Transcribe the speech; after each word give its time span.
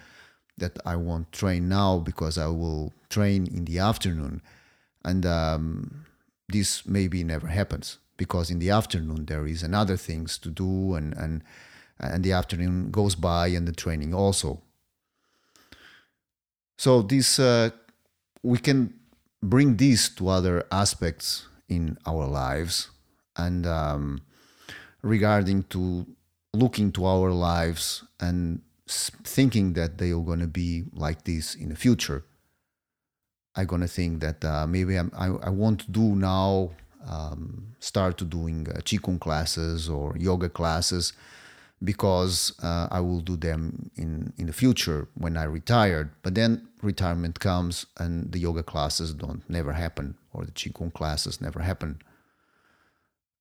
that 0.58 0.78
I 0.84 0.96
won't 0.96 1.32
train 1.32 1.68
now 1.68 1.98
because 1.98 2.38
I 2.38 2.46
will 2.46 2.92
train 3.10 3.46
in 3.46 3.64
the 3.64 3.78
afternoon 3.78 4.40
and 5.04 5.24
um, 5.26 6.06
this 6.48 6.86
maybe 6.86 7.22
never 7.22 7.46
happens 7.46 7.98
because 8.16 8.50
in 8.50 8.58
the 8.58 8.70
afternoon 8.70 9.26
there 9.26 9.46
is 9.46 9.62
another 9.62 9.96
things 9.96 10.38
to 10.38 10.48
do 10.48 10.94
and 10.94 11.14
and 11.14 11.42
and 11.98 12.24
the 12.24 12.32
afternoon 12.32 12.90
goes 12.90 13.14
by 13.14 13.46
and 13.48 13.66
the 13.66 13.72
training 13.72 14.12
also 14.12 14.60
so 16.76 17.02
this 17.02 17.38
uh, 17.38 17.70
we 18.42 18.58
can 18.58 18.92
bring 19.42 19.76
this 19.76 20.08
to 20.08 20.28
other 20.28 20.64
aspects 20.70 21.48
in 21.68 21.96
our 22.06 22.26
lives 22.26 22.90
and 23.36 23.66
um, 23.66 24.20
regarding 25.02 25.62
to 25.64 26.06
looking 26.52 26.90
to 26.92 27.04
our 27.04 27.30
lives 27.30 28.04
and 28.20 28.60
thinking 28.88 29.72
that 29.74 29.98
they 29.98 30.10
are 30.10 30.20
going 30.20 30.40
to 30.40 30.46
be 30.46 30.84
like 30.92 31.24
this 31.24 31.54
in 31.54 31.68
the 31.68 31.76
future. 31.76 32.24
I'm 33.54 33.66
gonna 33.66 33.88
think 33.88 34.20
that 34.20 34.44
uh, 34.44 34.66
maybe 34.66 34.96
I'm, 34.96 35.10
i 35.16 35.28
I 35.28 35.48
won't 35.48 35.90
do 35.90 36.14
now 36.14 36.72
um, 37.08 37.74
start 37.80 38.18
to 38.18 38.24
doing 38.24 38.68
uh, 38.68 38.80
qigong 38.80 39.18
classes 39.18 39.88
or 39.88 40.14
yoga 40.18 40.50
classes 40.50 41.14
because 41.82 42.52
uh, 42.62 42.88
I 42.90 43.00
will 43.00 43.20
do 43.20 43.36
them 43.36 43.90
in 43.96 44.32
in 44.38 44.46
the 44.46 44.52
future 44.52 45.08
when 45.14 45.36
I 45.36 45.44
retired. 45.44 46.10
But 46.22 46.34
then 46.34 46.68
retirement 46.82 47.40
comes 47.40 47.86
and 47.98 48.32
the 48.32 48.38
yoga 48.38 48.62
classes 48.62 49.12
don't 49.12 49.48
never 49.48 49.72
happen 49.72 50.16
or 50.32 50.44
the 50.44 50.52
qigong 50.52 50.92
classes 50.92 51.40
never 51.40 51.60
happen. 51.60 52.00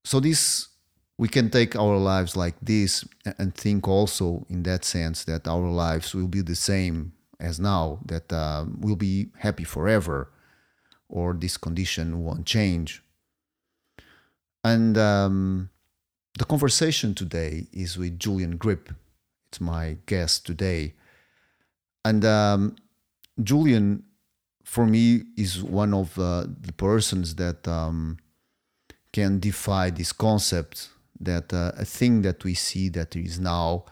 So 0.03 0.19
this 0.19 0.69
we 1.17 1.27
can 1.29 1.49
take 1.49 1.75
our 1.75 1.97
lives 1.97 2.35
like 2.35 2.55
this 2.61 3.05
and 3.37 3.55
think 3.55 3.87
also 3.87 4.45
in 4.49 4.63
that 4.63 4.83
sense 4.83 5.23
that 5.23 5.47
our 5.47 5.69
lives 5.69 6.13
will 6.13 6.27
be 6.27 6.41
the 6.41 6.55
same 6.55 7.13
as 7.39 7.59
now 7.59 7.99
that 8.05 8.31
uh, 8.31 8.65
we'll 8.79 8.95
be 8.95 9.27
happy 9.37 9.63
forever 9.63 10.29
or 11.07 11.33
this 11.33 11.57
condition 11.57 12.23
won't 12.23 12.45
change. 12.45 13.01
And 14.63 14.97
um, 14.97 15.69
the 16.37 16.45
conversation 16.45 17.15
today 17.15 17.67
is 17.71 17.97
with 17.97 18.19
Julien 18.19 18.57
Gryp. 18.57 18.93
It's 19.49 19.61
my 19.61 19.97
guest 20.05 20.45
today. 20.45 20.93
And 22.03 22.25
um, 22.25 22.75
Julien, 23.41 24.03
for 24.63 24.85
me, 24.85 25.23
is 25.37 25.63
one 25.63 25.93
of 25.93 26.19
uh, 26.19 26.45
the 26.61 26.73
persons 26.73 27.35
that 27.35 27.67
um, 27.67 28.17
can 29.13 29.39
defy 29.39 29.89
this 29.89 30.11
concept 30.11 30.89
that 31.21 31.53
uh, 31.53 31.71
a 31.77 31.85
thing 31.85 32.21
that 32.23 32.43
we 32.43 32.53
see 32.53 32.89
that 32.89 33.15
is 33.15 33.39
now 33.39 33.85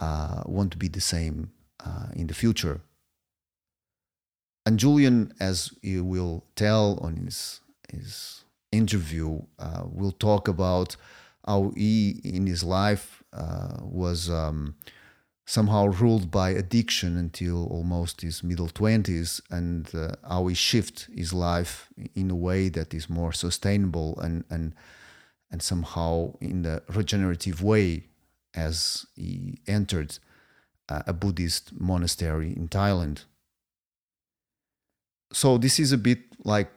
uh, 0.00 0.42
won't 0.44 0.78
be 0.78 0.88
the 0.88 1.00
same 1.00 1.52
uh, 1.84 2.08
in 2.16 2.26
the 2.26 2.34
future. 2.34 2.80
And 4.66 4.80
Julien, 4.80 5.32
as 5.38 5.72
he 5.80 6.00
will 6.00 6.44
tell 6.56 6.98
on 7.00 7.14
his, 7.16 7.60
his 7.88 8.42
interview, 8.72 9.42
uh, 9.60 9.84
will 9.84 10.10
talk 10.10 10.48
about 10.48 10.96
how 11.46 11.72
he, 11.76 12.20
in 12.24 12.46
his 12.46 12.62
life, 12.64 13.22
uh, 13.32 13.78
was 13.80 14.28
um, 14.30 14.74
somehow 15.46 15.86
ruled 15.86 16.30
by 16.30 16.50
addiction 16.50 17.16
until 17.16 17.66
almost 17.66 18.20
his 18.20 18.42
middle 18.42 18.68
20s, 18.68 19.40
and 19.50 19.94
uh, 19.94 20.16
how 20.28 20.46
he 20.46 20.54
shift 20.54 21.08
his 21.14 21.32
life 21.32 21.88
in 22.14 22.30
a 22.30 22.36
way 22.36 22.68
that 22.68 22.92
is 22.92 23.08
more 23.08 23.32
sustainable 23.32 24.18
and, 24.20 24.44
and, 24.50 24.74
and 25.50 25.62
somehow 25.62 26.34
in 26.40 26.62
the 26.62 26.82
regenerative 26.88 27.62
way 27.62 28.04
as 28.54 29.06
he 29.14 29.58
entered 29.66 30.18
uh, 30.88 31.02
a 31.06 31.12
Buddhist 31.12 31.78
monastery 31.78 32.52
in 32.56 32.68
Thailand. 32.68 33.24
So 35.32 35.58
this 35.58 35.78
is 35.78 35.92
a 35.92 35.98
bit 35.98 36.20
like 36.44 36.70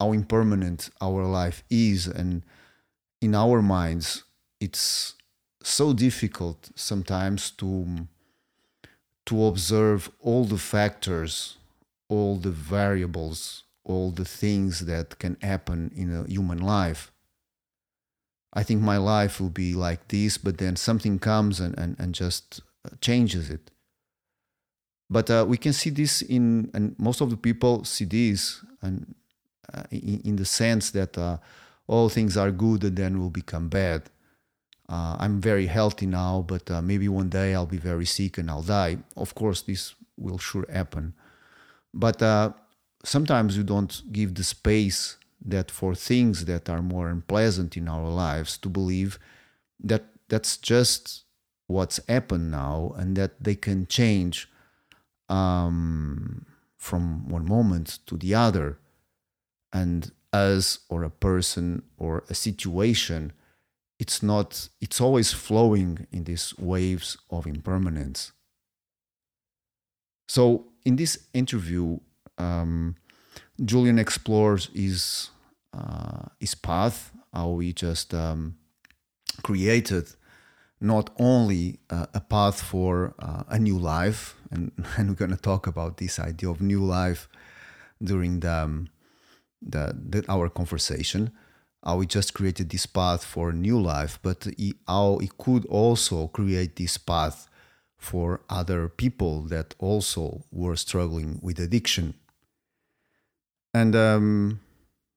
how 0.00 0.12
impermanent 0.12 0.90
our 1.00 1.24
life 1.24 1.62
is, 1.70 2.06
and 2.06 2.42
in 3.20 3.34
our 3.34 3.62
minds, 3.62 4.24
it's 4.60 5.14
so 5.62 5.92
difficult 5.92 6.70
sometimes 6.74 7.50
to 7.50 8.08
to 9.26 9.44
observe 9.44 10.10
all 10.20 10.44
the 10.44 10.56
factors, 10.56 11.58
all 12.08 12.36
the 12.36 12.50
variables, 12.50 13.64
all 13.84 14.10
the 14.10 14.24
things 14.24 14.86
that 14.86 15.18
can 15.18 15.36
happen 15.42 15.92
in 15.94 16.14
a 16.14 16.24
human 16.26 16.58
life. 16.58 17.12
I 18.54 18.62
think 18.62 18.80
my 18.80 18.96
life 18.96 19.38
will 19.38 19.50
be 19.50 19.74
like 19.74 20.08
this, 20.08 20.38
but 20.38 20.56
then 20.56 20.76
something 20.76 21.18
comes 21.18 21.60
and, 21.60 21.78
and, 21.78 21.94
and 21.98 22.14
just 22.14 22.62
changes 23.02 23.50
it. 23.50 23.70
But 25.10 25.30
uh, 25.30 25.44
we 25.46 25.58
can 25.58 25.74
see 25.74 25.90
this 25.90 26.22
in, 26.22 26.70
and 26.72 26.94
most 26.98 27.20
of 27.20 27.28
the 27.28 27.36
people 27.36 27.84
see 27.84 28.06
this, 28.06 28.64
and 28.80 29.14
uh, 29.72 29.82
in, 29.90 30.20
in, 30.24 30.36
the 30.36 30.44
sense 30.44 30.90
that 30.92 31.16
uh, 31.18 31.38
all 31.88 32.08
things 32.08 32.36
are 32.36 32.52
good 32.52 32.84
and 32.84 32.96
then 32.96 33.18
will 33.18 33.30
become 33.30 33.68
bad. 33.68 34.02
Uh, 34.88 35.16
I'm 35.18 35.40
very 35.40 35.66
healthy 35.66 36.06
now, 36.06 36.44
but 36.46 36.70
uh, 36.70 36.80
maybe 36.80 37.08
one 37.08 37.28
day 37.28 37.54
I'll 37.54 37.66
be 37.66 37.78
very 37.78 38.06
sick 38.06 38.38
and 38.38 38.50
I'll 38.50 38.62
die. 38.62 38.98
Of 39.16 39.34
course, 39.34 39.62
this 39.62 39.94
will 40.16 40.38
sure 40.38 40.66
happen. 40.70 41.14
But 41.92 42.22
uh, 42.22 42.52
sometimes 43.04 43.56
you 43.56 43.64
don't 43.64 44.02
give 44.12 44.34
the 44.34 44.44
space 44.44 45.16
that 45.44 45.70
for 45.70 45.94
things 45.94 46.44
that 46.44 46.68
are 46.68 46.82
more 46.82 47.08
unpleasant 47.08 47.76
in 47.76 47.88
our 47.88 48.08
lives 48.08 48.58
to 48.58 48.68
believe 48.68 49.18
that 49.80 50.04
that's 50.28 50.56
just 50.56 51.24
what's 51.66 52.00
happened 52.08 52.50
now 52.50 52.94
and 52.96 53.16
that 53.16 53.42
they 53.42 53.54
can 53.54 53.86
change 53.86 54.48
um, 55.28 56.46
from 56.76 57.28
one 57.28 57.46
moment 57.46 57.98
to 58.06 58.16
the 58.16 58.34
other 58.34 58.78
and 59.72 60.12
us 60.32 60.80
or 60.88 61.02
a 61.02 61.10
person 61.10 61.82
or 61.96 62.24
a 62.28 62.34
situation 62.34 63.32
it's 63.98 64.22
not 64.22 64.68
it's 64.80 65.00
always 65.00 65.32
flowing 65.32 66.06
in 66.12 66.24
these 66.24 66.56
waves 66.56 67.18
of 67.30 67.46
impermanence. 67.46 68.32
So 70.28 70.66
in 70.84 70.96
this 70.96 71.26
interview 71.34 71.98
um, 72.38 72.94
Julien 73.64 73.98
explores 73.98 74.70
his 74.74 75.30
uh, 75.74 76.26
his 76.38 76.54
path, 76.54 77.12
how 77.32 77.58
he 77.58 77.72
just 77.72 78.14
um, 78.14 78.56
created 79.42 80.08
not 80.80 81.10
only 81.18 81.80
uh, 81.90 82.06
a 82.14 82.20
path 82.20 82.62
for 82.62 83.14
uh, 83.18 83.42
a 83.48 83.58
new 83.58 83.78
life, 83.78 84.36
and, 84.50 84.72
and 84.96 85.08
we're 85.08 85.14
going 85.14 85.30
to 85.30 85.36
talk 85.36 85.66
about 85.66 85.96
this 85.96 86.18
idea 86.18 86.48
of 86.48 86.60
new 86.60 86.84
life 86.84 87.28
during 88.02 88.40
the, 88.40 88.52
um, 88.52 88.88
the, 89.60 89.96
the, 90.08 90.24
our 90.28 90.48
conversation, 90.48 91.32
how 91.84 92.00
he 92.00 92.06
just 92.06 92.34
created 92.34 92.70
this 92.70 92.86
path 92.86 93.24
for 93.24 93.52
new 93.52 93.80
life, 93.80 94.18
but 94.22 94.46
how 94.86 95.18
it 95.18 95.38
could 95.38 95.64
also 95.66 96.26
create 96.28 96.76
this 96.76 96.98
path 96.98 97.48
for 97.96 98.40
other 98.48 98.88
people 98.88 99.42
that 99.42 99.74
also 99.78 100.44
were 100.52 100.76
struggling 100.76 101.38
with 101.42 101.58
addiction. 101.58 102.14
And 103.74 103.94
um, 103.94 104.60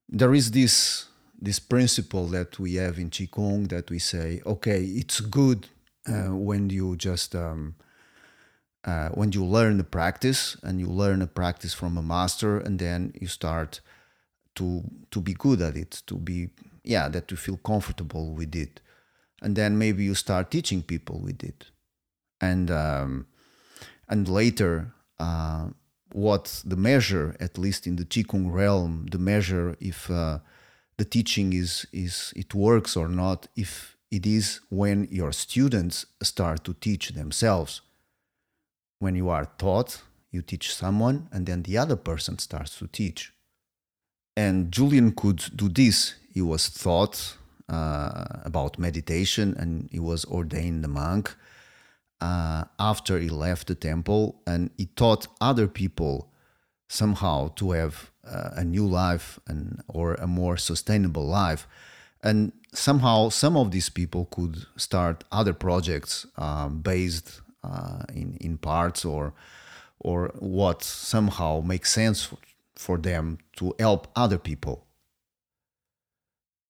there 0.09 0.33
is 0.33 0.51
this 0.51 1.05
this 1.43 1.59
principle 1.59 2.27
that 2.27 2.59
we 2.59 2.75
have 2.75 2.99
in 2.99 3.09
qigong 3.09 3.69
that 3.69 3.89
we 3.89 3.97
say, 3.97 4.41
okay, 4.45 4.83
it's 4.83 5.19
good 5.19 5.67
uh, 6.07 6.35
when 6.35 6.69
you 6.69 6.95
just 6.95 7.35
um, 7.35 7.75
uh, 8.85 9.09
when 9.09 9.31
you 9.31 9.43
learn 9.43 9.77
the 9.77 9.83
practice 9.83 10.55
and 10.63 10.79
you 10.79 10.87
learn 10.87 11.21
a 11.21 11.27
practice 11.27 11.73
from 11.73 11.97
a 11.97 12.01
master, 12.01 12.57
and 12.57 12.79
then 12.79 13.13
you 13.19 13.27
start 13.27 13.81
to 14.55 14.83
to 15.11 15.21
be 15.21 15.33
good 15.33 15.61
at 15.61 15.75
it, 15.75 16.01
to 16.07 16.15
be 16.15 16.49
yeah, 16.83 17.07
that 17.09 17.29
you 17.31 17.37
feel 17.37 17.57
comfortable 17.57 18.33
with 18.33 18.55
it, 18.55 18.81
and 19.41 19.55
then 19.55 19.77
maybe 19.77 20.03
you 20.03 20.15
start 20.15 20.51
teaching 20.51 20.81
people 20.81 21.19
with 21.19 21.43
it, 21.43 21.65
and 22.39 22.69
um, 22.71 23.27
and 24.07 24.27
later. 24.27 24.93
Uh, 25.19 25.69
what 26.13 26.61
the 26.65 26.75
measure, 26.75 27.37
at 27.39 27.57
least 27.57 27.87
in 27.87 27.95
the 27.95 28.03
Qigong 28.03 28.51
realm, 28.51 29.05
the 29.11 29.17
measure 29.17 29.77
if 29.79 30.11
uh, 30.11 30.39
the 30.97 31.05
teaching 31.05 31.53
is 31.53 31.85
is 31.93 32.33
it 32.35 32.53
works 32.53 32.97
or 32.97 33.07
not 33.07 33.47
if 33.55 33.95
it 34.09 34.25
is 34.25 34.59
when 34.69 35.07
your 35.09 35.31
students 35.31 36.05
start 36.21 36.65
to 36.65 36.73
teach 36.73 37.09
themselves. 37.09 37.81
When 38.99 39.15
you 39.15 39.29
are 39.29 39.47
taught 39.57 40.01
you 40.31 40.41
teach 40.41 40.73
someone 40.73 41.27
and 41.31 41.45
then 41.45 41.63
the 41.63 41.77
other 41.77 41.95
person 41.95 42.39
starts 42.39 42.77
to 42.79 42.87
teach 42.87 43.33
and 44.35 44.71
julien 44.71 45.11
could 45.11 45.43
do 45.55 45.69
this. 45.69 46.15
He 46.33 46.41
was 46.41 46.69
taught 46.69 47.37
uh, 47.67 48.25
about 48.45 48.79
meditation 48.79 49.55
and 49.57 49.89
he 49.91 49.99
was 49.99 50.25
ordained 50.25 50.85
a 50.85 50.87
monk 50.87 51.35
uh, 52.21 52.65
after 52.79 53.19
he 53.19 53.29
left 53.29 53.67
the 53.67 53.75
temple. 53.75 54.41
And 54.47 54.71
he 54.77 54.85
taught 54.85 55.27
other 55.39 55.67
people 55.67 56.31
somehow 56.87 57.49
to 57.55 57.71
have 57.71 58.11
uh, 58.25 58.51
a 58.55 58.63
new 58.63 58.85
life 58.85 59.39
and 59.47 59.83
or 59.87 60.15
a 60.15 60.27
more 60.27 60.57
sustainable 60.57 61.25
life. 61.25 61.67
And 62.23 62.53
somehow 62.73 63.29
some 63.29 63.57
of 63.57 63.71
these 63.71 63.89
people 63.89 64.25
could 64.31 64.65
start 64.77 65.23
other 65.31 65.53
projects 65.53 66.27
um, 66.37 66.81
based 66.81 67.41
uh, 67.63 68.03
in 68.13 68.37
in 68.39 68.57
parts 68.57 69.05
or 69.05 69.33
or 69.99 70.31
what 70.39 70.83
somehow 70.83 71.61
makes 71.61 71.91
sense 71.91 72.29
for, 72.81 72.97
them 72.97 73.37
to 73.57 73.73
help 73.79 74.07
other 74.15 74.37
people. 74.37 74.85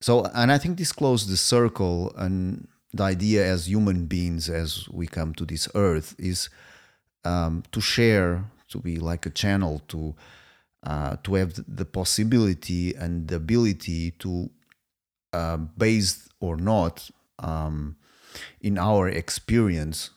So 0.02 0.26
and 0.34 0.52
i 0.52 0.58
think 0.58 0.78
this 0.78 0.92
closes 0.92 1.28
the 1.28 1.38
circle 1.38 2.12
and 2.18 2.68
the 2.94 3.04
idea 3.04 3.46
as 3.46 3.70
human 3.70 4.06
beings 4.06 4.50
as 4.50 4.90
we 4.90 5.08
come 5.08 5.34
to 5.36 5.46
this 5.46 5.68
earth 5.76 6.16
is 6.18 6.50
um, 7.24 7.64
to 7.72 7.80
share 7.80 8.46
to 8.70 8.80
be 8.80 8.98
like 8.98 9.26
a 9.26 9.30
channel 9.30 9.82
to 9.88 10.16
uh, 10.84 11.16
to 11.24 11.36
have 11.36 11.54
the 11.68 11.86
possibility 11.86 12.96
and 12.96 13.28
the 13.28 13.36
ability 13.36 14.12
to 14.12 14.50
uh, 15.34 15.58
based 15.58 16.30
or 16.40 16.58
not 16.58 17.10
um, 17.40 17.96
in 18.60 18.78
our 18.78 19.08
experience 19.08 20.10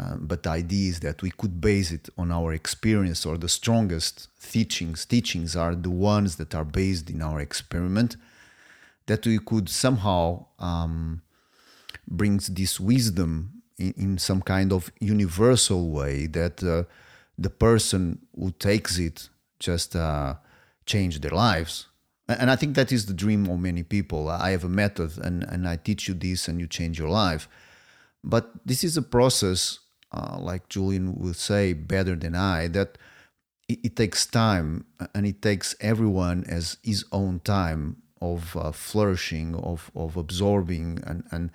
um, 0.00 0.26
but 0.26 0.44
the 0.44 0.50
idea 0.50 0.88
is 0.88 1.00
that 1.00 1.20
we 1.20 1.30
could 1.30 1.60
base 1.60 1.90
it 1.90 2.08
on 2.16 2.32
our 2.32 2.52
experience 2.52 3.26
or 3.26 3.36
the 3.36 3.48
strongest 3.48 4.28
teachings 4.40 5.04
teachings 5.04 5.54
are 5.54 5.74
the 5.74 5.90
ones 5.90 6.36
that 6.36 6.54
are 6.54 6.64
based 6.64 7.10
in 7.10 7.20
our 7.20 7.40
experiment 7.40 8.16
that 9.06 9.26
we 9.26 9.38
could 9.38 9.68
somehow 9.68 10.46
um, 10.58 11.20
brings 12.08 12.46
this 12.48 12.78
wisdom 12.78 13.62
in, 13.78 13.92
in, 13.96 14.18
some 14.18 14.40
kind 14.40 14.72
of 14.72 14.90
universal 15.00 15.90
way 15.90 16.26
that 16.26 16.62
uh, 16.62 16.84
the 17.36 17.50
person 17.50 18.20
who 18.38 18.50
takes 18.52 18.98
it 18.98 19.28
just 19.58 19.96
uh, 19.96 20.34
change 20.86 21.20
their 21.20 21.32
lives. 21.32 21.86
And 22.28 22.50
I 22.50 22.56
think 22.56 22.76
that 22.76 22.92
is 22.92 23.06
the 23.06 23.12
dream 23.12 23.48
of 23.48 23.58
many 23.58 23.82
people. 23.82 24.28
I 24.28 24.50
have 24.50 24.62
a 24.62 24.68
method 24.68 25.18
and, 25.18 25.42
and 25.42 25.66
I 25.66 25.76
teach 25.76 26.06
you 26.06 26.14
this 26.14 26.46
and 26.46 26.60
you 26.60 26.68
change 26.68 26.98
your 26.98 27.08
life. 27.08 27.48
But 28.22 28.50
this 28.64 28.84
is 28.84 28.96
a 28.96 29.02
process, 29.02 29.80
uh, 30.12 30.38
like 30.40 30.68
Julien 30.68 31.14
will 31.16 31.34
say 31.34 31.72
better 31.72 32.16
than 32.16 32.34
I, 32.34 32.68
that 32.68 32.98
it, 33.68 33.78
it, 33.84 33.96
takes 33.96 34.26
time 34.26 34.86
and 35.14 35.26
it 35.26 35.42
takes 35.42 35.74
everyone 35.80 36.44
as 36.48 36.78
his 36.82 37.04
own 37.12 37.40
time 37.40 38.02
of 38.20 38.56
uh, 38.56 38.72
flourishing, 38.72 39.54
of, 39.54 39.90
of 39.94 40.16
absorbing, 40.16 41.00
and, 41.06 41.24
and, 41.30 41.50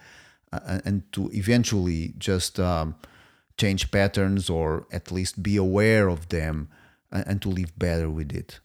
uh, 0.52 0.80
and 0.86 1.04
to 1.12 1.30
eventually 1.34 2.14
just 2.18 2.60
um, 2.60 2.96
change 3.58 3.92
patterns 3.92 4.50
or 4.50 4.88
at 4.92 5.12
least 5.12 5.44
be 5.44 5.58
aware 5.58 6.08
of 6.08 6.30
them 6.30 6.70
and 7.12 7.42
to 7.42 7.50
live 7.50 7.78
better 7.78 8.10
with 8.10 8.34
it. 8.34 8.60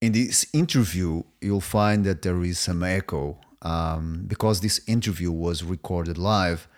In 0.00 0.12
this 0.12 0.46
interview, 0.52 1.22
you'll 1.40 1.60
find 1.60 2.04
that 2.04 2.22
there 2.22 2.42
is 2.42 2.58
some 2.58 2.82
echo 2.82 3.38
um, 3.62 4.24
because 4.26 4.60
this 4.60 4.80
interview 4.86 5.32
was 5.32 5.64
recorded 5.64 6.18
live, 6.18 6.68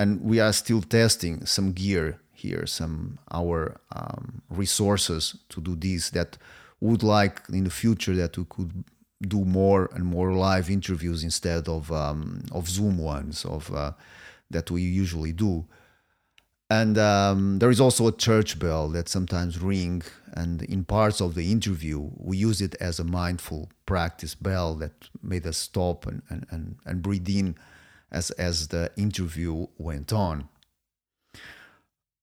and 0.00 0.22
we 0.22 0.40
are 0.40 0.52
still 0.54 0.80
testing 0.80 1.44
some 1.44 1.72
gear 1.72 2.18
here, 2.32 2.64
some 2.66 3.18
our 3.30 3.78
um, 3.94 4.40
resources 4.48 5.36
to 5.50 5.60
do 5.60 5.76
this. 5.76 6.08
That 6.10 6.38
would 6.80 7.02
like 7.02 7.42
in 7.52 7.64
the 7.64 7.70
future 7.82 8.16
that 8.16 8.38
we 8.38 8.46
could 8.48 8.72
do 9.20 9.44
more 9.44 9.90
and 9.94 10.04
more 10.06 10.32
live 10.32 10.70
interviews 10.70 11.22
instead 11.22 11.68
of 11.68 11.92
um, 11.92 12.44
of 12.50 12.66
Zoom 12.66 12.96
ones 12.96 13.44
of 13.44 13.70
uh, 13.74 13.92
that 14.50 14.70
we 14.70 14.80
usually 14.80 15.32
do. 15.32 15.66
And 16.70 16.96
um, 16.96 17.58
there 17.58 17.70
is 17.70 17.80
also 17.80 18.06
a 18.06 18.16
church 18.26 18.58
bell 18.58 18.88
that 18.90 19.08
sometimes 19.08 19.58
ring. 19.58 20.02
And 20.32 20.62
in 20.62 20.84
parts 20.84 21.20
of 21.20 21.34
the 21.34 21.50
interview, 21.50 22.08
we 22.16 22.36
use 22.38 22.60
it 22.62 22.74
as 22.80 23.00
a 23.00 23.04
mindful 23.04 23.68
practice 23.84 24.36
bell 24.36 24.76
that 24.76 24.92
made 25.20 25.46
us 25.46 25.58
stop 25.58 26.06
and, 26.06 26.22
and, 26.30 26.46
and, 26.50 26.76
and 26.86 27.02
breathe 27.02 27.28
in 27.28 27.56
as, 28.10 28.30
as 28.32 28.68
the 28.68 28.90
interview 28.96 29.66
went 29.78 30.12
on. 30.12 30.48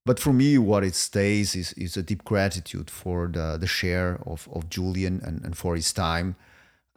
But 0.05 0.19
for 0.19 0.31
me, 0.31 0.57
what 0.57 0.83
it 0.83 0.95
stays 0.95 1.55
is, 1.55 1.73
is 1.73 1.97
a 1.97 2.03
deep 2.03 2.23
gratitude 2.23 2.89
for 2.89 3.27
the, 3.27 3.57
the 3.59 3.67
share 3.67 4.19
of, 4.25 4.47
of 4.53 4.69
Julien 4.69 5.21
and, 5.23 5.43
and 5.43 5.57
for 5.57 5.75
his 5.75 5.91
time 5.91 6.37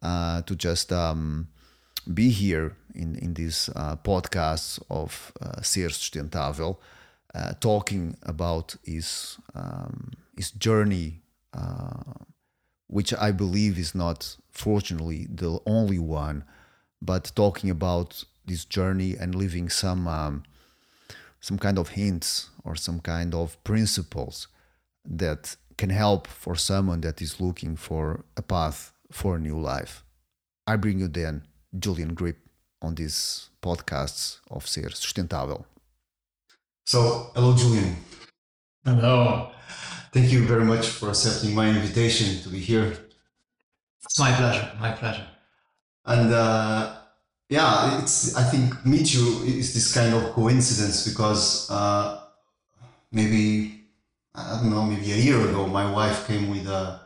uh, 0.03 0.43
to 0.43 0.55
just 0.55 0.93
um, 0.93 1.49
be 2.15 2.31
here 2.31 2.77
in, 2.95 3.17
in 3.17 3.35
these 3.35 3.69
uh, 3.75 3.97
of 4.91 5.33
uh, 5.41 5.61
Sustentável 5.61 6.77
uh, 7.35 7.53
talking 7.61 8.17
about 8.23 8.77
his 8.85 9.39
um, 9.55 10.13
his 10.37 10.51
journey, 10.51 11.21
uh, 11.53 12.15
which 12.87 13.13
I 13.15 13.31
believe 13.31 13.79
is 13.79 13.95
not, 13.95 14.37
fortunately, 14.51 15.27
the 15.29 15.61
only 15.67 15.99
one, 15.99 16.45
but 17.03 17.31
talking 17.37 17.71
about 17.71 18.25
this 18.47 18.65
journey 18.65 19.17
and 19.19 19.35
leaving 19.35 19.69
some 19.69 20.07
um, 20.07 20.43
some 21.41 21.59
kind 21.59 21.79
of 21.79 21.91
hints 21.91 22.51
or 22.65 22.77
some 22.77 23.01
kind 23.01 23.35
of 23.35 23.63
principles 23.65 24.49
that 25.05 25.57
can 25.77 25.91
help 25.91 26.27
for 26.27 26.55
someone 26.55 27.01
that 27.01 27.23
is 27.23 27.41
looking 27.41 27.77
for 27.77 28.25
a 28.37 28.43
path 28.43 28.93
for 29.11 29.37
a 29.37 29.39
new 29.39 29.59
life. 29.59 30.05
I 30.67 30.77
bring 30.77 31.01
you 31.01 31.09
then 31.09 31.43
Julien 31.79 32.15
Gryp 32.15 32.37
on 32.83 32.95
these 32.95 33.49
podcasts 33.63 34.41
of 34.51 34.67
Ser 34.67 34.91
Sustentável. 34.91 35.65
So, 36.85 37.31
hello, 37.35 37.57
Julien. 37.57 37.97
Hello. 38.85 39.51
Thank 40.13 40.33
you 40.33 40.45
very 40.45 40.65
much 40.65 40.89
for 40.89 41.09
accepting 41.09 41.55
my 41.55 41.69
invitation 41.69 42.43
to 42.43 42.49
be 42.49 42.59
here. 42.59 42.97
It's 44.03 44.19
my 44.19 44.33
pleasure. 44.33 44.73
My 44.81 44.93
pleasure. 44.93 45.27
And 46.05 46.33
uh, 46.33 46.97
yeah, 47.51 48.01
it's. 48.01 48.35
I 48.37 48.45
think 48.45 48.87
meet 48.87 49.13
you 49.15 49.43
is 49.45 49.75
this 49.75 49.93
kind 49.93 50.15
of 50.15 50.33
coincidence 50.33 51.07
because 51.09 51.71
uh, 51.71 52.21
maybe 53.13 53.85
I 54.35 54.61
don't 54.61 54.71
know, 54.71 54.85
maybe 54.85 55.13
a 55.13 55.17
year 55.17 55.41
ago, 55.49 55.67
my 55.67 55.91
wife 55.91 56.27
came 56.27 56.49
with 56.49 56.67
a 56.67 57.01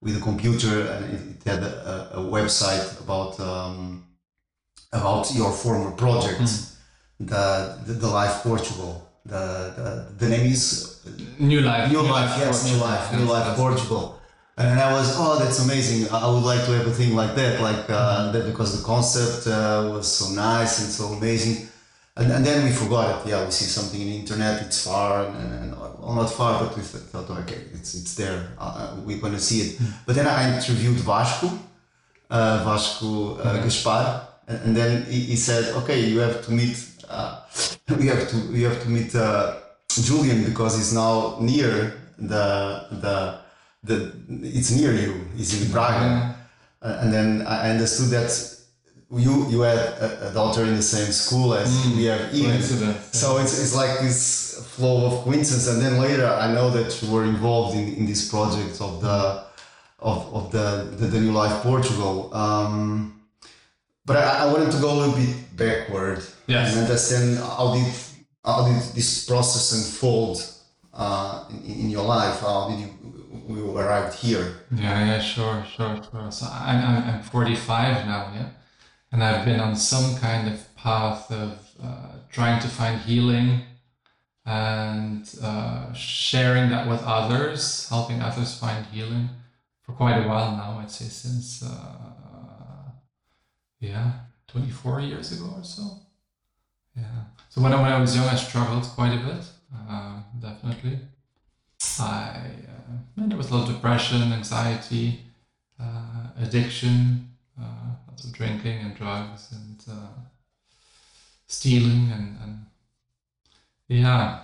with 0.00 0.16
a 0.16 0.20
computer 0.20 0.74
and 0.92 1.34
it 1.34 1.42
had 1.44 1.62
a, 1.62 2.10
a 2.14 2.20
website 2.20 3.00
about 3.00 3.40
um, 3.40 4.06
about 4.92 5.34
your 5.34 5.50
former 5.50 5.90
project, 5.92 6.40
mm. 6.40 6.76
the, 7.18 7.78
the 7.86 7.94
the 7.94 8.08
Life 8.08 8.42
Portugal 8.44 9.10
the, 9.24 10.06
the, 10.18 10.24
the 10.24 10.28
name 10.28 10.46
is 10.46 11.02
New 11.38 11.60
Life. 11.60 11.90
New, 11.90 12.02
Life, 12.02 12.38
yes, 12.38 12.70
New 12.70 12.78
Life, 12.78 13.12
New 13.14 13.24
Life 13.24 13.56
Portugal. 13.56 14.19
And 14.60 14.78
I 14.78 14.92
was, 14.92 15.16
oh, 15.16 15.38
that's 15.38 15.64
amazing. 15.64 16.10
I 16.12 16.28
would 16.28 16.44
like 16.44 16.62
to 16.66 16.72
have 16.72 16.86
a 16.86 16.90
thing 16.90 17.16
like 17.16 17.34
that, 17.34 17.62
like 17.62 17.88
uh, 17.88 18.30
that 18.30 18.44
because 18.44 18.78
the 18.78 18.84
concept 18.84 19.46
uh, 19.46 19.88
was 19.90 20.06
so 20.06 20.34
nice 20.34 20.80
and 20.80 20.88
so 20.90 21.06
amazing. 21.16 21.66
And, 22.14 22.30
and 22.30 22.44
then 22.44 22.66
we 22.66 22.70
forgot 22.70 23.24
it. 23.24 23.30
Yeah, 23.30 23.42
we 23.42 23.52
see 23.52 23.64
something 23.64 23.98
in 23.98 24.08
the 24.08 24.16
internet, 24.16 24.60
it's 24.60 24.84
far, 24.84 25.28
and, 25.28 25.52
and 25.54 25.80
well, 25.80 26.12
not 26.14 26.30
far, 26.30 26.62
but 26.62 26.76
we 26.76 26.82
thought, 26.82 27.30
okay, 27.30 27.60
it's 27.72 27.94
it's 27.94 28.14
there. 28.16 28.48
Uh, 28.58 28.96
we're 29.06 29.16
going 29.16 29.32
to 29.32 29.40
see 29.40 29.60
it. 29.62 29.80
But 30.04 30.14
then 30.14 30.26
I 30.26 30.54
interviewed 30.54 30.98
Vasco, 30.98 31.48
uh, 32.28 32.62
Vasco 32.62 33.36
uh, 33.36 33.62
Gaspar, 33.62 34.28
and, 34.46 34.58
and 34.64 34.76
then 34.76 35.04
he, 35.04 35.20
he, 35.20 35.36
said, 35.36 35.72
okay, 35.76 36.00
you 36.00 36.18
have 36.18 36.44
to 36.44 36.52
meet, 36.52 36.76
uh, 37.08 37.40
you 37.98 38.10
have 38.10 38.28
to 38.28 38.36
you 38.52 38.66
have 38.66 38.82
to 38.82 38.90
meet 38.90 39.14
uh, 39.14 39.56
Julien 39.88 40.44
because 40.44 40.76
he's 40.76 40.92
now 40.92 41.38
near 41.40 41.94
the 42.18 42.84
the 43.00 43.39
the 43.82 44.12
it's 44.28 44.70
near 44.70 44.92
you. 44.92 45.26
it's 45.36 45.60
in 45.60 45.70
Praga, 45.72 46.04
yeah. 46.04 46.34
Uh, 46.82 47.00
and 47.02 47.12
then 47.12 47.46
I 47.46 47.70
understood 47.70 48.10
that 48.10 48.30
you 49.12 49.46
you 49.48 49.60
had 49.60 49.78
a, 49.78 50.30
a, 50.30 50.32
daughter 50.32 50.62
in 50.64 50.76
the 50.76 50.82
same 50.82 51.10
school 51.12 51.54
as 51.54 51.68
mm, 51.68 51.96
we 51.96 52.04
have 52.04 52.34
Ian. 52.34 52.62
So 53.12 53.38
it's, 53.38 53.60
it's 53.60 53.74
like 53.74 53.98
this 54.00 54.64
flow 54.76 55.06
of 55.06 55.24
coincidence. 55.24 55.66
And 55.68 55.82
then 55.82 55.98
later 55.98 56.26
I 56.26 56.52
know 56.54 56.70
that 56.70 57.02
you 57.02 57.10
were 57.10 57.24
involved 57.24 57.76
in, 57.76 57.94
in 57.94 58.06
this 58.06 58.30
project 58.30 58.80
of 58.80 59.00
the 59.02 59.44
of, 59.98 60.34
of 60.34 60.52
the, 60.52 60.96
the, 60.96 61.06
the 61.06 61.20
New 61.20 61.32
Life 61.32 61.62
Portugal. 61.62 62.32
Um, 62.34 63.20
but 64.06 64.16
I, 64.16 64.44
I 64.44 64.52
wanted 64.52 64.70
to 64.72 64.80
go 64.80 64.92
a 64.92 64.96
little 64.96 65.14
bit 65.14 65.56
backward 65.56 66.24
yes. 66.46 66.72
and 66.72 66.82
understand 66.82 67.38
how 67.38 67.74
did 67.74 67.92
how 68.44 68.66
did 68.66 68.80
this 68.94 69.26
process 69.26 69.72
unfold 69.72 70.42
uh, 70.94 71.44
in, 71.50 71.80
in 71.80 71.90
your 71.90 72.04
life? 72.04 72.40
How 72.40 72.70
did 72.70 72.80
you 72.80 72.88
we 73.46 73.60
arrived 73.60 74.14
here? 74.14 74.54
Yeah, 74.74 75.04
yeah, 75.06 75.20
sure, 75.20 75.64
sure, 75.76 76.00
sure. 76.10 76.30
So 76.30 76.46
I'm, 76.50 77.08
I'm 77.08 77.22
45 77.22 78.06
now, 78.06 78.32
yeah 78.34 78.48
and 79.12 79.22
I've 79.22 79.44
been 79.44 79.60
on 79.60 79.76
some 79.76 80.16
kind 80.18 80.48
of 80.48 80.74
path 80.76 81.30
of 81.32 81.58
uh, 81.82 82.12
trying 82.30 82.60
to 82.60 82.68
find 82.68 83.00
healing 83.00 83.62
and 84.46 85.28
uh, 85.42 85.92
sharing 85.92 86.70
that 86.70 86.88
with 86.88 87.02
others, 87.04 87.88
helping 87.88 88.22
others 88.22 88.58
find 88.58 88.86
healing 88.86 89.28
for 89.82 89.92
quite 89.92 90.18
a 90.18 90.28
while 90.28 90.56
now. 90.56 90.78
I'd 90.80 90.90
say 90.90 91.06
since 91.06 91.62
uh, 91.62 92.90
yeah, 93.80 94.12
24 94.48 95.00
years 95.00 95.32
ago 95.32 95.54
or 95.56 95.64
so. 95.64 95.82
Yeah. 96.96 97.24
So 97.48 97.60
when 97.60 97.72
I, 97.72 97.82
when 97.82 97.92
I 97.92 98.00
was 98.00 98.14
young, 98.14 98.26
I 98.26 98.36
struggled 98.36 98.84
quite 98.84 99.14
a 99.14 99.24
bit. 99.24 99.44
Uh, 99.74 100.20
definitely. 100.38 100.98
I 102.00 102.42
uh, 102.68 103.26
there 103.28 103.38
was 103.38 103.50
a 103.50 103.56
lot 103.56 103.68
of 103.68 103.74
depression, 103.74 104.32
anxiety, 104.32 105.20
uh, 105.78 106.28
addiction 106.40 107.30
lots 108.20 108.24
of 108.24 108.32
drinking 108.32 108.80
and 108.80 108.94
drugs 108.94 109.52
and 109.52 109.82
uh, 109.90 110.20
stealing 111.46 112.10
and, 112.12 112.38
and 112.42 112.66
yeah. 113.88 114.40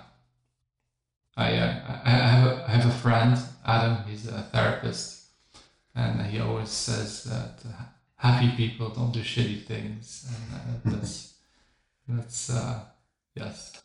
I, 1.35 1.55
uh, 1.55 1.99
I 2.03 2.09
have 2.09 2.47
a, 2.47 2.65
I 2.67 2.71
have 2.71 2.85
a 2.87 2.97
friend, 2.97 3.37
Adam. 3.63 4.03
He's 4.07 4.27
a 4.27 4.41
therapist, 4.51 5.27
and 5.93 6.25
he 6.25 6.39
always 6.39 6.69
says 6.69 7.25
that 7.25 7.59
uh, 7.63 7.83
happy 8.15 8.49
people 8.57 8.89
don't 8.89 9.11
do 9.11 9.19
shitty 9.19 9.63
things, 9.65 10.25
and 10.27 10.59
uh, 10.59 10.97
that's 10.97 11.35
that's 12.07 12.49
uh, 12.49 12.79
yes, 13.37 13.81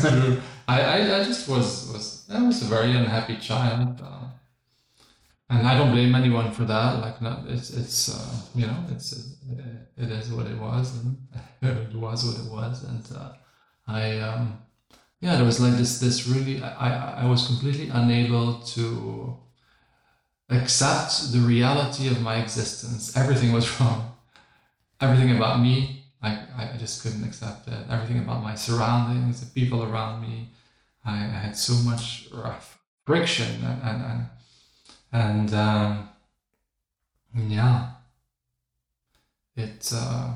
true. 0.00 0.40
I, 0.68 0.80
I, 0.80 1.20
I 1.20 1.24
just 1.24 1.48
was 1.48 1.90
was 1.92 2.30
I 2.32 2.42
was 2.42 2.62
a 2.62 2.66
very 2.66 2.92
unhappy 2.92 3.36
child. 3.36 4.00
Uh, 4.02 4.28
and 5.52 5.66
I 5.66 5.76
don't 5.76 5.92
blame 5.92 6.14
anyone 6.14 6.50
for 6.50 6.64
that. 6.64 7.00
Like, 7.00 7.20
not, 7.20 7.44
it's 7.46 7.70
it's 7.70 8.08
uh, 8.08 8.34
you 8.54 8.66
know, 8.66 8.84
it's 8.90 9.36
it 9.96 10.10
is 10.10 10.32
what 10.32 10.46
it 10.46 10.58
was, 10.58 10.98
and 10.98 11.16
it 11.62 11.94
was 11.94 12.24
what 12.24 12.38
it 12.44 12.50
was, 12.50 12.84
and 12.84 13.04
uh, 13.16 13.32
I 13.86 14.18
um, 14.18 14.62
yeah, 15.20 15.36
there 15.36 15.44
was 15.44 15.60
like 15.60 15.74
this 15.74 16.00
this 16.00 16.26
really 16.26 16.62
I 16.62 17.22
I 17.22 17.26
was 17.26 17.46
completely 17.46 17.90
unable 17.90 18.60
to 18.74 19.36
accept 20.48 21.32
the 21.32 21.38
reality 21.38 22.08
of 22.08 22.20
my 22.22 22.36
existence. 22.36 23.16
Everything 23.16 23.52
was 23.52 23.68
wrong. 23.80 24.14
Everything 25.00 25.36
about 25.36 25.60
me, 25.60 26.01
I 26.22 26.30
I 26.56 26.76
just 26.78 27.02
couldn't 27.02 27.24
accept 27.24 27.68
it. 27.68 27.86
Everything 27.90 28.18
about 28.18 28.42
my 28.42 28.54
surroundings, 28.54 29.40
the 29.40 29.60
people 29.60 29.82
around 29.82 30.22
me, 30.22 30.50
I, 31.04 31.16
I 31.16 31.38
had 31.46 31.56
so 31.56 31.74
much 31.88 32.28
friction 33.04 33.64
and 33.64 33.82
and, 33.82 34.02
and 34.04 34.26
and 35.12 35.54
um, 35.54 36.08
yeah, 37.34 37.90
it 39.56 39.92
uh, 39.94 40.32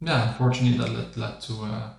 yeah, 0.00 0.28
unfortunately 0.28 0.78
that 0.78 0.90
led, 0.90 1.16
led 1.16 1.40
to 1.42 1.52
a, 1.52 1.96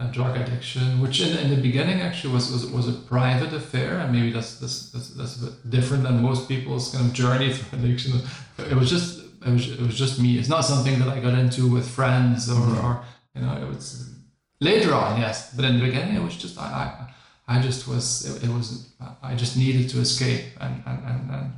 a, 0.00 0.06
drug 0.06 0.36
addiction, 0.36 1.00
which 1.00 1.20
in, 1.20 1.36
in 1.38 1.50
the 1.50 1.60
beginning 1.60 2.00
actually 2.00 2.32
was, 2.32 2.50
was 2.50 2.66
was 2.66 2.88
a 2.88 2.92
private 2.92 3.52
affair, 3.52 3.98
and 3.98 4.12
maybe 4.12 4.32
that's 4.32 4.58
that's, 4.58 4.90
that's, 4.90 5.10
that's 5.10 5.42
a 5.42 5.46
bit 5.46 5.70
different 5.70 6.02
than 6.04 6.22
most 6.22 6.48
people's 6.48 6.92
kind 6.92 7.06
of 7.06 7.12
journey 7.12 7.52
through 7.52 7.78
addiction. 7.84 8.20
It 8.58 8.74
was 8.74 8.90
just 8.90 9.23
it 9.44 9.52
was 9.52 9.70
it 9.70 9.80
was 9.80 9.96
just 9.96 10.20
me. 10.20 10.38
It's 10.38 10.48
not 10.48 10.64
something 10.64 10.98
that 11.00 11.08
I 11.08 11.20
got 11.20 11.34
into 11.34 11.70
with 11.70 11.88
friends 11.88 12.50
or, 12.50 12.54
mm-hmm. 12.54 12.86
or 12.86 13.04
you 13.34 13.42
know 13.42 13.54
it 13.62 13.68
was 13.68 14.14
later 14.60 14.94
on, 14.94 15.20
yes, 15.20 15.54
but 15.54 15.64
in 15.64 15.78
the 15.78 15.84
beginning 15.84 16.16
it 16.16 16.22
was 16.22 16.36
just 16.36 16.58
I, 16.58 16.64
I 16.64 17.14
I 17.46 17.60
just 17.60 17.86
was 17.86 18.24
it, 18.24 18.44
it, 18.44 18.50
was 18.50 18.88
I 19.22 19.34
just 19.34 19.56
needed 19.56 19.90
to 19.90 20.00
escape 20.00 20.44
and, 20.60 20.82
and, 20.86 21.04
and, 21.04 21.30
and 21.30 21.52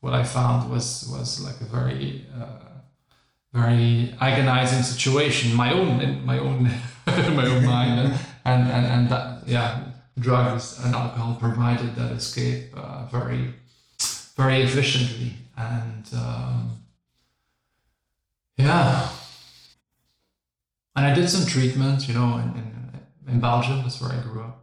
what 0.00 0.14
I 0.14 0.22
found 0.22 0.70
was 0.70 1.08
was 1.10 1.40
like 1.40 1.60
a 1.60 1.64
very 1.64 2.24
uh, 2.40 2.68
very 3.52 4.14
agonizing 4.20 4.82
situation 4.82 5.54
my 5.56 5.72
own 5.72 6.00
in 6.00 6.24
my 6.24 6.38
own 6.38 6.70
my 7.06 7.46
own 7.46 7.64
mind 7.64 7.98
and, 8.00 8.12
and, 8.44 8.70
and, 8.70 8.86
and 8.86 9.08
that 9.08 9.48
yeah 9.48 9.84
drugs 10.20 10.78
and 10.84 10.94
alcohol 10.94 11.36
provided 11.40 11.96
that 11.96 12.12
escape 12.12 12.72
uh, 12.76 13.06
very 13.06 13.54
very 14.36 14.62
efficiently 14.62 15.34
and 15.56 16.08
um, 16.14 16.78
yeah 18.58 19.08
and 20.96 21.06
I 21.06 21.14
did 21.14 21.30
some 21.30 21.46
treatment 21.46 22.08
you 22.08 22.14
know 22.14 22.36
in, 22.38 22.48
in, 22.60 23.34
in 23.34 23.40
Belgium 23.40 23.82
that's 23.82 24.00
where 24.00 24.12
I 24.12 24.20
grew 24.22 24.42
up 24.42 24.58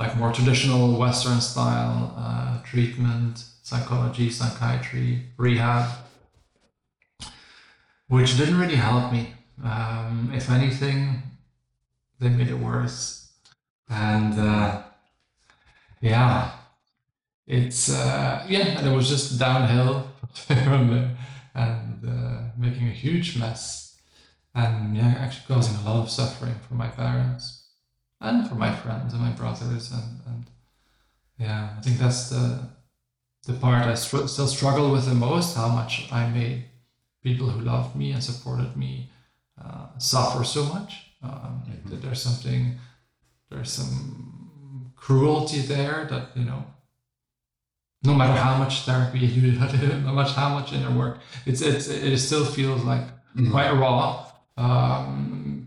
like 0.00 0.16
more 0.16 0.32
traditional 0.32 0.98
Western 0.98 1.42
style 1.42 2.14
uh, 2.16 2.62
treatment, 2.62 3.44
psychology, 3.62 4.30
psychiatry, 4.30 5.26
rehab, 5.36 5.90
which 8.08 8.38
didn't 8.38 8.58
really 8.58 8.76
help 8.76 9.12
me. 9.12 9.34
Um, 9.62 10.32
if 10.34 10.50
anything, 10.50 11.22
they 12.18 12.30
made 12.30 12.48
it 12.48 12.58
worse. 12.58 13.30
And 13.90 14.40
uh, 14.40 14.82
yeah, 16.00 16.50
it's 17.46 17.90
uh, 17.90 18.46
yeah, 18.48 18.78
and 18.78 18.86
it 18.86 18.96
was 18.96 19.06
just 19.06 19.38
downhill 19.38 20.10
from 20.32 20.88
there 20.88 21.16
making 22.60 22.88
a 22.88 22.92
huge 22.92 23.38
mess, 23.38 23.96
and 24.54 24.96
yeah, 24.96 25.14
actually 25.18 25.54
causing 25.54 25.76
a 25.76 25.88
lot 25.88 26.02
of 26.02 26.10
suffering 26.10 26.56
for 26.68 26.74
my 26.74 26.88
parents 26.88 27.60
and 28.20 28.48
for 28.48 28.54
my 28.54 28.74
friends 28.74 29.12
and 29.12 29.22
my 29.22 29.30
brothers 29.30 29.90
and, 29.92 30.20
and 30.26 30.44
yeah 31.38 31.74
i 31.76 31.80
think 31.80 31.98
that's 31.98 32.28
the 32.30 32.60
the 33.46 33.54
part 33.54 33.86
i 33.86 33.94
str- 33.94 34.26
still 34.26 34.46
struggle 34.46 34.90
with 34.90 35.06
the 35.06 35.14
most 35.14 35.56
how 35.56 35.68
much 35.68 36.08
i 36.12 36.28
made 36.28 36.64
people 37.22 37.48
who 37.48 37.60
loved 37.60 37.96
me 37.96 38.12
and 38.12 38.22
supported 38.22 38.76
me 38.76 39.10
uh, 39.62 39.86
suffer 39.98 40.44
so 40.44 40.64
much 40.64 41.10
um, 41.22 41.62
mm-hmm. 41.68 42.00
there's 42.00 42.22
something 42.22 42.76
there's 43.50 43.72
some 43.72 44.92
cruelty 44.96 45.60
there 45.60 46.06
that 46.10 46.28
you 46.34 46.44
know 46.44 46.64
no 48.02 48.14
matter 48.14 48.38
how 48.40 48.56
much 48.56 48.82
therapy 48.82 49.18
you 49.18 49.52
do 49.52 49.58
no 50.04 50.12
matter 50.12 50.32
how 50.32 50.48
much 50.48 50.72
inner 50.72 50.96
work 50.96 51.18
it's, 51.46 51.60
it's 51.60 51.88
it 51.88 52.18
still 52.18 52.44
feels 52.44 52.82
like 52.84 53.02
mm-hmm. 53.36 53.50
quite 53.50 53.70
raw 53.72 54.26
um, 54.56 55.60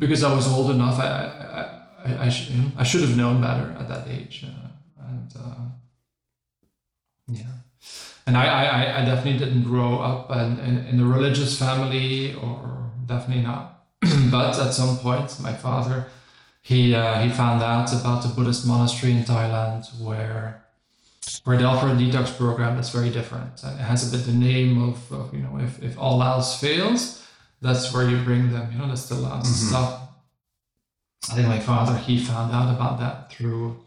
because 0.00 0.24
I 0.24 0.34
was 0.34 0.48
old 0.48 0.70
enough, 0.70 0.98
I 0.98 1.08
I, 2.04 2.10
I, 2.10 2.24
I, 2.26 2.28
sh- 2.28 2.50
I 2.76 2.82
should 2.82 3.02
have 3.02 3.16
known 3.16 3.40
better 3.40 3.76
at 3.78 3.88
that 3.88 4.08
age, 4.08 4.44
uh, 4.44 5.06
and 5.06 5.32
uh, 5.36 5.64
yeah, 7.28 7.52
and 8.26 8.36
I, 8.36 8.46
I, 8.46 9.02
I 9.02 9.04
definitely 9.04 9.38
didn't 9.38 9.64
grow 9.64 9.98
up 9.98 10.30
in, 10.30 10.58
in, 10.60 10.86
in 10.86 11.00
a 11.00 11.04
religious 11.04 11.58
family, 11.58 12.34
or 12.34 12.90
definitely 13.06 13.44
not. 13.44 13.84
but 14.30 14.58
at 14.58 14.72
some 14.72 14.96
point, 14.98 15.38
my 15.40 15.52
father 15.52 16.06
he 16.62 16.94
uh, 16.94 17.20
he 17.22 17.30
found 17.30 17.62
out 17.62 17.92
about 17.92 18.22
the 18.22 18.28
Buddhist 18.28 18.66
monastery 18.66 19.12
in 19.12 19.24
Thailand 19.24 19.86
where 20.00 20.64
where 21.44 21.56
they 21.56 21.64
offer 21.64 21.88
a 21.88 21.92
detox 21.92 22.36
program 22.36 22.76
that's 22.76 22.90
very 22.90 23.10
different. 23.10 23.62
It 23.62 23.78
has 23.78 24.06
a 24.06 24.16
bit 24.16 24.26
the 24.26 24.32
name 24.32 24.82
of, 24.82 25.12
of 25.12 25.34
you 25.34 25.40
know 25.40 25.58
if, 25.58 25.82
if 25.82 25.98
all 25.98 26.22
else 26.22 26.60
fails, 26.60 27.26
that's 27.60 27.92
where 27.92 28.08
you 28.08 28.18
bring 28.22 28.52
them. 28.52 28.72
You 28.72 28.78
know, 28.78 28.88
that's 28.88 29.08
the 29.08 29.16
last 29.16 29.46
mm-hmm. 29.46 29.68
stuff. 29.68 30.08
I 31.30 31.34
think 31.34 31.48
my 31.48 31.60
father 31.60 31.96
he 31.96 32.18
found 32.18 32.52
out 32.52 32.74
about 32.74 32.98
that 33.00 33.30
through 33.30 33.80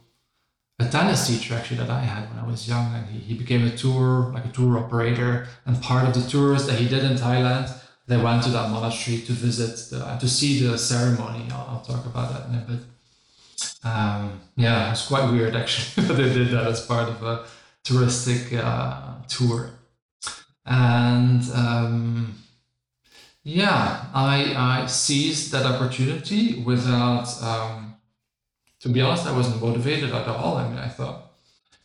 a 0.80 0.88
tennis 0.88 1.27
teacher 1.27 1.56
actually 1.56 1.77
that 1.77 1.89
I 1.89 2.01
had 2.01 2.30
when 2.30 2.39
I 2.39 2.48
was 2.48 2.68
young, 2.68 2.94
and 2.94 3.06
he, 3.08 3.20
he 3.20 3.34
became 3.34 3.65
a 3.65 3.75
tour 3.75 4.32
like 4.34 4.46
a 4.46 4.50
tour 4.51 4.77
operator. 4.77 5.48
And 5.65 5.82
part 5.82 6.08
of 6.08 6.13
the 6.13 6.27
tours 6.30 6.65
that 6.68 6.80
he 6.80 6.88
did 6.88 7.03
in 7.03 7.18
Thailand, 7.18 7.72
they 8.07 8.17
went 8.17 8.43
to 8.43 8.50
that 8.50 8.69
monastery 8.69 9.22
to 9.22 9.31
visit 9.31 9.89
the, 9.89 10.17
to 10.17 10.27
see 10.27 10.65
the 10.65 10.77
ceremony. 10.77 11.48
I'll, 11.51 11.67
I'll 11.69 11.81
talk 11.81 12.05
about 12.05 12.33
that 12.33 12.50
in 12.50 12.55
a 12.55 12.60
bit. 12.60 12.79
Um, 13.83 14.41
yeah, 14.55 14.91
it's 14.91 15.07
quite 15.07 15.31
weird 15.31 15.55
actually 15.55 16.07
that 16.07 16.13
they 16.13 16.33
did 16.33 16.50
that 16.50 16.67
as 16.67 16.86
part 16.86 17.10
of 17.10 17.24
a 17.24 17.45
touristic 17.83 18.57
uh, 18.57 19.13
tour. 19.27 19.72
And 20.65 21.43
um, 21.53 22.36
yeah, 23.43 24.05
I, 24.13 24.53
I 24.83 24.86
seized 24.88 25.51
that 25.51 25.65
opportunity 25.65 26.62
without, 26.62 27.27
um, 27.41 27.95
to 28.81 28.89
be 28.89 29.01
honest, 29.01 29.25
I 29.25 29.36
wasn't 29.36 29.62
motivated 29.62 30.12
at 30.12 30.27
all. 30.27 30.57
I 30.57 30.67
mean, 30.67 30.77
I 30.77 30.88
thought, 30.88 31.31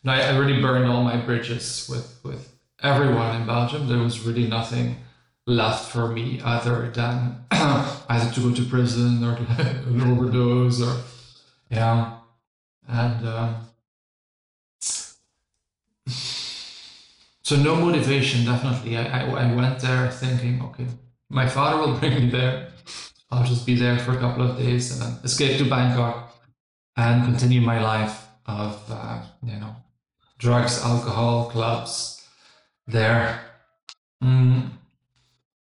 I, 0.05 0.21
I 0.21 0.37
really 0.37 0.61
burned 0.61 0.89
all 0.89 1.03
my 1.03 1.17
bridges 1.17 1.87
with, 1.89 2.19
with 2.23 2.53
everyone 2.81 3.35
in 3.35 3.47
Belgium. 3.47 3.87
There 3.87 3.99
was 3.99 4.21
really 4.21 4.47
nothing 4.47 4.97
left 5.49 5.91
for 5.91 6.07
me 6.07 6.39
other 6.43 6.91
than 6.91 7.43
either 7.51 8.31
to 8.31 8.39
go 8.39 8.51
to 8.53 8.63
prison 8.65 9.23
or 9.23 9.35
an 9.57 10.01
overdose 10.01 10.81
or, 10.81 10.95
yeah. 11.69 12.17
And, 12.87 13.27
um, 13.27 13.55
so 16.07 17.55
no 17.55 17.75
motivation, 17.75 18.45
definitely. 18.45 18.95
I, 18.95 19.21
I, 19.21 19.49
I 19.49 19.55
went 19.55 19.79
there 19.79 20.09
thinking, 20.11 20.61
okay, 20.61 20.85
my 21.29 21.47
father 21.47 21.77
will 21.81 21.97
bring 21.99 22.13
me 22.13 22.29
there. 22.29 22.69
I'll 23.31 23.43
just 23.43 23.65
be 23.65 23.75
there 23.75 23.97
for 23.99 24.11
a 24.13 24.17
couple 24.17 24.49
of 24.49 24.57
days 24.57 24.91
and 24.91 25.01
then 25.01 25.19
escape 25.23 25.57
to 25.57 25.69
Bangkok 25.69 26.35
and 26.95 27.23
continue 27.25 27.61
my 27.61 27.81
life 27.81 28.27
of, 28.45 28.83
uh, 28.89 29.21
you 29.43 29.59
know, 29.59 29.75
drugs, 30.37 30.83
alcohol, 30.83 31.49
clubs 31.49 32.27
there. 32.87 33.39
Mm. 34.23 34.78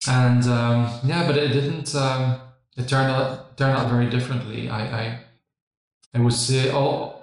And 0.08 0.44
um, 0.46 1.00
yeah, 1.04 1.26
but 1.28 1.38
it 1.38 1.50
didn't. 1.50 1.94
Um, 1.96 2.40
it 2.78 2.88
turned 2.88 3.12
out 3.12 3.58
turned 3.58 3.78
out 3.78 3.90
very 3.90 4.10
differently. 4.10 4.70
I 4.70 4.82
I, 5.02 5.20
I 6.14 6.20
would 6.20 6.34
say 6.34 6.72
oh, 6.72 7.22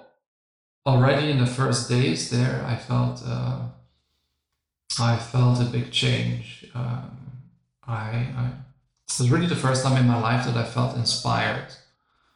already 0.85 1.31
in 1.31 1.39
the 1.39 1.45
first 1.45 1.89
days 1.89 2.29
there, 2.29 2.63
I 2.65 2.75
felt 2.75 3.23
uh, 3.25 3.59
I 4.99 5.17
felt 5.17 5.61
a 5.61 5.65
big 5.65 5.91
change. 5.91 6.65
Um, 6.75 7.17
I, 7.87 8.27
I 8.37 8.49
it 9.07 9.19
was 9.19 9.29
really 9.31 9.47
the 9.47 9.55
first 9.55 9.83
time 9.83 9.97
in 9.97 10.07
my 10.07 10.19
life 10.19 10.45
that 10.45 10.57
I 10.57 10.63
felt 10.63 10.95
inspired 10.95 11.69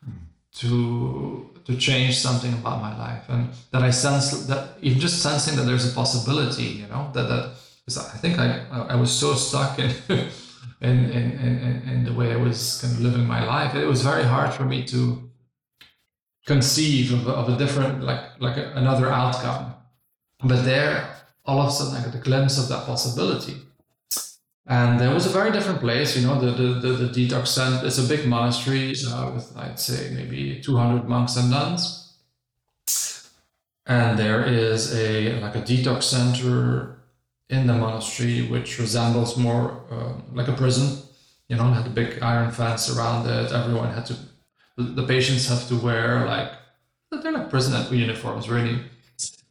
mm. 0.07 0.13
to 0.55 1.49
to 1.65 1.77
change 1.77 2.17
something 2.17 2.53
about 2.53 2.81
my 2.81 2.97
life, 2.97 3.25
and 3.29 3.49
that 3.71 3.83
I 3.83 3.91
sensed 3.91 4.47
that 4.47 4.77
even 4.81 4.99
just 4.99 5.21
sensing 5.21 5.55
that 5.57 5.63
there's 5.63 5.91
a 5.91 5.93
possibility, 5.93 6.63
you 6.63 6.87
know, 6.87 7.11
that 7.13 7.27
that 7.27 7.55
I 7.97 8.17
think 8.17 8.39
I 8.39 8.65
I 8.93 8.95
was 8.95 9.11
so 9.11 9.33
stuck 9.33 9.79
in. 9.85 9.91
in, 10.81 11.11
in, 11.11 11.31
in, 11.45 11.89
in 11.91 12.03
the 12.05 12.13
way 12.13 12.31
I 12.31 12.37
was 12.37 12.79
kind 12.81 12.93
of 12.93 13.01
living 13.01 13.25
my 13.25 13.43
life, 13.43 13.75
it 13.75 13.85
was 13.85 14.01
very 14.01 14.23
hard 14.23 14.53
for 14.53 14.63
me 14.63 14.85
to 14.85 15.29
conceive 16.45 17.11
of, 17.11 17.27
of 17.27 17.49
a 17.49 17.57
different, 17.57 18.01
like 18.01 18.23
like 18.39 18.57
another 18.57 19.09
outcome. 19.09 19.73
But 20.41 20.63
there, 20.63 20.93
all 21.45 21.59
of 21.59 21.67
a 21.67 21.71
sudden, 21.71 21.95
I 21.97 22.05
got 22.05 22.15
a 22.15 22.23
glimpse 22.29 22.57
of 22.57 22.69
that 22.69 22.85
possibility 22.85 23.57
and 24.69 25.01
it 25.01 25.11
was 25.11 25.25
a 25.25 25.29
very 25.29 25.51
different 25.51 25.79
place, 25.79 26.15
you 26.15 26.27
know, 26.27 26.39
the, 26.39 26.51
the, 26.51 26.73
the, 26.79 27.07
the 27.07 27.27
detox 27.27 27.47
center, 27.47 27.83
it's 27.87 27.97
a 27.97 28.03
big 28.03 28.27
monastery 28.27 28.93
uh, 29.07 29.31
with, 29.33 29.51
I'd 29.57 29.79
say, 29.79 30.11
maybe 30.13 30.61
200 30.61 31.09
monks 31.09 31.35
and 31.37 31.49
nuns. 31.49 32.13
And 33.87 34.19
there 34.19 34.45
is 34.45 34.93
a, 34.95 35.39
like 35.41 35.55
a 35.55 35.61
detox 35.63 36.03
center 36.03 36.98
in 37.49 37.65
the 37.65 37.73
monastery, 37.73 38.47
which 38.47 38.79
resembles 38.79 39.37
more 39.37 39.81
uh, 39.91 40.13
like 40.33 40.47
a 40.47 40.53
prison. 40.53 41.03
You 41.47 41.55
know, 41.55 41.63
had 41.63 41.87
a 41.87 41.89
big 41.89 42.21
iron 42.21 42.51
fence 42.51 42.95
around 42.95 43.27
it. 43.27 43.51
Everyone 43.51 43.91
had 43.91 44.05
to, 44.07 44.15
the 44.77 45.05
patients 45.05 45.47
have 45.47 45.67
to 45.69 45.75
wear 45.75 46.25
like, 46.27 46.51
they're 47.11 47.31
like 47.31 47.49
prison 47.49 47.73
uniforms, 47.91 48.47
really. 48.49 48.79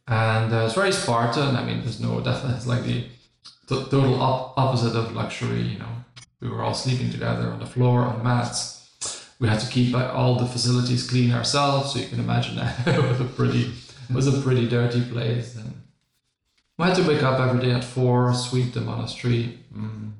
And 0.07 0.53
uh, 0.53 0.65
it's 0.65 0.75
very 0.75 0.93
Spartan. 0.93 1.55
I 1.57 1.63
mean, 1.63 1.81
there's 1.81 1.99
no, 1.99 2.21
definitely, 2.29 2.65
like 2.67 2.83
the, 2.83 3.05
the 3.67 3.83
total 3.85 4.21
op- 4.21 4.57
opposite 4.57 4.95
of 4.95 5.13
luxury. 5.13 5.61
You 5.61 5.79
know, 5.79 5.93
we 6.39 6.47
were 6.47 6.63
all 6.63 6.73
sleeping 6.73 7.11
together 7.11 7.51
on 7.51 7.59
the 7.59 7.65
floor 7.65 8.01
on 8.01 8.23
mats. 8.23 8.77
We 9.39 9.47
had 9.47 9.59
to 9.59 9.69
keep 9.69 9.95
all 9.95 10.35
the 10.35 10.45
facilities 10.45 11.09
clean 11.09 11.31
ourselves, 11.31 11.93
so 11.93 11.99
you 11.99 12.07
can 12.07 12.19
imagine 12.19 12.55
that 12.57 12.87
it 12.87 13.01
was 13.01 13.19
a 13.19 13.25
pretty 13.25 13.71
it 14.09 14.15
was 14.15 14.27
a 14.27 14.41
pretty 14.41 14.67
dirty 14.67 15.01
place. 15.01 15.55
And 15.55 15.78
we 16.79 16.85
had 16.85 16.95
to 16.95 17.07
wake 17.07 17.21
up 17.21 17.39
every 17.39 17.61
day 17.61 17.71
at 17.71 17.83
four, 17.83 18.33
sweep 18.33 18.73
the 18.73 18.81
monastery. 18.81 19.59
Mm. 19.71 20.13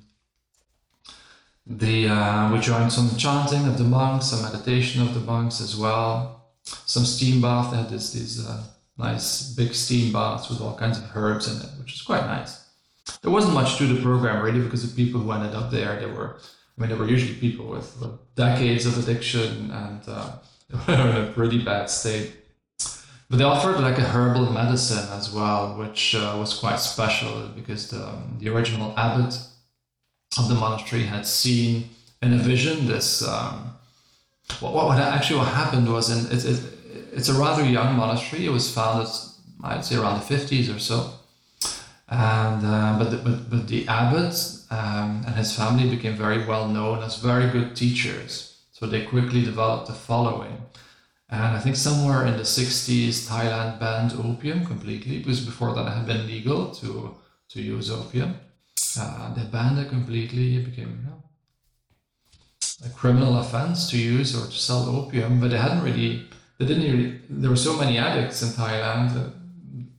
The 1.66 2.08
uh, 2.08 2.54
we 2.54 2.60
joined 2.60 2.94
some 2.94 3.10
chanting 3.18 3.66
of 3.66 3.80
the 3.80 3.84
monks, 3.84 4.28
some 4.28 4.44
meditation 4.44 5.02
of 5.02 5.16
the 5.16 5.22
monks 5.22 5.60
as 5.62 5.76
well. 5.76 6.46
Some 6.64 7.06
steam 7.06 7.42
bath. 7.42 7.72
They 7.72 7.78
had 7.78 7.90
this 7.90 8.14
these 8.14 8.46
uh, 8.48 8.64
nice 8.98 9.52
big 9.56 9.74
steam 9.74 10.14
baths 10.14 10.50
with 10.50 10.62
all 10.62 10.76
kinds 10.76 11.00
of 11.00 11.06
herbs 11.16 11.48
in 11.48 11.58
it, 11.66 11.72
which 11.80 11.94
is 11.96 12.04
quite 12.04 12.26
nice 12.28 12.70
there 13.22 13.32
wasn't 13.32 13.54
much 13.54 13.78
to 13.78 13.86
the 13.86 14.02
program 14.02 14.44
really 14.44 14.62
because 14.62 14.88
the 14.88 15.04
people 15.04 15.22
who 15.22 15.32
ended 15.32 15.56
up 15.56 15.72
there, 15.72 16.00
they 16.00 16.06
were, 16.06 16.38
I 16.78 16.82
mean, 16.82 16.90
they 16.90 16.96
were 16.96 17.08
usually 17.08 17.36
people 17.36 17.68
with, 17.68 17.96
decades 18.36 18.86
of 18.86 18.98
addiction 18.98 19.70
and 19.72 20.02
uh, 20.08 20.32
were 20.88 20.94
in 20.94 21.26
a 21.26 21.32
pretty 21.34 21.62
bad 21.62 21.90
state. 21.90 22.32
But 23.30 23.38
they 23.38 23.44
offered 23.44 23.80
like 23.80 23.98
a 23.98 24.02
herbal 24.02 24.52
medicine 24.52 25.08
as 25.12 25.32
well, 25.32 25.76
which 25.78 26.16
uh, 26.16 26.36
was 26.40 26.54
quite 26.54 26.78
special 26.78 27.48
because 27.56 27.90
the, 27.90 28.08
um, 28.08 28.38
the 28.40 28.50
original 28.50 28.94
abbot 28.98 29.38
of 30.38 30.50
the 30.50 30.56
monastery 30.56 31.04
had 31.04 31.28
seen 31.28 31.90
in 32.22 32.34
a 32.34 32.38
vision 32.38 32.88
this. 32.88 33.28
Um, 33.28 33.76
what, 34.60 34.74
what 34.74 34.98
actually 34.98 35.40
what 35.40 35.50
happened 35.50 35.92
was, 35.92 36.10
in 36.10 36.36
it, 36.36 36.44
it, 36.44 36.64
it's 37.14 37.30
a 37.30 37.34
rather 37.34 37.64
young 37.64 37.96
monastery. 37.96 38.46
It 38.46 38.50
was 38.50 38.74
founded, 38.74 39.14
I'd 39.64 39.86
say, 39.86 39.98
around 39.98 40.20
the 40.20 40.26
50s 40.26 40.76
or 40.76 40.80
so 40.80 41.14
and 42.10 42.66
uh, 42.66 42.98
but, 42.98 43.12
the, 43.12 43.18
but 43.18 43.50
but 43.50 43.68
the 43.68 43.88
abbot 43.88 44.34
um, 44.72 45.24
and 45.26 45.36
his 45.36 45.56
family 45.56 45.90
became 45.90 46.16
very 46.16 46.44
well 46.46 46.68
known 46.68 47.04
as 47.04 47.18
very 47.18 47.50
good 47.52 47.76
teachers. 47.76 48.58
So 48.72 48.88
they 48.88 49.06
quickly 49.06 49.44
developed 49.44 49.90
a 49.90 49.94
following. 49.94 50.58
And 51.32 51.56
I 51.56 51.60
think 51.60 51.76
somewhere 51.76 52.26
in 52.26 52.38
the 52.38 52.44
60s, 52.44 53.28
Thailand 53.28 53.80
banned 53.80 54.14
opium 54.14 54.66
completely 54.66 55.20
because 55.20 55.46
before 55.46 55.74
that 55.76 55.86
it 55.86 55.92
had 55.92 56.08
been 56.08 56.26
legal 56.26 56.72
to 56.76 57.16
to 57.50 57.62
use 57.62 57.92
opium. 57.92 58.40
Uh, 59.00 59.34
they 59.34 59.44
banned 59.44 59.80
it 59.80 59.90
completely. 59.90 60.58
It 60.58 60.66
became 60.66 60.90
you 61.04 61.10
know, 61.10 61.24
a 62.86 62.90
criminal 62.90 63.40
offense 63.40 63.90
to 63.92 63.98
use 63.98 64.36
or 64.36 64.46
to 64.46 64.58
sell 64.58 64.90
opium. 64.90 65.40
But 65.40 65.52
they 65.52 65.58
hadn't 65.58 65.84
really. 65.84 66.26
They 66.58 66.66
didn't 66.66 66.92
really. 66.92 67.20
There 67.30 67.50
were 67.50 67.56
so 67.70 67.78
many 67.78 67.98
addicts 67.98 68.42
in 68.42 68.50
Thailand 68.50 69.14
that 69.14 69.32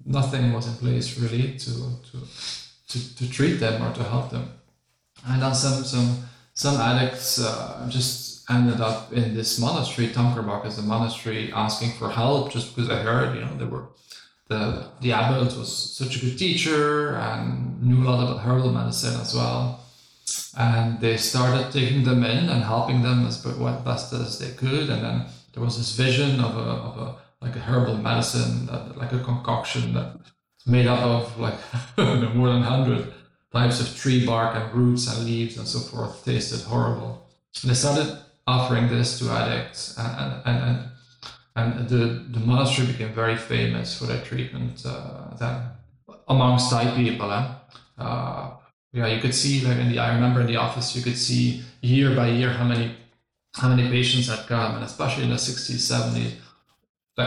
nothing 0.04 0.52
was 0.52 0.66
in 0.66 0.74
place 0.74 1.18
really 1.18 1.56
to, 1.58 1.70
to, 1.70 2.18
to, 2.88 3.16
to 3.16 3.30
treat 3.30 3.54
them 3.60 3.82
or 3.82 3.92
to 3.94 4.02
help 4.02 4.30
them. 4.30 4.50
And 5.26 5.42
then 5.42 5.54
some, 5.54 5.84
some, 5.84 6.18
some 6.54 6.80
addicts 6.80 7.40
uh, 7.40 7.86
just 7.88 8.29
ended 8.50 8.80
up 8.80 9.12
in 9.12 9.34
this 9.34 9.58
monastery, 9.58 10.08
Tham 10.08 10.34
Krabok 10.34 10.66
as 10.66 10.78
a 10.78 10.82
monastery, 10.82 11.52
asking 11.52 11.92
for 11.92 12.10
help 12.10 12.52
just 12.52 12.74
because 12.74 12.90
I 12.90 13.02
heard, 13.02 13.34
you 13.34 13.42
know, 13.42 13.56
they 13.56 13.64
were 13.64 13.88
the 14.50 14.88
the 15.00 15.12
abbot 15.12 15.56
was 15.56 15.72
such 15.72 16.16
a 16.16 16.20
good 16.20 16.36
teacher 16.36 17.14
and 17.14 17.80
knew 17.82 18.02
a 18.02 18.06
lot 18.08 18.22
about 18.22 18.40
herbal 18.44 18.72
medicine 18.72 19.18
as 19.20 19.34
well. 19.34 19.80
And 20.58 21.00
they 21.00 21.16
started 21.16 21.72
taking 21.72 22.02
them 22.04 22.24
in 22.24 22.48
and 22.48 22.62
helping 22.64 23.02
them 23.02 23.26
as 23.26 23.38
best 23.38 24.12
as 24.12 24.38
they 24.38 24.50
could. 24.50 24.90
And 24.90 25.02
then 25.04 25.26
there 25.52 25.62
was 25.62 25.78
this 25.78 25.96
vision 25.96 26.40
of 26.40 26.56
a, 26.56 26.68
of 26.88 26.98
a 26.98 27.16
like 27.40 27.56
a 27.56 27.60
herbal 27.60 27.96
medicine, 27.98 28.66
that, 28.66 28.98
like 28.98 29.12
a 29.12 29.20
concoction 29.20 29.94
that's 29.94 30.32
made 30.66 30.86
up 30.86 31.00
of 31.00 31.38
like 31.38 31.58
more 31.96 32.48
than 32.48 32.62
100 32.62 33.12
types 33.52 33.80
of 33.80 33.96
tree 33.96 34.26
bark 34.26 34.54
and 34.56 34.74
roots 34.74 35.08
and 35.08 35.24
leaves 35.24 35.56
and 35.56 35.66
so 35.66 35.78
forth. 35.78 36.24
Tasted 36.24 36.62
horrible. 36.62 37.28
And 37.62 37.70
they 37.70 37.74
started 37.74 38.18
offering 38.54 38.88
this 38.88 39.18
to 39.18 39.24
addicts, 39.30 39.96
and, 39.98 40.42
and, 40.46 40.58
and, 40.68 40.78
and 41.56 41.88
the, 41.88 42.04
the 42.34 42.40
monastery 42.50 42.86
became 42.92 43.12
very 43.12 43.36
famous 43.36 43.96
for 43.96 44.06
that 44.10 44.24
treatment 44.24 44.84
uh, 44.86 45.34
then 45.40 45.56
amongst 46.28 46.70
Thai 46.70 46.84
people. 46.96 47.30
Eh? 47.32 47.44
Uh, 47.98 48.50
yeah, 48.92 49.06
you 49.06 49.20
could 49.20 49.34
see 49.34 49.54
like 49.66 49.78
in 49.78 49.88
the 49.92 49.98
I 49.98 50.14
remember 50.14 50.40
in 50.40 50.46
the 50.46 50.56
office 50.56 50.96
you 50.96 51.02
could 51.02 51.18
see 51.28 51.62
year 51.80 52.14
by 52.16 52.28
year 52.28 52.50
how 52.50 52.64
many 52.64 52.86
how 53.54 53.68
many 53.68 53.88
patients 53.88 54.28
had 54.28 54.46
come, 54.46 54.76
and 54.76 54.84
especially 54.84 55.24
in 55.24 55.30
the 55.30 55.36
60s, 55.36 55.82
70s, 55.92 56.32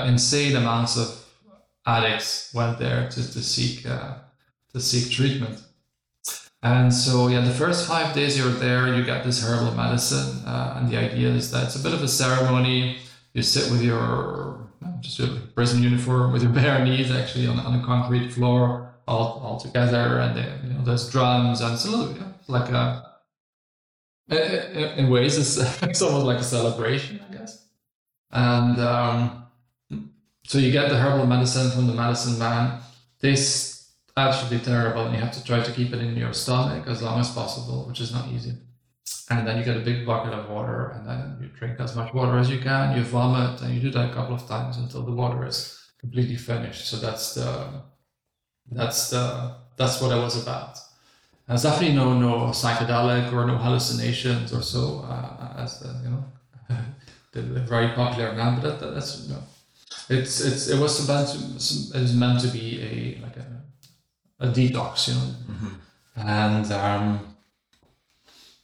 insane 0.08 0.56
amounts 0.56 0.98
of 0.98 1.08
addicts 1.86 2.54
went 2.54 2.80
there 2.80 3.10
to, 3.10 3.22
to 3.34 3.42
seek 3.44 3.86
uh, 3.86 4.16
to 4.74 4.80
seek 4.80 5.12
treatment. 5.12 5.62
And 6.64 6.94
so, 6.94 7.28
yeah, 7.28 7.42
the 7.42 7.54
first 7.54 7.86
five 7.86 8.16
days 8.16 8.38
you're 8.38 8.48
there, 8.48 8.96
you 8.96 9.04
get 9.04 9.26
this 9.26 9.44
herbal 9.44 9.76
medicine, 9.76 10.46
uh, 10.46 10.76
and 10.78 10.90
the 10.90 10.96
idea 10.98 11.28
is 11.28 11.52
that 11.52 11.66
it's 11.66 11.76
a 11.76 11.84
bit 11.84 11.94
of 11.94 12.02
a 12.02 12.08
ceremony. 12.08 13.00
you 13.34 13.44
sit 13.44 13.70
with 13.70 13.82
your 13.82 14.64
just 15.02 15.20
a 15.20 15.28
prison 15.56 15.84
uniform 15.84 16.32
with 16.32 16.42
your 16.42 16.52
bare 16.52 16.84
knees 16.84 17.12
actually 17.12 17.48
on, 17.48 17.60
on 17.60 17.80
a 17.80 17.86
concrete 17.86 18.30
floor 18.30 18.96
all, 19.08 19.42
all 19.44 19.60
together 19.60 20.20
and 20.20 20.38
they, 20.38 20.68
you 20.68 20.74
know 20.74 20.84
there's 20.84 21.10
drums 21.10 21.62
and 21.62 21.74
it's 21.74 21.86
a 21.86 21.90
little 21.90 22.16
yeah, 22.16 22.24
like 22.48 22.70
a 22.70 23.14
in 25.00 25.10
ways 25.10 25.38
it's, 25.38 25.58
it's 25.84 26.02
almost 26.02 26.26
like 26.26 26.40
a 26.40 26.44
celebration 26.44 27.20
i 27.30 27.34
guess 27.34 27.66
and 28.32 28.80
um, 28.80 29.46
so 30.46 30.58
you 30.58 30.72
get 30.72 30.90
the 30.90 30.98
herbal 30.98 31.26
medicine 31.26 31.70
from 31.72 31.88
the 31.88 31.94
medicine 31.94 32.40
man 32.40 32.82
this 33.20 33.73
absolutely 34.16 34.60
terrible 34.60 35.06
and 35.06 35.16
you 35.16 35.22
have 35.22 35.34
to 35.34 35.44
try 35.44 35.62
to 35.62 35.72
keep 35.72 35.94
it 35.94 36.00
in 36.00 36.16
your 36.16 36.34
stomach 36.34 36.88
as 36.88 37.02
long 37.02 37.20
as 37.20 37.32
possible 37.32 37.86
which 37.88 38.00
is 38.00 38.14
not 38.14 38.30
easy. 38.30 38.54
And 39.30 39.48
then 39.48 39.58
you 39.58 39.64
get 39.64 39.78
a 39.78 39.80
big 39.80 40.06
bucket 40.06 40.34
of 40.34 40.50
water 40.50 40.92
and 40.96 41.08
then 41.08 41.38
you 41.42 41.48
drink 41.48 41.80
as 41.80 41.96
much 41.96 42.14
water 42.14 42.38
as 42.38 42.50
you 42.50 42.60
can 42.60 42.96
you 42.96 43.04
vomit 43.04 43.62
and 43.62 43.74
you 43.74 43.82
do 43.82 43.92
that 43.92 44.12
a 44.12 44.14
couple 44.14 44.36
of 44.36 44.48
times 44.48 44.78
until 44.78 45.04
the 45.04 45.12
water 45.12 45.46
is 45.46 45.80
completely 46.00 46.36
finished. 46.36 46.88
So 46.88 46.98
that's 46.98 47.34
the 47.34 47.84
that's 48.72 49.10
the 49.10 49.56
that's 49.78 50.02
what 50.02 50.12
it 50.16 50.22
was 50.22 50.42
about. 50.42 50.80
There's 51.48 51.64
definitely 51.64 51.96
no 51.96 52.18
no 52.18 52.34
psychedelic 52.52 53.34
or 53.34 53.46
no 53.46 53.58
hallucinations 53.58 54.54
or 54.54 54.62
so 54.62 55.06
uh, 55.10 55.54
as 55.58 55.80
the 55.80 55.90
you 56.04 56.10
know 56.12 56.24
the, 57.32 57.42
the, 57.42 57.60
very 57.62 57.90
popular 57.90 58.34
now 58.36 58.58
but 58.60 58.80
that, 58.80 58.94
that's 58.94 59.22
you 59.22 59.34
know 59.34 59.44
it's 60.10 60.42
it's 60.42 60.68
it 60.70 60.80
was 60.80 61.08
meant 61.08 61.28
to 61.30 61.38
it 61.98 62.02
was 62.02 62.16
meant 62.16 62.40
to 62.42 62.48
be 62.48 62.82
a 62.82 63.24
like 63.24 63.38
a 63.38 63.53
a 64.44 64.48
detox 64.48 65.08
you 65.08 65.16
know 65.16 65.30
mm-hmm. 65.50 66.28
and 66.30 66.72
um 66.72 67.34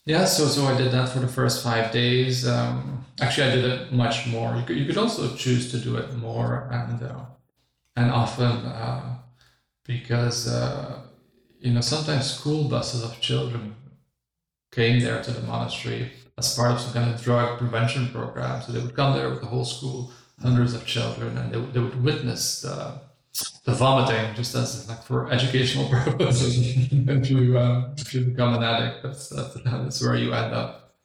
yeah, 0.10 0.26
so 0.26 0.48
so 0.48 0.66
I 0.66 0.76
did 0.76 0.92
that 0.92 1.10
for 1.10 1.20
the 1.20 1.28
first 1.28 1.64
five 1.64 1.92
days. 1.92 2.48
Um, 2.48 3.06
actually, 3.22 3.52
I 3.52 3.56
did 3.56 3.66
it 3.66 3.94
much 3.94 4.26
more. 4.26 4.56
You 4.56 4.64
could, 4.64 4.78
you 4.78 4.86
could 4.88 4.98
also 4.98 5.36
choose 5.36 5.70
to 5.70 5.78
do 5.78 5.98
it 5.98 6.16
more 6.16 6.68
and 6.72 7.04
uh, 7.04 7.26
and 7.96 8.10
often 8.10 8.54
uh, 8.66 9.18
because 9.86 10.48
uh, 10.48 11.02
you 11.60 11.74
know 11.74 11.82
sometimes 11.82 12.34
school 12.34 12.68
buses 12.68 13.04
of 13.04 13.22
children 13.22 13.76
came 14.72 15.00
there 15.00 15.22
to 15.22 15.32
the 15.32 15.44
monastery 15.46 16.12
as 16.40 16.56
part 16.56 16.72
of 16.72 16.80
some 16.80 16.94
kind 16.94 17.14
of 17.14 17.22
drug 17.22 17.60
prevention 17.60 18.08
program. 18.08 18.64
So 18.64 18.72
they 18.72 18.82
would 18.82 18.96
come 18.96 19.14
there 19.16 19.30
with 19.30 19.42
the 19.42 19.48
whole 19.54 19.66
school, 19.66 20.12
hundreds 20.42 20.74
of 20.74 20.88
children, 20.88 21.38
and 21.38 21.54
they, 21.54 21.60
they 21.74 21.80
would 21.80 22.04
witness 22.04 22.62
the 22.62 23.00
the 23.04 23.09
vomiting 23.80 24.36
just 24.36 24.56
as 24.56 24.88
like 24.90 25.04
for 25.04 25.32
educational 25.32 25.88
purposes. 25.98 26.58
if 26.92 27.30
you 27.30 27.58
um, 27.58 27.94
if 27.98 28.14
you 28.14 28.22
become 28.22 28.56
an 28.56 28.64
addict, 28.64 29.04
that's, 29.04 29.30
that's 29.30 29.54
that's 29.64 30.02
where 30.04 30.16
you 30.16 30.34
end 30.34 30.54
up. 30.54 30.96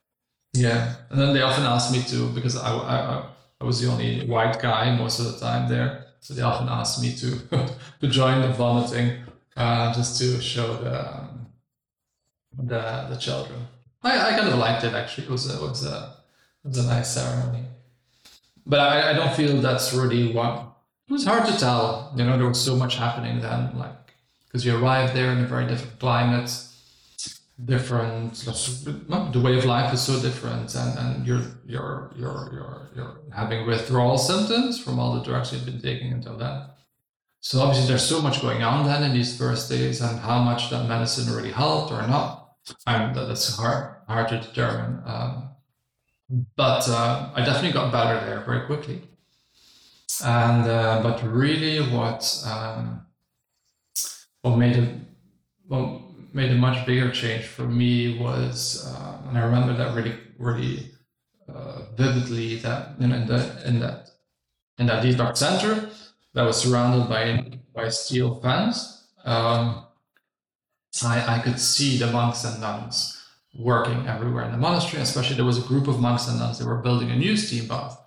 Yeah, 0.52 0.94
and 1.10 1.18
then 1.20 1.34
they 1.34 1.42
often 1.42 1.64
ask 1.64 1.92
me 1.92 2.02
to 2.02 2.28
because 2.32 2.56
I, 2.56 2.70
I 2.76 3.24
I 3.60 3.64
was 3.64 3.80
the 3.80 3.90
only 3.90 4.26
white 4.26 4.60
guy 4.60 4.96
most 4.96 5.20
of 5.20 5.26
the 5.32 5.38
time 5.38 5.68
there, 5.68 6.06
so 6.20 6.34
they 6.34 6.42
often 6.42 6.68
ask 6.68 7.00
me 7.00 7.14
to 7.16 7.38
to 8.00 8.08
join 8.08 8.40
the 8.42 8.48
vomiting 8.48 9.18
uh, 9.56 9.92
just 9.94 10.18
to 10.18 10.40
show 10.40 10.76
the 10.76 11.16
um, 11.18 11.46
the 12.56 13.06
the 13.10 13.16
children. 13.16 13.66
I, 14.02 14.28
I 14.28 14.38
kind 14.38 14.48
of 14.48 14.58
liked 14.58 14.84
it 14.84 14.94
actually. 14.94 15.26
It 15.26 15.30
was 15.30 15.50
a, 15.50 15.56
it 15.56 15.62
was 15.62 15.84
a 15.86 16.16
it 16.64 16.68
was 16.68 16.78
a 16.78 16.86
nice 16.86 17.14
ceremony, 17.14 17.64
but 18.66 18.80
I, 18.80 19.10
I 19.10 19.12
don't 19.14 19.34
feel 19.34 19.60
that's 19.60 19.92
really 19.92 20.32
what 20.32 20.73
it 21.08 21.12
was 21.12 21.24
hard 21.24 21.46
to 21.46 21.58
tell. 21.58 22.12
You 22.16 22.24
know, 22.24 22.36
there 22.38 22.48
was 22.48 22.60
so 22.60 22.76
much 22.76 22.96
happening 22.96 23.40
then, 23.40 23.76
like 23.78 24.12
because 24.46 24.64
you 24.64 24.76
arrived 24.76 25.14
there 25.14 25.32
in 25.32 25.38
a 25.38 25.46
very 25.46 25.66
different 25.66 25.98
climate, 25.98 26.50
different. 27.62 28.34
The 28.34 29.40
way 29.42 29.58
of 29.58 29.64
life 29.64 29.92
is 29.92 30.00
so 30.00 30.20
different, 30.20 30.74
and, 30.74 30.98
and 30.98 31.26
you're 31.26 31.42
you're 31.66 32.10
you're 32.16 32.50
you're 32.52 32.90
you're 32.96 33.16
having 33.34 33.66
withdrawal 33.66 34.16
symptoms 34.16 34.82
from 34.82 34.98
all 34.98 35.14
the 35.14 35.22
drugs 35.22 35.52
you've 35.52 35.66
been 35.66 35.80
taking 35.80 36.12
until 36.12 36.38
then. 36.38 36.62
So 37.40 37.60
obviously, 37.60 37.88
there's 37.88 38.08
so 38.08 38.22
much 38.22 38.40
going 38.40 38.62
on 38.62 38.86
then 38.86 39.02
in 39.02 39.12
these 39.12 39.36
first 39.36 39.68
days, 39.68 40.00
and 40.00 40.18
how 40.20 40.40
much 40.40 40.70
that 40.70 40.88
medicine 40.88 41.34
really 41.34 41.52
helped 41.52 41.92
or 41.92 42.06
not. 42.06 42.52
And 42.86 43.14
that's 43.14 43.54
hard 43.56 43.96
hard 44.08 44.28
to 44.28 44.40
determine. 44.40 45.02
Um, 45.04 45.50
but 46.56 46.88
uh, 46.88 47.30
I 47.34 47.44
definitely 47.44 47.72
got 47.72 47.92
better 47.92 48.24
there 48.24 48.40
very 48.40 48.64
quickly 48.64 49.02
and 50.22 50.68
uh, 50.68 51.00
but 51.02 51.22
really 51.22 51.80
what 51.94 52.42
um, 52.46 53.06
what 54.42 54.56
made 54.56 54.76
a 54.76 55.00
what 55.66 56.00
made 56.32 56.50
a 56.50 56.54
much 56.54 56.84
bigger 56.86 57.10
change 57.10 57.44
for 57.44 57.66
me 57.66 58.18
was 58.18 58.86
uh, 58.86 59.28
and 59.28 59.38
I 59.38 59.42
remember 59.42 59.74
that 59.74 59.94
really 59.94 60.16
really 60.38 60.90
uh, 61.48 61.82
vividly 61.96 62.56
that 62.56 63.00
you 63.00 63.06
know 63.06 63.16
in 63.16 63.26
the 63.26 63.68
in 63.68 63.80
that 63.80 64.10
in 64.78 64.86
that 64.86 65.02
detox 65.02 65.38
center 65.38 65.90
that 66.34 66.42
was 66.42 66.56
surrounded 66.56 67.08
by 67.08 67.58
by 67.74 67.88
steel 67.88 68.34
fence 68.36 69.08
um, 69.24 69.84
I, 71.02 71.36
I 71.36 71.38
could 71.40 71.58
see 71.58 71.96
the 71.98 72.08
monks 72.08 72.44
and 72.44 72.60
nuns 72.60 73.20
working 73.56 74.06
everywhere 74.06 74.44
in 74.44 74.52
the 74.52 74.58
monastery 74.58 75.02
especially 75.02 75.36
there 75.36 75.44
was 75.44 75.58
a 75.58 75.68
group 75.68 75.86
of 75.86 76.00
monks 76.00 76.28
and 76.28 76.38
nuns 76.38 76.58
They 76.58 76.64
were 76.66 76.78
building 76.78 77.10
a 77.10 77.16
new 77.16 77.36
steam 77.36 77.68
bath 77.68 78.03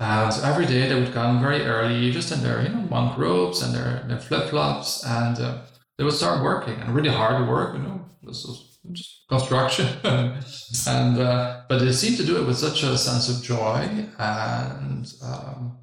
uh, 0.00 0.28
so 0.28 0.46
every 0.46 0.66
day 0.66 0.88
they 0.88 0.98
would 0.98 1.12
come 1.12 1.40
very 1.40 1.62
early, 1.62 2.10
just 2.10 2.32
in 2.32 2.42
their 2.42 2.62
you 2.62 2.68
know 2.68 2.80
monk 2.90 3.16
robes 3.16 3.62
and 3.62 3.72
their, 3.74 4.04
their 4.08 4.18
flip 4.18 4.50
flops, 4.50 5.04
and 5.04 5.38
uh, 5.38 5.62
they 5.96 6.04
would 6.04 6.12
start 6.12 6.42
working 6.42 6.74
and 6.80 6.94
really 6.94 7.10
hard 7.10 7.48
work. 7.48 7.74
You 7.74 7.82
know, 7.82 8.04
this 8.24 8.44
was 8.44 8.78
just 8.90 9.22
construction, 9.28 9.86
and 10.04 11.18
uh, 11.18 11.62
but 11.68 11.78
they 11.78 11.92
seemed 11.92 12.16
to 12.16 12.26
do 12.26 12.36
it 12.36 12.46
with 12.46 12.58
such 12.58 12.82
a 12.82 12.98
sense 12.98 13.28
of 13.28 13.44
joy 13.44 13.88
and 14.18 15.12
um, 15.22 15.78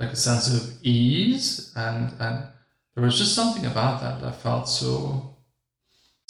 like 0.00 0.10
a 0.10 0.16
sense 0.16 0.52
of 0.52 0.76
ease, 0.82 1.72
and 1.76 2.12
and 2.18 2.48
there 2.94 3.04
was 3.04 3.16
just 3.16 3.36
something 3.36 3.66
about 3.66 4.00
that 4.00 4.20
that 4.20 4.34
felt 4.42 4.68
so. 4.68 5.30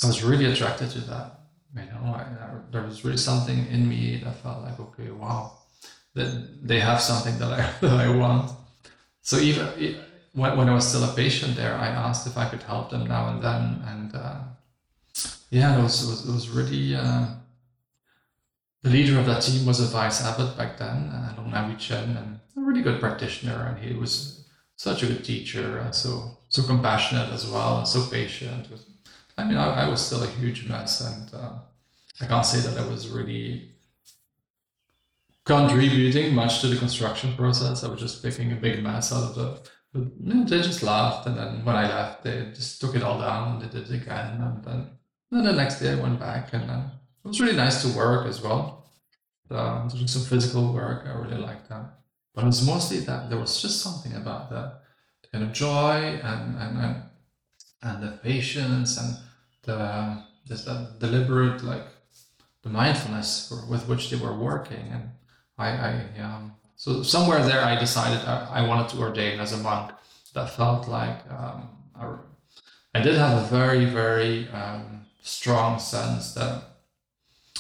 I 0.03 0.09
was 0.09 0.25
really 0.25 0.47
attracted 0.47 0.91
to 0.91 1.01
that. 1.03 1.41
You 1.75 1.83
know, 1.83 2.15
I, 2.15 2.21
I, 2.21 2.51
there 2.71 2.83
was 2.83 3.05
really 3.05 3.17
something 3.17 3.67
in 3.69 3.89
me 3.89 4.21
that 4.25 4.37
felt 4.37 4.63
like, 4.63 4.79
okay, 4.79 5.11
wow 5.11 5.64
that 6.15 6.67
they 6.67 6.81
have 6.81 7.01
something 7.01 7.39
that 7.39 7.53
I, 7.53 7.71
that 7.81 8.01
I 8.01 8.17
want. 8.17 8.51
So 9.23 9.39
even 9.39 9.97
when, 10.33 10.57
when 10.57 10.69
I 10.69 10.75
was 10.75 10.87
still 10.87 11.05
a 11.05 11.15
patient 11.15 11.57
there, 11.57 11.75
I 11.75 11.89
asked 11.89 12.27
if 12.27 12.37
I 12.37 12.49
could 12.49 12.63
help 12.63 12.91
them 12.91 13.07
now 13.07 13.29
and 13.29 13.43
then. 13.43 13.83
And 13.87 14.15
uh, 14.15 14.41
yeah, 15.51 15.79
it 15.79 15.83
was, 15.83 16.05
it 16.05 16.11
was, 16.11 16.29
it 16.29 16.33
was 16.33 16.49
really, 16.51 16.95
uh, 16.95 17.27
the 18.83 18.91
leader 18.91 19.19
of 19.19 19.27
that 19.27 19.43
team 19.43 19.65
was 19.65 19.81
a 19.81 19.87
vice 19.87 20.23
abbot 20.23 20.57
back 20.57 20.77
then, 20.79 21.09
uh, 21.09 21.35
Long 21.39 21.77
Chen, 21.79 22.17
and 22.17 22.41
a 22.57 22.61
really 22.61 22.83
good 22.83 23.01
practitioner. 23.01 23.67
And 23.67 23.79
he 23.83 23.95
was 23.95 24.45
such 24.77 25.03
a 25.03 25.07
good 25.07 25.25
teacher, 25.25 25.79
and 25.79 25.95
so, 25.95 26.37
so 26.49 26.63
compassionate 26.65 27.31
as 27.31 27.47
well, 27.47 27.79
and 27.79 27.89
so 27.89 28.05
patient. 28.11 28.69
I 29.39 29.45
mean, 29.45 29.57
I, 29.57 29.87
I 29.87 29.89
was 29.89 30.05
still 30.05 30.23
a 30.23 30.27
huge 30.27 30.69
mess, 30.69 31.01
and 31.01 31.33
uh, 31.33 31.53
I 32.21 32.27
can't 32.27 32.45
say 32.45 32.61
that 32.69 32.79
I 32.79 32.87
was 32.87 33.09
really 33.09 33.74
contributing 35.45 36.35
much 36.35 36.61
to 36.61 36.69
the 36.69 36.77
construction 36.77 37.35
process. 37.37 37.85
I 37.85 37.89
was 37.89 38.01
just 38.01 38.23
picking 38.23 38.53
a 38.53 38.57
big 38.57 38.83
mess 38.83 39.13
out 39.13 39.25
of 39.25 39.35
the. 39.35 39.71
But, 39.93 40.03
you 40.21 40.35
know, 40.35 40.45
they 40.45 40.61
just 40.61 40.83
laughed, 40.83 41.27
and 41.29 41.39
then 41.39 41.65
when 41.65 41.77
I 41.77 41.87
left, 41.87 42.25
they 42.25 42.51
just 42.53 42.81
took 42.81 42.97
it 42.97 43.03
all 43.05 43.21
down 43.21 43.53
and 43.53 43.63
they 43.63 43.79
did 43.79 43.89
it 43.89 44.03
again. 44.03 44.41
And 44.41 44.65
then, 44.65 44.91
then 45.31 45.45
the 45.45 45.53
next 45.53 45.79
day, 45.79 45.93
I 45.93 46.03
went 46.03 46.19
back, 46.19 46.53
and 46.53 46.69
uh, 46.69 46.83
it 47.25 47.29
was 47.29 47.41
really 47.41 47.57
nice 47.57 47.83
to 47.83 47.97
work 47.97 48.27
as 48.27 48.43
well. 48.43 48.87
Um, 49.51 49.87
doing 49.89 50.09
some 50.09 50.23
physical 50.23 50.73
work, 50.73 51.07
I 51.07 51.13
really 51.13 51.41
liked 51.41 51.69
that. 51.69 51.99
But 52.35 52.43
it 52.43 52.47
was 52.49 52.67
mostly 52.67 53.01
that 53.01 53.31
there 53.31 53.39
was 53.39 53.63
just 53.63 53.83
something 53.83 54.15
about 54.15 54.51
that 54.51 54.81
kind 55.31 55.45
of 55.45 55.53
joy 55.53 56.21
and 56.23 56.57
and 56.57 56.79
and, 56.79 57.03
and 57.83 58.03
the 58.03 58.19
patience 58.23 58.99
and 58.99 59.17
the 59.63 60.25
just 60.47 60.65
that 60.67 60.99
deliberate 60.99 61.63
like 61.63 61.87
the 62.63 62.71
mindfulness 62.71 63.49
for, 63.49 63.67
with 63.71 63.87
which 63.89 64.11
they 64.11 64.17
were 64.17 64.37
working 64.37 64.89
and 64.91 65.11
I, 65.59 65.69
I 65.69 66.21
um, 66.21 66.53
so 66.77 67.03
somewhere 67.03 67.45
there 67.45 67.63
I 67.63 67.79
decided 67.79 68.27
I, 68.27 68.49
I, 68.61 68.67
wanted 68.67 68.89
to 68.91 68.99
ordain 68.99 69.41
as 69.41 69.53
a 69.53 69.59
monk. 69.59 69.93
That 70.35 70.51
felt 70.51 70.89
like 70.89 71.21
um, 71.31 71.69
I, 71.95 72.17
I, 72.95 73.03
did 73.03 73.17
have 73.17 73.39
a 73.39 73.47
very 73.47 73.85
very 73.85 74.49
um, 74.49 75.07
strong 75.23 75.79
sense 75.79 76.35
that 76.35 76.65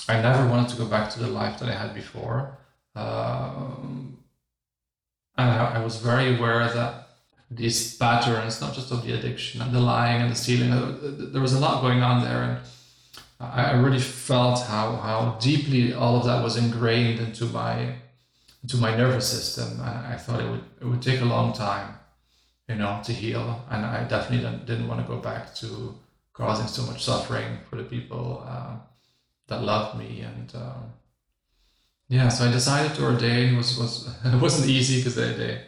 I 0.08 0.20
never 0.20 0.48
wanted 0.48 0.70
to 0.70 0.76
go 0.76 0.86
back 0.86 1.10
to 1.10 1.20
the 1.20 1.28
life 1.28 1.60
that 1.60 1.68
I 1.68 1.74
had 1.74 1.94
before, 1.94 2.58
um, 2.96 4.18
and 5.38 5.50
I, 5.50 5.76
I 5.76 5.84
was 5.84 5.96
very 5.96 6.36
aware 6.36 6.66
that 6.72 7.04
these 7.50 7.96
patterns, 7.96 8.60
not 8.60 8.74
just 8.74 8.90
of 8.90 9.04
the 9.04 9.12
addiction 9.12 9.62
and 9.62 9.72
the 9.72 9.80
lying 9.80 10.22
and 10.22 10.30
the 10.30 10.34
stealing, 10.34 10.72
uh, 10.72 10.96
there 11.32 11.40
was 11.40 11.52
a 11.52 11.60
lot 11.60 11.82
going 11.82 12.02
on 12.02 12.24
there 12.24 12.42
and 12.42 12.58
I 13.40 13.72
really 13.72 14.00
felt 14.00 14.60
how 14.62 14.96
how 14.96 15.38
deeply 15.40 15.92
all 15.92 16.16
of 16.16 16.24
that 16.24 16.42
was 16.42 16.56
ingrained 16.56 17.20
into 17.20 17.46
my 17.46 17.96
into 18.62 18.76
my 18.78 18.96
nervous 18.96 19.28
system, 19.28 19.80
and 19.80 20.06
I 20.06 20.16
thought 20.16 20.40
it 20.40 20.48
would 20.50 20.64
it 20.80 20.84
would 20.86 21.02
take 21.02 21.20
a 21.20 21.24
long 21.24 21.52
time, 21.52 21.94
you 22.68 22.76
know, 22.76 23.00
to 23.04 23.12
heal. 23.12 23.64
And 23.70 23.84
I 23.84 24.04
definitely 24.04 24.44
didn't, 24.44 24.66
didn't 24.66 24.88
want 24.88 25.00
to 25.00 25.12
go 25.12 25.18
back 25.18 25.54
to 25.56 25.94
causing 26.32 26.66
so 26.66 26.82
much 26.90 27.04
suffering 27.04 27.58
for 27.68 27.76
the 27.76 27.84
people 27.84 28.44
uh, 28.46 28.76
that 29.48 29.62
loved 29.62 29.98
me. 29.98 30.20
And 30.20 30.52
uh, 30.54 30.82
yeah, 32.08 32.28
so 32.28 32.48
I 32.48 32.52
decided 32.52 32.94
to 32.96 33.04
ordain. 33.04 33.56
was 33.56 33.78
was 33.78 34.08
It 34.24 34.40
wasn't 34.40 34.70
easy 34.70 34.98
because 34.98 35.14
they, 35.16 35.32
they, 35.34 35.60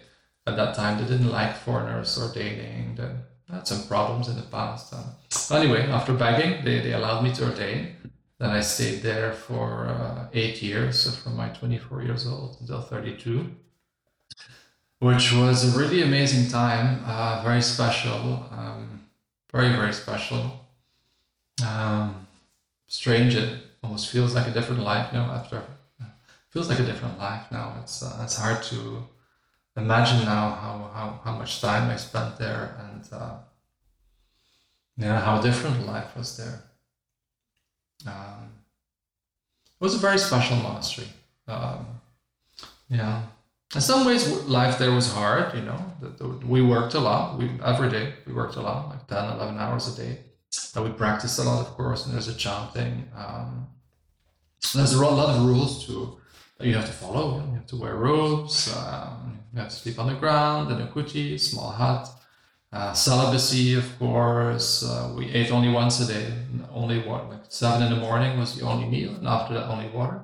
at 0.46 0.56
that 0.56 0.74
time, 0.74 0.98
they 0.98 1.08
didn't 1.08 1.32
like 1.32 1.56
foreigners 1.56 2.18
ordaining. 2.18 2.94
They 2.94 3.10
had 3.50 3.66
some 3.66 3.86
problems 3.86 4.28
in 4.28 4.36
the 4.36 4.42
past. 4.42 4.92
Um, 4.92 5.04
anyway, 5.50 5.82
after 5.82 6.12
begging, 6.12 6.64
they, 6.64 6.80
they 6.80 6.92
allowed 6.92 7.22
me 7.22 7.32
to 7.34 7.44
ordain. 7.44 7.96
Then 8.38 8.50
I 8.50 8.60
stayed 8.60 9.02
there 9.02 9.32
for 9.32 9.86
uh, 9.86 10.28
eight 10.34 10.62
years, 10.62 11.00
so 11.00 11.10
from 11.10 11.36
my 11.36 11.48
24 11.48 12.02
years 12.02 12.26
old 12.26 12.58
until 12.60 12.82
32 12.82 13.50
which 14.98 15.32
was 15.32 15.74
a 15.74 15.78
really 15.78 16.02
amazing 16.02 16.50
time, 16.50 17.02
uh, 17.06 17.42
very 17.42 17.62
special, 17.62 18.46
um, 18.50 19.04
very, 19.52 19.68
very 19.70 19.92
special. 19.92 20.64
Um, 21.64 22.26
strange, 22.86 23.34
it 23.34 23.58
almost 23.82 24.10
feels 24.10 24.34
like 24.34 24.46
a 24.46 24.50
different 24.50 24.82
life, 24.82 25.08
you 25.12 25.18
know, 25.18 25.24
after, 25.24 25.62
feels 26.50 26.68
like 26.68 26.78
a 26.78 26.84
different 26.84 27.18
life 27.18 27.50
now. 27.52 27.76
It's, 27.82 28.02
uh, 28.02 28.20
it's 28.22 28.38
hard 28.38 28.62
to 28.64 29.06
imagine 29.76 30.24
now 30.24 30.50
how, 30.50 30.90
how, 30.94 31.20
how 31.24 31.38
much 31.38 31.60
time 31.60 31.90
I 31.90 31.96
spent 31.96 32.38
there 32.38 32.76
and, 32.80 33.08
uh, 33.12 33.38
yeah, 34.96 35.20
how 35.20 35.40
different 35.40 35.86
life 35.86 36.16
was 36.16 36.36
there. 36.36 36.62
Um, 38.06 38.50
it 39.80 39.84
was 39.84 39.94
a 39.94 39.98
very 39.98 40.18
special 40.18 40.56
monastery. 40.56 41.08
Um, 41.46 41.86
yeah, 42.88 43.22
in 43.74 43.80
some 43.80 44.06
ways 44.06 44.28
life 44.44 44.78
there 44.78 44.92
was 44.92 45.12
hard 45.12 45.54
you 45.54 45.62
know 45.62 45.78
we 46.44 46.62
worked 46.62 46.94
a 46.94 47.00
lot 47.00 47.36
we 47.38 47.50
every 47.64 47.90
day 47.90 48.14
we 48.26 48.32
worked 48.32 48.56
a 48.56 48.60
lot 48.60 48.88
like 48.88 49.06
10 49.08 49.32
11 49.32 49.58
hours 49.58 49.92
a 49.92 49.96
day 50.02 50.18
that 50.72 50.82
we 50.82 50.90
practiced 50.90 51.38
a 51.38 51.42
lot 51.42 51.60
of 51.66 51.72
course 51.74 52.04
and 52.04 52.14
there's 52.14 52.28
a 52.28 52.34
chanting 52.34 53.08
um, 53.16 53.66
there's 54.74 54.92
a 54.92 55.04
lot 55.04 55.34
of 55.34 55.44
rules 55.44 55.84
to 55.86 56.18
that 56.58 56.66
you 56.66 56.74
have 56.74 56.86
to 56.86 56.92
follow. 56.92 57.44
You 57.48 57.54
have 57.54 57.66
to 57.66 57.76
wear 57.76 57.96
robes 57.96 58.74
um, 58.76 59.38
you 59.52 59.62
have 59.62 59.70
to 59.70 59.76
sleep 59.76 59.98
on 59.98 60.08
the 60.08 60.14
ground 60.14 60.70
in 60.70 60.80
a 60.80 60.86
kuti 60.86 61.40
small 61.40 61.70
hut. 61.70 62.08
Uh, 62.72 62.92
celibacy 62.92 63.74
of 63.74 63.98
course. 63.98 64.84
Uh, 64.84 65.14
we 65.16 65.30
ate 65.32 65.50
only 65.50 65.70
once 65.70 66.00
a 66.00 66.06
day. 66.06 66.32
Only 66.72 66.98
what 67.00 67.30
like 67.30 67.40
seven 67.48 67.82
in 67.86 67.90
the 67.94 68.00
morning 68.00 68.38
was 68.38 68.54
the 68.54 68.66
only 68.66 68.86
meal 68.86 69.14
and 69.14 69.26
after 69.26 69.54
that 69.54 69.68
only 69.68 69.88
water. 69.88 70.20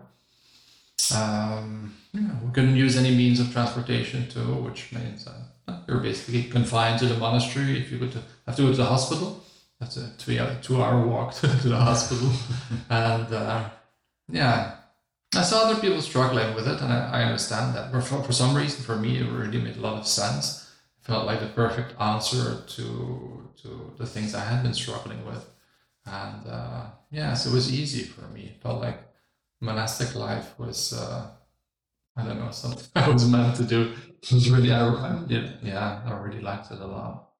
Um, 1.15 1.95
yeah, 2.13 2.31
we 2.45 2.53
couldn't 2.53 2.77
use 2.77 2.97
any 2.97 3.15
means 3.15 3.41
of 3.41 3.51
transportation 3.53 4.29
too, 4.29 4.55
which 4.67 4.93
means 4.93 5.27
uh, 5.27 5.79
you're 5.89 6.01
basically 6.01 6.45
confined 6.45 6.99
to 6.99 7.07
the 7.07 7.17
monastery. 7.17 7.81
If 7.81 7.91
you 7.91 7.99
go 7.99 8.09
to 8.09 8.23
have 8.47 8.57
to 8.57 8.63
go 8.63 8.71
to 8.71 8.77
the 8.77 8.85
hospital, 8.85 9.43
that's 9.81 9.97
a 9.97 10.13
two 10.19 10.39
hour, 10.39 10.57
two 10.61 10.83
hour 10.83 11.07
walk 11.07 11.35
to, 11.41 11.47
the 11.47 11.77
hospital, 11.77 12.31
and 12.91 13.33
uh, 13.33 13.65
yeah, 14.31 14.77
I 15.35 15.43
saw 15.43 15.63
other 15.63 15.81
people 15.81 16.03
struggling 16.03 16.55
with 16.55 16.69
it, 16.69 16.81
and 16.81 16.93
I, 16.93 17.21
I 17.21 17.25
understand 17.25 17.75
that. 17.75 17.91
But 17.91 18.03
for, 18.03 18.23
for 18.23 18.33
some 18.33 18.55
reason, 18.55 18.85
for 18.85 18.97
me, 18.97 19.19
it 19.19 19.31
really 19.31 19.61
made 19.61 19.77
a 19.77 19.81
lot 19.81 19.99
of 19.99 20.07
sense. 20.07 20.71
It 21.01 21.07
felt 21.07 21.27
like 21.27 21.41
the 21.41 21.47
perfect 21.47 21.99
answer 22.01 22.63
to 22.67 23.51
to 23.63 23.95
the 23.97 24.07
things 24.07 24.35
I 24.35 24.45
had 24.45 24.63
been 24.63 24.75
struggling 24.75 25.25
with, 25.25 25.49
and 26.05 26.47
uh, 26.47 26.87
yes, 27.11 27.47
it 27.47 27.53
was 27.53 27.73
easy 27.73 28.03
for 28.05 28.23
me. 28.29 28.43
It 28.55 28.63
felt 28.63 28.81
like 28.81 28.99
monastic 29.61 30.15
life 30.15 30.59
was 30.59 30.93
uh, 30.93 31.31
I 32.17 32.25
don't 32.25 32.39
know 32.39 32.51
something 32.63 32.89
I 32.95 33.09
was 33.09 33.27
meant 33.29 33.57
to 33.57 33.65
do. 33.65 33.95
It 34.23 34.33
was 34.33 34.51
really 34.51 34.73
I, 34.73 34.87
I 34.87 35.25
did, 35.27 35.59
yeah 35.63 36.03
I 36.05 36.13
really 36.19 36.41
liked 36.41 36.71
it 36.71 36.81
a 36.81 36.87
lot, 36.87 37.31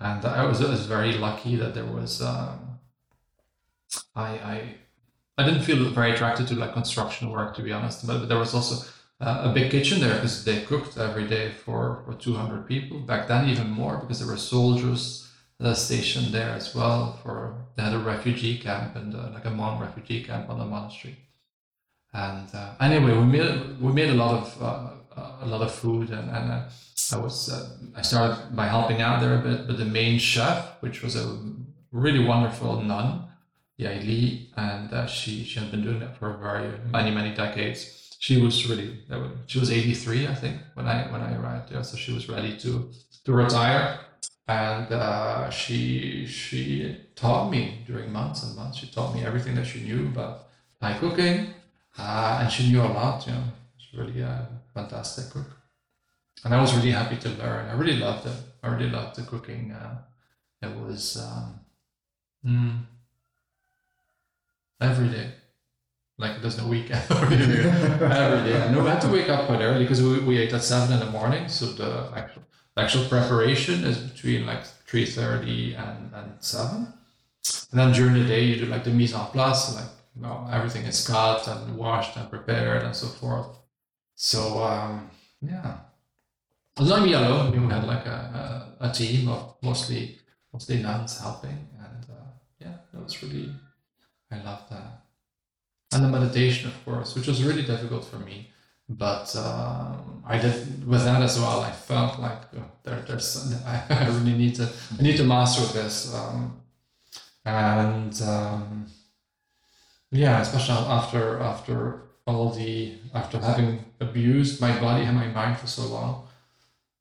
and 0.00 0.24
I 0.24 0.46
was, 0.46 0.62
I 0.64 0.70
was 0.70 0.86
very 0.86 1.12
lucky 1.12 1.56
that 1.56 1.74
there 1.74 1.84
was 1.84 2.22
um, 2.22 2.78
I 4.14 4.28
I 4.54 4.74
I 5.38 5.44
didn't 5.44 5.62
feel 5.62 5.82
very 5.90 6.12
attracted 6.12 6.48
to 6.48 6.54
like 6.54 6.72
construction 6.72 7.30
work 7.30 7.54
to 7.56 7.62
be 7.62 7.72
honest, 7.72 8.06
but, 8.06 8.18
but 8.18 8.28
there 8.28 8.38
was 8.38 8.54
also 8.54 8.86
uh, 9.20 9.48
a 9.48 9.52
big 9.52 9.70
kitchen 9.70 10.00
there 10.00 10.14
because 10.14 10.44
they 10.44 10.60
cooked 10.62 10.98
every 10.98 11.26
day 11.26 11.50
for 11.50 12.02
for 12.04 12.14
200 12.14 12.66
people 12.66 12.98
back 13.00 13.28
then 13.28 13.48
even 13.48 13.70
more 13.70 13.96
because 13.98 14.18
there 14.18 14.28
were 14.28 14.36
soldiers 14.36 15.28
that 15.60 15.76
stationed 15.76 16.32
there 16.32 16.50
as 16.50 16.74
well 16.74 17.18
for 17.22 17.54
they 17.74 17.82
had 17.82 17.94
a 17.94 17.98
refugee 17.98 18.58
camp 18.58 18.94
and 18.96 19.14
uh, 19.14 19.30
like 19.34 19.44
a 19.44 19.50
Hmong 19.50 19.80
refugee 19.80 20.22
camp 20.22 20.48
on 20.50 20.58
the 20.58 20.64
monastery 20.64 21.16
and 22.12 22.48
uh, 22.54 22.74
anyway, 22.80 23.12
we 23.16 23.24
made 23.24 23.80
we 23.80 23.92
made 23.92 24.08
a 24.10 24.14
lot 24.14 24.34
of 24.34 24.62
uh, 24.62 25.26
a 25.42 25.46
lot 25.46 25.62
of 25.62 25.72
food, 25.72 26.10
and, 26.10 26.30
and 26.30 26.50
uh, 26.50 26.62
I 27.12 27.16
was 27.18 27.50
uh, 27.50 27.68
I 27.94 28.02
started 28.02 28.56
by 28.56 28.66
helping 28.66 29.02
out 29.02 29.20
there 29.20 29.34
a 29.34 29.42
bit. 29.42 29.66
But 29.66 29.76
the 29.76 29.84
main 29.84 30.18
chef, 30.18 30.80
which 30.80 31.02
was 31.02 31.16
a 31.16 31.38
really 31.92 32.24
wonderful 32.24 32.80
nun, 32.80 33.27
Yai 33.78 34.00
Li, 34.00 34.50
and 34.56 34.92
uh, 34.92 35.06
she 35.06 35.44
she 35.44 35.58
had 35.58 35.70
been 35.70 35.82
doing 35.82 36.00
that 36.00 36.16
for 36.18 36.36
very 36.36 36.70
many 36.92 37.10
many 37.10 37.34
decades. 37.34 37.80
She 38.20 38.42
was 38.42 38.68
really 38.68 38.90
she 39.46 39.58
was 39.60 39.70
83, 39.70 40.26
I 40.26 40.34
think, 40.34 40.56
when 40.74 40.86
I 40.86 41.10
when 41.12 41.22
I 41.22 41.36
arrived 41.36 41.70
there. 41.70 41.82
So 41.84 41.96
she 41.96 42.12
was 42.12 42.28
ready 42.28 42.56
to 42.58 42.90
to 43.24 43.32
retire, 43.32 44.00
and 44.48 44.92
uh, 44.92 45.50
she 45.50 46.26
she 46.26 46.96
taught 47.14 47.50
me 47.50 47.84
during 47.86 48.12
months 48.12 48.42
and 48.42 48.56
months. 48.56 48.78
She 48.78 48.88
taught 48.88 49.14
me 49.14 49.24
everything 49.24 49.54
that 49.54 49.66
she 49.66 49.80
knew 49.80 50.08
about 50.08 50.48
Thai 50.80 50.98
cooking 50.98 51.54
uh, 51.98 52.38
and 52.42 52.52
she 52.52 52.70
knew 52.70 52.80
a 52.80 52.86
lot, 52.86 53.26
you 53.26 53.32
know, 53.32 53.44
she's 53.76 53.98
really 53.98 54.20
a 54.20 54.48
fantastic 54.72 55.30
cook. 55.30 55.50
And 56.44 56.54
I 56.54 56.60
was 56.60 56.74
really 56.76 56.92
happy 56.92 57.16
to 57.16 57.28
learn. 57.30 57.68
I 57.68 57.72
really 57.72 57.96
loved 57.96 58.26
it. 58.26 58.36
I 58.62 58.68
really 58.68 58.90
loved 58.90 59.16
the 59.16 59.22
cooking. 59.22 59.72
Uh, 59.72 59.98
it 60.62 60.76
was 60.76 61.16
um, 61.16 61.60
mm, 62.46 62.78
every 64.80 65.08
day. 65.08 65.32
Like 66.18 66.42
there's 66.42 66.58
no 66.58 66.66
weekend 66.66 67.02
every 67.10 67.36
day. 67.36 68.60
I 68.60 68.72
know 68.72 68.86
I 68.86 68.90
had 68.90 69.00
to 69.02 69.08
wake 69.08 69.28
up 69.28 69.46
quite 69.46 69.60
early 69.60 69.84
because 69.84 70.02
we, 70.02 70.18
we 70.20 70.38
ate 70.38 70.52
at 70.52 70.64
seven 70.64 70.92
in 70.92 70.98
the 70.98 71.10
morning. 71.12 71.48
So 71.48 71.66
the 71.66 72.10
actual 72.14 72.42
actual 72.76 73.04
preparation 73.04 73.84
is 73.84 73.98
between 73.98 74.46
like 74.46 74.64
three 74.86 75.06
thirty 75.06 75.74
and, 75.74 76.12
and 76.12 76.32
seven. 76.40 76.92
And 77.70 77.80
then 77.80 77.92
during 77.92 78.14
the 78.14 78.24
day 78.24 78.42
you 78.44 78.56
do 78.56 78.66
like 78.66 78.84
the 78.84 78.90
mise 78.90 79.14
en 79.14 79.26
place, 79.26 79.74
like 79.76 79.90
you 80.16 80.22
know, 80.22 80.48
everything 80.50 80.84
is 80.86 81.06
cut 81.06 81.46
and 81.46 81.76
washed 81.76 82.16
and 82.16 82.28
prepared 82.28 82.82
and 82.82 82.94
so 82.94 83.06
forth. 83.06 83.56
So 84.16 84.62
um, 84.64 85.10
yeah, 85.40 85.78
it 86.76 86.80
was 86.80 86.88
not 86.88 87.02
me 87.02 87.12
alone. 87.12 87.52
We 87.52 87.72
had 87.72 87.84
like 87.84 88.06
a, 88.06 88.74
a, 88.80 88.86
a, 88.88 88.92
team 88.92 89.28
of 89.28 89.54
mostly 89.62 90.18
mostly 90.52 90.82
nuns 90.82 91.20
helping, 91.20 91.68
and 91.78 92.06
uh, 92.10 92.30
yeah, 92.58 92.74
that 92.92 93.04
was 93.04 93.22
really 93.22 93.54
I 94.30 94.36
love 94.42 94.62
that. 94.70 95.04
And 95.92 96.04
the 96.04 96.08
meditation, 96.08 96.68
of 96.68 96.84
course, 96.84 97.14
which 97.14 97.26
was 97.26 97.42
really 97.42 97.62
difficult 97.62 98.04
for 98.04 98.18
me, 98.18 98.50
but 98.88 99.34
um, 99.36 100.22
I 100.26 100.38
did 100.38 100.86
with 100.86 101.04
that 101.04 101.22
as 101.22 101.38
well. 101.38 101.60
I 101.60 101.70
felt 101.70 102.18
like 102.20 102.42
oh, 102.56 102.64
there, 102.82 103.00
there's 103.06 103.54
I 103.66 104.06
really 104.06 104.36
need 104.36 104.54
to 104.56 104.68
I 104.98 105.02
need 105.02 105.16
to 105.16 105.24
master 105.24 105.64
this, 105.72 106.14
um, 106.14 106.60
and 107.44 108.20
um, 108.22 108.86
yeah, 110.10 110.40
especially 110.40 110.74
after 110.74 111.38
after 111.40 112.02
all 112.26 112.50
the 112.50 112.98
after 113.14 113.38
having 113.38 113.84
abused 114.00 114.60
my 114.60 114.78
body 114.78 115.04
and 115.04 115.16
my 115.16 115.28
mind 115.28 115.58
for 115.58 115.66
so 115.66 115.86
long, 115.86 116.28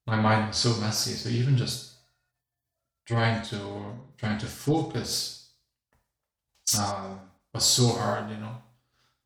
my 0.05 0.15
mind 0.15 0.47
was 0.47 0.57
so 0.57 0.73
messy. 0.79 1.11
So 1.11 1.27
even 1.27 1.57
just 1.57 1.93
trying 3.05 3.41
to 3.47 3.57
trying 4.17 4.37
to 4.39 4.45
focus 4.45 5.36
uh, 6.77 7.15
was 7.53 7.65
so 7.65 7.87
hard, 7.89 8.29
you 8.29 8.37
know, 8.37 8.55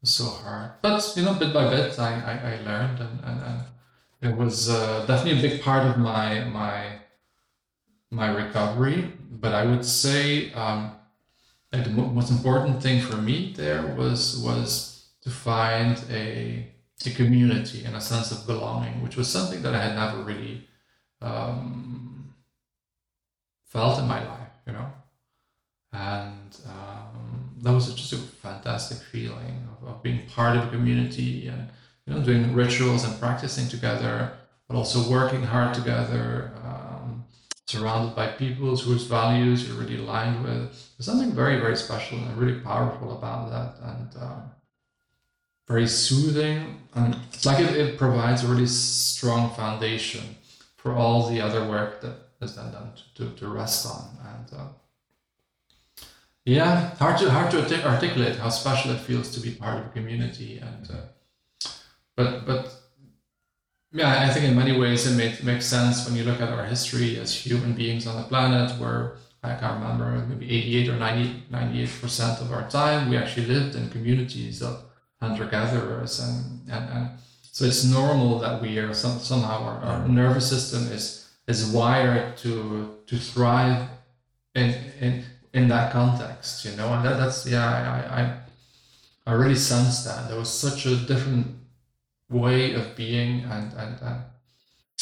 so 0.04 0.26
hard. 0.26 0.72
But 0.82 1.14
you 1.16 1.24
know, 1.24 1.34
bit 1.34 1.54
by 1.54 1.70
bit, 1.70 1.98
I 2.00 2.14
I, 2.14 2.54
I 2.54 2.62
learned, 2.62 3.00
and, 3.00 3.20
and, 3.24 3.42
and 3.42 3.62
it 4.22 4.38
was 4.38 4.70
uh, 4.70 5.06
definitely 5.06 5.40
a 5.40 5.50
big 5.50 5.62
part 5.62 5.86
of 5.86 5.98
my 5.98 6.44
my 6.46 7.00
my 8.12 8.30
recovery. 8.30 9.14
But 9.32 9.54
I 9.54 9.66
would 9.66 9.86
say. 9.86 10.52
Um, 10.54 10.98
like 11.74 11.86
the 11.86 11.90
most 11.90 12.32
important 12.32 12.84
thing 12.84 13.02
for 13.02 13.16
me 13.16 13.54
there 13.56 13.96
was 13.96 14.38
was 14.44 15.06
to 15.22 15.30
find 15.30 16.04
a 16.10 16.68
a 17.06 17.10
community 17.12 17.84
and 17.84 17.96
a 17.96 18.02
sense 18.02 18.32
of 18.32 18.46
belonging, 18.46 19.02
which 19.02 19.16
was 19.16 19.28
something 19.28 19.62
that 19.64 19.74
I 19.74 19.82
had 19.82 19.96
never 19.96 20.22
really 20.24 20.68
um, 21.22 22.36
felt 23.66 24.00
in 24.00 24.08
my 24.08 24.24
life, 24.24 24.52
you 24.68 24.74
know. 24.74 24.92
And 25.92 26.56
um, 26.68 26.91
that 27.62 27.74
was 27.74 27.94
just 27.94 28.14
a 28.14 28.18
fantastic 28.18 28.98
feeling 28.98 29.68
of, 29.72 29.88
of, 29.88 30.04
being 30.04 30.26
part 30.28 30.58
of 30.58 30.66
a 30.66 30.70
community 30.70 31.48
and 31.48 31.70
you 32.06 32.14
know 32.14 32.22
doing 32.22 32.54
rituals 32.54 33.04
and 33.04 33.20
practicing 33.20 33.68
together, 33.68 34.34
but 34.68 34.76
also 34.76 35.10
working 35.10 35.44
hard 35.44 35.74
together. 35.74 36.52
Uh, 36.64 36.82
surrounded 37.72 38.14
by 38.16 38.28
people 38.28 38.76
whose 38.76 39.06
values 39.06 39.66
you're 39.66 39.78
really 39.78 39.98
aligned 39.98 40.44
with. 40.44 40.70
There's 40.98 41.06
something 41.06 41.32
very, 41.32 41.58
very 41.60 41.78
special 41.78 42.18
and 42.18 42.38
really 42.38 42.60
powerful 42.60 43.18
about 43.18 43.50
that, 43.50 43.72
and 43.90 44.10
uh, 44.20 44.42
very 45.68 45.88
soothing. 45.88 46.82
And 46.94 47.16
it's 47.32 47.46
like 47.46 47.60
it, 47.60 47.76
it 47.76 47.98
provides 47.98 48.44
a 48.44 48.48
really 48.48 48.68
strong 48.68 49.54
foundation 49.56 50.36
for 50.76 50.94
all 50.94 51.30
the 51.30 51.40
other 51.40 51.66
work 51.66 52.02
that 52.02 52.16
is 52.42 52.56
then 52.56 52.72
done 52.72 52.92
to, 53.16 53.30
to, 53.30 53.36
to 53.38 53.48
rest 53.48 53.86
on. 53.86 54.04
And 54.34 54.60
uh, 54.60 54.68
yeah, 56.46 56.96
hard 56.96 57.18
to 57.20 57.30
hard 57.30 57.52
to 57.52 57.88
articulate 57.88 58.36
how 58.36 58.50
special 58.50 58.92
it 58.92 59.00
feels 59.00 59.30
to 59.32 59.40
be 59.40 59.52
part 59.52 59.80
of 59.80 59.86
a 59.88 59.90
community 59.90 60.60
and. 60.60 60.90
Uh, 60.90 61.70
but 62.16 62.46
but 62.46 62.82
yeah, 63.94 64.24
I 64.24 64.30
think 64.30 64.46
in 64.46 64.56
many 64.56 64.78
ways 64.78 65.06
it 65.06 65.16
made, 65.18 65.44
makes 65.44 65.66
sense 65.66 66.06
when 66.06 66.16
you 66.16 66.24
look 66.24 66.40
at 66.40 66.50
our 66.50 66.66
history 66.66 67.20
as 67.20 67.34
human 67.36 67.74
beings 67.74 68.08
on 68.08 68.16
the 68.16 68.28
planet, 68.28 68.80
where 68.80 69.18
I 69.44 69.56
can't 69.56 69.82
remember, 69.82 70.26
maybe 70.30 70.46
88 70.46 70.90
or 70.90 70.96
90, 70.98 71.44
98% 71.52 72.42
of 72.42 72.52
our 72.54 72.70
time, 72.70 73.10
we 73.10 73.18
actually 73.18 73.48
lived 73.48 73.76
in 73.76 73.90
communities 73.90 74.62
of 74.62 74.84
hunter 75.20 75.46
gatherers. 75.46 76.20
And, 76.20 76.70
and, 76.72 76.90
and 76.90 77.10
so 77.42 77.66
it's 77.66 77.84
normal 77.84 78.40
that 78.40 78.62
we 78.62 78.78
are 78.78 78.94
some, 78.94 79.20
somehow, 79.20 79.64
our, 79.64 79.80
our 79.80 80.08
nervous 80.08 80.50
system 80.50 80.84
is, 80.92 81.30
is 81.48 81.70
wired 81.72 82.38
to, 82.38 82.98
to 83.08 83.18
thrive 83.18 83.90
in, 84.56 84.74
in, 85.02 85.26
in 85.54 85.68
that 85.68 85.92
context, 85.92 86.66
you 86.66 86.76
know, 86.76 86.94
and 86.94 87.06
that, 87.06 87.18
that's, 87.18 87.46
yeah, 87.46 87.68
I, 87.68 88.22
I, 88.22 89.32
I 89.32 89.36
really 89.36 89.56
sense 89.56 90.04
that. 90.06 90.30
There 90.30 90.40
was 90.40 90.50
such 90.50 90.86
a 90.86 90.96
different 90.96 91.48
way 92.30 92.74
of 92.74 92.96
being 92.96 93.44
and, 93.44 93.74
and, 93.74 94.02
and 94.02 94.22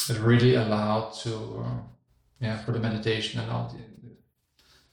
it 0.09 0.19
really 0.19 0.55
allowed 0.55 1.13
to, 1.21 1.63
uh, 1.65 1.81
yeah, 2.41 2.57
for 2.57 2.71
the 2.71 2.79
meditation 2.79 3.39
and 3.39 3.51
all 3.51 3.75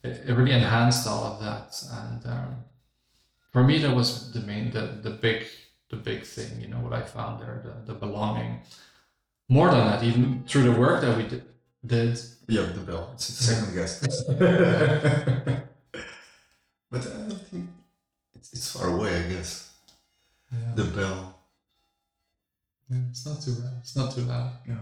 the, 0.02 0.10
it, 0.10 0.34
really 0.34 0.52
enhanced 0.52 1.06
all 1.06 1.24
of 1.24 1.40
that. 1.40 1.82
And 1.90 2.26
um, 2.26 2.64
for 3.50 3.64
me, 3.64 3.78
that 3.78 3.94
was 3.94 4.32
the 4.32 4.40
main, 4.40 4.70
the, 4.70 4.98
the 5.02 5.10
big, 5.10 5.46
the 5.88 5.96
big 5.96 6.24
thing. 6.24 6.60
You 6.60 6.68
know 6.68 6.78
what 6.78 6.92
I 6.92 7.02
found 7.02 7.40
there, 7.40 7.62
the, 7.64 7.92
the 7.92 7.98
belonging. 7.98 8.60
More 9.48 9.70
than 9.70 9.86
that, 9.86 10.02
even 10.02 10.44
through 10.46 10.64
the 10.64 10.72
work 10.72 11.00
that 11.00 11.16
we 11.16 11.22
did. 11.22 11.44
Did 11.86 12.18
yeah, 12.48 12.62
the 12.62 12.80
bell. 12.80 13.10
It's 13.14 13.28
the 13.28 13.44
second 13.44 13.74
guest. 13.74 14.26
but 16.90 17.00
I 17.00 17.28
don't 17.28 17.46
think 17.48 17.68
it's, 18.34 18.52
it's 18.52 18.72
far 18.72 18.88
away, 18.88 19.24
I 19.24 19.28
guess. 19.28 19.72
Yeah. 20.52 20.74
The 20.74 20.84
bell. 20.84 21.38
Yeah, 22.88 22.98
it's 23.10 23.26
not 23.26 23.40
too 23.40 23.50
loud. 23.50 23.72
It's 23.80 23.96
not 23.96 24.14
too 24.14 24.20
loud. 24.22 24.52
Yeah. 24.66 24.74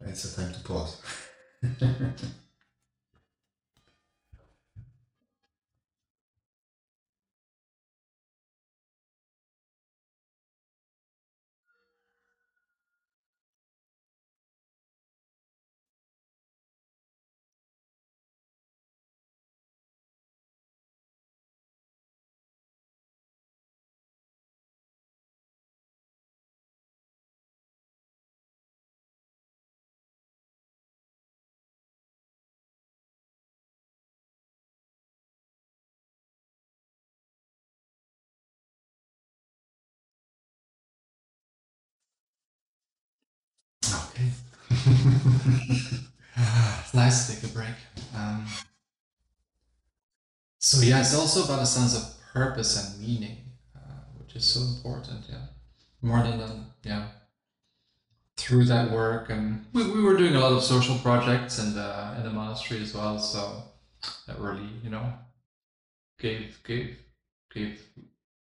It's 0.00 0.24
a 0.24 0.36
time 0.40 0.52
to 0.54 0.60
pause. 0.60 1.02
it's 46.80 46.94
nice 46.94 47.26
to 47.26 47.34
take 47.34 47.50
a 47.50 47.54
break. 47.54 47.74
Um, 48.16 48.46
so 50.58 50.80
yeah, 50.84 51.00
it's 51.00 51.14
also 51.14 51.44
about 51.44 51.62
a 51.62 51.66
sense 51.66 51.96
of 51.96 52.04
purpose 52.32 52.76
and 52.76 53.06
meaning, 53.06 53.38
uh, 53.76 54.04
which 54.18 54.34
is 54.36 54.44
so 54.44 54.60
important. 54.60 55.24
Yeah, 55.28 55.46
more 56.02 56.22
than 56.22 56.40
um, 56.40 56.66
yeah. 56.82 57.08
Through 58.36 58.66
that 58.66 58.92
work, 58.92 59.30
and 59.30 59.66
we, 59.72 59.90
we 59.90 60.00
were 60.00 60.16
doing 60.16 60.36
a 60.36 60.40
lot 60.40 60.52
of 60.52 60.62
social 60.62 60.96
projects 60.98 61.58
in 61.58 61.74
the 61.74 62.14
in 62.16 62.22
the 62.22 62.30
monastery 62.30 62.80
as 62.82 62.94
well. 62.94 63.18
So 63.18 63.64
that 64.26 64.38
really, 64.38 64.68
you 64.82 64.90
know, 64.90 65.12
gave 66.18 66.58
gave 66.64 66.98
gave 67.52 67.82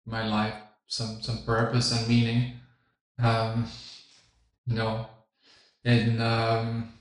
my 0.07 0.27
life 0.27 0.55
some 0.87 1.20
some 1.23 1.44
purpose 1.44 1.92
and 1.92 2.09
meaning. 2.09 2.55
Um, 3.18 3.66
you 4.66 4.75
know, 4.77 5.07
and 5.85 6.23
um, 6.23 6.92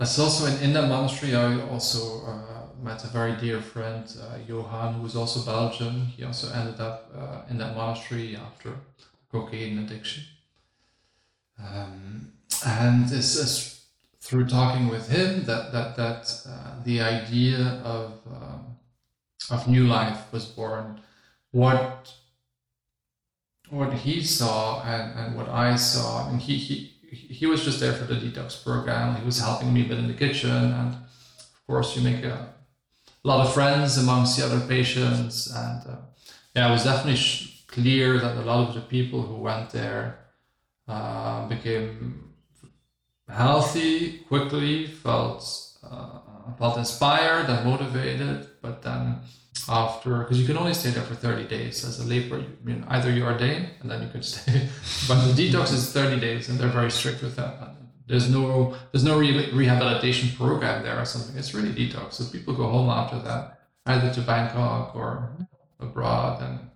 also 0.00 0.46
in, 0.46 0.62
in 0.62 0.72
that 0.74 0.88
monastery. 0.88 1.34
I 1.34 1.60
also 1.68 2.24
uh, 2.26 2.66
met 2.82 3.04
a 3.04 3.08
very 3.08 3.32
dear 3.36 3.60
friend, 3.60 4.04
uh, 4.20 4.38
Johan, 4.46 4.94
who's 4.94 5.16
also 5.16 5.40
Belgian. 5.40 6.06
He 6.06 6.24
also 6.24 6.52
ended 6.52 6.80
up 6.80 7.10
uh, 7.16 7.42
in 7.50 7.58
that 7.58 7.74
monastery 7.74 8.36
after 8.36 8.74
cocaine 9.32 9.78
addiction. 9.78 10.24
Um, 11.58 12.32
and 12.66 13.10
it's, 13.10 13.36
it's, 13.40 13.86
through 14.20 14.46
talking 14.46 14.88
with 14.88 15.06
him 15.10 15.44
that 15.44 15.70
that 15.72 15.96
that 15.96 16.34
uh, 16.48 16.82
the 16.82 17.02
idea 17.02 17.58
of 17.84 18.12
um, 18.26 18.76
of 19.50 19.68
new 19.68 19.86
life 19.86 20.32
was 20.32 20.46
born. 20.46 21.00
What 21.50 22.12
what 23.70 23.92
he 23.92 24.22
saw 24.22 24.82
and, 24.82 25.18
and 25.18 25.36
what 25.36 25.48
I 25.48 25.76
saw, 25.76 26.28
and 26.28 26.40
he, 26.40 26.56
he 26.56 26.93
he 27.14 27.46
was 27.46 27.64
just 27.64 27.80
there 27.80 27.92
for 27.92 28.04
the 28.04 28.14
detox 28.14 28.62
program. 28.62 29.16
He 29.16 29.24
was 29.24 29.38
helping 29.40 29.72
me 29.72 29.84
a 29.84 29.88
bit 29.88 29.98
in 29.98 30.08
the 30.08 30.14
kitchen, 30.14 30.50
and 30.50 30.94
of 30.94 31.66
course, 31.66 31.96
you 31.96 32.02
make 32.02 32.24
a, 32.24 32.54
lot 33.26 33.46
of 33.46 33.54
friends 33.54 33.96
amongst 33.96 34.36
the 34.36 34.44
other 34.44 34.60
patients. 34.66 35.50
And 35.50 35.80
uh, 35.88 35.96
yeah, 36.54 36.68
it 36.68 36.72
was 36.72 36.84
definitely 36.84 37.22
clear 37.68 38.18
that 38.18 38.36
a 38.36 38.42
lot 38.42 38.68
of 38.68 38.74
the 38.74 38.82
people 38.82 39.22
who 39.22 39.36
went 39.36 39.70
there 39.70 40.18
uh, 40.86 41.48
became 41.48 42.34
healthy 43.26 44.18
quickly, 44.28 44.86
felt 44.86 45.42
uh, 45.82 46.18
felt 46.58 46.76
inspired 46.76 47.48
and 47.48 47.66
motivated, 47.66 48.46
but 48.60 48.82
then 48.82 49.20
after 49.68 50.18
because 50.18 50.38
you 50.40 50.46
can 50.46 50.56
only 50.56 50.74
stay 50.74 50.90
there 50.90 51.02
for 51.02 51.14
30 51.14 51.48
days 51.48 51.84
as 51.84 52.00
a 52.00 52.04
labor. 52.04 52.44
You, 52.66 52.74
know, 52.74 52.86
either 52.88 53.10
you 53.10 53.24
ordain 53.24 53.70
and 53.80 53.90
then 53.90 54.02
you 54.02 54.08
can 54.08 54.22
stay. 54.34 54.68
But 55.08 55.24
the 55.26 55.32
detox 55.32 55.72
is 55.72 55.92
30 55.92 56.20
days 56.20 56.48
and 56.48 56.58
they're 56.58 56.68
very 56.68 56.90
strict 56.90 57.22
with 57.22 57.36
that. 57.36 57.76
There's 58.06 58.30
no 58.30 58.76
there's 58.92 59.04
no 59.04 59.18
re- 59.18 59.50
rehabilitation 59.52 60.36
program 60.36 60.82
there 60.82 61.00
or 61.00 61.04
something. 61.04 61.36
It's 61.36 61.54
really 61.54 61.72
detox. 61.72 62.14
So 62.14 62.24
people 62.24 62.54
go 62.54 62.68
home 62.68 62.90
after 62.90 63.18
that 63.20 63.60
either 63.86 64.12
to 64.14 64.20
bangkok 64.20 64.94
or 64.94 65.36
abroad 65.80 66.42
and 66.42 66.70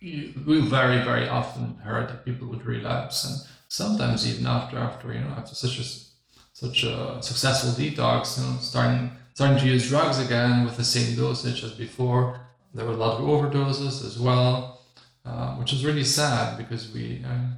you, 0.00 0.32
we 0.46 0.60
very 0.60 1.02
very 1.02 1.28
often 1.28 1.76
heard 1.76 2.08
that 2.08 2.24
people 2.24 2.48
would 2.48 2.64
relapse 2.64 3.24
and 3.24 3.36
sometimes 3.68 4.28
even 4.30 4.46
after 4.46 4.76
after 4.78 5.12
you 5.12 5.20
know 5.20 5.34
after 5.36 5.54
such 5.54 5.78
a 5.78 5.84
such 6.52 6.84
a 6.84 7.18
successful 7.20 7.70
detox 7.70 8.38
you 8.38 8.44
know 8.44 8.58
starting 8.60 9.10
starting 9.34 9.58
to 9.58 9.66
use 9.66 9.88
drugs 9.88 10.18
again 10.18 10.64
with 10.64 10.76
the 10.76 10.84
same 10.84 11.16
dosage 11.16 11.62
as 11.62 11.72
before. 11.72 12.40
There 12.72 12.86
were 12.86 12.92
a 12.92 12.96
lot 12.96 13.20
of 13.20 13.26
overdoses 13.26 14.04
as 14.04 14.18
well, 14.18 14.80
uh, 15.24 15.54
which 15.56 15.72
was 15.72 15.84
really 15.84 16.04
sad 16.04 16.56
because 16.56 16.92
we 16.92 17.22
um, 17.24 17.56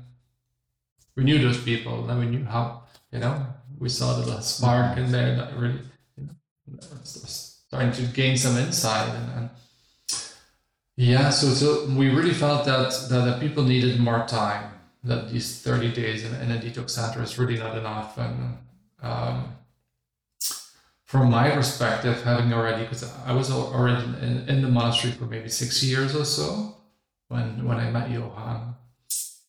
we 1.17 1.25
knew 1.25 1.39
those 1.39 1.63
people 1.63 2.09
and 2.09 2.19
we 2.19 2.27
knew 2.27 2.45
how 2.45 2.83
you 3.13 3.21
know 3.21 3.47
we 3.79 3.89
saw 3.89 4.19
the 4.21 4.41
spark 4.41 4.99
in 4.99 5.13
there 5.13 5.37
that 5.37 5.57
really 5.57 5.81
you 6.17 6.27
know, 6.27 6.79
starting 7.03 7.93
to 7.93 8.03
gain 8.13 8.37
some 8.37 8.57
insight 8.59 9.09
and, 9.09 9.33
and 9.39 9.51
yeah, 10.97 11.29
so 11.29 11.49
so 11.49 11.87
we 11.95 12.09
really 12.09 12.33
felt 12.33 12.65
that 12.65 12.91
that, 13.11 13.25
that 13.27 13.41
people 13.41 13.63
needed 13.63 14.01
more 14.01 14.25
time. 14.27 14.73
That 15.05 15.31
these 15.31 15.61
thirty 15.61 15.93
days 15.93 16.25
in, 16.25 16.35
in 16.41 16.51
a 16.51 16.59
detox 16.59 16.91
center 16.91 17.23
is 17.23 17.39
really 17.39 17.59
not 17.59 17.77
enough, 17.77 18.17
and 18.17 18.57
um, 19.03 19.56
from 21.17 21.31
my 21.31 21.51
perspective, 21.51 22.23
having 22.23 22.53
already, 22.53 22.83
because 22.83 23.11
I 23.25 23.33
was 23.33 23.51
already 23.51 24.05
in, 24.21 24.49
in, 24.49 24.63
the 24.63 24.69
monastery 24.69 25.13
for 25.13 25.25
maybe 25.25 25.49
six 25.49 25.83
years 25.83 26.15
or 26.15 26.25
so 26.25 26.75
when, 27.29 27.65
when 27.65 27.79
I 27.79 27.91
met 27.91 28.11
Johan, 28.11 28.75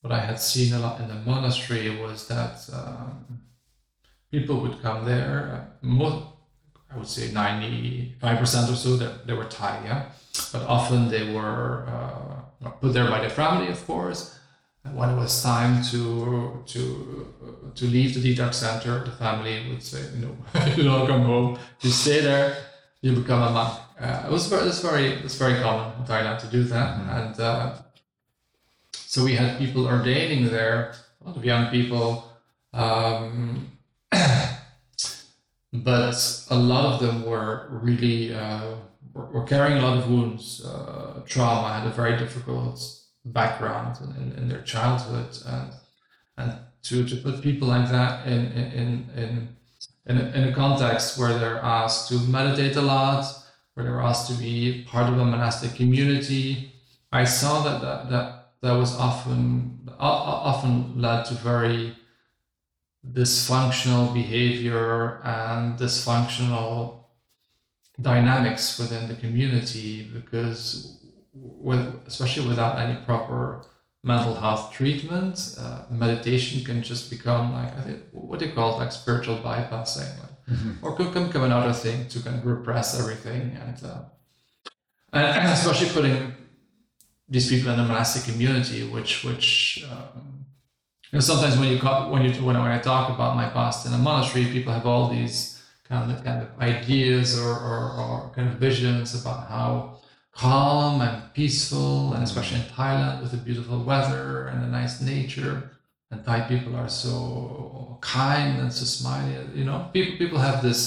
what 0.00 0.12
I 0.12 0.20
had 0.20 0.40
seen 0.40 0.72
a 0.72 0.78
lot 0.78 0.98
in 1.00 1.08
the 1.08 1.14
monastery 1.14 2.00
was 2.00 2.26
that 2.28 2.66
um, 2.72 3.42
people 4.30 4.60
would 4.62 4.80
come 4.80 5.04
there, 5.04 5.38
uh, 5.52 5.74
most, 5.82 6.24
I 6.90 6.96
would 6.96 7.06
say 7.06 7.28
95% 7.28 8.22
or 8.72 8.74
so, 8.74 8.96
that 8.96 9.26
they 9.26 9.34
were 9.34 9.44
Thai, 9.44 9.82
yeah? 9.84 10.06
But 10.52 10.62
often 10.62 11.08
they 11.10 11.34
were 11.34 11.84
uh, 11.86 12.70
put 12.80 12.94
there 12.94 13.10
by 13.10 13.20
their 13.20 13.30
family, 13.30 13.68
of 13.68 13.86
course, 13.86 14.37
when 14.84 15.10
it 15.10 15.16
was 15.16 15.42
time 15.42 15.82
to 15.90 16.62
to 16.66 17.34
to 17.74 17.84
leave 17.86 18.14
the 18.14 18.34
detox 18.34 18.54
center, 18.54 19.04
the 19.04 19.10
family 19.12 19.68
would 19.70 19.82
say, 19.82 20.02
"No, 20.16 20.36
you 20.76 20.84
don't 20.84 21.06
come 21.06 21.22
home. 21.22 21.58
You 21.80 21.90
stay 21.90 22.20
there. 22.20 22.56
You 23.00 23.12
become 23.14 23.42
a 23.42 23.50
monk." 23.50 23.80
Uh, 24.00 24.22
it 24.26 24.30
was 24.30 24.46
very, 24.46 24.68
it's 24.68 24.80
very, 24.80 25.06
it's 25.24 25.34
very 25.34 25.60
common 25.60 25.92
in 25.98 26.04
Thailand 26.04 26.38
to 26.38 26.46
do 26.46 26.62
that, 26.64 26.98
mm-hmm. 26.98 27.10
and 27.10 27.40
uh, 27.40 27.74
so 28.92 29.24
we 29.24 29.34
had 29.34 29.58
people 29.58 29.86
ordaining 29.86 30.46
there, 30.46 30.94
a 31.20 31.28
lot 31.28 31.36
of 31.36 31.44
young 31.44 31.70
people, 31.70 32.30
um, 32.72 33.72
but 35.72 36.44
a 36.50 36.54
lot 36.54 36.94
of 36.94 37.00
them 37.00 37.24
were 37.24 37.68
really 37.70 38.34
uh, 38.34 38.74
were, 39.12 39.26
were 39.26 39.44
carrying 39.44 39.78
a 39.78 39.82
lot 39.82 39.98
of 39.98 40.08
wounds, 40.08 40.64
uh, 40.64 41.20
trauma, 41.26 41.80
had 41.80 41.86
a 41.86 41.90
very 41.90 42.16
difficult 42.16 42.97
background 43.32 43.98
in, 44.16 44.32
in, 44.38 44.48
their 44.48 44.62
childhood, 44.62 45.36
and 45.46 45.72
and 46.36 46.58
to, 46.82 47.04
to 47.04 47.16
put 47.16 47.42
people 47.42 47.68
like 47.68 47.90
that 47.90 48.26
in 48.26 48.52
in 48.52 49.10
in 49.16 49.48
in 50.06 50.18
a, 50.18 50.24
in 50.30 50.48
a 50.48 50.54
context 50.54 51.18
where 51.18 51.38
they're 51.38 51.58
asked 51.58 52.08
to 52.08 52.14
meditate 52.20 52.76
a 52.76 52.82
lot, 52.82 53.24
where 53.74 53.84
they're 53.84 54.00
asked 54.00 54.30
to 54.30 54.36
be 54.38 54.84
part 54.88 55.12
of 55.12 55.18
a 55.18 55.24
monastic 55.24 55.74
community, 55.74 56.72
I 57.12 57.24
saw 57.24 57.62
that 57.62 57.80
that 57.80 58.10
that, 58.10 58.48
that 58.62 58.72
was 58.72 58.96
often 58.96 59.88
often 59.98 61.00
led 61.00 61.24
to 61.26 61.34
very 61.34 61.96
dysfunctional 63.12 64.12
behavior 64.12 65.20
and 65.24 65.78
dysfunctional 65.78 67.04
dynamics 68.00 68.78
within 68.78 69.08
the 69.08 69.14
community 69.14 70.08
because 70.12 70.97
with 71.40 72.02
especially 72.06 72.48
without 72.48 72.78
any 72.78 72.96
proper 73.04 73.64
mental 74.04 74.34
health 74.34 74.72
treatment 74.72 75.56
uh, 75.58 75.82
meditation 75.90 76.64
can 76.64 76.82
just 76.82 77.10
become 77.10 77.52
like 77.52 77.76
I 77.76 77.80
think 77.82 78.00
what 78.12 78.38
do 78.38 78.46
you 78.46 78.52
call 78.52 78.74
it 78.74 78.78
like 78.78 78.92
spiritual 78.92 79.36
bypassing 79.38 80.12
like, 80.20 80.36
mm-hmm. 80.50 80.72
or 80.84 80.94
could 80.96 81.12
become 81.12 81.44
another 81.44 81.72
thing 81.72 82.08
to 82.08 82.20
kind 82.20 82.36
of 82.38 82.46
repress 82.46 82.98
everything 82.98 83.56
and, 83.62 83.76
uh, 83.84 84.02
and 85.12 85.52
especially 85.52 85.88
putting 85.88 86.34
these 87.28 87.48
people 87.48 87.70
in 87.72 87.78
the 87.78 87.84
monastic 87.84 88.32
community 88.32 88.88
which 88.88 89.24
which 89.24 89.84
um, 89.90 90.38
you 91.10 91.16
know, 91.16 91.20
sometimes 91.20 91.58
when 91.58 91.70
you 91.70 91.78
when 91.78 92.22
you 92.22 92.32
when 92.44 92.56
I 92.56 92.78
talk 92.78 93.08
about 93.08 93.34
my 93.34 93.48
past 93.48 93.86
in 93.86 93.94
a 93.94 93.98
monastery, 93.98 94.44
people 94.44 94.74
have 94.74 94.84
all 94.84 95.08
these 95.08 95.62
kind 95.88 96.12
of 96.12 96.22
kind 96.22 96.42
of 96.42 96.48
ideas 96.60 97.38
or, 97.38 97.48
or, 97.48 97.92
or 97.98 98.32
kind 98.34 98.48
of 98.48 98.56
visions 98.56 99.18
about 99.18 99.48
how 99.48 99.97
calm 100.38 101.00
and 101.00 101.34
peaceful, 101.34 102.14
and 102.14 102.22
especially 102.22 102.60
in 102.60 102.66
Thailand 102.66 103.20
with 103.20 103.32
the 103.32 103.36
beautiful 103.48 103.82
weather 103.82 104.46
and 104.48 104.62
the 104.62 104.68
nice 104.68 105.00
nature, 105.00 105.54
and 106.10 106.24
Thai 106.24 106.40
people 106.42 106.76
are 106.76 106.88
so 106.88 107.98
kind 108.00 108.60
and 108.60 108.72
so 108.72 108.84
smiley. 108.84 109.34
You 109.54 109.64
know, 109.64 109.90
people 109.92 110.16
people 110.16 110.38
have 110.38 110.62
this 110.62 110.82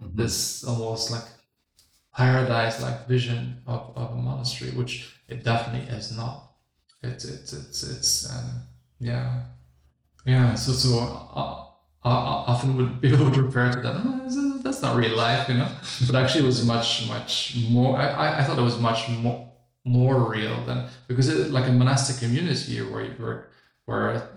mm-hmm. 0.00 0.16
this 0.16 0.64
almost 0.64 1.10
like 1.10 1.26
paradise-like 2.16 3.08
vision 3.08 3.60
of, 3.66 3.92
of 3.96 4.12
a 4.12 4.20
monastery, 4.30 4.70
which 4.70 4.92
it 5.28 5.42
definitely 5.42 5.88
is 5.92 6.16
not. 6.16 6.36
It's 7.02 7.24
it's 7.24 7.52
it's 7.52 7.82
it's 7.82 8.12
um, 8.30 8.62
yeah 9.00 9.42
yeah, 10.24 10.54
so 10.54 10.72
so 10.72 10.98
uh, 11.34 11.63
often 12.08 12.76
would 12.76 13.00
people 13.00 13.24
would 13.24 13.36
refer 13.36 13.72
to 13.72 13.80
that. 13.80 13.94
Oh, 13.96 14.60
that's 14.62 14.82
not 14.82 14.96
real 14.96 15.16
life, 15.16 15.48
you 15.48 15.54
know. 15.54 15.68
But 16.06 16.16
actually, 16.16 16.44
it 16.44 16.46
was 16.46 16.64
much 16.64 17.08
much 17.08 17.56
more. 17.70 17.96
I, 17.96 18.40
I 18.40 18.44
thought 18.44 18.58
it 18.58 18.62
was 18.62 18.78
much 18.78 19.08
more 19.08 19.50
more 19.84 20.30
real 20.30 20.64
than 20.64 20.86
because 21.08 21.28
it, 21.28 21.50
like 21.50 21.68
a 21.68 21.72
monastic 21.72 22.16
community 22.18 22.80
where 22.80 23.04
you 23.04 23.14
work 23.18 23.50
where 23.84 24.30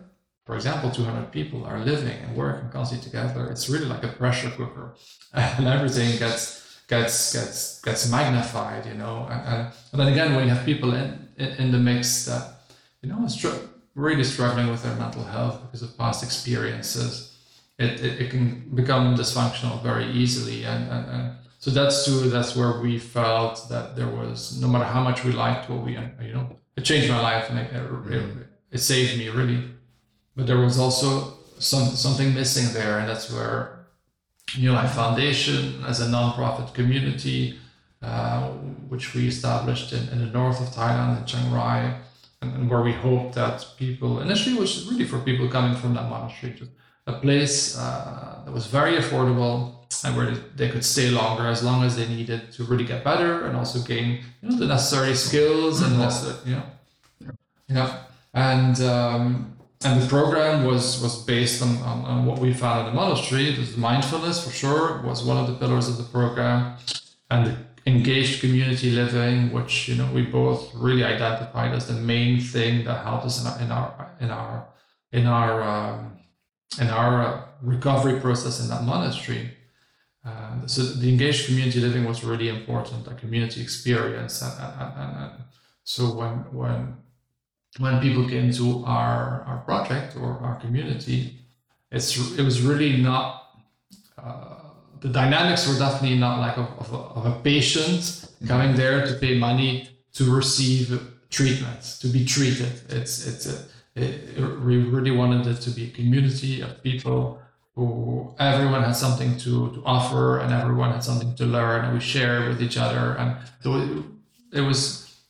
for 0.46 0.56
example 0.56 0.92
200 0.92 1.32
people 1.32 1.64
are 1.64 1.80
living 1.80 2.18
and 2.24 2.36
working 2.36 2.70
constantly 2.70 3.06
together 3.06 3.50
it's 3.50 3.70
really 3.70 3.86
like 3.86 4.04
a 4.04 4.10
pressure 4.10 4.50
cooker 4.50 4.94
and 5.34 5.66
everything 5.66 6.20
gets 6.20 6.82
gets 6.90 7.32
gets 7.32 7.80
gets 7.80 8.12
magnified 8.12 8.86
you 8.86 8.94
know 8.96 9.26
and, 9.32 9.72
and, 9.94 10.02
then 10.02 10.10
again 10.10 10.36
when 10.36 10.44
you 10.44 10.54
have 10.54 10.66
people 10.66 10.94
in 10.94 11.30
in, 11.38 11.72
the 11.72 11.78
mix 11.78 12.26
that 12.26 12.60
you 13.02 13.08
know 13.08 13.26
true 13.40 13.58
really 13.98 14.24
struggling 14.24 14.70
with 14.70 14.84
their 14.84 14.96
mental 14.96 15.24
health 15.24 15.60
because 15.64 15.82
of 15.82 15.98
past 15.98 16.24
experiences, 16.24 17.37
it, 17.78 18.02
it, 18.02 18.22
it 18.22 18.30
can 18.30 18.70
become 18.74 19.16
dysfunctional 19.16 19.82
very 19.84 20.08
easily. 20.12 20.64
And, 20.64 20.92
and, 20.92 21.10
and 21.10 21.36
so 21.60 21.72
that's 21.72 22.06
too, 22.06 22.30
that's 22.30 22.56
where 22.56 22.80
we 22.82 23.00
felt 23.00 23.68
that 23.70 23.96
there 23.96 24.08
was, 24.08 24.60
no 24.62 24.68
matter 24.68 24.86
how 24.86 25.02
much 25.02 25.24
we 25.24 25.32
liked 25.32 25.70
what 25.70 25.84
we, 25.84 25.94
you 25.94 26.34
know, 26.34 26.58
it 26.76 26.82
changed 26.82 27.10
my 27.10 27.22
life 27.22 27.50
and 27.50 27.60
it, 27.60 27.74
it, 27.74 27.84
mm-hmm. 27.84 28.42
it 28.72 28.78
saved 28.80 29.18
me 29.18 29.30
really. 29.30 29.64
But 30.36 30.48
there 30.48 30.60
was 30.60 30.78
also 30.78 31.38
some, 31.60 31.88
something 31.88 32.34
missing 32.34 32.74
there. 32.74 33.00
And 33.00 33.10
that's 33.10 33.32
where 33.32 33.88
New 34.58 34.72
Life 34.72 34.92
Foundation 34.92 35.84
as 35.86 36.00
a 36.00 36.06
nonprofit 36.06 36.74
community, 36.74 37.60
uh, 38.02 38.50
which 38.88 39.14
we 39.14 39.28
established 39.28 39.92
in, 39.94 40.08
in 40.10 40.20
the 40.20 40.28
north 40.28 40.62
of 40.62 40.68
Thailand 40.68 41.20
in 41.20 41.26
Chiang 41.26 41.52
Rai, 41.52 41.96
and, 42.42 42.70
where 42.70 42.82
we 42.82 42.94
hope 42.94 43.34
that 43.34 43.66
people 43.78 44.22
initially 44.22 44.56
it 44.56 44.60
was 44.60 44.88
really 44.88 45.06
for 45.06 45.20
people 45.20 45.48
coming 45.50 45.76
from 45.76 45.96
that 45.96 46.08
monastery, 46.08 46.54
just 46.54 46.72
a 47.08 47.14
place 47.14 47.78
uh, 47.78 48.42
that 48.46 48.54
was 48.54 48.68
very 48.68 48.98
affordable 48.98 49.74
and 50.04 50.16
where 50.16 50.32
they 50.56 50.70
could 50.70 50.84
stay 50.84 51.10
longer 51.10 51.48
as 51.48 51.64
long 51.64 51.84
as 51.84 51.96
they 51.96 52.08
needed 52.08 52.52
to 52.52 52.64
really 52.66 52.84
get 52.84 53.04
better 53.04 53.46
and 53.46 53.56
also 53.56 53.80
gain 53.80 54.20
you 54.42 54.50
know 54.50 54.58
the 54.58 54.68
necessary 54.68 55.16
skills 55.16 55.82
and 55.82 55.94
you 56.46 56.56
know 56.56 56.64
yeah 57.70 57.98
and 58.34 58.82
um, 58.82 59.54
and 59.84 60.02
the 60.02 60.08
program 60.08 60.66
was 60.66 61.02
was 61.02 61.24
based 61.24 61.62
on, 61.62 61.78
on, 61.78 62.06
on 62.06 62.26
what 62.26 62.40
we 62.40 62.54
found 62.54 62.80
in 62.82 62.86
the 62.88 63.02
monastery. 63.02 63.50
It 63.50 63.58
was 63.58 63.78
mindfulness 63.78 64.44
for 64.44 64.52
sure 64.52 65.02
was 65.02 65.24
one 65.24 65.38
of 65.38 65.48
the 65.48 65.54
pillars 65.54 65.88
of 65.88 65.98
the 65.98 66.04
program, 66.04 66.78
and 67.32 67.48
the 67.48 67.56
engaged 67.86 68.42
community 68.42 68.92
living, 68.92 69.52
which 69.52 69.88
you 69.88 69.96
know 69.96 70.12
we 70.12 70.24
both 70.24 70.74
really 70.76 71.04
identified 71.04 71.74
as 71.74 71.88
the 71.88 71.94
main 71.94 72.40
thing 72.40 72.84
that 72.86 73.04
helped 73.04 73.26
us 73.26 73.42
in 73.42 73.48
our 73.48 73.60
in 73.62 73.72
our 73.72 74.12
in 74.20 74.30
our 74.30 74.68
in 75.12 75.26
our, 75.26 75.64
um, 75.64 76.18
in 76.80 76.88
our 76.90 77.50
recovery 77.62 78.20
process 78.20 78.60
in 78.62 78.70
that 78.70 78.84
monastery. 78.84 79.52
Uh, 80.26 80.66
so 80.66 80.84
the 80.84 81.10
engaged 81.10 81.46
community 81.48 81.80
living 81.80 82.06
was 82.06 82.24
really 82.24 82.50
important, 82.50 83.08
a 83.08 83.14
community 83.16 83.62
experience, 83.62 84.42
and, 84.42 84.54
and, 84.60 84.94
and, 85.02 85.18
and 85.24 85.32
so 85.84 86.14
when 86.14 86.32
when 86.52 86.98
when 87.80 88.02
people 88.02 88.28
came 88.28 88.52
to 88.52 88.84
our 88.86 89.44
our 89.48 89.60
project 89.66 90.18
or 90.18 90.38
our 90.40 90.56
community, 90.60 91.40
it's 91.92 92.18
it 92.38 92.44
was 92.44 92.62
really 92.62 92.98
not. 92.98 93.44
Uh, 94.18 94.56
the 95.00 95.10
dynamics 95.10 95.68
were 95.68 95.78
definitely 95.78 96.18
not 96.18 96.40
like 96.40 96.58
of, 96.58 96.68
of, 96.80 96.92
a, 96.92 96.98
of 97.20 97.26
a 97.28 97.40
patient 97.42 98.26
coming 98.48 98.76
there 98.76 99.06
to 99.06 99.14
pay 99.14 99.38
money 99.38 99.88
to 100.12 100.36
receive 100.36 101.00
treatment, 101.30 101.82
to 102.02 102.08
be 102.08 102.26
treated. 102.26 102.82
It's 102.90 103.26
it's 103.28 103.46
a, 103.46 103.66
we 103.98 104.78
really 104.96 105.12
wanted 105.12 105.48
it 105.48 105.60
to 105.62 105.70
be 105.72 105.86
a 105.86 105.92
community 105.92 106.62
of 106.62 106.84
people 106.84 107.42
who 107.76 108.34
everyone 108.40 108.84
had 108.84 108.96
something 108.96 109.38
to, 109.38 109.72
to 109.76 109.84
offer 109.86 110.40
and 110.40 110.54
everyone 110.54 110.92
had 110.92 111.04
something 111.04 111.34
to 111.36 111.46
learn 111.46 111.86
and 111.86 111.94
we 111.94 112.00
shared 112.00 112.48
with 112.50 112.62
each 112.62 112.78
other 112.78 113.16
and 113.20 113.36
so 113.62 113.70
it, 114.52 114.62
was 114.62 114.82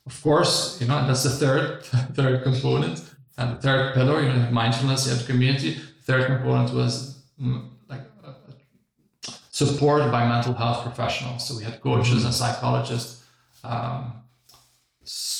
of 0.05 0.22
course 0.24 0.80
you 0.82 0.88
know 0.88 1.05
that's 1.07 1.24
the 1.24 1.30
third 1.30 1.84
third 2.18 2.43
component 2.43 2.97
and 3.38 3.57
the 3.57 3.61
third 3.61 3.93
pillar 3.93 4.22
you 4.22 4.32
know 4.34 4.49
mindfulness 4.51 5.05
you 5.05 5.13
have 5.13 5.26
community 5.26 5.72
the 5.74 6.03
third 6.09 6.26
component 6.28 6.74
was 6.74 6.93
like 7.89 8.01
support 9.51 10.11
by 10.11 10.28
mental 10.28 10.53
health 10.53 10.84
professionals. 10.84 11.47
So 11.47 11.57
we 11.57 11.63
had 11.63 11.82
coaches 11.82 12.24
and 12.26 12.34
psychologists 12.34 13.24
um, 13.63 14.13
s- 15.03 15.36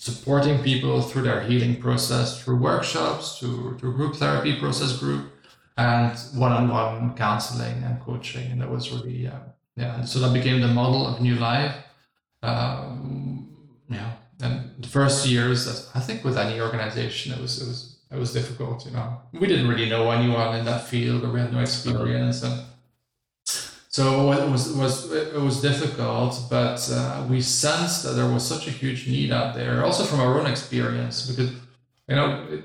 supporting 0.00 0.62
people 0.62 1.02
through 1.02 1.20
their 1.20 1.42
healing 1.42 1.78
process, 1.78 2.42
through 2.42 2.56
workshops, 2.56 3.38
through, 3.38 3.76
through 3.78 3.92
group 3.92 4.16
therapy, 4.16 4.58
process 4.58 4.96
group, 4.96 5.30
and 5.76 6.18
one-on-one 6.34 7.14
counseling 7.16 7.82
and 7.84 8.00
coaching. 8.00 8.50
And 8.50 8.62
that 8.62 8.70
was 8.70 8.90
really, 8.90 9.26
uh, 9.26 9.40
yeah. 9.76 10.02
So 10.04 10.18
that 10.20 10.32
became 10.32 10.62
the 10.62 10.68
model 10.68 11.06
of 11.06 11.20
New 11.20 11.36
Life. 11.36 11.74
Um, 12.42 13.54
yeah. 13.90 14.12
And 14.40 14.70
the 14.78 14.88
first 14.88 15.26
years, 15.26 15.68
I 15.94 16.00
think 16.00 16.24
with 16.24 16.38
any 16.38 16.62
organization, 16.62 17.34
it 17.34 17.40
was 17.40 17.60
it 17.60 17.68
was 17.68 17.98
it 18.10 18.18
was 18.18 18.32
difficult. 18.32 18.86
You 18.86 18.92
know, 18.92 19.20
we 19.34 19.46
didn't 19.46 19.68
really 19.68 19.88
know 19.90 20.10
anyone 20.10 20.56
in 20.56 20.64
that 20.64 20.88
field, 20.88 21.24
or 21.24 21.30
we 21.30 21.40
had 21.40 21.52
no 21.52 21.60
experience, 21.60 22.42
and 22.42 22.58
so 23.90 24.30
it 24.30 24.48
was 24.48 24.72
was 24.74 25.10
it 25.10 25.34
was 25.34 25.60
difficult, 25.60 26.40
but 26.48 26.78
uh, 26.92 27.26
we 27.28 27.40
sensed 27.40 28.04
that 28.04 28.12
there 28.12 28.30
was 28.30 28.46
such 28.46 28.68
a 28.68 28.70
huge 28.70 29.08
need 29.08 29.32
out 29.32 29.56
there. 29.56 29.84
Also 29.84 30.04
from 30.04 30.20
our 30.20 30.38
own 30.38 30.46
experience, 30.46 31.28
because 31.28 31.50
you 32.06 32.14
know, 32.14 32.62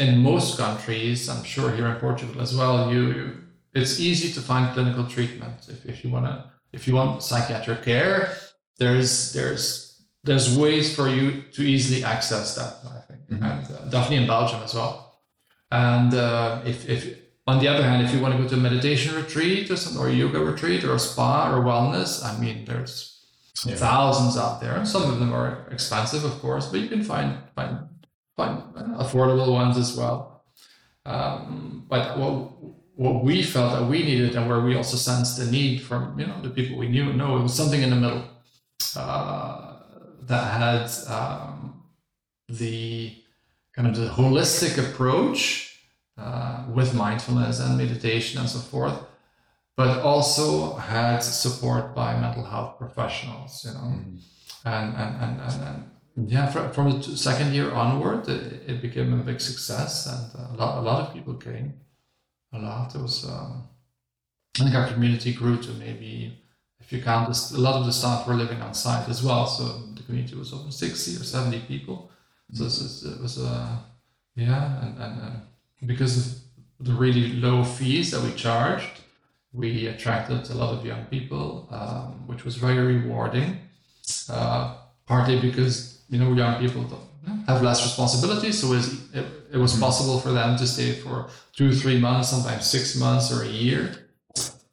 in 0.00 0.18
most 0.18 0.58
countries, 0.58 1.28
I'm 1.28 1.44
sure 1.44 1.70
here 1.70 1.86
in 1.86 1.94
Portugal 2.00 2.42
as 2.42 2.56
well, 2.56 2.92
you 2.92 3.36
it's 3.72 4.00
easy 4.00 4.32
to 4.32 4.40
find 4.40 4.74
clinical 4.74 5.06
treatment 5.06 5.68
if, 5.68 5.86
if 5.86 6.04
you 6.04 6.10
want 6.10 6.26
to 6.26 6.50
if 6.72 6.88
you 6.88 6.94
want 6.96 7.22
psychiatric 7.22 7.82
care. 7.84 8.32
There's 8.78 9.32
there's 9.32 10.02
there's 10.24 10.58
ways 10.58 10.92
for 10.92 11.08
you 11.08 11.42
to 11.52 11.62
easily 11.62 12.02
access 12.02 12.56
that. 12.56 12.74
I 12.84 13.00
think, 13.06 13.20
mm-hmm. 13.30 13.44
and 13.44 13.64
uh, 13.64 13.84
definitely 13.90 14.22
in 14.22 14.26
Belgium 14.26 14.60
as 14.64 14.74
well. 14.74 15.20
And 15.70 16.12
uh, 16.14 16.62
if 16.64 16.88
if 16.88 17.27
on 17.48 17.58
the 17.60 17.68
other 17.68 17.82
hand, 17.82 18.04
if 18.04 18.12
you 18.12 18.20
want 18.20 18.36
to 18.36 18.42
go 18.42 18.46
to 18.46 18.54
a 18.56 18.58
meditation 18.58 19.14
retreat 19.14 19.70
or 19.70 19.76
something, 19.76 20.00
or 20.02 20.08
a 20.08 20.12
yoga 20.12 20.38
retreat, 20.38 20.84
or 20.84 20.94
a 20.94 20.98
spa 20.98 21.50
or 21.50 21.62
wellness, 21.64 22.22
I 22.22 22.38
mean, 22.38 22.66
there's 22.66 23.24
yeah. 23.64 23.74
thousands 23.74 24.36
out 24.36 24.60
there. 24.60 24.84
Some 24.84 25.10
of 25.10 25.18
them 25.18 25.32
are 25.32 25.66
expensive, 25.70 26.24
of 26.24 26.38
course, 26.42 26.66
but 26.66 26.80
you 26.80 26.88
can 26.88 27.02
find 27.02 27.38
find 27.54 27.88
find 28.36 28.54
affordable 29.04 29.50
ones 29.52 29.78
as 29.78 29.96
well. 29.96 30.44
Um, 31.06 31.86
but 31.88 32.18
what 32.18 32.32
what 32.96 33.24
we 33.24 33.42
felt 33.42 33.72
that 33.72 33.86
we 33.88 34.02
needed, 34.02 34.36
and 34.36 34.46
where 34.46 34.60
we 34.60 34.76
also 34.76 34.98
sensed 34.98 35.38
the 35.38 35.50
need 35.50 35.80
from 35.80 36.20
you 36.20 36.26
know 36.26 36.38
the 36.42 36.50
people 36.50 36.76
we 36.76 36.88
knew, 36.88 37.14
no, 37.14 37.38
it 37.38 37.42
was 37.42 37.54
something 37.54 37.82
in 37.82 37.90
the 37.90 37.96
middle. 37.96 38.24
uh, 38.94 39.68
that 40.22 40.46
had 40.62 40.86
um, 41.10 41.82
the 42.48 43.14
kind 43.74 43.88
of 43.88 43.96
the 43.96 44.08
holistic 44.08 44.76
approach 44.78 45.67
uh, 46.18 46.64
with 46.74 46.94
mindfulness 46.94 47.60
and 47.60 47.78
meditation 47.78 48.40
and 48.40 48.48
so 48.48 48.58
forth, 48.58 48.98
but 49.76 50.00
also 50.00 50.74
had 50.74 51.20
support 51.20 51.94
by 51.94 52.18
mental 52.18 52.44
health 52.44 52.78
professionals, 52.78 53.64
you 53.64 53.72
know, 53.72 53.78
mm-hmm. 53.78 54.16
and, 54.64 54.96
and, 54.96 55.22
and, 55.22 55.40
and, 55.40 55.62
and 56.16 56.30
yeah, 56.30 56.46
from, 56.46 56.72
from 56.72 57.00
the 57.00 57.16
second 57.16 57.54
year 57.54 57.70
onward, 57.72 58.28
it, 58.28 58.62
it, 58.66 58.82
became 58.82 59.12
a 59.12 59.22
big 59.22 59.40
success, 59.40 60.06
and 60.06 60.54
a 60.54 60.56
lot, 60.56 60.78
a 60.78 60.80
lot 60.80 61.06
of 61.06 61.14
people 61.14 61.34
came. 61.34 61.74
A 62.52 62.58
lot. 62.58 62.94
It 62.94 63.02
was, 63.02 63.24
um, 63.26 63.68
I 64.58 64.64
think 64.64 64.74
our 64.74 64.88
community 64.88 65.34
grew 65.34 65.58
to 65.58 65.70
maybe 65.72 66.38
if 66.80 66.92
you 66.92 67.02
count 67.02 67.28
this, 67.28 67.52
a 67.52 67.60
lot 67.60 67.74
of 67.74 67.84
the 67.84 67.92
staff 67.92 68.26
were 68.26 68.34
living 68.34 68.62
on 68.62 68.72
site 68.72 69.08
as 69.10 69.22
well. 69.22 69.46
So 69.46 69.64
the 69.94 70.02
community 70.04 70.34
was 70.36 70.54
over 70.54 70.70
60 70.70 71.16
or 71.16 71.24
70 71.24 71.60
people. 71.68 72.10
So 72.52 72.64
it 72.64 73.20
was, 73.20 73.38
a, 73.38 73.46
uh, 73.46 73.76
yeah, 74.34 74.82
and, 74.82 74.98
and 74.98 75.20
uh, 75.20 75.30
because 75.86 76.16
of 76.16 76.86
the 76.86 76.92
really 76.92 77.32
low 77.34 77.64
fees 77.64 78.10
that 78.10 78.22
we 78.22 78.32
charged, 78.32 79.00
we 79.52 79.86
attracted 79.86 80.48
a 80.50 80.54
lot 80.54 80.74
of 80.74 80.84
young 80.84 81.04
people, 81.06 81.68
um, 81.70 82.26
which 82.26 82.44
was 82.44 82.56
very 82.56 82.96
rewarding. 82.96 83.58
Uh, 84.30 84.76
partly 85.06 85.40
because 85.40 86.02
you 86.08 86.18
know 86.18 86.32
young 86.32 86.58
people 86.60 86.84
have 87.46 87.62
less 87.62 87.82
responsibility, 87.82 88.52
so 88.52 88.72
it, 88.72 88.84
it, 89.12 89.26
it 89.52 89.56
was 89.56 89.72
mm-hmm. 89.72 89.82
possible 89.82 90.18
for 90.20 90.30
them 90.30 90.56
to 90.56 90.66
stay 90.66 90.92
for 90.92 91.28
two, 91.52 91.74
three 91.74 91.98
months, 91.98 92.30
sometimes 92.30 92.66
six 92.66 92.96
months 92.96 93.32
or 93.32 93.42
a 93.42 93.48
year 93.48 94.08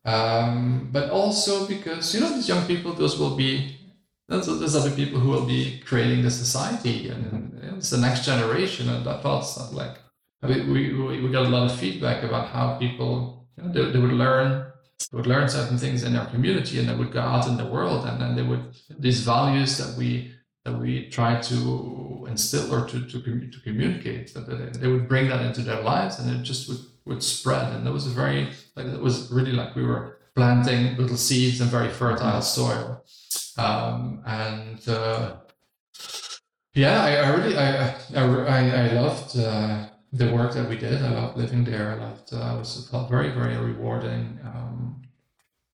um, 0.06 0.90
but 0.92 1.10
also 1.10 1.68
because 1.68 2.14
you 2.14 2.22
know 2.22 2.30
these 2.30 2.48
young 2.48 2.66
people, 2.68 2.94
those 2.94 3.18
will 3.18 3.36
be 3.36 3.78
those 4.28 4.60
there's 4.60 4.76
other 4.76 4.92
people 4.92 5.20
who 5.20 5.30
will 5.30 5.46
be 5.46 5.82
creating 5.86 6.22
the 6.22 6.32
society, 6.32 7.10
and, 7.10 7.54
and 7.62 7.78
it's 7.78 7.90
the 7.90 7.98
next 7.98 8.24
generation, 8.24 8.88
and 8.88 9.06
that 9.06 9.24
felt 9.24 9.46
like 9.74 9.98
we, 10.42 10.94
we, 10.94 11.22
we 11.22 11.32
got 11.32 11.46
a 11.46 11.50
lot 11.50 11.70
of 11.70 11.78
feedback 11.78 12.24
about 12.24 12.50
how 12.50 12.78
people 12.78 13.48
you 13.58 13.64
know, 13.64 13.72
they, 13.72 13.92
they 13.92 14.00
would 14.00 14.14
learn 14.14 14.72
they 15.12 15.18
would 15.18 15.28
learn 15.28 15.50
certain 15.50 15.78
things 15.78 16.04
in 16.04 16.14
their 16.14 16.26
community, 16.26 16.80
and 16.80 16.88
they 16.88 16.96
would 16.96 17.12
go 17.12 17.22
out 17.22 17.48
in 17.48 17.58
the 17.58 17.66
world, 17.66 18.06
and 18.06 18.22
then 18.22 18.36
they 18.36 18.44
would 18.44 18.76
these 19.00 19.22
values 19.22 19.78
that 19.78 19.98
we 19.98 20.34
that 20.64 20.80
we 20.80 21.10
try 21.10 21.40
to 21.42 22.26
instill 22.30 22.74
or 22.74 22.88
to 22.88 23.06
to, 23.06 23.22
to 23.22 23.60
communicate 23.64 24.34
that 24.34 24.48
they, 24.48 24.80
they 24.80 24.88
would 24.88 25.08
bring 25.08 25.30
that 25.30 25.42
into 25.42 25.62
their 25.62 25.82
lives, 25.82 26.20
and 26.20 26.34
it 26.34 26.44
just 26.44 26.70
would 26.70 26.80
would 27.06 27.24
spread. 27.24 27.74
And 27.74 27.88
it 27.88 27.92
was 27.92 28.08
a 28.08 28.10
very 28.10 28.50
like 28.76 28.88
it 28.88 29.02
was 29.02 29.32
really 29.32 29.52
like 29.52 29.76
we 29.76 29.84
were 29.84 30.20
planting 30.36 30.98
little 30.98 31.18
seeds 31.18 31.62
in 31.62 31.68
very 31.68 31.90
fertile 31.90 32.42
soil. 32.42 33.04
Um, 33.58 34.22
and 34.26 34.88
uh, 34.88 35.38
yeah, 36.74 37.04
I, 37.04 37.16
I 37.16 37.30
really 37.30 37.58
I 37.58 37.96
I, 38.16 38.88
I 38.90 38.94
loved 38.94 39.38
uh, 39.38 39.88
the 40.20 40.28
work 40.34 40.54
that 40.54 40.68
we 40.70 40.78
did. 40.78 41.02
I 41.02 41.12
loved 41.12 41.38
living 41.38 41.64
there. 41.64 41.88
I 41.92 41.96
loved 42.06 42.34
uh, 42.34 42.56
it 42.56 42.60
was 42.60 42.88
felt 42.90 43.10
very 43.10 43.32
very 43.40 43.58
rewarding. 43.58 44.40
Um, 44.44 45.02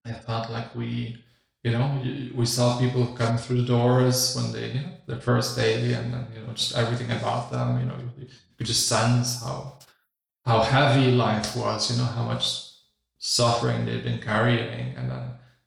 I 0.05 0.13
felt 0.13 0.49
like 0.49 0.69
we 0.75 0.91
you 1.63 1.71
know 1.71 1.85
we 2.35 2.45
saw 2.45 2.79
people 2.79 3.05
come 3.21 3.37
through 3.37 3.61
the 3.61 3.67
doors 3.67 4.35
when 4.35 4.51
they 4.51 4.67
you 4.75 4.81
know 4.81 4.93
the 5.05 5.19
first 5.27 5.55
day 5.55 5.93
and 5.93 6.13
then 6.13 6.25
you 6.33 6.41
know 6.41 6.53
just 6.53 6.75
everything 6.75 7.11
about 7.11 7.51
them 7.51 7.79
you 7.79 7.85
know 7.85 7.97
you, 8.17 8.27
you 8.57 8.65
just 8.65 8.87
sense 8.87 9.43
how 9.43 9.77
how 10.45 10.61
heavy 10.61 11.11
life 11.11 11.55
was, 11.55 11.91
you 11.91 11.97
know, 11.97 12.09
how 12.09 12.23
much 12.23 12.69
suffering 13.17 13.85
they've 13.85 14.03
been 14.03 14.19
carrying, 14.19 14.95
and 14.97 15.11
then, 15.11 15.23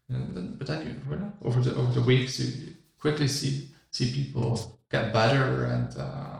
and 0.08 0.36
then 0.36 0.54
but 0.58 0.66
then 0.66 0.86
you, 0.86 1.18
over 1.42 1.60
the 1.60 1.74
over 1.76 1.92
the 1.92 2.02
weeks 2.02 2.40
you 2.40 2.74
quickly 2.98 3.28
see 3.28 3.68
see 3.90 4.12
people 4.12 4.80
get 4.90 5.12
better, 5.12 5.66
and 5.66 5.96
um, 5.98 6.33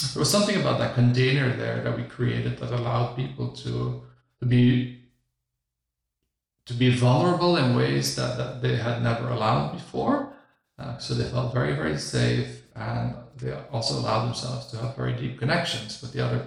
there 0.00 0.20
was 0.20 0.30
something 0.30 0.56
about 0.56 0.78
that 0.78 0.94
container 0.94 1.54
there 1.56 1.82
that 1.82 1.96
we 1.96 2.04
created 2.04 2.58
that 2.58 2.72
allowed 2.72 3.16
people 3.16 3.48
to 3.62 4.02
to 4.40 4.46
be 4.46 4.98
to 6.66 6.74
be 6.74 6.90
vulnerable 6.90 7.56
in 7.56 7.74
ways 7.74 8.14
that, 8.16 8.36
that 8.36 8.60
they 8.60 8.76
had 8.76 9.02
never 9.02 9.30
allowed 9.30 9.72
before. 9.72 10.34
Uh, 10.78 10.98
so 10.98 11.14
they 11.14 11.24
felt 11.24 11.52
very, 11.54 11.74
very 11.74 11.98
safe, 11.98 12.62
and 12.76 13.16
they 13.36 13.52
also 13.72 13.98
allowed 13.98 14.26
themselves 14.26 14.66
to 14.66 14.76
have 14.76 14.94
very 14.94 15.14
deep 15.14 15.38
connections 15.38 16.00
with 16.00 16.12
the 16.12 16.24
other 16.24 16.42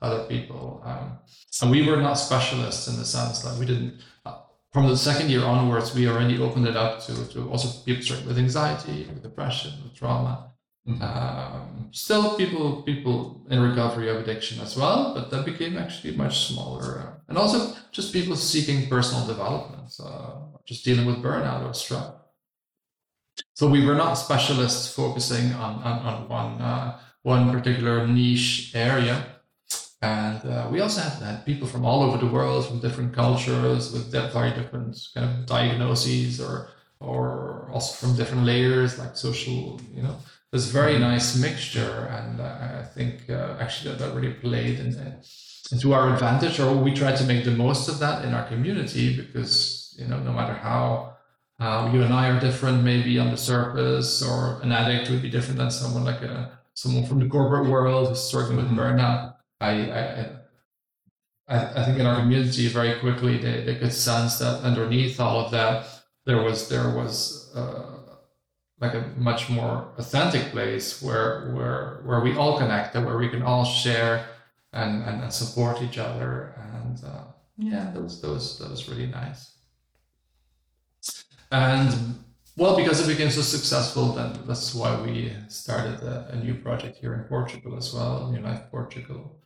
other 0.00 0.24
people. 0.24 0.82
Um, 0.84 1.18
and 1.62 1.70
we 1.70 1.86
were 1.88 1.96
not 1.96 2.14
specialists 2.14 2.88
in 2.88 2.96
the 2.96 3.04
sense 3.04 3.40
that 3.40 3.58
we 3.58 3.66
didn't. 3.66 4.00
Uh, 4.24 4.36
from 4.72 4.86
the 4.88 4.96
second 4.96 5.30
year 5.30 5.44
onwards, 5.44 5.94
we 5.94 6.08
already 6.08 6.38
opened 6.38 6.66
it 6.66 6.76
up 6.76 7.00
to, 7.06 7.28
to 7.32 7.48
also 7.50 7.68
people 7.84 8.02
struggling 8.02 8.28
with 8.28 8.38
anxiety, 8.38 9.06
with 9.06 9.22
depression, 9.22 9.72
with 9.82 9.94
trauma. 9.94 10.53
Mm-hmm. 10.88 11.02
Um, 11.02 11.88
still, 11.92 12.36
people 12.36 12.82
people 12.82 13.46
in 13.48 13.62
recovery 13.62 14.10
of 14.10 14.16
addiction 14.18 14.60
as 14.60 14.76
well, 14.76 15.14
but 15.14 15.30
that 15.30 15.44
became 15.46 15.78
actually 15.78 16.14
much 16.14 16.48
smaller. 16.48 17.22
And 17.28 17.38
also 17.38 17.74
just 17.90 18.12
people 18.12 18.36
seeking 18.36 18.88
personal 18.88 19.26
development, 19.26 19.94
uh, 19.98 20.32
just 20.66 20.84
dealing 20.84 21.06
with 21.06 21.22
burnout 21.22 21.66
or 21.66 21.72
stress. 21.72 22.12
So 23.54 23.66
we 23.66 23.84
were 23.86 23.94
not 23.94 24.14
specialists 24.14 24.94
focusing 24.94 25.54
on 25.54 25.82
on, 25.82 25.98
on 26.06 26.28
one 26.28 26.60
uh, 26.60 26.98
one 27.22 27.50
particular 27.50 28.06
niche 28.06 28.72
area. 28.74 29.24
And 30.02 30.44
uh, 30.44 30.68
we 30.70 30.80
also 30.80 31.00
have 31.00 31.22
had 31.22 31.46
people 31.46 31.66
from 31.66 31.86
all 31.86 32.02
over 32.02 32.18
the 32.18 32.30
world, 32.30 32.66
from 32.66 32.78
different 32.80 33.14
cultures, 33.14 33.90
with 33.90 34.12
very 34.12 34.50
different 34.50 34.98
kind 35.14 35.30
of 35.30 35.46
diagnoses, 35.46 36.42
or 36.42 36.68
or 37.00 37.70
also 37.72 37.94
from 37.94 38.14
different 38.16 38.44
layers, 38.44 38.98
like 38.98 39.16
social, 39.16 39.80
you 39.94 40.02
know. 40.02 40.16
A 40.54 40.58
very 40.58 40.98
nice 40.98 41.36
mixture, 41.36 42.08
and 42.10 42.40
uh, 42.40 42.80
I 42.80 42.84
think 42.94 43.28
uh, 43.28 43.56
actually 43.58 43.90
that, 43.90 43.98
that 43.98 44.14
really 44.14 44.34
played 44.34 44.78
in, 44.78 44.90
into 45.72 45.92
our 45.92 46.12
advantage, 46.14 46.60
or 46.60 46.74
we 46.76 46.94
tried 46.94 47.16
to 47.16 47.24
make 47.24 47.44
the 47.44 47.50
most 47.50 47.88
of 47.88 47.98
that 47.98 48.24
in 48.24 48.32
our 48.32 48.46
community, 48.46 49.16
because 49.16 49.94
you 49.98 50.06
know, 50.06 50.20
no 50.20 50.32
matter 50.32 50.54
how 50.54 51.16
how 51.58 51.92
you 51.92 52.02
and 52.02 52.14
I 52.14 52.28
are 52.30 52.40
different, 52.40 52.84
maybe 52.84 53.18
on 53.18 53.30
the 53.30 53.36
surface, 53.36 54.22
or 54.22 54.60
an 54.62 54.70
addict 54.70 55.10
would 55.10 55.22
be 55.22 55.30
different 55.30 55.58
than 55.58 55.70
someone 55.70 56.04
like 56.04 56.22
a 56.22 56.58
someone 56.74 57.06
from 57.06 57.20
the 57.20 57.28
corporate 57.28 57.70
world 57.70 58.08
who's 58.08 58.22
struggling 58.22 58.56
with 58.56 58.66
mm-hmm. 58.66 58.78
burnout 58.78 59.34
I, 59.60 59.70
I, 61.48 61.80
I 61.80 61.84
think 61.84 61.98
in 61.98 62.06
our 62.06 62.20
community 62.20 62.68
very 62.68 62.98
quickly 63.00 63.38
they, 63.38 63.62
they 63.62 63.76
could 63.76 63.92
sense 63.92 64.38
that 64.38 64.62
underneath 64.62 65.20
all 65.20 65.40
of 65.44 65.50
that 65.52 65.86
there 66.26 66.42
was 66.42 66.68
there 66.68 66.90
was 66.90 67.52
uh, 67.54 67.93
like 68.80 68.94
a 68.94 69.12
much 69.16 69.48
more 69.48 69.92
authentic 69.98 70.50
place 70.50 71.00
where 71.02 71.52
where 71.54 72.00
where 72.04 72.20
we 72.20 72.36
all 72.36 72.58
connected, 72.58 73.04
where 73.04 73.18
we 73.18 73.28
can 73.28 73.42
all 73.42 73.64
share 73.64 74.26
and 74.72 75.02
and, 75.04 75.22
and 75.22 75.32
support 75.32 75.82
each 75.82 75.98
other, 75.98 76.54
and 76.72 77.02
uh, 77.04 77.24
yeah, 77.56 77.90
that 77.92 78.02
was 78.02 78.20
that 78.20 78.30
was 78.30 78.58
that 78.58 78.70
was 78.70 78.88
really 78.88 79.06
nice. 79.06 79.52
And 81.50 82.18
well, 82.56 82.76
because 82.76 83.00
it 83.00 83.10
became 83.10 83.30
so 83.30 83.42
successful, 83.42 84.12
then 84.12 84.38
that's 84.46 84.74
why 84.74 85.00
we 85.00 85.32
started 85.48 86.00
a, 86.02 86.28
a 86.32 86.36
new 86.36 86.54
project 86.54 86.98
here 86.98 87.14
in 87.14 87.24
Portugal 87.24 87.76
as 87.76 87.92
well, 87.92 88.30
New 88.30 88.40
Life 88.40 88.62
Portugal, 88.70 89.40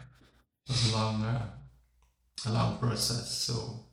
was 0.68 0.93
a 0.93 0.97
long, 0.97 1.22
uh, 1.22 1.47
a 2.47 2.53
long 2.53 2.78
process. 2.78 3.30
So 3.30 3.84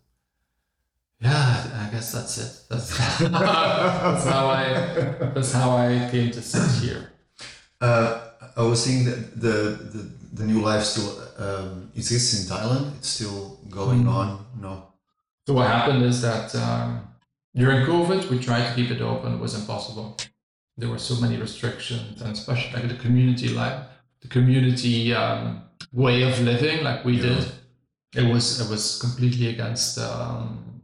yeah, 1.20 1.88
I 1.88 1.92
guess 1.92 2.12
that's 2.12 2.38
it. 2.38 2.62
That's, 2.70 2.98
that's 3.20 4.26
how 4.26 4.50
I 4.50 4.70
that's 5.34 5.54
how 5.54 5.78
I 5.78 6.10
came 6.12 6.32
to 6.32 6.42
sit 6.42 6.70
here. 6.84 7.12
Uh, 7.80 8.20
I 8.56 8.64
was 8.64 8.84
saying 8.84 9.06
that 9.06 9.40
the, 9.40 9.78
the 9.94 10.10
the 10.34 10.46
new 10.46 10.62
life 10.62 10.84
still 10.84 11.24
um, 11.40 11.92
exists 11.96 12.34
in 12.40 12.48
Thailand. 12.56 12.96
It's 12.98 13.08
still 13.08 13.60
going 13.70 14.04
mm. 14.04 14.10
on. 14.10 14.46
No. 14.60 14.87
So 15.48 15.54
what 15.54 15.68
happened 15.68 16.04
is 16.04 16.22
that 16.24 16.54
um, 16.56 17.08
during 17.56 17.86
COVID, 17.86 18.30
we 18.30 18.38
tried 18.38 18.68
to 18.68 18.76
keep 18.76 18.92
it 18.92 19.00
open. 19.00 19.36
It 19.36 19.40
was 19.40 19.56
impossible. 19.56 20.18
There 20.76 20.90
were 20.90 21.00
so 21.00 21.22
many 21.22 21.38
restrictions, 21.38 22.22
and 22.22 22.34
especially 22.34 22.74
like 22.74 22.90
the 22.90 22.98
community 22.98 23.48
life, 23.48 23.82
the 24.20 24.28
community 24.28 25.14
um, 25.14 25.62
way 25.94 26.24
of 26.24 26.38
living, 26.42 26.84
like 26.84 27.06
we 27.06 27.14
yeah. 27.14 27.22
did. 27.30 27.52
It 28.18 28.34
was 28.34 28.60
it 28.60 28.70
was 28.70 29.00
completely 29.00 29.48
against 29.48 29.98
um, 29.98 30.82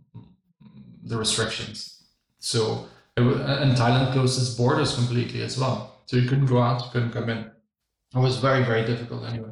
the 1.04 1.18
restrictions. 1.18 2.02
So 2.40 2.88
was, 3.18 3.42
and 3.42 3.76
Thailand 3.76 4.14
closed 4.14 4.42
its 4.42 4.52
borders 4.56 4.96
completely 4.96 5.42
as 5.42 5.60
well. 5.60 6.04
So 6.06 6.16
you 6.16 6.30
couldn't 6.30 6.46
go 6.46 6.62
out, 6.62 6.86
you 6.86 6.92
couldn't 6.94 7.12
come 7.12 7.30
in. 7.30 7.52
It 8.16 8.20
was 8.20 8.38
very 8.38 8.64
very 8.64 8.86
difficult 8.86 9.26
anyway. 9.26 9.52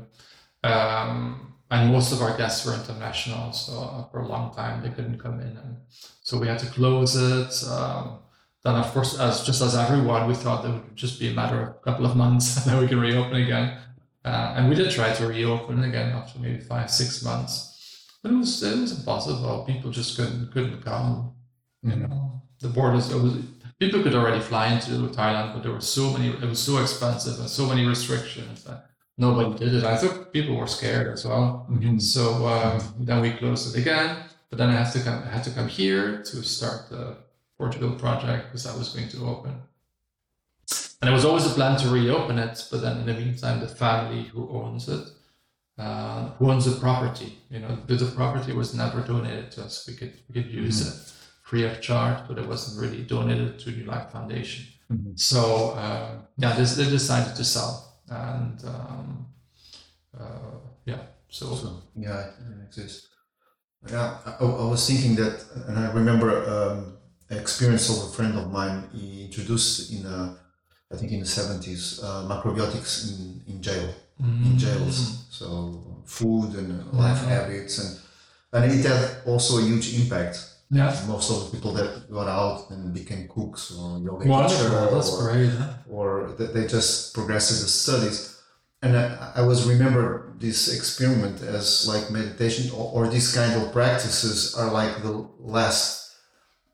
Um, 0.64 1.51
and 1.72 1.92
most 1.92 2.12
of 2.12 2.22
our 2.22 2.38
guests 2.38 2.66
were 2.66 2.74
international, 2.74 3.54
so 3.54 4.08
for 4.12 4.20
a 4.20 4.28
long 4.28 4.54
time 4.54 4.84
they 4.84 4.90
couldn't 4.90 5.18
come 5.18 5.40
in, 5.40 5.56
and 5.58 5.78
so 6.22 6.38
we 6.38 6.48
had 6.48 6.60
to 6.60 6.68
close 6.68 7.16
it. 7.16 7.54
Um, 7.70 8.20
then 8.64 8.76
of 8.76 8.92
course, 8.94 9.18
as 9.20 9.44
just 9.44 9.62
as 9.62 9.76
everyone, 9.76 10.28
we 10.28 10.36
thought 10.36 10.64
that 10.64 10.72
would 10.72 10.96
just 10.96 11.20
be 11.20 11.32
a 11.32 11.34
matter 11.34 11.62
of 11.62 11.68
a 11.70 11.74
couple 11.80 12.06
of 12.06 12.16
months 12.16 12.58
and 12.58 12.66
then 12.66 12.82
we 12.82 12.88
can 12.88 13.00
reopen 13.00 13.38
again. 13.38 13.78
Uh, 14.24 14.54
and 14.56 14.70
we 14.70 14.76
did 14.76 14.92
try 14.92 15.12
to 15.12 15.26
reopen 15.26 15.84
again 15.84 16.12
after 16.12 16.38
maybe 16.38 16.60
five, 16.60 16.92
six 16.92 17.24
months, 17.24 18.08
but 18.22 18.32
it 18.32 18.36
was 18.36 18.62
it 18.62 18.78
was 18.78 19.00
impossible. 19.00 19.64
People 19.66 19.90
just 19.90 20.16
couldn't 20.16 20.52
couldn't 20.52 20.84
come. 20.84 21.34
You 21.82 21.96
know, 21.96 22.44
the 22.60 22.68
borders. 22.68 23.12
It 23.12 23.20
was 23.20 23.34
people 23.80 24.04
could 24.04 24.14
already 24.14 24.42
fly 24.42 24.68
into 24.74 24.92
Thailand, 24.92 25.54
but 25.54 25.64
there 25.64 25.72
were 25.72 25.82
so 25.82 26.12
many. 26.12 26.28
It 26.30 26.42
was 26.48 26.60
so 26.60 26.78
expensive 26.78 27.40
and 27.40 27.50
so 27.50 27.66
many 27.66 27.88
restrictions 27.88 28.64
that 28.66 28.91
nobody 29.18 29.58
did 29.58 29.76
it. 29.76 29.84
I 29.84 29.98
think 29.98 30.32
people 30.32 30.56
were 30.56 30.68
scared 30.68 31.08
as 31.08 31.26
well. 31.26 31.68
Mm-hmm. 31.70 32.00
So 32.00 32.48
um, 32.48 32.82
then 33.00 33.22
we 33.22 33.32
closed 33.32 33.76
it 33.76 33.80
again. 33.80 34.18
But 34.50 34.58
then 34.58 34.70
I 34.70 34.74
had 34.74 34.92
to 34.92 35.00
come. 35.00 35.24
I 35.24 35.32
had 35.32 35.44
to 35.46 35.52
come 35.52 35.68
here 35.68 36.22
to 36.24 36.44
start 36.44 36.90
the 36.90 37.18
Portugal 37.58 37.92
project 37.92 38.48
because 38.48 38.66
I 38.66 38.76
was 38.78 38.90
going 38.90 39.10
to 39.10 39.26
open. 39.26 39.54
And 41.02 41.10
it 41.10 41.14
was 41.14 41.26
always 41.26 41.46
a 41.48 41.50
plan 41.50 41.80
to 41.80 41.90
reopen 41.90 42.38
it, 42.38 42.68
but 42.70 42.82
then 42.82 42.98
in 43.00 43.06
the 43.08 43.14
meantime, 43.14 43.60
the 43.60 43.68
family 43.68 44.24
who 44.24 44.48
owns 44.50 44.88
it, 44.88 45.08
uh, 45.80 46.30
who 46.38 46.52
owns 46.52 46.66
the 46.66 46.80
property, 46.80 47.40
you 47.50 47.60
know, 47.60 47.76
the 47.88 48.06
property 48.06 48.54
was 48.54 48.76
never 48.76 49.02
donated 49.02 49.50
to 49.54 49.64
us. 49.64 49.88
We 49.88 49.96
could 49.96 50.14
we 50.28 50.42
could 50.42 50.52
use 50.52 50.82
Mm-hmm. 50.82 51.02
it 51.02 51.14
free 51.44 51.66
of 51.66 51.82
charge, 51.82 52.20
but 52.30 52.38
it 52.38 52.48
wasn't 52.48 52.80
really 52.82 53.04
donated 53.04 53.60
to 53.60 53.72
New 53.72 53.84
Life 53.84 54.10
Foundation. 54.12 54.66
Mm-hmm. 54.90 55.12
So 55.16 55.72
uh, 55.72 56.20
yeah, 56.38 56.54
they, 56.54 56.64
they 56.64 56.90
decided 56.90 57.36
to 57.36 57.44
sell, 57.44 57.91
and 58.12 58.64
um, 58.66 59.26
uh, 60.20 60.58
yeah, 60.86 61.02
so, 61.30 61.56
So 61.56 61.82
yeah, 61.96 62.28
it 62.28 62.66
exists. 62.68 63.08
Yeah, 63.90 64.18
I, 64.26 64.44
I 64.44 64.66
was 64.70 64.86
thinking 64.88 65.16
that, 65.16 65.44
and 65.68 65.80
I 65.80 65.92
remember 65.92 66.30
um, 66.56 66.98
an 67.30 67.38
experience 67.40 67.90
of 67.90 68.10
a 68.10 68.14
friend 68.14 68.38
of 68.38 68.52
mine. 68.52 68.90
He 68.94 69.26
introduced 69.26 69.92
in, 69.94 70.06
uh, 70.06 70.36
I 70.92 70.98
think 70.98 71.12
in 71.12 71.22
the 71.22 71.26
seventies, 71.26 72.00
uh, 72.04 72.28
macrobiotics 72.30 73.10
in, 73.10 73.42
in 73.56 73.62
jail, 73.62 73.90
in 74.20 74.58
jails. 74.58 75.26
So 75.32 76.04
food 76.06 76.54
and 76.56 76.70
life 76.94 77.20
Mhm. 77.24 77.28
habits, 77.30 77.78
and 77.80 78.00
and 78.54 78.72
it 78.72 78.86
had 78.86 79.22
also 79.26 79.60
a 79.60 79.62
huge 79.64 79.96
impact. 80.00 80.36
Yeah, 80.72 80.92
Most 81.08 81.30
of 81.32 81.38
the 81.44 81.50
people 81.58 81.72
that 81.74 82.10
got 82.18 82.28
out 82.40 82.70
and 82.72 82.94
became 82.94 83.28
cooks 83.28 83.72
or 83.78 84.00
yoga 84.00 84.26
wonderful. 84.28 84.58
teacher 84.58 84.90
That's 84.96 85.12
or, 85.14 85.32
great. 85.32 85.50
Huh? 85.50 85.74
or 85.98 86.10
that 86.38 86.54
they 86.54 86.66
just 86.78 87.14
progressed 87.14 87.52
in 87.54 87.60
the 87.66 87.70
studies. 87.84 88.18
And 88.84 88.98
I, 88.98 89.32
I 89.40 89.42
was 89.50 89.60
remember 89.74 90.04
this 90.40 90.60
experiment 90.78 91.42
as 91.58 91.88
like 91.88 92.06
meditation 92.10 92.72
or, 92.78 92.86
or 92.96 93.08
these 93.16 93.30
kind 93.40 93.54
of 93.62 93.72
practices 93.72 94.56
are 94.60 94.72
like 94.72 94.94
the 95.04 95.14
last 95.40 96.16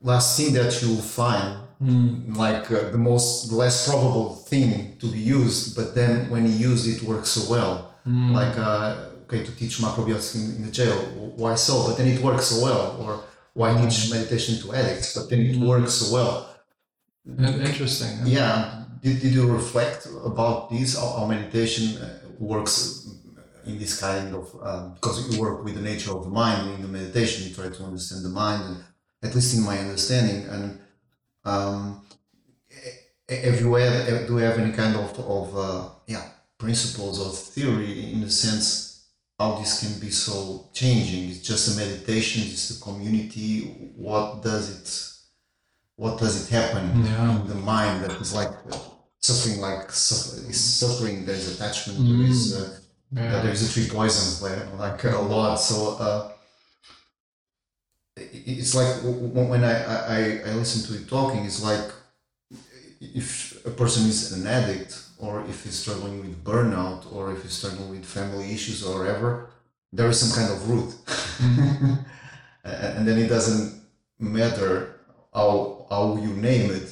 last 0.00 0.36
thing 0.36 0.54
that 0.54 0.70
you'll 0.82 0.96
find 1.22 1.48
Mm. 1.80 2.36
like 2.36 2.66
uh, 2.72 2.90
the 2.90 2.98
most 2.98 3.50
the 3.50 3.54
less 3.54 3.88
probable 3.88 4.34
thing 4.50 4.96
to 4.98 5.06
be 5.16 5.20
used 5.20 5.76
but 5.76 5.94
then 5.94 6.28
when 6.28 6.42
you 6.44 6.50
use 6.70 6.82
it 6.92 7.00
works 7.04 7.28
so 7.36 7.42
well 7.54 7.94
Mm. 8.04 8.32
like 8.40 8.54
uh, 8.58 8.96
okay 9.24 9.44
to 9.44 9.52
teach 9.60 9.78
macrobiotics 9.78 10.34
in, 10.34 10.56
in 10.56 10.62
the 10.66 10.72
jail 10.72 10.96
why 11.36 11.54
so 11.54 11.74
but 11.86 11.94
then 11.96 12.08
it 12.08 12.20
works 12.20 12.46
so 12.46 12.56
well 12.66 12.82
or 13.02 13.10
why 13.58 13.68
teach 13.82 14.10
meditation 14.16 14.52
to 14.62 14.66
addicts 14.80 15.08
but 15.16 15.24
then 15.30 15.40
it 15.48 15.56
Mm. 15.56 15.66
works 15.70 15.94
so 16.00 16.06
well 16.16 16.34
Interesting. 17.70 18.12
yeah. 18.24 18.84
Did, 19.02 19.20
did 19.20 19.32
you 19.38 19.46
reflect 19.60 20.06
about 20.24 20.70
this? 20.70 20.96
How, 20.98 21.26
meditation 21.26 21.84
uh, 22.02 22.18
works 22.52 22.74
in 23.66 23.78
this 23.78 24.00
kind 24.00 24.34
of 24.34 24.44
um, 24.68 24.94
because 24.94 25.16
you 25.28 25.40
work 25.40 25.62
with 25.64 25.74
the 25.74 25.82
nature 25.90 26.12
of 26.16 26.24
the 26.24 26.30
mind 26.30 26.62
in 26.74 26.80
the 26.82 26.88
meditation. 26.88 27.46
You 27.48 27.54
try 27.54 27.68
to 27.68 27.82
understand 27.84 28.24
the 28.24 28.30
mind, 28.30 28.62
and 28.68 28.76
at 29.26 29.34
least 29.36 29.54
in 29.56 29.62
my 29.70 29.78
understanding. 29.78 30.38
And 30.54 30.64
um, 31.44 32.02
have 33.28 33.60
you 33.60 33.74
had, 33.74 34.26
do 34.26 34.32
you 34.38 34.44
have 34.48 34.58
any 34.58 34.72
kind 34.72 34.96
of 34.96 35.10
of 35.36 35.46
uh, 35.56 35.88
yeah 36.06 36.24
principles 36.58 37.20
or 37.24 37.30
theory 37.32 38.12
in 38.12 38.20
the 38.22 38.30
sense 38.30 38.87
how 39.38 39.54
this 39.58 39.80
can 39.80 40.00
be 40.00 40.10
so 40.10 40.68
changing? 40.72 41.30
It's 41.30 41.40
just 41.46 41.74
a 41.74 41.80
meditation. 41.80 42.42
It's 42.42 42.78
a 42.78 42.82
community. 42.82 43.92
What 43.96 44.42
does 44.42 44.64
it? 44.76 45.14
What 45.96 46.18
does 46.18 46.34
it 46.50 46.52
happen? 46.54 47.04
Yeah. 47.04 47.40
in 47.40 47.46
the 47.48 47.54
mind 47.54 48.04
that 48.04 48.20
is 48.20 48.34
like 48.34 48.50
suffering 49.20 49.60
like 49.60 49.90
suffer, 49.90 50.48
is 50.48 50.60
suffering 50.80 51.24
there's 51.26 51.54
attachment 51.54 51.98
Mm. 51.98 52.18
there 52.18 52.26
is 52.30 52.56
uh, 52.56 52.78
Yeah. 53.12 53.42
there's 53.42 53.62
a 53.62 53.66
three 53.72 53.88
poisons 53.88 54.40
there 54.40 54.68
like 54.78 55.02
a 55.04 55.18
lot 55.18 55.56
so 55.56 55.96
uh, 55.98 56.30
it's 58.16 58.74
like 58.74 58.94
when 59.50 59.64
I, 59.64 59.74
I 60.16 60.20
I 60.48 60.52
listen 60.54 60.82
to 60.86 60.98
you 61.00 61.04
talking 61.06 61.44
it's 61.44 61.62
like 61.62 61.90
if 63.00 63.64
a 63.66 63.70
person 63.70 64.06
is 64.08 64.32
an 64.32 64.46
addict 64.46 64.97
or 65.18 65.44
if 65.50 65.64
he's 65.64 65.78
struggling 65.78 66.16
with 66.20 66.34
burnout 66.44 67.00
or 67.14 67.32
if 67.34 67.42
he's 67.42 67.52
struggling 67.60 67.90
with 67.90 68.04
family 68.04 68.52
issues 68.56 68.78
or 68.86 68.92
whatever 69.00 69.30
there 69.92 70.08
is 70.12 70.18
some 70.20 70.32
kind 70.38 70.50
of 70.54 70.58
root 70.70 70.90
Mhm. 71.46 72.04
and 72.96 73.02
then 73.06 73.18
it 73.24 73.28
doesn't 73.28 73.66
matter 74.18 74.70
how 75.34 75.86
how 75.90 76.02
you 76.24 76.32
name 76.50 76.66
it, 76.78 76.88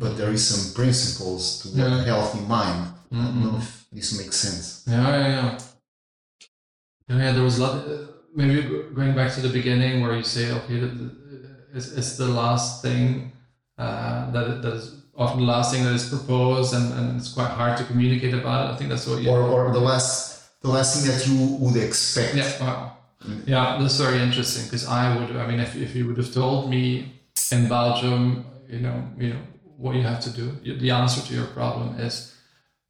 but 0.00 0.10
there 0.18 0.32
is 0.32 0.42
some 0.52 0.64
principles 0.80 1.42
to 1.60 1.68
Yeah. 1.68 2.00
a 2.00 2.04
healthy 2.10 2.40
mind. 2.56 2.82
I 3.12 3.16
don't 3.16 3.40
know 3.44 3.50
Mhm. 3.56 3.62
if 3.62 3.68
this 3.96 4.08
makes 4.20 4.36
sense. 4.46 4.66
Yeah, 4.86 5.08
yeah, 5.18 5.28
yeah. 5.36 5.58
Yeah, 7.08 7.18
yeah, 7.24 7.32
there 7.36 7.42
was 7.44 7.58
a 7.58 7.62
lot. 7.62 7.74
Uh, 7.86 8.06
maybe 8.34 8.62
going 8.98 9.14
back 9.14 9.30
to 9.34 9.40
the 9.46 9.52
beginning 9.58 10.00
where 10.02 10.16
you 10.16 10.24
say, 10.24 10.50
okay, 10.58 10.76
it's, 11.74 11.88
it's 11.98 12.16
the 12.16 12.28
last 12.28 12.82
thing 12.82 13.32
uh, 13.78 14.30
that 14.32 14.62
that 14.62 14.72
is 14.80 14.86
often 15.16 15.40
the 15.40 15.46
last 15.46 15.72
thing 15.72 15.84
that 15.84 15.94
is 15.94 16.08
proposed, 16.08 16.74
and, 16.74 16.92
and 16.94 17.20
it's 17.20 17.32
quite 17.32 17.50
hard 17.50 17.76
to 17.78 17.84
communicate 17.84 18.34
about 18.34 18.70
it. 18.70 18.74
I 18.74 18.76
think 18.76 18.90
that's 18.90 19.06
what 19.06 19.22
you. 19.22 19.30
Or, 19.30 19.42
or 19.42 19.72
the 19.72 19.80
last 19.80 20.60
the 20.62 20.68
last 20.68 20.96
thing 20.96 21.12
that 21.12 21.26
you 21.26 21.56
would 21.56 21.76
expect. 21.76 22.34
Yeah, 22.34 22.50
wow. 22.60 22.96
Yeah, 23.46 23.78
that's 23.80 23.98
very 23.98 24.20
interesting 24.20 24.64
because 24.64 24.86
I 24.86 25.16
would. 25.16 25.36
I 25.36 25.46
mean, 25.46 25.60
if, 25.60 25.76
if 25.76 25.94
you 25.96 26.06
would 26.06 26.18
have 26.18 26.32
told 26.32 26.70
me 26.70 27.12
in 27.52 27.68
Belgium, 27.68 28.44
you 28.68 28.80
know, 28.80 29.02
you 29.18 29.28
know 29.34 29.40
what 29.76 29.94
you 29.94 30.02
have 30.02 30.20
to 30.20 30.30
do, 30.30 30.78
the 30.78 30.90
answer 30.90 31.20
to 31.26 31.34
your 31.34 31.46
problem 31.46 31.98
is 31.98 32.34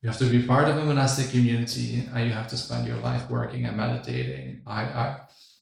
you 0.02 0.08
have 0.08 0.18
to 0.18 0.26
be 0.26 0.42
part 0.42 0.68
of 0.68 0.76
a 0.76 0.84
monastic 0.84 1.30
community 1.30 2.08
and 2.12 2.26
you 2.26 2.32
have 2.32 2.48
to 2.48 2.56
spend 2.56 2.86
your 2.86 2.98
life 2.98 3.28
working 3.30 3.64
and 3.64 3.76
meditating. 3.76 4.60
I 4.66 4.82
I, 4.82 5.16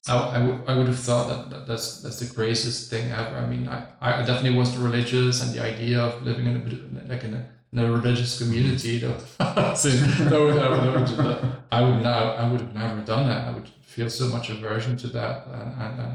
I, 0.09 0.59
I, 0.67 0.77
would, 0.77 0.89
have 0.89 0.99
thought 0.99 1.29
that, 1.29 1.51
that 1.51 1.67
that's 1.69 2.03
that's 2.03 2.19
the 2.19 2.35
craziest 2.35 2.91
thing 2.91 3.13
ever. 3.13 3.37
I 3.37 3.47
mean, 3.47 3.69
I, 3.69 3.87
I 4.01 4.23
definitely 4.23 4.57
wasn't 4.57 4.83
religious, 4.83 5.43
and 5.43 5.55
the 5.55 5.63
idea 5.63 6.01
of 6.01 6.23
living 6.25 6.47
in 6.47 6.57
a 6.57 7.09
like 7.09 7.23
in 7.23 7.35
a, 7.35 7.49
in 7.73 7.79
a 7.79 7.93
religious 7.93 8.37
community, 8.37 8.99
so, 8.99 9.09
that 9.39 10.41
would, 10.41 10.57
that 10.57 10.71
would, 10.71 11.09
that 11.19 11.63
I 11.71 11.83
would 11.83 12.03
now 12.03 12.33
I 12.33 12.51
would 12.51 12.61
have 12.61 12.75
never 12.75 13.01
done 13.03 13.29
that. 13.29 13.47
I 13.47 13.53
would 13.53 13.69
feel 13.83 14.11
so 14.11 14.27
much 14.27 14.51
aversion 14.51 14.97
to 14.97 15.07
that, 15.09 15.47
and, 15.47 15.81
and 15.81 16.01
uh, 16.01 16.15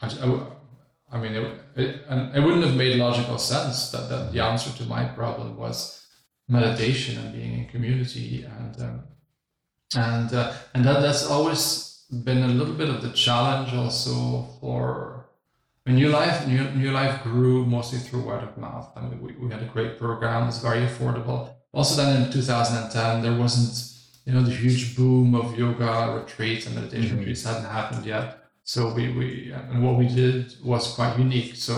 I, 0.00 1.16
I, 1.16 1.20
mean, 1.20 1.34
it, 1.34 1.60
it, 1.76 2.04
and 2.08 2.34
it 2.34 2.40
wouldn't 2.40 2.64
have 2.64 2.76
made 2.76 2.96
logical 2.96 3.36
sense 3.36 3.90
that, 3.90 4.08
that 4.08 4.32
the 4.32 4.40
answer 4.40 4.70
to 4.78 4.84
my 4.84 5.04
problem 5.04 5.58
was 5.58 6.02
meditation 6.48 7.18
and 7.18 7.34
being 7.34 7.58
in 7.58 7.66
community 7.66 8.46
and 8.58 8.82
um, 8.82 9.02
and 9.94 10.32
uh, 10.32 10.52
and 10.74 10.84
that 10.84 11.00
that's 11.00 11.26
always 11.26 11.87
been 12.10 12.42
a 12.42 12.48
little 12.48 12.74
bit 12.74 12.88
of 12.88 13.02
the 13.02 13.10
challenge 13.12 13.72
also 13.74 14.46
for 14.60 15.26
I 15.86 15.90
mean, 15.90 15.96
New 16.02 16.08
Life 16.10 16.46
New, 16.46 16.70
New 16.72 16.90
Life 16.92 17.22
grew 17.22 17.64
mostly 17.66 17.98
through 17.98 18.22
word 18.22 18.42
of 18.42 18.56
mouth. 18.58 18.90
I 18.96 19.00
mean, 19.02 19.20
we, 19.22 19.32
we 19.32 19.50
had 19.50 19.62
a 19.62 19.66
great 19.66 19.98
program, 19.98 20.44
it 20.44 20.46
was 20.46 20.58
very 20.58 20.86
affordable. 20.86 21.50
Also, 21.72 21.96
then 22.02 22.22
in 22.22 22.32
2010, 22.32 23.22
there 23.22 23.38
wasn't 23.38 23.72
you 24.26 24.32
know 24.34 24.42
the 24.42 24.50
huge 24.54 24.94
boom 24.96 25.34
of 25.34 25.58
yoga 25.58 26.20
retreats 26.20 26.66
and 26.66 26.74
meditation 26.74 27.16
Mhm. 27.16 27.20
retreats 27.20 27.44
hadn't 27.44 27.64
happened 27.78 28.04
yet. 28.04 28.26
So 28.64 28.92
we 28.94 29.04
we 29.18 29.52
and 29.52 29.82
what 29.84 29.96
we 29.96 30.06
did 30.08 30.54
was 30.64 30.92
quite 30.94 31.18
unique. 31.18 31.56
So 31.56 31.74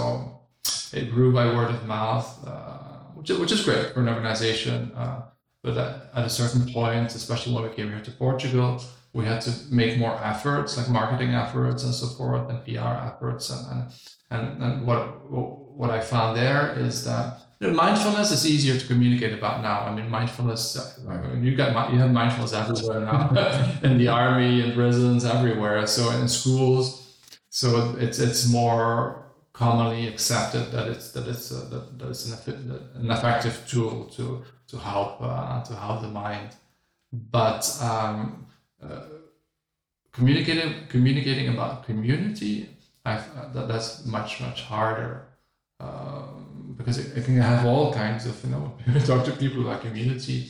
it 0.93 1.11
grew 1.13 1.33
by 1.33 1.47
word 1.47 1.71
of 1.71 1.87
mouth, 1.87 2.29
uh, 2.47 3.15
which, 3.17 3.31
is- 3.31 3.39
which 3.39 3.53
is 3.53 3.63
great 3.63 3.93
for 3.95 4.01
an 4.01 4.09
organization. 4.09 4.91
Uh, 4.97 5.23
but 5.63 5.77
at, 5.77 6.11
at 6.19 6.25
a 6.25 6.31
certain 6.41 6.65
point, 6.73 7.15
especially 7.15 7.53
when 7.55 7.63
we 7.69 7.71
came 7.79 7.89
here 7.89 8.01
to 8.01 8.11
Portugal, 8.13 8.83
we 9.13 9.25
had 9.25 9.41
to 9.43 9.53
make 9.71 9.99
more 9.99 10.19
efforts, 10.23 10.77
like 10.77 10.89
marketing 10.89 11.31
efforts 11.35 11.83
and 11.85 11.95
so 11.95 12.07
forth, 12.07 12.49
and 12.49 12.65
PR 12.65 13.07
efforts. 13.09 13.51
And 13.51 13.67
and, 13.71 13.93
and, 14.31 14.63
and 14.63 14.87
what 14.87 15.31
what 15.31 15.91
I 15.91 16.01
found 16.01 16.37
there 16.37 16.79
is 16.79 17.05
that 17.05 17.41
mindfulness 17.61 18.31
is 18.31 18.47
easier 18.47 18.79
to 18.79 18.87
communicate 18.87 19.33
about 19.33 19.63
now. 19.63 19.81
I 19.81 19.95
mean, 19.95 20.09
mindfulness. 20.09 20.77
uh, 20.77 21.37
you 21.41 21.57
got 21.57 21.93
you 21.93 21.99
have 21.99 22.13
mindfulness 22.13 22.53
everywhere 22.53 23.01
now, 23.01 23.31
in 23.83 23.99
the 23.99 24.09
army, 24.09 24.63
in 24.63 24.73
prisons, 24.73 25.25
everywhere. 25.25 25.87
So 25.87 26.11
in 26.11 26.29
schools, 26.29 27.19
so 27.49 27.97
it's 27.99 28.19
it's 28.19 28.49
more 28.49 29.27
commonly 29.53 30.07
accepted 30.07 30.71
that 30.73 30.87
it's 30.89 31.13
that 31.13 31.27
it's 31.27 31.53
uh, 31.53 31.69
that, 31.71 31.99
that 31.99 32.09
it's 32.11 32.27
an, 32.47 32.81
an 32.95 33.11
effective 33.11 33.65
tool 33.69 34.05
to 34.17 34.43
to 34.69 34.79
help 34.79 35.21
uh, 35.21 35.63
to 35.65 35.75
help 35.75 36.01
the 36.03 36.09
mind, 36.09 36.51
but 37.13 37.63
um, 37.83 38.47
uh, 38.83 39.01
communicating 40.13 40.87
communicating 40.89 41.49
about 41.49 41.85
community, 41.85 42.69
I 43.05 43.21
that, 43.55 43.69
that's 43.69 44.05
much 44.07 44.41
much 44.41 44.63
harder. 44.63 45.27
Um, 45.81 46.75
because 46.77 46.99
it, 46.99 47.17
it, 47.17 47.25
can 47.25 47.37
have 47.37 47.65
all 47.65 47.93
kinds 47.93 48.27
of 48.27 48.43
you 48.45 48.51
know 48.51 48.75
talk 49.07 49.25
to 49.25 49.33
people 49.33 49.63
about 49.63 49.81
community. 49.81 50.49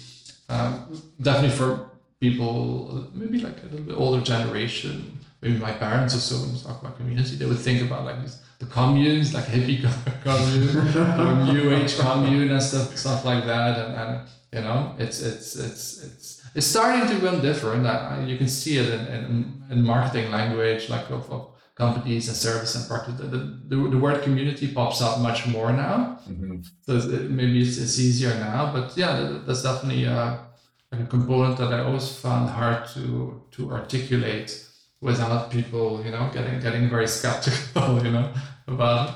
Um, 0.49 1.01
definitely 1.21 1.57
for 1.57 1.91
people 2.21 3.07
maybe 3.15 3.39
like 3.39 3.63
a 3.63 3.67
little 3.67 3.87
bit 3.87 3.95
older 3.95 4.23
generation, 4.23 5.19
maybe 5.41 5.57
my 5.59 5.73
parents 5.73 6.15
or 6.15 6.19
so 6.19 6.37
when 6.45 6.59
talk 6.59 6.81
about 6.83 6.97
community, 6.97 7.37
they 7.37 7.47
would 7.47 7.59
think 7.59 7.83
about 7.83 8.05
like 8.05 8.17
the 8.59 8.67
communes, 8.67 9.33
like 9.33 9.45
hippie 9.45 9.81
commune 10.25 11.55
new 11.55 11.75
age 11.75 11.97
commune 11.99 12.51
and 12.51 12.63
stuff 12.63 12.97
stuff 12.97 13.25
like 13.25 13.47
that, 13.47 13.79
and, 13.79 13.95
and 13.95 14.29
you 14.53 14.61
know 14.61 14.95
it's 14.99 15.23
it's 15.23 15.57
it's 15.57 16.05
it's 16.05 16.40
it's 16.55 16.67
starting 16.67 17.09
to 17.09 17.25
run 17.25 17.41
different. 17.41 17.87
I, 17.87 18.25
you 18.25 18.37
can 18.37 18.49
see 18.49 18.79
it 18.79 18.89
in, 18.89 19.07
in, 19.07 19.63
in 19.71 19.83
marketing 19.85 20.31
language, 20.31 20.89
like 20.89 21.11
of, 21.11 21.31
of 21.31 21.51
companies 21.75 22.29
and 22.29 22.37
service 22.37 22.75
and 22.75 22.87
practice. 22.89 23.15
The, 23.17 23.27
the, 23.27 23.77
the, 23.95 23.99
word 23.99 24.23
community 24.23 24.67
pops 24.69 25.01
up 25.01 25.21
much 25.21 25.47
more 25.47 25.73
now. 25.73 26.19
Mm-hmm. 26.29 26.61
So 26.83 26.97
it, 26.97 27.31
maybe 27.31 27.63
it's, 27.63 27.79
it's 27.79 27.99
easier 27.99 28.35
now, 28.35 28.73
but 28.73 28.97
yeah, 28.97 29.41
that's 29.47 29.63
definitely 29.63 30.05
a, 30.05 30.47
a 30.93 31.07
component 31.07 31.57
that 31.59 31.73
I 31.73 31.81
always 31.81 32.09
found 32.25 32.51
hard 32.51 32.87
to 32.95 33.43
to 33.53 33.73
articulate 33.73 34.49
without 35.01 35.51
people, 35.51 36.05
you 36.05 36.11
know, 36.11 36.29
getting 36.35 36.61
getting 36.61 36.91
very 36.91 37.07
skeptical, 37.07 38.03
you 38.05 38.11
know, 38.11 38.33
about 38.67 39.09
it. 39.09 39.15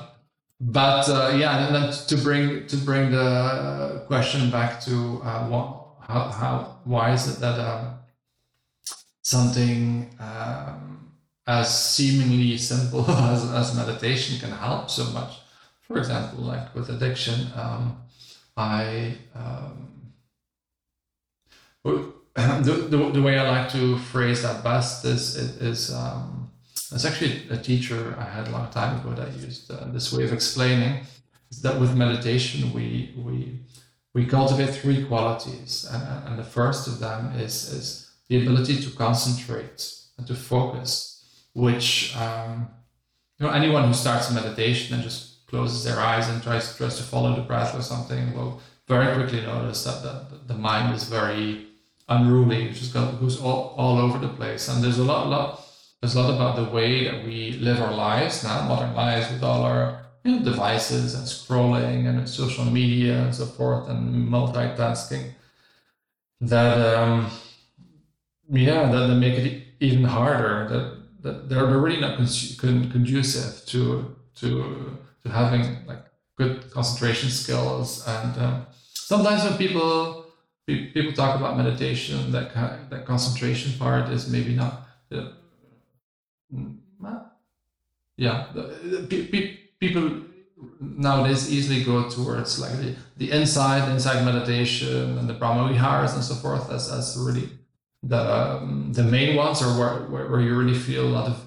But 0.59 1.09
uh, 1.09 1.35
yeah, 1.35 1.65
and 1.65 1.75
then 1.75 1.91
to 1.91 2.15
bring 2.17 2.65
to 2.67 2.77
bring 2.77 3.11
the 3.11 4.03
question 4.07 4.49
back 4.49 4.79
to 4.81 5.21
uh, 5.23 5.47
what 5.49 5.74
how, 6.07 6.29
how 6.29 6.77
why 6.83 7.11
is 7.13 7.27
it 7.27 7.39
that 7.39 7.59
um, 7.59 7.95
something 9.21 10.15
um, 10.19 11.11
as 11.47 11.67
seemingly 11.95 12.57
simple 12.57 13.09
as, 13.31 13.51
as 13.51 13.75
meditation 13.75 14.39
can 14.39 14.51
help 14.51 14.89
so 14.89 15.05
much? 15.05 15.39
For 15.81 15.97
example 15.97 16.43
like 16.43 16.73
with 16.73 16.89
addiction 16.89 17.47
um, 17.55 18.01
i 18.57 19.15
um, 19.35 20.11
the, 22.35 22.87
the, 22.89 22.97
the 23.13 23.21
way 23.21 23.37
i 23.37 23.47
like 23.49 23.69
to 23.71 23.97
phrase 23.97 24.41
that 24.41 24.63
best 24.63 25.05
is 25.05 25.35
is 25.35 25.93
um, 25.93 26.51
it's 26.91 27.05
actually 27.05 27.47
a 27.49 27.57
teacher 27.57 28.15
i 28.17 28.23
had 28.23 28.47
a 28.47 28.51
long 28.51 28.69
time 28.71 28.99
ago 28.99 29.13
that 29.13 29.31
used 29.33 29.71
uh, 29.71 29.85
this 29.91 30.11
way 30.11 30.23
of 30.23 30.33
explaining 30.33 31.01
that 31.61 31.79
with 31.79 31.95
meditation 31.95 32.73
we 32.73 33.13
we 33.17 33.59
we 34.15 34.25
cultivate 34.25 34.73
three 34.73 35.03
qualities, 35.03 35.85
and, 35.91 36.01
and 36.25 36.39
the 36.39 36.43
first 36.57 36.87
of 36.87 36.99
them 36.99 37.37
is, 37.37 37.55
is 37.73 38.11
the 38.29 38.41
ability 38.41 38.81
to 38.81 38.89
concentrate 38.91 39.93
and 40.17 40.25
to 40.25 40.33
focus, 40.33 41.21
which 41.53 42.15
um, 42.15 42.69
you 43.37 43.45
know 43.45 43.51
anyone 43.51 43.85
who 43.85 43.93
starts 43.93 44.31
meditation 44.31 44.95
and 44.95 45.03
just 45.03 45.45
closes 45.47 45.83
their 45.83 45.99
eyes 45.99 46.29
and 46.29 46.41
tries 46.41 46.75
tries 46.77 46.95
to 46.95 47.03
follow 47.03 47.35
the 47.35 47.41
breath 47.41 47.77
or 47.77 47.81
something 47.81 48.33
will 48.33 48.61
very 48.87 49.13
quickly 49.15 49.41
notice 49.41 49.83
that 49.83 50.01
the, 50.01 50.37
the 50.47 50.57
mind 50.57 50.95
is 50.95 51.03
very 51.03 51.67
unruly, 52.07 52.69
it 52.69 52.73
just 52.73 52.93
goes 52.93 53.41
all, 53.41 53.75
all 53.77 53.97
over 53.97 54.17
the 54.17 54.29
place. 54.29 54.69
And 54.69 54.81
there's 54.81 54.99
a 54.99 55.03
lot, 55.03 55.27
lot 55.27 55.61
there's 55.99 56.15
a 56.15 56.21
lot 56.21 56.33
about 56.33 56.55
the 56.55 56.71
way 56.73 57.03
that 57.03 57.25
we 57.25 57.53
live 57.53 57.81
our 57.81 57.93
lives 57.93 58.45
now, 58.45 58.65
modern 58.65 58.95
lives 58.95 59.29
with 59.29 59.43
all 59.43 59.63
our 59.63 60.04
you 60.25 60.31
know, 60.31 60.43
devices 60.43 61.15
and 61.15 61.25
scrolling 61.25 62.07
and 62.07 62.27
social 62.27 62.65
media 62.65 63.23
and 63.23 63.33
so 63.33 63.45
forth 63.45 63.87
and 63.89 64.27
multitasking 64.27 65.31
that 66.41 66.77
um, 66.97 67.29
yeah 68.49 68.91
that, 68.91 69.07
that 69.07 69.15
make 69.15 69.37
it 69.37 69.63
even 69.79 70.03
harder 70.03 70.67
that, 70.67 71.21
that 71.21 71.49
they're 71.49 71.65
really 71.65 72.01
not 72.01 72.17
conducive 72.17 73.65
to 73.65 74.15
to 74.35 74.97
to 75.23 75.29
having 75.29 75.85
like 75.87 76.05
good 76.37 76.69
concentration 76.71 77.29
skills. 77.29 78.05
And 78.07 78.37
um, 78.37 78.65
sometimes 78.93 79.43
when 79.43 79.57
people 79.57 80.25
people 80.67 81.13
talk 81.13 81.35
about 81.35 81.57
meditation 81.57 82.31
that 82.31 82.53
that 82.89 83.05
concentration 83.05 83.77
part 83.77 84.09
is 84.09 84.29
maybe 84.29 84.55
not 84.55 84.87
uh, 85.11 85.29
yeah 88.17 88.47
the, 88.53 89.07
the, 89.09 89.57
people 89.85 90.21
nowadays 90.79 91.51
easily 91.51 91.83
go 91.83 92.09
towards 92.09 92.59
like 92.59 92.75
the, 92.81 92.95
the 93.17 93.31
insight 93.31 93.87
insight 93.89 94.23
meditation 94.23 95.17
and 95.17 95.29
the 95.29 95.33
brahma 95.33 95.67
viharas 95.71 96.13
and 96.13 96.23
so 96.23 96.35
forth 96.35 96.71
as, 96.71 96.91
as 96.91 97.17
really 97.19 97.49
the 98.03 98.21
um, 98.37 98.93
the 98.93 99.03
main 99.03 99.35
ones 99.35 99.61
or 99.61 99.69
where, 99.79 99.95
where, 100.11 100.29
where, 100.29 100.41
you 100.41 100.55
really 100.55 100.77
feel 100.77 101.07
a 101.07 101.13
lot 101.17 101.27
of 101.27 101.37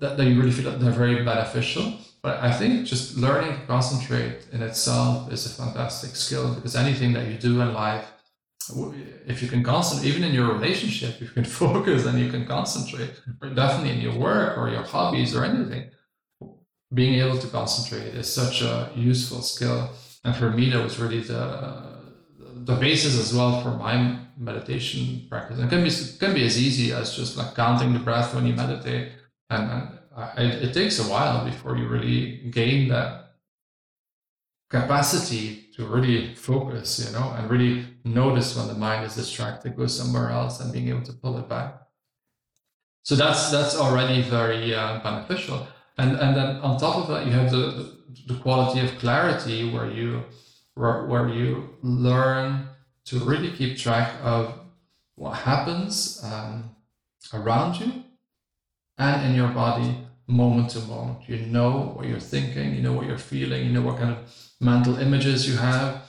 that, 0.00 0.16
that 0.16 0.26
you 0.26 0.38
really 0.38 0.50
feel 0.50 0.68
that 0.70 0.80
they're 0.80 0.90
very 1.04 1.24
beneficial. 1.24 1.84
But 2.22 2.42
i 2.42 2.50
think 2.50 2.86
just 2.86 3.16
learning 3.16 3.52
to 3.60 3.66
concentrate 3.66 4.46
in 4.52 4.62
itself 4.62 5.30
is 5.32 5.44
a 5.46 5.50
fantastic 5.62 6.16
skill 6.16 6.54
because 6.54 6.74
anything 6.74 7.12
that 7.12 7.26
you 7.28 7.36
do 7.38 7.60
in 7.60 7.74
life 7.74 8.06
if 9.26 9.42
you 9.42 9.48
can 9.48 9.62
concentrate 9.62 10.08
even 10.08 10.24
in 10.24 10.32
your 10.32 10.48
relationship 10.56 11.10
if 11.20 11.20
you 11.20 11.28
can 11.28 11.44
focus 11.44 12.06
and 12.06 12.18
you 12.18 12.30
can 12.30 12.46
concentrate 12.46 13.12
definitely 13.54 13.90
in 13.90 14.00
your 14.00 14.16
work 14.18 14.56
or 14.58 14.70
your 14.70 14.82
hobbies 14.82 15.36
or 15.36 15.44
anything 15.44 15.90
being 16.94 17.20
able 17.20 17.38
to 17.38 17.46
concentrate 17.48 18.14
is 18.14 18.32
such 18.32 18.62
a 18.62 18.90
useful 18.94 19.42
skill. 19.42 19.90
And 20.24 20.34
for 20.34 20.50
me, 20.50 20.70
that 20.70 20.82
was 20.82 20.98
really 20.98 21.20
the 21.20 21.92
the 22.64 22.76
basis 22.76 23.18
as 23.18 23.34
well 23.34 23.60
for 23.62 23.72
my 23.72 24.18
meditation 24.38 25.26
practice. 25.28 25.58
It 25.58 25.68
can 25.68 25.84
be 25.84 25.90
can 26.18 26.34
be 26.34 26.46
as 26.46 26.58
easy 26.58 26.92
as 26.92 27.14
just 27.14 27.36
like 27.36 27.54
counting 27.54 27.92
the 27.92 27.98
breath 27.98 28.34
when 28.34 28.46
you 28.46 28.54
meditate, 28.54 29.12
and, 29.50 29.90
and 30.16 30.52
it, 30.52 30.62
it 30.70 30.72
takes 30.74 30.98
a 30.98 31.10
while 31.10 31.44
before 31.44 31.76
you 31.76 31.86
really 31.88 32.50
gain 32.50 32.88
that 32.88 33.34
capacity 34.70 35.68
to 35.76 35.84
really 35.84 36.34
focus, 36.34 37.04
you 37.04 37.12
know, 37.12 37.34
and 37.36 37.50
really 37.50 37.84
notice 38.04 38.56
when 38.56 38.68
the 38.68 38.74
mind 38.74 39.04
is 39.04 39.14
distracted, 39.14 39.76
go 39.76 39.86
somewhere 39.86 40.30
else, 40.30 40.60
and 40.60 40.72
being 40.72 40.88
able 40.88 41.02
to 41.02 41.12
pull 41.12 41.36
it 41.38 41.48
back. 41.48 41.80
So 43.02 43.14
that's 43.14 43.50
that's 43.50 43.76
already 43.76 44.22
very 44.22 44.74
uh, 44.74 45.00
beneficial 45.00 45.66
and 45.98 46.16
and 46.16 46.36
then 46.36 46.56
on 46.56 46.78
top 46.78 46.96
of 46.96 47.08
that 47.08 47.26
you 47.26 47.32
have 47.32 47.50
the 47.50 47.94
the 48.26 48.34
quality 48.34 48.80
of 48.80 48.98
clarity 48.98 49.70
where 49.70 49.90
you 49.90 50.22
where, 50.74 51.04
where 51.06 51.28
you 51.28 51.76
learn 51.82 52.68
to 53.04 53.18
really 53.18 53.50
keep 53.50 53.78
track 53.78 54.14
of 54.22 54.58
what 55.14 55.34
happens 55.34 56.20
um, 56.24 56.74
around 57.32 57.78
you 57.80 58.04
and 58.98 59.26
in 59.26 59.34
your 59.34 59.48
body 59.48 59.96
moment 60.26 60.70
to 60.70 60.80
moment. 60.80 61.28
You 61.28 61.36
know 61.36 61.92
what 61.96 62.06
you're 62.06 62.20
thinking 62.20 62.74
you 62.74 62.82
know 62.82 62.92
what 62.92 63.06
you're 63.06 63.18
feeling 63.18 63.66
you 63.66 63.72
know 63.72 63.82
what 63.82 63.98
kind 63.98 64.10
of 64.10 64.18
mental 64.60 64.98
images 64.98 65.48
you 65.48 65.56
have. 65.56 66.02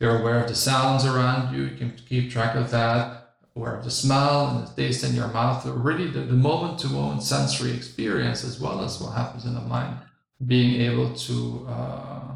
You're 0.00 0.20
aware 0.20 0.40
of 0.40 0.48
the 0.48 0.54
sounds 0.54 1.04
around 1.04 1.54
you. 1.54 1.64
You 1.64 1.76
can 1.76 1.96
keep 2.08 2.30
track 2.30 2.56
of 2.56 2.70
that 2.72 3.23
aware 3.56 3.76
of 3.76 3.84
the 3.84 3.90
smell 3.90 4.48
and 4.48 4.66
the 4.66 4.70
taste 4.74 5.04
in 5.04 5.14
your 5.14 5.28
mouth, 5.28 5.64
really 5.66 6.08
the, 6.08 6.20
the 6.20 6.32
moment 6.32 6.78
to 6.80 6.88
moment 6.88 7.22
sensory 7.22 7.72
experience 7.72 8.44
as 8.44 8.60
well 8.60 8.82
as 8.82 9.00
what 9.00 9.14
happens 9.14 9.44
in 9.44 9.54
the 9.54 9.60
mind, 9.60 9.96
being 10.44 10.80
able 10.80 11.14
to, 11.14 11.66
uh, 11.68 12.32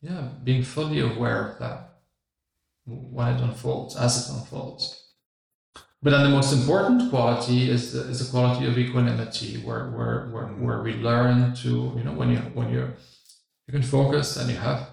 yeah, 0.00 0.28
being 0.42 0.62
fully 0.62 1.00
aware 1.00 1.48
of 1.48 1.58
that 1.58 1.98
when 2.86 3.34
it 3.34 3.40
unfolds, 3.40 3.96
as 3.96 4.28
it 4.28 4.34
unfolds. 4.34 5.02
But 6.02 6.10
then 6.10 6.24
the 6.24 6.30
most 6.30 6.52
important 6.52 7.10
quality 7.10 7.70
is 7.70 7.92
the, 7.92 8.00
is 8.10 8.24
the 8.24 8.30
quality 8.30 8.66
of 8.66 8.76
equanimity, 8.76 9.56
where, 9.58 9.90
where, 9.90 10.28
where, 10.28 10.46
where 10.46 10.82
we 10.82 10.94
learn 10.94 11.54
to, 11.56 11.68
you 11.96 12.04
know, 12.04 12.12
when 12.12 12.30
you 12.30 12.38
when 12.52 12.70
you're 12.70 12.92
you 13.66 13.72
can 13.72 13.82
focus 13.82 14.36
and 14.36 14.50
you 14.50 14.56
have 14.56 14.90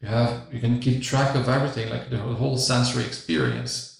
you 0.00 0.08
have 0.08 0.42
you 0.52 0.58
can 0.58 0.80
keep 0.80 1.00
track 1.00 1.36
of 1.36 1.48
everything, 1.48 1.90
like 1.90 2.10
the 2.10 2.18
whole 2.18 2.58
sensory 2.58 3.04
experience 3.04 3.91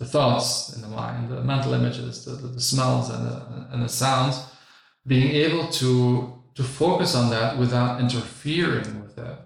the 0.00 0.06
thoughts 0.06 0.74
in 0.74 0.80
the 0.80 0.88
mind, 0.88 1.28
the 1.28 1.44
mental 1.44 1.74
images, 1.74 2.24
the, 2.24 2.32
the, 2.32 2.48
the 2.48 2.60
smells 2.60 3.10
and 3.10 3.22
the, 3.26 3.66
and 3.70 3.82
the 3.82 3.88
sounds, 3.88 4.42
being 5.06 5.30
able 5.30 5.68
to 5.68 6.36
to 6.54 6.62
focus 6.64 7.14
on 7.14 7.30
that 7.30 7.58
without 7.58 8.00
interfering 8.00 9.00
with 9.02 9.16
it, 9.18 9.38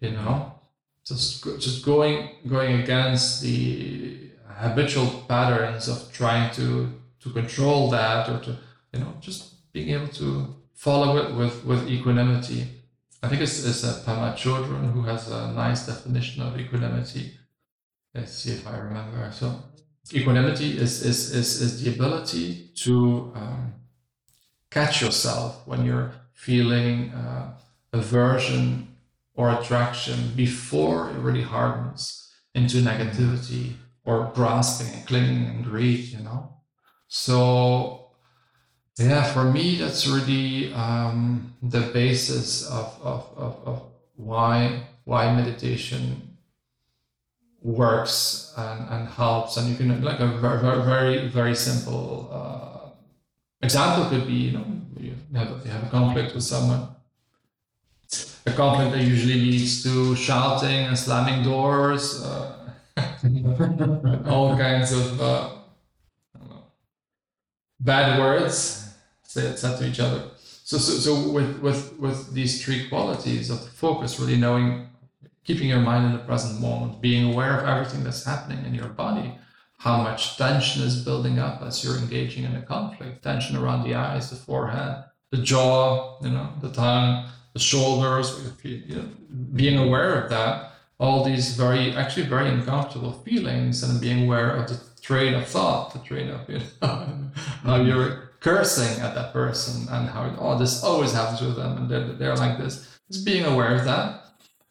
you 0.00 0.10
know, 0.10 0.52
just 1.04 1.42
just 1.58 1.84
going 1.84 2.28
going 2.46 2.80
against 2.82 3.42
the 3.42 4.30
habitual 4.46 5.08
patterns 5.26 5.88
of 5.88 6.12
trying 6.12 6.50
to 6.52 6.92
to 7.20 7.30
control 7.30 7.90
that 7.90 8.28
or 8.28 8.38
to 8.40 8.50
you 8.92 9.00
know 9.00 9.14
just 9.20 9.72
being 9.72 9.88
able 9.88 10.08
to 10.08 10.54
follow 10.74 11.16
it 11.16 11.34
with 11.34 11.64
with 11.64 11.88
equanimity. 11.88 12.68
I 13.22 13.28
think 13.28 13.40
it's, 13.40 13.64
it's 13.64 13.82
Pema 14.04 14.36
Chodron 14.36 14.92
who 14.92 15.02
has 15.02 15.28
a 15.28 15.50
nice 15.52 15.86
definition 15.86 16.42
of 16.42 16.60
equanimity. 16.60 17.37
Let's 18.14 18.32
see 18.32 18.52
if 18.52 18.66
I 18.66 18.78
remember. 18.78 19.30
So 19.32 19.62
equanimity 20.12 20.78
is, 20.78 21.04
is, 21.04 21.34
is, 21.34 21.60
is 21.60 21.82
the 21.82 21.90
ability 21.90 22.70
to 22.76 23.32
um, 23.34 23.74
catch 24.70 25.02
yourself 25.02 25.66
when 25.66 25.84
you're 25.84 26.12
feeling 26.32 27.10
uh, 27.10 27.54
aversion 27.92 28.88
or 29.34 29.50
attraction 29.50 30.32
before 30.34 31.10
it 31.10 31.18
really 31.18 31.42
hardens 31.42 32.32
into 32.54 32.78
negativity 32.78 33.74
or 34.04 34.32
grasping 34.34 34.92
and 34.94 35.06
clinging 35.06 35.46
and 35.46 35.64
greed, 35.64 36.06
you 36.06 36.20
know. 36.20 36.54
So, 37.08 38.10
yeah, 38.98 39.22
for 39.22 39.44
me, 39.44 39.76
that's 39.76 40.06
really 40.06 40.72
um, 40.72 41.54
the 41.62 41.80
basis 41.80 42.68
of, 42.68 42.98
of, 43.02 43.30
of, 43.36 43.62
of 43.66 43.82
why 44.16 44.82
why 45.04 45.34
meditation 45.34 46.27
works 47.62 48.52
and, 48.56 48.88
and 48.90 49.08
helps. 49.08 49.56
And 49.56 49.68
you 49.68 49.76
can 49.76 50.02
like 50.02 50.20
a 50.20 50.26
very 50.26 50.60
very 50.60 50.82
very, 50.82 51.28
very 51.28 51.54
simple 51.54 52.28
uh, 52.32 52.90
example 53.62 54.08
could 54.10 54.26
be 54.26 54.34
you 54.34 54.52
know 54.52 54.64
you 54.98 55.14
have, 55.34 55.64
you 55.64 55.70
have 55.70 55.84
a 55.84 55.90
conflict 55.90 56.34
with 56.34 56.44
someone. 56.44 56.88
A 58.46 58.52
conflict 58.52 58.92
that 58.92 59.04
usually 59.04 59.34
leads 59.34 59.82
to 59.82 60.16
shouting 60.16 60.86
and 60.86 60.98
slamming 60.98 61.44
doors 61.44 62.22
uh, 62.24 62.58
all 64.26 64.56
kinds 64.56 64.92
of 64.92 65.20
uh, 65.20 65.50
bad 67.78 68.18
words 68.18 68.94
said, 69.22 69.58
said 69.58 69.78
to 69.78 69.86
each 69.86 70.00
other. 70.00 70.22
So, 70.64 70.78
so, 70.78 70.92
so 70.92 71.30
with, 71.30 71.60
with, 71.60 71.98
with 71.98 72.32
these 72.32 72.64
three 72.64 72.88
qualities 72.88 73.50
of 73.50 73.66
focus, 73.68 74.18
really 74.20 74.36
knowing, 74.36 74.88
keeping 75.48 75.70
your 75.70 75.80
mind 75.80 76.04
in 76.04 76.12
the 76.12 76.18
present 76.18 76.60
moment, 76.60 77.00
being 77.00 77.32
aware 77.32 77.58
of 77.58 77.66
everything 77.66 78.04
that's 78.04 78.22
happening 78.22 78.62
in 78.66 78.74
your 78.74 78.88
body, 78.88 79.34
how 79.78 80.02
much 80.02 80.36
tension 80.36 80.82
is 80.82 81.02
building 81.02 81.38
up 81.38 81.62
as 81.62 81.82
you're 81.82 81.96
engaging 81.96 82.44
in 82.44 82.54
a 82.54 82.60
conflict, 82.60 83.22
tension 83.22 83.56
around 83.56 83.82
the 83.82 83.94
eyes, 83.94 84.28
the 84.28 84.36
forehead, 84.36 85.02
the 85.30 85.38
jaw, 85.38 86.18
you 86.22 86.28
know, 86.28 86.50
the 86.60 86.70
tongue, 86.70 87.26
the 87.54 87.58
shoulders, 87.58 88.38
you 88.62 88.96
know, 88.96 89.08
being 89.54 89.78
aware 89.78 90.22
of 90.22 90.28
that, 90.28 90.72
all 91.00 91.24
these 91.24 91.56
very, 91.56 91.92
actually 91.92 92.26
very 92.26 92.50
uncomfortable 92.50 93.12
feelings 93.12 93.82
and 93.82 94.02
being 94.02 94.24
aware 94.24 94.50
of 94.50 94.68
the 94.68 94.78
train 95.00 95.32
of 95.32 95.46
thought, 95.46 95.94
the 95.94 95.98
train 96.00 96.28
of, 96.28 96.46
you 96.46 96.60
know, 96.82 97.30
how 97.62 97.76
you're 97.76 98.32
cursing 98.40 99.00
at 99.00 99.14
that 99.14 99.32
person 99.32 99.88
and 99.88 100.10
how 100.10 100.30
oh 100.38 100.58
this 100.58 100.84
always 100.84 101.12
happens 101.12 101.40
with 101.40 101.56
them 101.56 101.78
and 101.78 101.90
they're, 101.90 102.12
they're 102.18 102.36
like 102.36 102.58
this. 102.58 102.98
Just 103.10 103.24
being 103.24 103.46
aware 103.46 103.74
of 103.74 103.86
that 103.86 104.27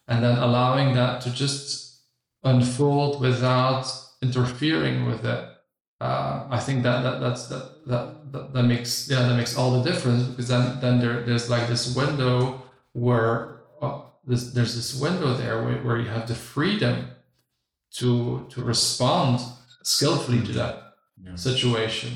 and 0.07 0.23
then 0.23 0.37
allowing 0.37 0.93
that 0.95 1.21
to 1.21 1.31
just 1.31 2.01
unfold 2.43 3.19
without 3.21 3.85
interfering 4.21 5.05
with 5.05 5.25
it 5.25 5.49
uh, 6.01 6.45
i 6.49 6.59
think 6.59 6.83
that, 6.83 7.01
that 7.01 7.19
that's 7.19 7.47
that, 7.47 7.85
that 7.87 8.31
that 8.31 8.53
that 8.53 8.63
makes 8.63 9.09
yeah 9.09 9.27
that 9.27 9.35
makes 9.35 9.57
all 9.57 9.71
the 9.71 9.89
difference 9.89 10.23
because 10.23 10.47
then 10.47 10.79
then 10.79 10.99
there, 10.99 11.21
there's 11.21 11.49
like 11.49 11.67
this 11.67 11.95
window 11.95 12.61
where 12.93 13.61
uh, 13.81 14.01
this, 14.25 14.51
there's 14.53 14.75
this 14.75 14.99
window 14.99 15.33
there 15.33 15.63
where, 15.63 15.77
where 15.83 15.97
you 15.97 16.07
have 16.07 16.27
the 16.27 16.35
freedom 16.35 17.07
to 17.91 18.45
to 18.49 18.63
respond 18.63 19.39
skillfully 19.83 20.41
to 20.45 20.51
that 20.51 20.93
yeah. 21.23 21.35
situation 21.35 22.11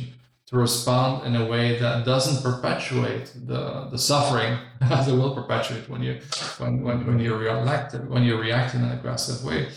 to 0.52 0.58
respond 0.58 1.26
in 1.26 1.36
a 1.41 1.45
way 1.45 1.80
that 1.80 2.06
doesn't 2.06 2.43
perpetuate 2.43 3.32
the, 3.47 3.88
the 3.89 3.97
suffering 3.97 4.58
as 4.82 5.08
it 5.08 5.14
will 5.14 5.34
perpetuate 5.34 5.89
when 5.89 6.04
you 6.04 6.20
when, 6.58 6.84
when, 6.84 7.08
when 7.08 7.20
you 7.20 7.36
react 7.36 7.93
when 8.10 8.24
you 8.24 8.38
react 8.38 8.76
in 8.76 8.84
an 8.84 8.91
aggressive 8.91 9.43
way. 9.45 9.70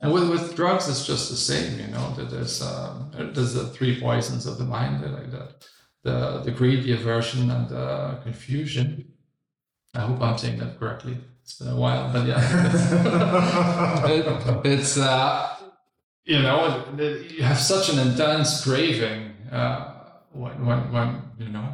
And 0.00 0.12
with, 0.12 0.28
with 0.28 0.56
drugs, 0.56 0.88
it's 0.88 1.06
just 1.06 1.30
the 1.30 1.36
same, 1.36 1.78
you 1.78 1.86
know. 1.86 2.12
That 2.16 2.28
there's 2.28 2.60
uh, 2.60 3.04
there's 3.12 3.54
the 3.54 3.68
three 3.68 4.00
poisons 4.00 4.46
of 4.46 4.58
the 4.58 4.64
mind, 4.64 5.00
like 5.02 5.30
that, 5.30 5.64
the 6.02 6.40
the 6.44 6.50
greed, 6.50 6.82
the 6.82 6.92
aversion, 6.92 7.50
and 7.50 7.68
the 7.68 8.18
confusion. 8.24 9.12
I 9.94 10.00
hope 10.00 10.20
I'm 10.20 10.38
saying 10.38 10.58
that 10.58 10.80
correctly. 10.80 11.18
It's 11.42 11.58
been 11.58 11.68
a 11.68 11.76
while, 11.76 12.12
but 12.12 12.26
yeah, 12.26 12.40
it, 14.06 14.26
it's 14.66 14.96
uh, 14.98 15.56
you 16.24 16.42
know 16.42 16.84
you 16.96 17.42
have 17.44 17.60
such 17.60 17.88
an 17.90 18.00
intense 18.00 18.64
craving. 18.64 19.34
Uh, 19.52 19.91
when, 20.32 20.64
when, 20.64 20.92
when 20.92 21.22
you 21.38 21.48
know, 21.48 21.68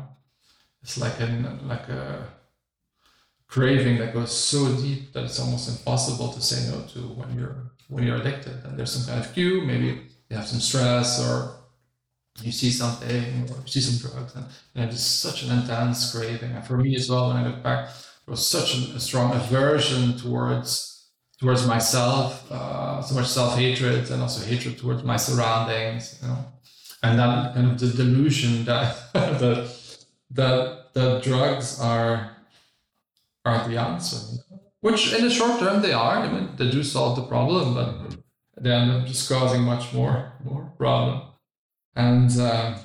it's 0.83 0.99
like 0.99 1.19
a 1.21 1.59
like 1.65 1.89
a 1.89 2.29
craving 3.47 3.99
that 3.99 4.13
goes 4.13 4.37
so 4.37 4.75
deep 4.77 5.13
that 5.13 5.25
it's 5.25 5.41
almost 5.41 5.69
impossible 5.69 6.33
to 6.33 6.41
say 6.41 6.71
no 6.71 6.83
to 6.83 7.01
when 7.01 7.37
you're 7.37 7.73
when 7.89 8.05
you're 8.05 8.17
addicted. 8.17 8.65
And 8.65 8.79
there's 8.79 8.93
some 8.93 9.07
kind 9.07 9.25
of 9.25 9.33
cue, 9.33 9.63
maybe 9.63 10.03
you 10.29 10.37
have 10.37 10.47
some 10.47 10.61
stress 10.61 11.21
or 11.21 11.55
you 12.43 12.53
see 12.53 12.71
something 12.71 13.51
or 13.51 13.57
you 13.65 13.67
see 13.67 13.81
some 13.81 14.11
drugs, 14.11 14.35
and 14.35 14.47
know, 14.77 14.87
just 14.91 15.21
such 15.21 15.43
an 15.43 15.59
intense 15.59 16.13
craving. 16.13 16.53
And 16.53 16.65
for 16.65 16.77
me 16.77 16.95
as 16.95 17.11
well, 17.11 17.29
when 17.29 17.39
I 17.39 17.47
look 17.47 17.63
back, 17.63 17.89
there 17.89 18.33
was 18.33 18.47
such 18.47 18.75
a 18.77 19.01
strong 19.01 19.33
aversion 19.35 20.17
towards 20.19 21.11
towards 21.41 21.67
myself, 21.67 22.51
uh, 22.51 23.01
so 23.01 23.15
much 23.15 23.29
self 23.29 23.57
hatred 23.57 24.11
and 24.11 24.23
also 24.23 24.45
hatred 24.45 24.79
towards 24.79 25.03
my 25.03 25.17
surroundings. 25.17 26.19
You 26.23 26.29
know, 26.29 26.45
and 27.03 27.19
then 27.19 27.55
kind 27.55 27.71
of 27.71 27.79
the 27.79 27.89
delusion 27.89 28.65
that 28.65 28.97
that 29.13 29.71
that 30.31 30.95
that 30.95 31.23
drugs 31.23 31.81
are 31.81 32.37
are 33.45 33.69
the 33.69 33.77
answer, 33.79 34.43
which 34.81 35.13
in 35.13 35.25
the 35.25 35.31
short 35.31 35.59
term 35.61 35.81
they 35.83 35.93
are. 35.93 36.19
I 36.19 36.31
mean, 36.31 36.51
they 36.57 36.71
do 36.71 36.83
solve 36.83 37.17
the 37.17 37.23
problem, 37.23 37.75
but 37.75 38.17
they 38.61 38.73
end 38.73 38.91
up 38.91 39.07
just 39.07 39.29
causing 39.29 39.63
much 39.63 39.93
more 39.93 40.33
more 40.45 40.73
problem. 40.77 41.23
And 41.95 42.31
uh, 42.39 42.79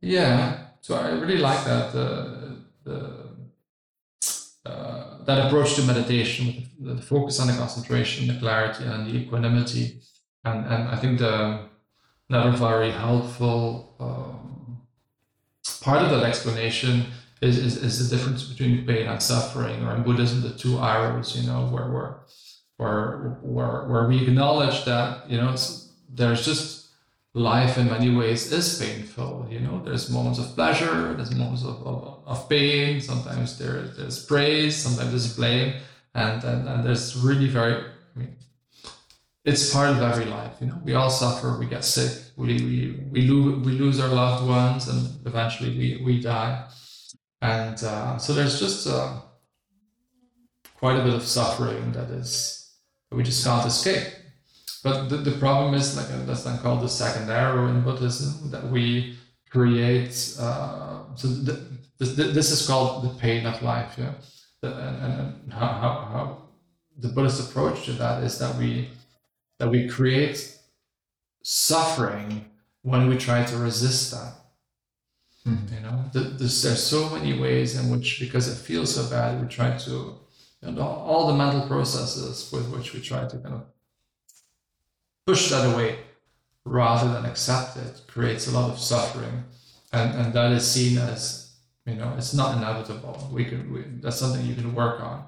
yeah, 0.00 0.66
so 0.80 0.94
I 0.94 1.10
really 1.10 1.38
like 1.38 1.64
that 1.64 1.92
the 1.92 2.56
the 2.84 3.26
uh, 4.64 5.24
that 5.24 5.46
approach 5.46 5.74
to 5.74 5.82
meditation, 5.82 6.68
the 6.80 7.00
focus 7.00 7.40
on 7.40 7.48
the 7.48 7.52
concentration, 7.52 8.26
the 8.28 8.38
clarity, 8.38 8.84
and 8.84 9.06
the 9.06 9.16
equanimity, 9.16 10.00
and 10.44 10.64
and 10.66 10.88
I 10.88 10.96
think 10.96 11.18
the 11.18 11.68
another 12.28 12.56
very 12.56 12.90
helpful 12.90 13.94
um, 14.00 14.46
part 15.80 16.02
of 16.02 16.10
that 16.10 16.24
explanation 16.24 17.06
is, 17.40 17.58
is, 17.58 17.76
is, 17.76 18.08
the 18.08 18.16
difference 18.16 18.44
between 18.44 18.86
pain 18.86 19.06
and 19.06 19.22
suffering, 19.22 19.84
or 19.84 19.94
in 19.94 20.02
Buddhism, 20.02 20.42
the 20.42 20.50
two 20.50 20.78
arrows, 20.78 21.36
you 21.36 21.46
know, 21.46 21.66
where, 21.66 21.88
where, 21.90 22.20
where, 22.78 23.38
where, 23.42 23.84
where 23.88 24.08
we 24.08 24.22
acknowledge 24.22 24.84
that, 24.84 25.30
you 25.30 25.36
know, 25.36 25.54
there's 26.08 26.44
just 26.44 26.88
life 27.34 27.76
in 27.76 27.86
many 27.86 28.14
ways 28.14 28.50
is 28.50 28.80
painful, 28.82 29.46
you 29.50 29.60
know, 29.60 29.82
there's 29.84 30.08
moments 30.10 30.38
of 30.38 30.46
pleasure, 30.54 31.12
there's 31.14 31.34
moments 31.34 31.62
of, 31.62 31.86
of, 31.86 32.22
of 32.26 32.48
pain, 32.48 33.00
sometimes 33.00 33.58
there, 33.58 33.82
there's 33.96 34.24
praise, 34.24 34.74
sometimes 34.74 35.10
there's 35.10 35.36
blame, 35.36 35.74
and, 36.14 36.42
and, 36.42 36.66
and 36.66 36.84
there's 36.84 37.14
really 37.16 37.48
very, 37.48 37.84
it's 39.46 39.72
part 39.72 39.90
of 39.90 40.02
every 40.02 40.24
life. 40.24 40.56
You 40.60 40.66
know, 40.66 40.80
we 40.84 40.94
all 40.94 41.08
suffer. 41.08 41.56
We 41.58 41.66
get 41.66 41.84
sick. 41.84 42.12
We 42.36 42.54
we 42.68 42.76
we 43.12 43.20
lose 43.22 43.64
we 43.64 43.72
lose 43.72 44.00
our 44.00 44.08
loved 44.08 44.46
ones, 44.46 44.88
and 44.88 45.24
eventually 45.24 45.70
we 45.78 46.04
we 46.04 46.20
die. 46.20 46.66
And 47.40 47.82
uh, 47.84 48.18
so 48.18 48.34
there's 48.34 48.58
just 48.58 48.88
uh, 48.88 49.20
quite 50.74 50.98
a 50.98 51.04
bit 51.04 51.14
of 51.14 51.22
suffering 51.22 51.92
that 51.92 52.10
is 52.10 52.74
that 53.08 53.16
we 53.16 53.22
just 53.22 53.44
can't 53.44 53.64
escape. 53.64 54.08
But 54.82 55.08
the, 55.08 55.18
the 55.18 55.38
problem 55.38 55.74
is 55.74 55.96
like 55.96 56.08
that's 56.26 56.42
then 56.42 56.58
called 56.58 56.82
the 56.82 56.88
second 56.88 57.30
arrow 57.30 57.68
in 57.68 57.82
Buddhism 57.82 58.50
that 58.50 58.68
we 58.68 59.16
create. 59.50 60.36
Uh, 60.40 61.14
so 61.14 61.28
the, 61.28 61.52
this, 61.98 62.16
this 62.16 62.50
is 62.50 62.66
called 62.66 63.04
the 63.04 63.14
pain 63.20 63.46
of 63.46 63.62
life. 63.62 63.94
Yeah, 63.96 64.14
and, 64.62 64.96
and 65.04 65.52
how, 65.52 65.68
how 65.82 65.92
how 66.12 66.42
the 66.98 67.08
Buddhist 67.08 67.48
approach 67.48 67.84
to 67.84 67.92
that 67.92 68.24
is 68.24 68.38
that 68.38 68.56
we 68.56 68.88
that 69.58 69.70
we 69.70 69.88
create 69.88 70.56
suffering 71.42 72.44
when 72.82 73.08
we 73.08 73.16
try 73.16 73.44
to 73.44 73.56
resist 73.56 74.12
that. 74.12 74.34
Mm-hmm. 75.46 75.74
You 75.74 75.80
know, 75.80 76.04
there's, 76.12 76.62
there's 76.62 76.82
so 76.82 77.08
many 77.10 77.38
ways 77.38 77.78
in 77.78 77.90
which, 77.90 78.20
because 78.20 78.48
it 78.48 78.56
feels 78.56 78.94
so 78.94 79.08
bad, 79.08 79.40
we 79.40 79.48
try 79.48 79.76
to, 79.78 79.90
you 80.62 80.72
know, 80.72 80.82
all 80.82 81.28
the 81.28 81.34
mental 81.34 81.66
processes 81.68 82.50
with 82.52 82.68
which 82.70 82.92
we 82.92 83.00
try 83.00 83.26
to 83.26 83.38
kind 83.38 83.54
of 83.54 83.64
push 85.26 85.50
that 85.50 85.72
away 85.72 85.98
rather 86.64 87.12
than 87.12 87.24
accept 87.24 87.76
it 87.76 88.02
creates 88.08 88.48
a 88.48 88.50
lot 88.50 88.70
of 88.70 88.78
suffering. 88.78 89.44
And, 89.92 90.14
and 90.18 90.32
that 90.34 90.50
is 90.52 90.68
seen 90.68 90.98
as, 90.98 91.54
you 91.86 91.94
know, 91.94 92.12
it's 92.18 92.34
not 92.34 92.56
inevitable. 92.56 93.28
We 93.32 93.44
can, 93.44 93.72
we, 93.72 93.84
that's 94.00 94.16
something 94.16 94.44
you 94.44 94.56
can 94.56 94.74
work 94.74 95.00
on. 95.00 95.24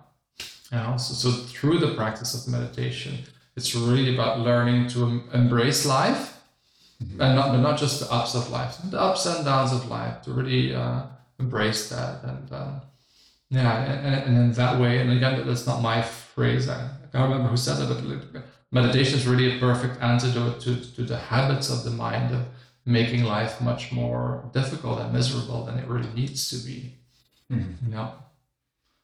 You 0.73 0.79
know, 0.79 0.97
so, 0.97 1.15
so 1.15 1.31
through 1.31 1.79
the 1.79 1.95
practice 1.95 2.35
of 2.35 2.53
meditation, 2.53 3.19
it's 3.59 3.75
really 3.75 4.15
about 4.15 4.39
learning 4.39 4.87
to 4.95 4.99
embrace 5.35 5.85
life 5.85 6.41
mm-hmm. 7.03 7.21
and 7.21 7.35
not, 7.35 7.51
but 7.53 7.61
not 7.69 7.77
just 7.77 7.99
the 8.01 8.09
ups 8.13 8.35
of 8.37 8.49
life, 8.51 8.79
the 8.85 9.01
ups 9.01 9.27
and 9.27 9.45
downs 9.45 9.73
of 9.73 9.89
life, 9.89 10.23
to 10.23 10.31
really 10.31 10.75
uh, 10.75 11.03
embrace 11.41 11.89
that. 11.89 12.23
And 12.23 12.53
uh, 12.53 12.75
yeah, 13.51 13.83
and, 13.83 14.15
and, 14.27 14.37
in 14.37 14.53
that 14.53 14.81
way, 14.81 14.99
and 15.01 15.11
again, 15.11 15.45
that's 15.45 15.67
not 15.67 15.83
my 15.83 16.03
phrase, 16.03 16.69
I, 16.69 16.89
can't 17.13 17.25
remember 17.31 17.49
who 17.49 17.57
said 17.57 17.79
it, 17.83 17.89
but 17.89 18.43
meditation 18.71 19.19
is 19.19 19.27
really 19.27 19.57
a 19.57 19.59
perfect 19.59 20.01
antidote 20.03 20.61
to, 20.61 20.73
to 20.97 21.03
the 21.03 21.17
habits 21.17 21.71
of 21.71 21.83
the 21.85 21.91
mind 21.91 22.35
of 22.35 22.43
making 22.85 23.25
life 23.25 23.61
much 23.61 23.91
more 23.91 24.45
difficult 24.53 25.01
and 25.01 25.13
miserable 25.13 25.65
than 25.65 25.79
it 25.79 25.89
really 25.89 26.13
needs 26.15 26.51
to 26.51 26.57
be. 26.69 26.95
Mm-hmm. 27.51 27.87
You 27.87 27.95
know? 27.95 28.13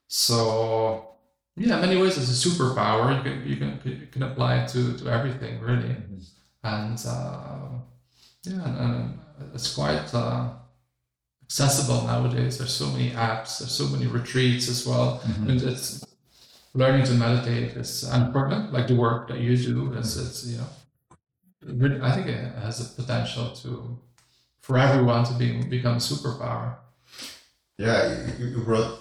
So 0.06 1.13
yeah, 1.56 1.76
in 1.76 1.80
many 1.80 2.00
ways, 2.00 2.18
it's 2.18 2.44
a 2.44 2.48
superpower. 2.48 3.16
You 3.16 3.22
can 3.22 3.48
you 3.48 3.56
can 3.56 3.80
you 3.84 4.06
can 4.10 4.22
apply 4.24 4.62
it 4.62 4.68
to 4.70 4.96
to 4.98 5.08
everything 5.08 5.60
really, 5.60 5.94
mm-hmm. 5.94 6.18
and 6.64 7.04
uh, 7.06 7.68
yeah, 8.44 8.64
and, 8.64 8.78
and, 8.78 9.18
it's 9.52 9.74
quite 9.74 10.14
uh, 10.14 10.48
accessible 11.44 12.02
nowadays. 12.06 12.58
There's 12.58 12.72
so 12.72 12.86
many 12.86 13.10
apps. 13.10 13.58
There's 13.58 13.72
so 13.72 13.86
many 13.86 14.06
retreats 14.06 14.68
as 14.68 14.86
well. 14.86 15.20
Mm-hmm. 15.24 15.50
And 15.50 15.62
it's 15.62 16.04
learning 16.72 17.04
to 17.06 17.14
meditate 17.14 17.76
is 17.76 18.04
important. 18.12 18.72
Like 18.72 18.88
the 18.88 18.96
work 18.96 19.28
that 19.28 19.38
you 19.38 19.56
do 19.56 19.92
is, 19.94 20.16
it's 20.16 20.46
you 20.46 20.58
know, 20.58 20.66
really, 21.62 22.00
I 22.00 22.12
think 22.12 22.28
it 22.28 22.54
has 22.62 22.78
the 22.78 23.02
potential 23.02 23.50
to 23.62 23.98
for 24.60 24.78
everyone 24.78 25.24
to 25.24 25.34
be 25.34 25.62
become 25.62 25.96
a 25.96 26.00
superpower. 26.00 26.76
Yeah, 27.78 28.26
you, 28.38 28.46
you 28.46 28.64
brought 28.64 29.00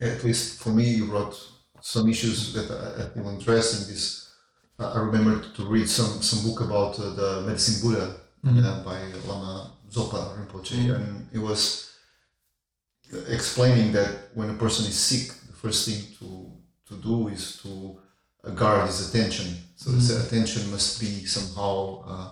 at 0.00 0.24
least 0.24 0.62
for 0.62 0.70
me, 0.70 0.84
you 0.84 1.06
brought 1.06 1.36
some 1.82 2.08
issues 2.08 2.52
that 2.54 2.70
I, 2.70 3.20
I 3.20 3.34
address 3.34 3.80
in 3.80 3.92
This 3.92 4.30
I 4.78 4.98
remember 4.98 5.44
to 5.56 5.64
read 5.66 5.88
some 5.88 6.22
some 6.22 6.40
book 6.48 6.60
about 6.60 6.98
uh, 6.98 7.10
the 7.20 7.42
medicine 7.46 7.80
Buddha 7.82 8.16
Mhm. 8.44 8.64
uh, 8.64 8.82
by 8.84 8.98
Lama 9.28 9.72
Zopa 9.90 10.20
Rinpoche, 10.36 10.76
Mhm. 10.78 10.94
and 10.96 11.28
it 11.32 11.38
was 11.38 11.90
explaining 13.28 13.92
that 13.92 14.30
when 14.34 14.50
a 14.50 14.54
person 14.54 14.86
is 14.86 14.98
sick, 14.98 15.28
the 15.46 15.52
first 15.52 15.86
thing 15.86 16.00
to 16.18 16.28
to 16.88 16.94
do 16.96 17.28
is 17.28 17.58
to 17.62 17.98
uh, 18.44 18.50
guard 18.50 18.86
his 18.86 19.08
attention. 19.08 19.46
So 19.76 19.90
his 19.92 20.10
Mhm. 20.10 20.26
attention 20.26 20.70
must 20.70 20.98
be 21.00 21.26
somehow 21.26 21.76
uh, 22.12 22.30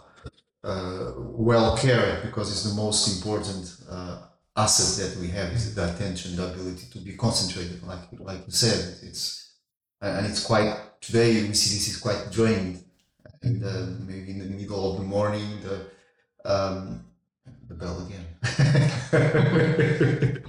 uh, 0.64 1.12
well 1.50 1.76
cared 1.76 2.22
because 2.22 2.50
it's 2.50 2.64
the 2.64 2.74
most 2.74 3.00
important 3.16 3.64
uh, 3.90 4.16
asset 4.56 4.90
that 5.10 5.20
we 5.20 5.28
have 5.28 5.52
is 5.52 5.74
the 5.74 5.84
attention, 5.94 6.36
the 6.36 6.46
ability 6.52 6.86
to 6.92 6.98
be 6.98 7.12
concentrated. 7.16 7.82
Like 7.86 8.08
like 8.18 8.42
you 8.46 8.52
said, 8.52 8.98
it's 9.02 9.37
and 10.00 10.26
it's 10.26 10.44
quite 10.44 10.76
today 11.00 11.42
we 11.42 11.54
see 11.54 11.74
this 11.74 11.88
is 11.88 11.96
quite 11.96 12.30
drained 12.30 12.82
in 13.42 13.58
the 13.60 13.96
maybe 14.06 14.30
in 14.30 14.38
the 14.38 14.44
middle 14.44 14.92
of 14.92 14.98
the 14.98 15.04
morning 15.04 15.60
the 15.62 15.86
um, 16.44 17.04
the 17.68 17.74
bell 17.74 18.06
again. 18.06 18.24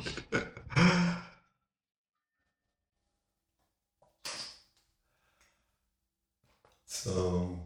so 6.86 7.58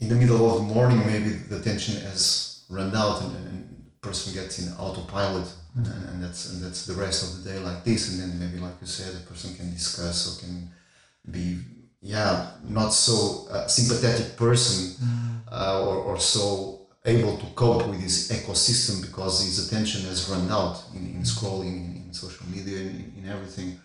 in 0.00 0.08
the 0.08 0.14
middle 0.14 0.50
of 0.50 0.66
the 0.66 0.74
morning 0.74 0.98
maybe 1.06 1.30
the 1.30 1.60
tension 1.60 2.00
has 2.02 2.64
run 2.68 2.94
out 2.96 3.22
and, 3.22 3.36
and 3.36 3.90
person 4.00 4.32
gets 4.32 4.58
in 4.58 4.72
autopilot 4.74 5.46
and, 5.76 5.86
and 5.86 6.22
that's 6.22 6.50
and 6.50 6.62
that's 6.62 6.86
the 6.86 6.94
rest 6.94 7.22
of 7.22 7.44
the 7.44 7.50
day 7.50 7.58
like 7.58 7.84
this. 7.84 8.10
And 8.10 8.20
then 8.20 8.38
maybe 8.38 8.60
like 8.60 8.74
you 8.80 8.86
said 8.86 9.14
the 9.14 9.26
person 9.26 9.54
can 9.54 9.70
discuss 9.70 10.26
or 10.28 10.40
can 10.40 10.70
be 11.30 11.58
yeah 12.02 12.52
not 12.64 12.90
so 12.90 13.46
uh, 13.50 13.66
sympathetic 13.66 14.36
person 14.36 14.96
uh, 15.52 15.84
or, 15.86 15.96
or 15.96 16.18
so 16.18 16.80
able 17.04 17.36
to 17.38 17.46
cope 17.54 17.86
with 17.88 18.00
this 18.00 18.30
ecosystem 18.30 19.00
because 19.02 19.42
his 19.42 19.66
attention 19.66 20.02
has 20.02 20.28
run 20.28 20.50
out 20.50 20.82
in, 20.94 21.06
in 21.06 21.22
scrolling 21.22 21.66
in, 21.66 22.02
in 22.06 22.12
social 22.12 22.46
media 22.46 22.78
in, 22.78 23.12
in 23.18 23.28
everything. 23.28 23.78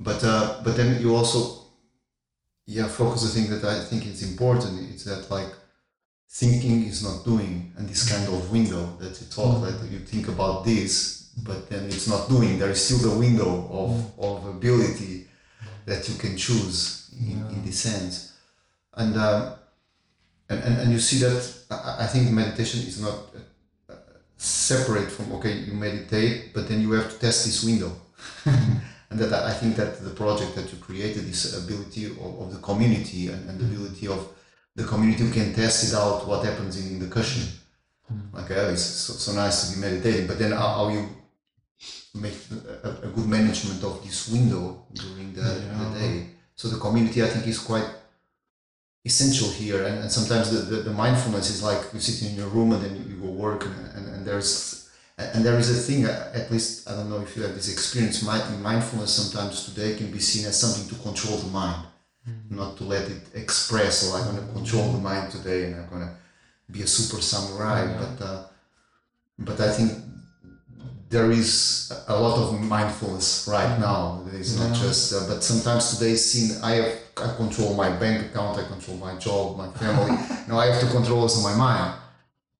But 0.00 0.22
uh, 0.24 0.60
but 0.64 0.76
then 0.76 1.00
you 1.00 1.14
also 1.14 1.62
yeah 2.66 2.88
focus 2.88 3.22
the 3.22 3.28
thing 3.28 3.50
that 3.50 3.64
i 3.64 3.80
think 3.84 4.06
is 4.06 4.22
important. 4.30 4.90
It's 4.92 5.04
that 5.04 5.30
like 5.30 5.52
thinking 6.28 6.84
is 6.84 7.02
not 7.02 7.24
doing 7.24 7.72
and 7.76 7.88
this 7.88 8.10
kind 8.10 8.26
of 8.28 8.50
window 8.50 8.96
that 8.98 9.20
you 9.20 9.26
talk 9.28 9.60
like 9.62 9.74
you 9.90 10.00
think 10.00 10.28
about 10.28 10.64
this 10.64 11.24
but 11.42 11.68
then 11.68 11.86
it's 11.86 12.08
not 12.08 12.28
doing. 12.28 12.58
There 12.58 12.70
is 12.70 12.84
still 12.84 13.10
the 13.10 13.18
window 13.18 13.68
of, 13.70 14.18
of 14.18 14.46
ability 14.46 15.26
that 15.86 16.08
you 16.08 16.14
can 16.16 16.36
choose 16.36 17.10
in, 17.18 17.44
in 17.50 17.64
this 17.64 17.80
sense. 17.80 18.32
And, 18.94 19.16
uh, 19.16 19.56
and 20.48 20.62
and 20.62 20.80
and 20.82 20.92
you 20.92 20.98
see 20.98 21.18
that 21.18 21.42
I, 21.70 22.04
I 22.04 22.06
think 22.06 22.30
meditation 22.30 22.80
is 22.80 23.00
not 23.00 23.18
uh, 23.88 23.94
separate 24.36 25.10
from 25.10 25.32
okay 25.32 25.52
you 25.52 25.72
meditate 25.72 26.52
but 26.52 26.68
then 26.68 26.82
you 26.82 26.92
have 26.92 27.10
to 27.10 27.18
test 27.18 27.46
this 27.46 27.64
window. 27.64 27.92
And 29.10 29.20
that 29.20 29.32
I 29.32 29.50
I 29.50 29.52
think 29.52 29.76
that 29.76 30.02
the 30.02 30.10
project 30.10 30.54
that 30.56 30.72
you 30.72 30.78
created 30.78 31.24
this 31.24 31.56
ability 31.62 32.06
of, 32.06 32.40
of 32.40 32.52
the 32.52 32.58
community 32.58 33.28
and, 33.28 33.48
and 33.48 33.60
the 33.60 33.64
ability 33.64 34.08
of 34.08 34.28
the 34.76 34.84
community 34.84 35.30
can 35.30 35.54
test 35.54 35.88
it 35.88 35.94
out 35.96 36.26
what 36.26 36.44
happens 36.44 36.76
in, 36.80 36.98
the 36.98 37.06
cushion. 37.06 37.46
Like 38.32 38.50
oh, 38.50 38.70
it's 38.70 38.82
so, 38.82 39.12
so 39.14 39.32
nice 39.32 39.56
to 39.70 39.74
be 39.74 39.80
meditating 39.86 40.26
but 40.26 40.38
then 40.38 40.52
how, 40.52 40.68
how 40.78 40.88
you 40.88 41.08
make 42.14 42.34
a, 42.84 42.88
a 43.02 43.08
good 43.08 43.26
management 43.26 43.82
of 43.82 44.02
this 44.04 44.28
window 44.28 44.84
during 44.92 45.32
the, 45.32 45.40
Yeah. 45.42 45.90
the 45.92 45.98
day. 45.98 46.26
So 46.54 46.68
the 46.68 46.78
community 46.78 47.22
i 47.22 47.26
think 47.26 47.46
is 47.46 47.58
quite 47.58 47.88
essential 49.04 49.48
here 49.50 49.84
and, 49.84 49.98
and 50.02 50.10
sometimes 50.10 50.50
the, 50.50 50.58
the, 50.76 50.82
the 50.82 50.92
mindfulness 50.92 51.50
is 51.50 51.62
like 51.62 51.80
you 51.92 52.00
sit 52.00 52.28
in 52.30 52.36
your 52.36 52.48
room 52.48 52.72
and 52.72 52.82
then 52.82 52.94
you 53.08 53.16
go 53.16 53.28
work 53.28 53.64
and, 53.66 53.86
and, 53.96 54.14
and 54.14 54.26
there's 54.26 54.88
and 55.18 55.44
there 55.44 55.58
is 55.58 55.70
a 55.70 55.80
thing 55.80 56.06
uh, 56.06 56.32
at 56.34 56.50
least 56.50 56.88
i 56.88 56.92
don't 56.96 57.10
know 57.10 57.20
if 57.20 57.36
you 57.36 57.42
have 57.42 57.54
this 57.54 57.70
experience 57.72 58.22
mi- 58.22 58.56
mindfulness 58.62 59.12
sometimes 59.12 59.64
today 59.66 59.94
can 59.96 60.10
be 60.10 60.18
seen 60.18 60.46
as 60.46 60.58
something 60.58 60.88
to 60.88 61.02
control 61.02 61.36
the 61.38 61.50
mind 61.50 61.86
not 62.50 62.76
to 62.78 62.84
let 62.84 63.08
it 63.10 63.22
express 63.34 63.94
or 64.10 64.16
i'm 64.18 64.24
going 64.34 64.46
to 64.46 64.52
control 64.52 64.92
the 64.92 64.98
mind 64.98 65.30
today 65.30 65.64
and 65.64 65.76
i'm 65.76 65.88
going 65.88 66.02
to 66.02 66.12
be 66.70 66.82
a 66.82 66.86
super 66.86 67.20
samurai 67.20 67.80
Yeah. 67.84 67.98
but 68.02 68.24
uh, 68.24 68.42
but 69.38 69.60
i 69.60 69.70
think 69.72 69.92
there 71.10 71.30
is 71.30 71.92
a 72.08 72.18
lot 72.18 72.36
of 72.38 72.60
mindfulness 72.60 73.46
right 73.48 73.78
now 73.78 74.24
it's 74.32 74.56
not 74.58 74.74
just 74.74 75.12
uh, 75.12 75.26
but 75.28 75.42
sometimes 75.44 75.96
today 75.96 76.14
seen 76.16 76.56
i 76.62 76.72
have 76.80 76.92
i 77.24 77.34
control 77.36 77.74
my 77.74 77.90
bank 77.90 78.26
account 78.26 78.58
i 78.58 78.64
control 78.66 78.96
my 78.96 79.14
job 79.16 79.56
my 79.56 79.68
family 79.72 80.12
now 80.48 80.58
i 80.58 80.66
have 80.66 80.80
to 80.80 80.86
control 80.96 81.20
also 81.20 81.40
my 81.42 81.54
mind 81.54 81.94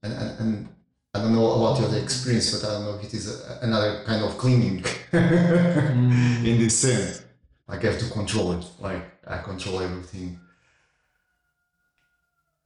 and, 0.03 0.13
and, 0.13 0.41
and 0.41 0.69
I 1.17 1.21
don't 1.21 1.33
know 1.33 1.49
about 1.53 1.79
your 1.81 1.97
experience, 2.03 2.51
but 2.61 2.69
I 2.69 2.73
don't 2.73 2.85
know 2.87 2.95
if 2.99 3.05
it 3.05 3.15
is 3.15 3.41
a, 3.41 3.61
another 3.63 4.03
kind 4.05 4.25
of 4.25 4.37
clinging 4.37 4.85
in 5.13 6.59
this 6.59 6.77
sense. 6.81 7.23
Like 7.69 7.85
I 7.85 7.93
have 7.93 8.01
to 8.01 8.11
control 8.11 8.53
it. 8.59 8.65
Like 8.81 9.14
I 9.27 9.39
control 9.39 9.81
everything. 9.81 10.39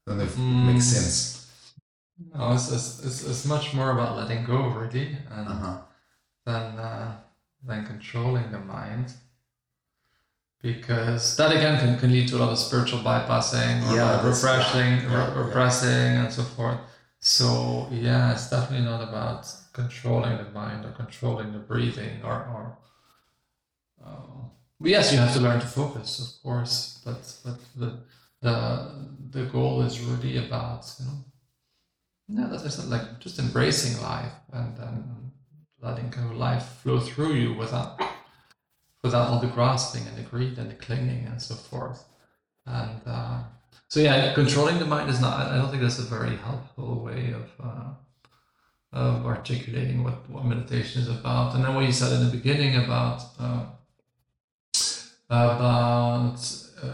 I 0.07 0.11
don't 0.11 0.19
know 0.19 0.25
if 0.25 0.35
it 0.37 0.39
makes 0.39 0.87
Mm. 0.87 0.95
sense. 0.95 1.63
No, 2.35 2.53
it's, 2.53 2.71
it's, 2.73 3.05
it's, 3.05 3.25
it's 3.29 3.45
much 3.45 3.75
more 3.75 3.91
about 3.93 4.17
letting 4.17 4.45
go, 4.45 4.69
really, 4.69 5.17
and 5.31 5.49
Uh-huh. 5.49 5.79
than 6.45 6.79
uh, 6.79 7.21
than 7.65 7.87
controlling 7.87 8.51
the 8.51 8.59
mind. 8.59 9.13
Because 10.61 11.37
that 11.37 11.53
again 11.55 11.79
can, 11.79 11.99
can 12.01 12.11
lead 12.11 12.27
to 12.29 12.37
a 12.37 12.41
lot 12.41 12.51
of 12.51 12.59
spiritual 12.59 12.99
bypassing 13.01 13.81
or 13.89 13.95
Yeah, 13.95 14.17
like 14.17 14.25
repressing, 14.25 14.93
yeah, 14.97 15.11
yeah, 15.13 15.29
re- 15.29 15.35
yeah. 15.35 15.45
repressing, 15.47 16.17
and 16.19 16.33
so 16.33 16.43
forth. 16.43 16.81
So 17.21 17.89
yeah, 17.93 18.33
it's 18.33 18.51
definitely 18.51 18.85
not 18.87 19.03
about 19.09 19.47
controlling 19.73 20.37
the 20.39 20.51
mind 20.51 20.85
or 20.85 20.91
controlling 20.93 21.53
the 21.53 21.59
breathing 21.61 22.23
or 22.25 22.35
or. 22.55 22.79
Uh, 24.05 24.49
yes, 24.81 25.13
you 25.13 25.19
have 25.19 25.35
to 25.35 25.41
learn 25.41 25.61
to 25.61 25.67
focus, 25.67 26.21
of 26.21 26.43
course, 26.43 27.01
but 27.05 27.21
but 27.45 27.59
the 27.77 28.01
the 28.41 28.91
the 29.31 29.45
goal 29.47 29.83
is 29.83 30.01
really 30.01 30.39
about 30.39 30.93
you 30.99 31.07
know 31.07 31.25
yeah, 32.29 32.47
that's 32.51 32.87
like 32.87 33.19
just 33.21 33.39
embracing 33.39 34.01
life 34.03 34.33
and 34.53 34.77
then 34.77 35.33
letting 35.81 36.11
kind 36.11 36.31
of 36.31 36.37
life 36.37 36.65
flow 36.83 37.01
through 37.01 37.35
you 37.35 37.55
without 37.55 38.01
without 39.03 39.29
all 39.29 39.41
the 39.41 39.47
grasping 39.47 40.07
and 40.07 40.17
the 40.17 40.23
greed 40.23 40.59
and 40.59 40.71
the 40.71 40.75
clinging 40.75 41.25
and 41.27 41.41
so 41.41 41.55
forth. 41.55 42.05
And 42.67 43.01
uh, 43.07 43.43
so 43.89 44.01
yeah, 44.01 44.35
controlling 44.35 44.79
the 44.79 44.85
mind 44.85 45.09
is 45.09 45.21
not. 45.21 45.47
I 45.47 45.57
don't 45.57 45.71
think 45.71 45.83
that's 45.83 45.99
a 45.99 46.03
very 46.03 46.37
helpful 46.37 47.03
way 47.03 47.33
of 47.33 47.51
uh, 47.65 47.91
of 48.93 49.25
articulating 49.25 50.05
what 50.05 50.29
what 50.29 50.45
meditation 50.45 51.01
is 51.01 51.09
about. 51.09 51.55
And 51.55 51.65
then 51.65 51.75
what 51.75 51.87
you 51.87 51.93
said 51.93 52.13
in 52.13 52.27
the 52.27 52.37
beginning 52.37 52.77
about 52.77 53.23
uh, 53.41 53.65
about 55.31 56.39
uh, 56.83 56.89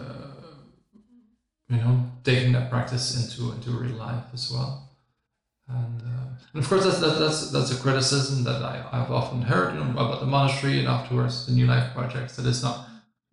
you 1.69 1.77
know 1.77 2.05
taking 2.25 2.53
that 2.53 2.71
practice 2.71 3.07
into 3.21 3.53
into 3.53 3.71
real 3.71 3.97
life 3.97 4.25
as 4.33 4.51
well. 4.53 4.81
And, 5.67 6.03
uh, 6.03 6.27
and 6.53 6.63
of 6.63 6.69
course, 6.69 6.85
that's, 6.85 7.01
that's 7.01 7.19
that's 7.19 7.51
that's 7.51 7.71
a 7.73 7.81
criticism 7.83 8.45
that 8.45 8.63
I, 8.63 8.85
I've 8.93 9.11
often 9.11 9.41
heard 9.43 9.75
you 9.75 9.81
know, 9.83 9.91
about 9.93 10.21
the 10.21 10.27
monastery 10.27 10.79
and 10.81 10.89
afterwards 10.89 11.47
the 11.47 11.53
New 11.53 11.67
Life 11.67 11.95
projects 11.95 12.37
that 12.37 12.47
it's 12.47 12.63
not 12.63 12.87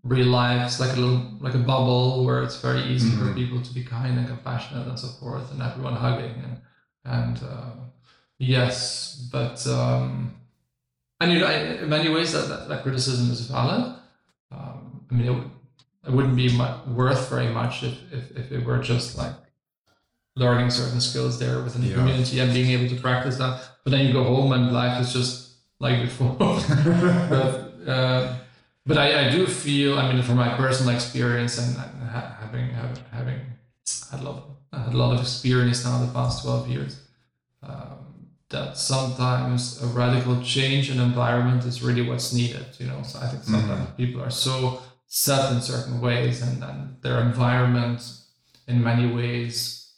real 0.03 0.27
life. 0.27 0.61
It's 0.67 0.79
like 0.79 0.95
a 0.95 0.99
little 0.99 1.21
like 1.41 1.55
a 1.55 1.63
bubble 1.73 2.23
where 2.25 2.41
it's 2.41 2.59
very 2.61 2.83
easy 2.93 3.11
for 3.17 3.25
Mhm. 3.25 3.35
people 3.35 3.61
to 3.61 3.73
be 3.73 3.83
kind 3.83 4.17
and 4.17 4.27
compassionate 4.27 4.87
and 4.87 4.97
so 4.97 5.09
forth, 5.19 5.51
and 5.51 5.61
everyone 5.61 5.95
hugging 5.95 6.35
and 6.45 6.55
and 7.03 7.37
uh, 7.43 7.73
yes, 8.37 9.27
but 9.31 9.57
um, 9.67 10.33
and 11.19 11.33
you 11.33 11.39
know 11.39 11.51
in 11.51 11.89
many 11.89 12.09
ways 12.09 12.31
that 12.31 12.47
that, 12.51 12.69
that 12.69 12.83
criticism 12.83 13.29
is 13.29 13.41
valid. 13.41 13.83
Um, 14.51 14.80
I 15.11 15.15
mean, 15.15 15.27
it, 15.31 16.07
it 16.07 16.11
wouldn't 16.11 16.35
be 16.35 16.55
mu- 16.57 16.95
worth 16.95 17.29
very 17.29 17.49
much 17.49 17.83
if, 17.83 17.95
if 18.13 18.31
if 18.37 18.51
it 18.51 18.65
were 18.65 18.79
just 18.79 19.17
like 19.17 19.33
learning 20.35 20.69
certain 20.71 21.01
skills 21.01 21.37
there 21.39 21.61
within 21.61 21.81
the 21.81 21.87
Yeah. 21.87 21.95
community 21.95 22.39
and 22.39 22.53
being 22.53 22.71
able 22.71 22.89
to 22.95 23.01
practice 23.01 23.37
that. 23.37 23.61
But 23.83 23.91
then 23.91 24.05
you 24.07 24.13
go 24.13 24.23
home 24.23 24.53
and 24.53 24.71
life 24.71 25.01
is 25.01 25.11
just 25.13 25.55
like 25.79 26.01
before. 26.01 26.35
but 26.37 27.53
uh, 27.87 28.35
but 28.85 28.97
I, 28.97 29.27
I 29.27 29.29
do 29.29 29.45
feel, 29.45 29.99
I 29.99 30.11
mean, 30.11 30.23
from 30.23 30.37
my 30.37 30.55
personal 30.55 30.95
experience 30.95 31.57
and 31.57 31.75
ha- 31.77 32.35
having 32.39 32.69
having 32.69 33.03
having 33.11 33.39
had 34.11 34.21
a 34.21 34.23
lot, 34.23 34.43
had 34.73 34.93
a 34.93 34.97
lot 34.97 35.13
of 35.13 35.19
experience 35.21 35.83
now 35.85 36.03
the 36.05 36.11
past 36.11 36.43
twelve 36.43 36.67
years. 36.69 37.01
Um, 37.63 37.97
that 38.49 38.77
sometimes 38.77 39.81
a 39.81 39.87
radical 39.87 40.41
change 40.41 40.89
in 40.91 40.99
environment 40.99 41.63
is 41.65 41.81
really 41.81 42.01
what's 42.01 42.33
needed. 42.33 42.65
You 42.79 42.87
know, 42.87 43.01
so 43.03 43.19
I 43.19 43.27
think 43.27 43.43
sometimes 43.43 43.87
mm-hmm. 43.87 43.95
people 43.95 44.21
are 44.21 44.29
so 44.31 44.81
set 45.13 45.51
in 45.51 45.61
certain 45.61 45.99
ways, 45.99 46.41
and 46.41 46.63
then 46.63 46.95
their 47.01 47.19
environment, 47.19 48.01
in 48.65 48.81
many 48.81 49.13
ways, 49.13 49.91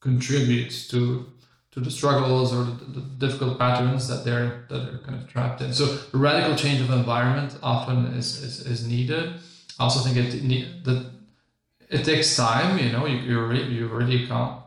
contributes 0.00 0.86
to 0.86 1.26
to 1.72 1.80
the 1.80 1.90
struggles 1.90 2.54
or 2.54 2.62
the, 2.62 3.00
the, 3.00 3.00
difficult 3.26 3.58
patterns 3.58 4.06
that 4.06 4.24
they're 4.24 4.64
that 4.68 4.78
they're 4.84 4.98
kind 4.98 5.20
of 5.20 5.28
trapped 5.28 5.60
in. 5.60 5.72
So 5.72 5.98
radical 6.12 6.54
change 6.54 6.80
of 6.80 6.90
environment 6.90 7.58
often 7.64 8.06
is 8.20 8.44
is, 8.44 8.64
is 8.64 8.86
needed. 8.86 9.34
I 9.80 9.82
also 9.82 9.98
think 10.04 10.16
it 10.16 10.44
need, 10.44 10.84
that 10.84 11.04
it 11.90 12.04
takes 12.04 12.36
time. 12.36 12.78
You 12.78 12.92
know, 12.92 13.06
you 13.06 13.18
you 13.28 13.44
really, 13.44 13.74
you 13.74 13.88
really 13.88 14.24
can't 14.28 14.60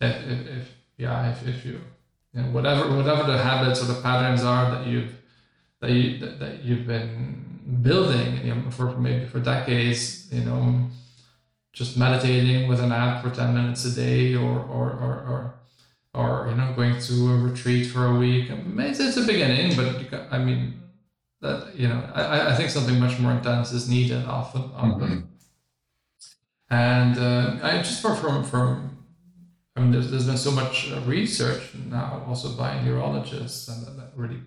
if, 0.00 0.16
if, 0.32 0.46
if 0.58 0.74
yeah 0.96 1.30
if, 1.30 1.46
if 1.46 1.64
you, 1.64 1.80
you 2.34 2.42
know, 2.42 2.48
whatever 2.48 2.90
whatever 2.96 3.22
the 3.30 3.38
habits 3.38 3.80
or 3.80 3.84
the 3.84 4.00
patterns 4.02 4.42
are 4.42 4.68
that 4.74 4.84
you've 4.88 5.14
that 5.78 5.92
you 5.92 6.18
that 6.18 6.64
you've 6.64 6.88
been 6.88 7.41
building 7.80 8.44
you 8.44 8.54
know, 8.54 8.70
for 8.70 8.96
maybe 8.98 9.26
for 9.26 9.40
decades. 9.40 10.32
You 10.32 10.44
know, 10.44 10.88
just 11.72 11.96
meditating 11.96 12.68
with 12.68 12.80
an 12.80 12.92
app 12.92 13.22
for 13.22 13.30
ten 13.30 13.54
minutes 13.54 13.84
a 13.84 13.92
day 13.92 14.34
or 14.34 14.58
or 14.60 14.90
or, 14.90 15.14
or 15.30 15.54
or 16.14 16.48
you 16.50 16.56
know 16.56 16.72
going 16.74 17.00
to 17.00 17.32
a 17.32 17.38
retreat 17.38 17.86
for 17.86 18.06
a 18.06 18.14
week. 18.14 18.50
It's, 18.50 19.00
it's 19.00 19.16
a 19.16 19.22
beginning, 19.22 19.76
but 19.76 20.10
can, 20.10 20.26
I 20.30 20.38
mean 20.38 20.80
that 21.40 21.74
you 21.74 21.88
know 21.88 22.10
I, 22.14 22.52
I 22.52 22.54
think 22.56 22.70
something 22.70 22.98
much 22.98 23.18
more 23.18 23.32
intense 23.32 23.72
is 23.72 23.88
needed 23.88 24.24
often. 24.26 24.70
often. 24.74 25.08
Mm-hmm. 25.08 25.26
And 26.70 27.18
uh, 27.18 27.58
I 27.62 27.78
just 27.78 28.00
from 28.00 28.16
from 28.16 28.44
from 28.44 28.98
I 29.76 29.80
mean 29.80 29.92
there's, 29.92 30.10
there's 30.10 30.26
been 30.26 30.38
so 30.38 30.50
much 30.50 30.90
uh, 30.90 31.00
research 31.00 31.74
now 31.88 32.24
also 32.26 32.56
by 32.56 32.82
neurologists 32.82 33.68
and 33.68 33.86
that, 33.86 33.96
that 33.96 34.12
really 34.16 34.40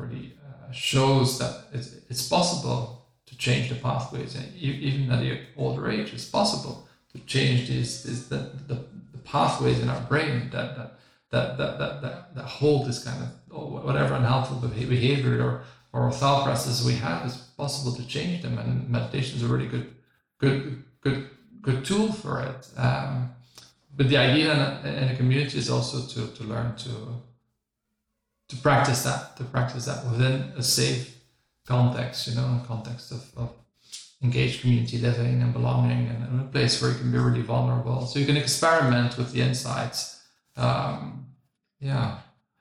really 0.00 0.34
uh, 0.46 0.72
shows 0.72 1.38
that 1.38 1.64
it's, 1.72 1.96
it's 2.08 2.28
possible 2.28 3.06
to 3.26 3.36
change 3.36 3.68
the 3.68 3.76
pathways. 3.76 4.34
And 4.34 4.54
even 4.56 5.10
at 5.10 5.22
an 5.22 5.38
older 5.56 5.90
age 5.90 6.12
it's 6.12 6.28
possible 6.28 6.86
to 7.12 7.18
change 7.20 7.68
these, 7.68 8.02
these 8.04 8.28
the, 8.28 8.50
the 8.68 8.84
pathways 9.24 9.80
in 9.80 9.88
our 9.88 10.00
brain 10.02 10.50
that 10.50 10.76
that 10.76 10.98
that 11.30 11.58
that 11.58 11.78
that, 11.78 12.02
that, 12.02 12.34
that 12.34 12.44
hold 12.44 12.88
this 12.88 13.04
kind 13.04 13.22
of 13.22 13.84
whatever 13.84 14.14
unhelpful 14.14 14.56
behavior 14.68 15.42
or 15.42 15.62
or 15.92 16.12
thought 16.12 16.44
processes 16.44 16.86
we 16.86 16.94
have 16.94 17.26
is 17.26 17.36
possible 17.56 17.92
to 17.92 18.06
change 18.06 18.42
them. 18.42 18.58
And 18.58 18.88
meditation 18.88 19.36
is 19.36 19.42
a 19.42 19.48
really 19.48 19.66
good 19.66 19.94
good 20.38 20.84
good 21.00 21.28
good 21.60 21.84
tool 21.84 22.12
for 22.12 22.42
it. 22.42 22.68
Um, 22.76 23.30
but 23.96 24.08
the 24.08 24.16
idea 24.16 24.80
in, 24.84 24.94
in 24.94 25.08
a 25.10 25.16
community 25.16 25.58
is 25.58 25.68
also 25.68 26.06
to, 26.14 26.32
to 26.34 26.44
learn 26.44 26.76
to 26.76 26.90
to 28.50 28.56
practice 28.56 29.02
that 29.04 29.36
to 29.36 29.44
practice 29.44 29.84
that 29.86 30.04
within 30.10 30.52
a 30.56 30.62
safe 30.62 31.16
context 31.66 32.26
you 32.28 32.34
know 32.34 32.60
a 32.62 32.66
context 32.66 33.12
of, 33.12 33.22
of 33.36 33.50
engaged 34.22 34.60
community 34.60 34.98
living 34.98 35.40
and 35.42 35.52
belonging 35.52 36.08
and, 36.08 36.40
a 36.40 36.44
place 36.44 36.80
where 36.80 36.90
you 36.92 36.98
can 36.98 37.10
be 37.10 37.18
really 37.18 37.42
vulnerable. 37.42 38.06
So 38.06 38.18
you 38.18 38.26
can 38.26 38.36
experiment 38.36 39.16
with 39.16 39.32
the 39.32 39.40
insights. 39.40 40.22
Um, 40.56 41.26
yeah. 41.80 42.18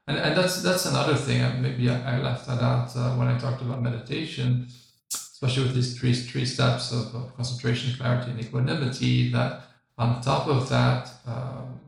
And, 0.08 0.18
and 0.18 0.38
that's 0.38 0.64
that's 0.64 0.86
another 0.86 1.16
thing. 1.16 1.62
Maybe 1.62 1.90
I, 1.90 2.16
I 2.16 2.22
left 2.22 2.48
that 2.48 2.62
out 2.62 2.96
uh, 2.96 3.16
when 3.16 3.28
I 3.28 3.38
talked 3.38 3.62
about 3.62 3.82
meditation, 3.82 4.68
especially 5.14 5.64
with 5.64 5.76
these 5.76 6.00
three 6.00 6.14
three 6.14 6.46
steps 6.46 6.92
of, 6.92 7.14
of 7.14 7.36
concentration, 7.36 7.96
clarity, 7.96 8.32
and 8.32 8.40
equanimity. 8.40 9.32
That 9.32 9.62
on 10.00 10.20
top 10.22 10.48
of 10.48 10.68
that, 10.70 11.12
um, 11.28 11.80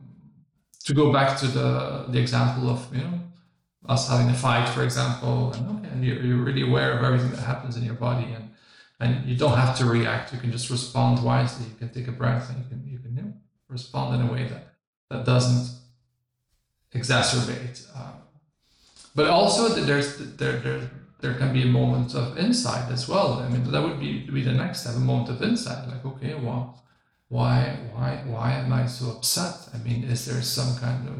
to 0.84 0.94
go 0.94 1.12
back 1.12 1.36
to 1.40 1.48
the 1.48 2.04
the 2.10 2.20
example 2.20 2.70
of 2.70 2.86
you 2.94 3.02
know 3.02 3.20
us 3.86 4.08
having 4.08 4.28
a 4.28 4.34
fight, 4.34 4.68
for 4.68 4.84
example, 4.84 5.52
and, 5.52 5.86
okay, 5.86 6.06
you're, 6.06 6.22
you're 6.22 6.44
really 6.44 6.62
aware 6.62 6.96
of 6.96 7.04
everything 7.04 7.30
that 7.30 7.42
happens 7.42 7.76
in 7.76 7.82
your 7.82 7.94
body 7.94 8.32
and 8.32 8.48
and 9.00 9.28
you 9.28 9.36
don't 9.36 9.58
have 9.58 9.76
to 9.78 9.84
react. 9.84 10.32
You 10.32 10.38
can 10.38 10.52
just 10.52 10.70
respond 10.70 11.24
wisely. 11.24 11.66
You 11.66 11.74
can 11.76 11.88
take 11.88 12.06
a 12.06 12.12
breath 12.12 12.48
and 12.50 12.58
you 12.62 12.68
can 12.70 12.88
you 12.88 12.98
can 12.98 13.16
you 13.16 13.22
know, 13.22 13.32
respond 13.68 14.20
in 14.20 14.28
a 14.28 14.32
way 14.32 14.46
that 14.46 14.74
that 15.10 15.24
doesn't 15.24 15.66
exacerbate. 16.94 17.84
Um, 17.96 18.14
but 19.14 19.26
also 19.28 19.68
there's 19.68 20.18
there 20.36 20.60
there 20.60 20.90
there 21.20 21.34
can 21.34 21.52
be 21.52 21.62
a 21.62 21.72
moment 21.80 22.14
of 22.14 22.38
insight 22.38 22.90
as 22.92 23.08
well. 23.08 23.40
I 23.40 23.48
mean 23.48 23.64
that 23.72 23.82
would 23.82 23.98
be 23.98 24.30
be 24.30 24.42
the 24.42 24.52
next 24.52 24.82
step, 24.82 24.94
a 24.94 25.00
moment 25.00 25.30
of 25.30 25.42
insight. 25.42 25.88
Like 25.88 26.04
okay, 26.04 26.34
well, 26.34 26.80
why 27.28 27.76
why 27.92 28.22
why 28.26 28.52
am 28.52 28.72
I 28.72 28.86
so 28.86 29.10
upset? 29.10 29.68
I 29.74 29.78
mean, 29.78 30.04
is 30.04 30.26
there 30.26 30.40
some 30.42 30.76
kind 30.78 31.08
of 31.08 31.16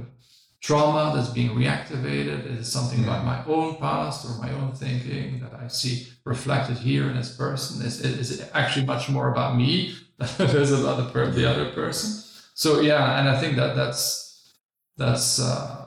trauma 0.63 1.13
that's 1.15 1.29
being 1.29 1.51
reactivated? 1.51 2.47
Is 2.47 2.59
it 2.61 2.71
something 2.71 3.03
about 3.03 3.25
my 3.25 3.45
own 3.47 3.77
past 3.77 4.25
or 4.25 4.41
my 4.41 4.53
own 4.53 4.73
thinking 4.73 5.41
that 5.41 5.53
I 5.55 5.67
see 5.67 6.07
reflected 6.25 6.79
here 6.79 7.09
in 7.11 7.17
this 7.17 7.37
person? 7.37 7.85
Is, 7.85 8.01
is 8.01 8.41
it 8.41 8.51
actually 8.55 8.87
much 8.87 9.11
more 9.11 9.31
about 9.31 9.57
me 9.57 9.95
than 10.19 10.49
it 10.49 10.55
is 10.55 10.73
about 10.73 10.97
the, 10.99 11.11
per- 11.11 11.31
the 11.31 11.51
other 11.51 11.71
person? 11.73 12.23
So 12.55 12.81
yeah, 12.81 13.19
and 13.19 13.29
I 13.29 13.41
think 13.41 13.57
that 13.57 13.75
that's 13.75 14.53
that's 14.97 15.41
uh, 15.41 15.87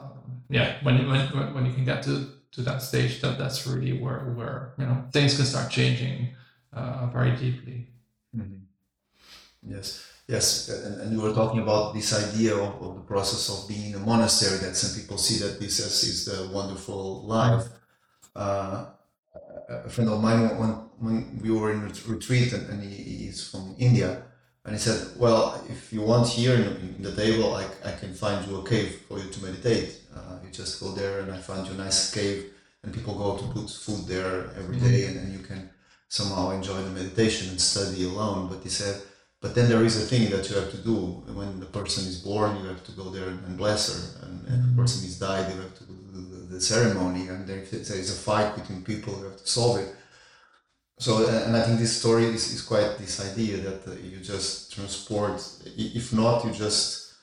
yeah 0.50 0.76
when, 0.82 1.08
when 1.08 1.54
when 1.54 1.64
you 1.64 1.72
can 1.72 1.84
get 1.84 2.02
to 2.02 2.26
to 2.52 2.62
that 2.62 2.82
stage 2.82 3.20
that 3.22 3.38
that's 3.38 3.66
really 3.66 3.98
where 3.98 4.34
where 4.36 4.74
you 4.78 4.84
know 4.84 5.04
things 5.12 5.36
can 5.36 5.46
start 5.46 5.70
changing 5.70 6.34
uh, 6.72 7.06
very 7.06 7.30
deeply. 7.36 7.86
Mm-hmm. 8.36 8.64
Yes. 9.62 10.15
Yes, 10.28 10.68
and, 10.68 11.00
and 11.00 11.12
you 11.12 11.20
were 11.20 11.32
talking 11.32 11.60
about 11.60 11.94
this 11.94 12.12
idea 12.12 12.56
of, 12.56 12.82
of, 12.82 12.96
the 12.96 13.02
process 13.02 13.48
of 13.48 13.68
being 13.68 13.92
in 13.92 13.94
a 13.94 14.00
monastery 14.00 14.58
that 14.58 14.74
some 14.76 15.00
people 15.00 15.18
see 15.18 15.38
that 15.44 15.60
this 15.60 15.78
as 15.78 16.02
is 16.02 16.24
the 16.24 16.52
wonderful 16.52 17.22
life. 17.22 17.64
Uh, 18.34 18.86
a 19.68 19.88
friend 19.88 20.10
of 20.10 20.20
mine, 20.20 20.58
when, 20.58 20.70
when 20.98 21.40
we 21.40 21.50
were 21.52 21.72
in 21.72 21.88
retreat, 22.08 22.52
and, 22.52 22.68
and 22.70 22.82
he, 22.82 23.02
he's 23.02 23.48
from 23.48 23.76
India, 23.78 24.22
and 24.64 24.74
he 24.74 24.80
said, 24.80 25.16
Well, 25.16 25.64
if 25.68 25.92
you 25.92 26.02
want 26.02 26.26
here 26.28 26.54
in, 26.54 26.94
in 26.96 27.02
the 27.02 27.14
table, 27.14 27.54
I, 27.54 27.64
I 27.84 27.92
can 27.92 28.12
find 28.12 28.44
you 28.48 28.56
a 28.56 28.68
cave 28.68 29.02
for 29.06 29.18
you 29.18 29.30
to 29.30 29.44
meditate. 29.44 30.00
Uh, 30.14 30.38
you 30.44 30.50
just 30.50 30.80
go 30.80 30.90
there, 30.90 31.20
and 31.20 31.30
I 31.30 31.38
find 31.38 31.64
you 31.66 31.74
a 31.74 31.76
nice 31.76 32.12
cave, 32.12 32.46
and 32.82 32.92
people 32.92 33.14
go 33.14 33.36
to 33.36 33.44
put 33.52 33.70
food 33.70 34.08
there 34.08 34.50
every 34.58 34.78
day, 34.78 35.02
mm-hmm. 35.02 35.18
and, 35.18 35.26
and 35.28 35.32
you 35.32 35.46
can 35.46 35.70
somehow 36.08 36.50
enjoy 36.50 36.82
the 36.82 36.90
meditation 36.90 37.50
and 37.50 37.60
study 37.60 38.04
alone. 38.04 38.48
But 38.48 38.64
he 38.64 38.70
said, 38.70 39.00
but 39.46 39.54
then 39.54 39.68
there 39.68 39.84
is 39.84 39.96
a 40.02 40.04
thing 40.04 40.28
that 40.30 40.50
you 40.50 40.56
have 40.56 40.72
to 40.72 40.78
do 40.78 40.96
when 41.38 41.60
the 41.60 41.66
person 41.66 42.04
is 42.04 42.18
born. 42.18 42.56
You 42.56 42.66
have 42.66 42.82
to 42.82 42.92
go 42.92 43.10
there 43.10 43.28
and 43.28 43.56
bless 43.56 43.82
her, 43.92 44.26
and, 44.26 44.34
and 44.48 44.58
the 44.64 44.68
mm-hmm. 44.68 44.80
person 44.80 45.06
is 45.06 45.20
died. 45.20 45.54
You 45.54 45.60
have 45.60 45.74
to 45.78 45.84
do 45.84 45.96
the, 46.50 46.60
ceremony, 46.60 47.28
and 47.28 47.48
if 47.48 47.70
there 47.70 47.98
is 48.04 48.10
a 48.10 48.20
fight 48.28 48.56
between 48.56 48.82
people, 48.82 49.12
you 49.18 49.26
have 49.26 49.36
to 49.36 49.46
solve 49.46 49.78
it. 49.78 49.94
So, 50.98 51.28
and 51.28 51.56
I 51.56 51.62
think 51.62 51.78
this 51.78 51.96
story 51.96 52.24
is, 52.24 52.52
is 52.54 52.62
quite 52.62 52.98
this 52.98 53.14
idea 53.30 53.58
that 53.58 53.86
uh, 53.86 53.92
you 54.10 54.18
just 54.18 54.72
transport. 54.74 55.36
If 55.76 56.12
not, 56.12 56.44
you 56.44 56.52
just 56.52 57.14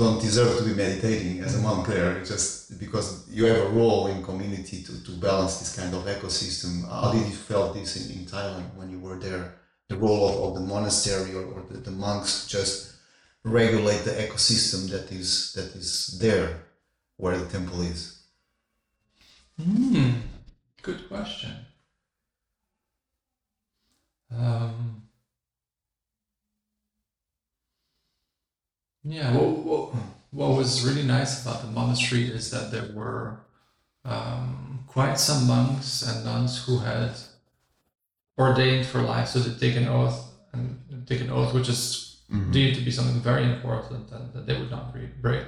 don't 0.00 0.20
deserve 0.20 0.56
to 0.58 0.64
be 0.64 0.74
meditating 0.74 1.40
as 1.40 1.54
a 1.58 1.60
monk 1.60 1.86
there. 1.86 2.24
Just 2.24 2.80
because 2.80 3.28
you 3.30 3.44
have 3.44 3.60
a 3.66 3.68
role 3.68 4.08
in 4.08 4.24
community 4.24 4.82
to, 4.82 5.04
to 5.04 5.12
balance 5.12 5.58
this 5.58 5.76
kind 5.76 5.94
of 5.94 6.02
ecosystem. 6.06 6.72
How 6.90 7.12
did 7.12 7.24
you 7.30 7.36
felt 7.50 7.74
this 7.74 7.90
in, 8.00 8.18
in 8.18 8.24
Thailand 8.24 8.74
when 8.74 8.90
you 8.90 8.98
were 8.98 9.18
there? 9.18 9.54
The 9.88 9.96
role 9.96 10.28
of, 10.28 10.48
of 10.48 10.54
the 10.54 10.74
monastery 10.74 11.34
or, 11.34 11.44
or 11.44 11.62
the, 11.70 11.78
the 11.78 11.90
monks 11.90 12.46
just 12.46 12.96
regulate 13.44 14.04
the 14.04 14.10
ecosystem 14.10 14.90
that 14.90 15.10
is 15.12 15.52
that 15.52 15.74
is 15.76 16.18
there 16.18 16.64
where 17.16 17.38
the 17.38 17.46
temple 17.46 17.80
is? 17.82 18.22
Hmm, 19.62 20.10
good 20.82 21.08
question. 21.08 21.52
Um, 24.36 25.02
yeah, 29.04 29.32
what, 29.32 29.58
what, 29.58 29.94
what, 30.30 30.56
was 30.56 30.84
really 30.84 31.04
nice 31.04 31.42
about 31.42 31.62
the 31.62 31.68
monastery 31.68 32.24
is 32.24 32.50
that 32.50 32.72
there 32.72 32.90
were 32.92 33.38
um, 34.04 34.84
quite 34.88 35.18
some 35.18 35.46
monks 35.46 36.02
and 36.02 36.24
nuns 36.24 36.64
who 36.64 36.78
had 36.78 37.12
ordained 38.38 38.86
for 38.86 39.00
life, 39.00 39.28
so 39.28 39.38
they 39.38 39.58
take 39.58 39.76
an 39.76 39.88
oath 39.88 40.32
and 40.52 40.78
take 41.06 41.20
an 41.20 41.30
oath, 41.30 41.54
which 41.54 41.68
is 41.68 42.20
mm-hmm. 42.30 42.50
deemed 42.50 42.76
to 42.76 42.82
be 42.82 42.90
something 42.90 43.20
very 43.20 43.44
important, 43.44 44.10
and 44.12 44.32
that 44.32 44.46
they 44.46 44.58
would 44.58 44.70
not 44.70 44.94
break. 45.20 45.44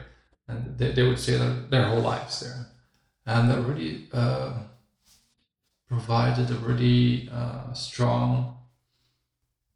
And 0.48 0.78
they, 0.78 0.92
they 0.92 1.02
would 1.02 1.18
say 1.18 1.36
that 1.36 1.70
their 1.70 1.84
whole 1.84 2.00
lives 2.00 2.40
there, 2.40 2.66
and 3.26 3.50
that 3.50 3.60
really 3.60 4.06
uh, 4.12 4.52
provided 5.88 6.50
a 6.50 6.54
really 6.54 7.28
uh, 7.32 7.72
strong 7.72 8.56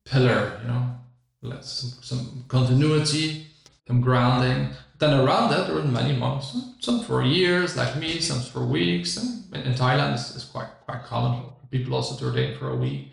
pillar, 0.05 0.59
you 0.63 0.69
know, 0.69 0.97
like 1.43 1.63
some, 1.63 2.03
some 2.03 2.45
continuity, 2.49 3.47
some 3.87 4.01
grounding. 4.01 4.71
Then 4.99 5.19
around 5.19 5.51
that, 5.51 5.67
there 5.67 5.77
were 5.77 5.83
many 5.83 6.17
monks, 6.17 6.57
some 6.79 7.03
for 7.03 7.23
years, 7.23 7.77
like 7.77 7.97
me, 7.97 8.21
some 8.21 8.41
for 8.41 8.65
weeks. 8.65 9.17
And 9.17 9.67
in 9.67 9.75
Thailand, 9.75 10.15
it's, 10.15 10.35
it's 10.35 10.45
quite 10.45 10.69
quite 10.87 11.03
common 11.03 11.52
people 11.73 11.95
also 11.95 12.17
to 12.17 12.25
ordain 12.27 12.57
for 12.57 12.71
a 12.71 12.77
week. 12.77 13.13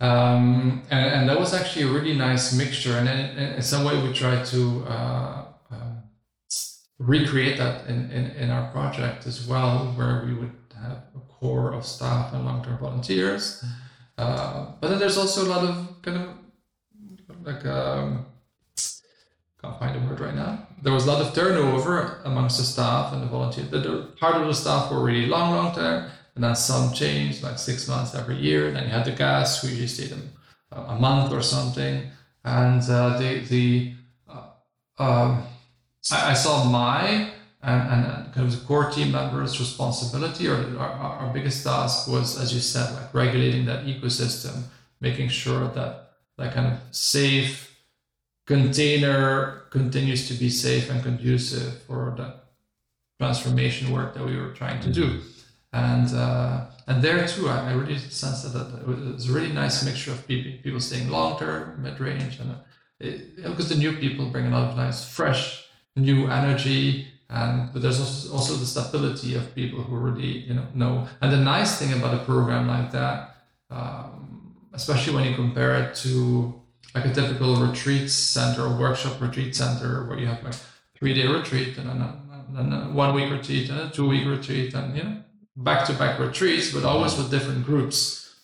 Um, 0.00 0.82
and, 0.90 1.06
and, 1.14 1.28
that 1.28 1.38
was 1.38 1.54
actually 1.54 1.84
a 1.84 1.92
really 1.92 2.14
nice 2.14 2.52
mixture. 2.52 2.96
And 2.98 3.08
in, 3.08 3.54
in 3.56 3.62
some 3.62 3.84
way, 3.84 4.02
we 4.02 4.12
tried 4.12 4.44
to 4.46 4.84
uh, 4.88 5.44
uh, 5.70 5.94
recreate 6.98 7.56
that 7.58 7.86
in, 7.86 8.10
in, 8.10 8.30
in 8.32 8.50
our 8.50 8.72
project 8.72 9.26
as 9.26 9.46
well, 9.46 9.92
where 9.96 10.24
we 10.26 10.34
would 10.34 10.56
have 10.74 11.04
a 11.14 11.20
core 11.28 11.72
of 11.72 11.86
staff 11.86 12.32
and 12.32 12.44
long 12.44 12.64
term 12.64 12.78
volunteers. 12.78 13.64
Uh, 14.18 14.72
but 14.80 14.88
then 14.88 14.98
there's 14.98 15.18
also 15.18 15.44
a 15.44 15.50
lot 15.54 15.64
of 15.64 16.02
kind 16.02 16.16
of 16.16 16.28
like 17.44 17.64
um, 17.66 18.26
can't 19.62 19.78
find 19.78 19.94
the 19.94 20.08
word 20.08 20.20
right 20.20 20.34
now. 20.34 20.66
There 20.82 20.92
was 20.92 21.06
a 21.06 21.12
lot 21.12 21.24
of 21.24 21.34
turnover 21.34 22.20
amongst 22.24 22.58
the 22.58 22.64
staff 22.64 23.12
and 23.12 23.22
the 23.22 23.26
volunteers. 23.26 23.70
The, 23.70 24.08
part 24.18 24.34
of 24.34 24.46
the 24.46 24.54
staff 24.54 24.90
were 24.90 25.02
really 25.02 25.26
long, 25.26 25.54
long 25.54 25.74
term, 25.74 26.10
and 26.34 26.44
then 26.44 26.54
some 26.54 26.92
changed, 26.92 27.42
like 27.42 27.58
six 27.58 27.86
months 27.88 28.14
every 28.14 28.36
year. 28.36 28.68
And 28.68 28.76
then 28.76 28.84
you 28.84 28.90
had 28.90 29.04
the 29.04 29.12
guys 29.12 29.60
who 29.60 29.68
usually 29.68 29.86
stayed 29.86 30.16
a, 30.72 30.80
a 30.80 30.98
month 30.98 31.32
or 31.32 31.42
something, 31.42 32.10
and 32.44 32.82
uh, 32.88 33.18
the 33.18 33.40
the 33.40 33.92
uh, 34.28 35.02
um, 35.02 35.44
I, 36.10 36.30
I, 36.30 36.34
saw 36.34 36.64
my 36.64 37.30
and, 37.62 37.82
and 37.92 38.32
kind 38.32 38.46
of 38.46 38.58
the 38.58 38.66
core 38.66 38.90
team 38.90 39.12
members' 39.12 39.60
responsibility, 39.60 40.48
or 40.48 40.56
our, 40.78 40.90
our 41.20 41.32
biggest 41.32 41.64
task 41.64 42.08
was, 42.08 42.40
as 42.40 42.52
you 42.52 42.60
said, 42.60 42.92
like 42.94 43.14
regulating 43.14 43.66
that 43.66 43.84
ecosystem, 43.84 44.62
making 45.00 45.28
sure 45.28 45.68
that 45.68 46.12
that 46.38 46.54
kind 46.54 46.72
of 46.72 46.78
safe 46.94 47.72
container 48.46 49.62
continues 49.70 50.26
to 50.28 50.34
be 50.34 50.50
safe 50.50 50.90
and 50.90 51.02
conducive 51.02 51.82
for 51.82 52.14
the 52.16 52.34
transformation 53.20 53.92
work 53.92 54.14
that 54.14 54.24
we 54.24 54.36
were 54.36 54.50
trying 54.50 54.80
to 54.80 54.92
do. 54.92 55.20
And 55.72 56.14
uh, 56.14 56.66
and 56.86 57.02
there 57.02 57.26
too, 57.26 57.48
I, 57.48 57.72
really 57.72 57.98
sense 57.98 58.42
that, 58.42 58.80
it 58.80 58.86
was 58.86 59.28
a 59.28 59.32
really 59.32 59.52
nice 59.52 59.82
mixture 59.84 60.10
of 60.10 60.26
people, 60.26 60.52
people 60.62 60.80
staying 60.80 61.08
long 61.08 61.38
term, 61.38 61.82
mid 61.82 61.98
range, 61.98 62.38
and 62.40 62.56
it, 63.00 63.36
because 63.36 63.70
the 63.70 63.76
new 63.76 63.96
people 63.96 64.26
bring 64.26 64.46
a 64.46 64.50
lot 64.50 64.68
of 64.70 64.76
nice, 64.76 65.08
fresh, 65.08 65.66
new 65.96 66.26
energy. 66.26 67.06
And 67.30 67.72
but 67.72 67.80
there's 67.80 67.98
also, 67.98 68.34
also 68.34 68.54
the 68.54 68.66
stability 68.66 69.34
of 69.34 69.54
people 69.54 69.82
who 69.82 69.96
really 69.96 70.40
you 70.40 70.54
know 70.54 70.66
know. 70.74 71.08
And 71.22 71.32
the 71.32 71.38
nice 71.38 71.78
thing 71.78 71.92
about 71.94 72.14
a 72.20 72.24
program 72.24 72.68
like 72.68 72.92
that, 72.92 73.36
um, 73.70 74.54
especially 74.74 75.14
when 75.14 75.24
you 75.24 75.34
compare 75.34 75.74
it 75.82 75.94
to 75.96 76.60
like 76.94 77.06
a 77.06 77.14
typical 77.14 77.56
retreat 77.56 78.10
center 78.10 78.66
or 78.66 78.78
workshop 78.78 79.20
retreat 79.20 79.56
center 79.56 80.04
where 80.06 80.18
you 80.18 80.26
have 80.26 80.42
like 80.42 80.54
three 80.94 81.14
day 81.14 81.26
retreat 81.26 81.78
and 81.78 81.88
then 81.88 82.00
a, 82.02 82.20
then 82.50 82.94
one 82.94 83.14
week 83.14 83.30
retreat 83.30 83.70
and 83.70 83.80
a 83.80 83.90
two 83.90 84.06
week 84.06 84.26
retreat 84.26 84.74
and 84.74 84.94
you 84.94 85.02
know 85.02 85.16
back 85.56 85.86
to 85.86 85.92
back 85.94 86.18
retreats 86.18 86.72
but 86.72 86.84
always 86.84 87.16
with 87.16 87.30
different 87.30 87.64
groups. 87.64 88.34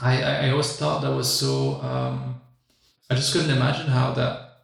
I, 0.00 0.22
I 0.22 0.50
always 0.50 0.76
thought 0.76 1.02
that 1.02 1.14
was 1.14 1.32
so 1.32 1.80
um, 1.82 2.40
I 3.10 3.14
just 3.14 3.32
couldn't 3.32 3.50
imagine 3.50 3.86
how 3.86 4.12
that 4.12 4.60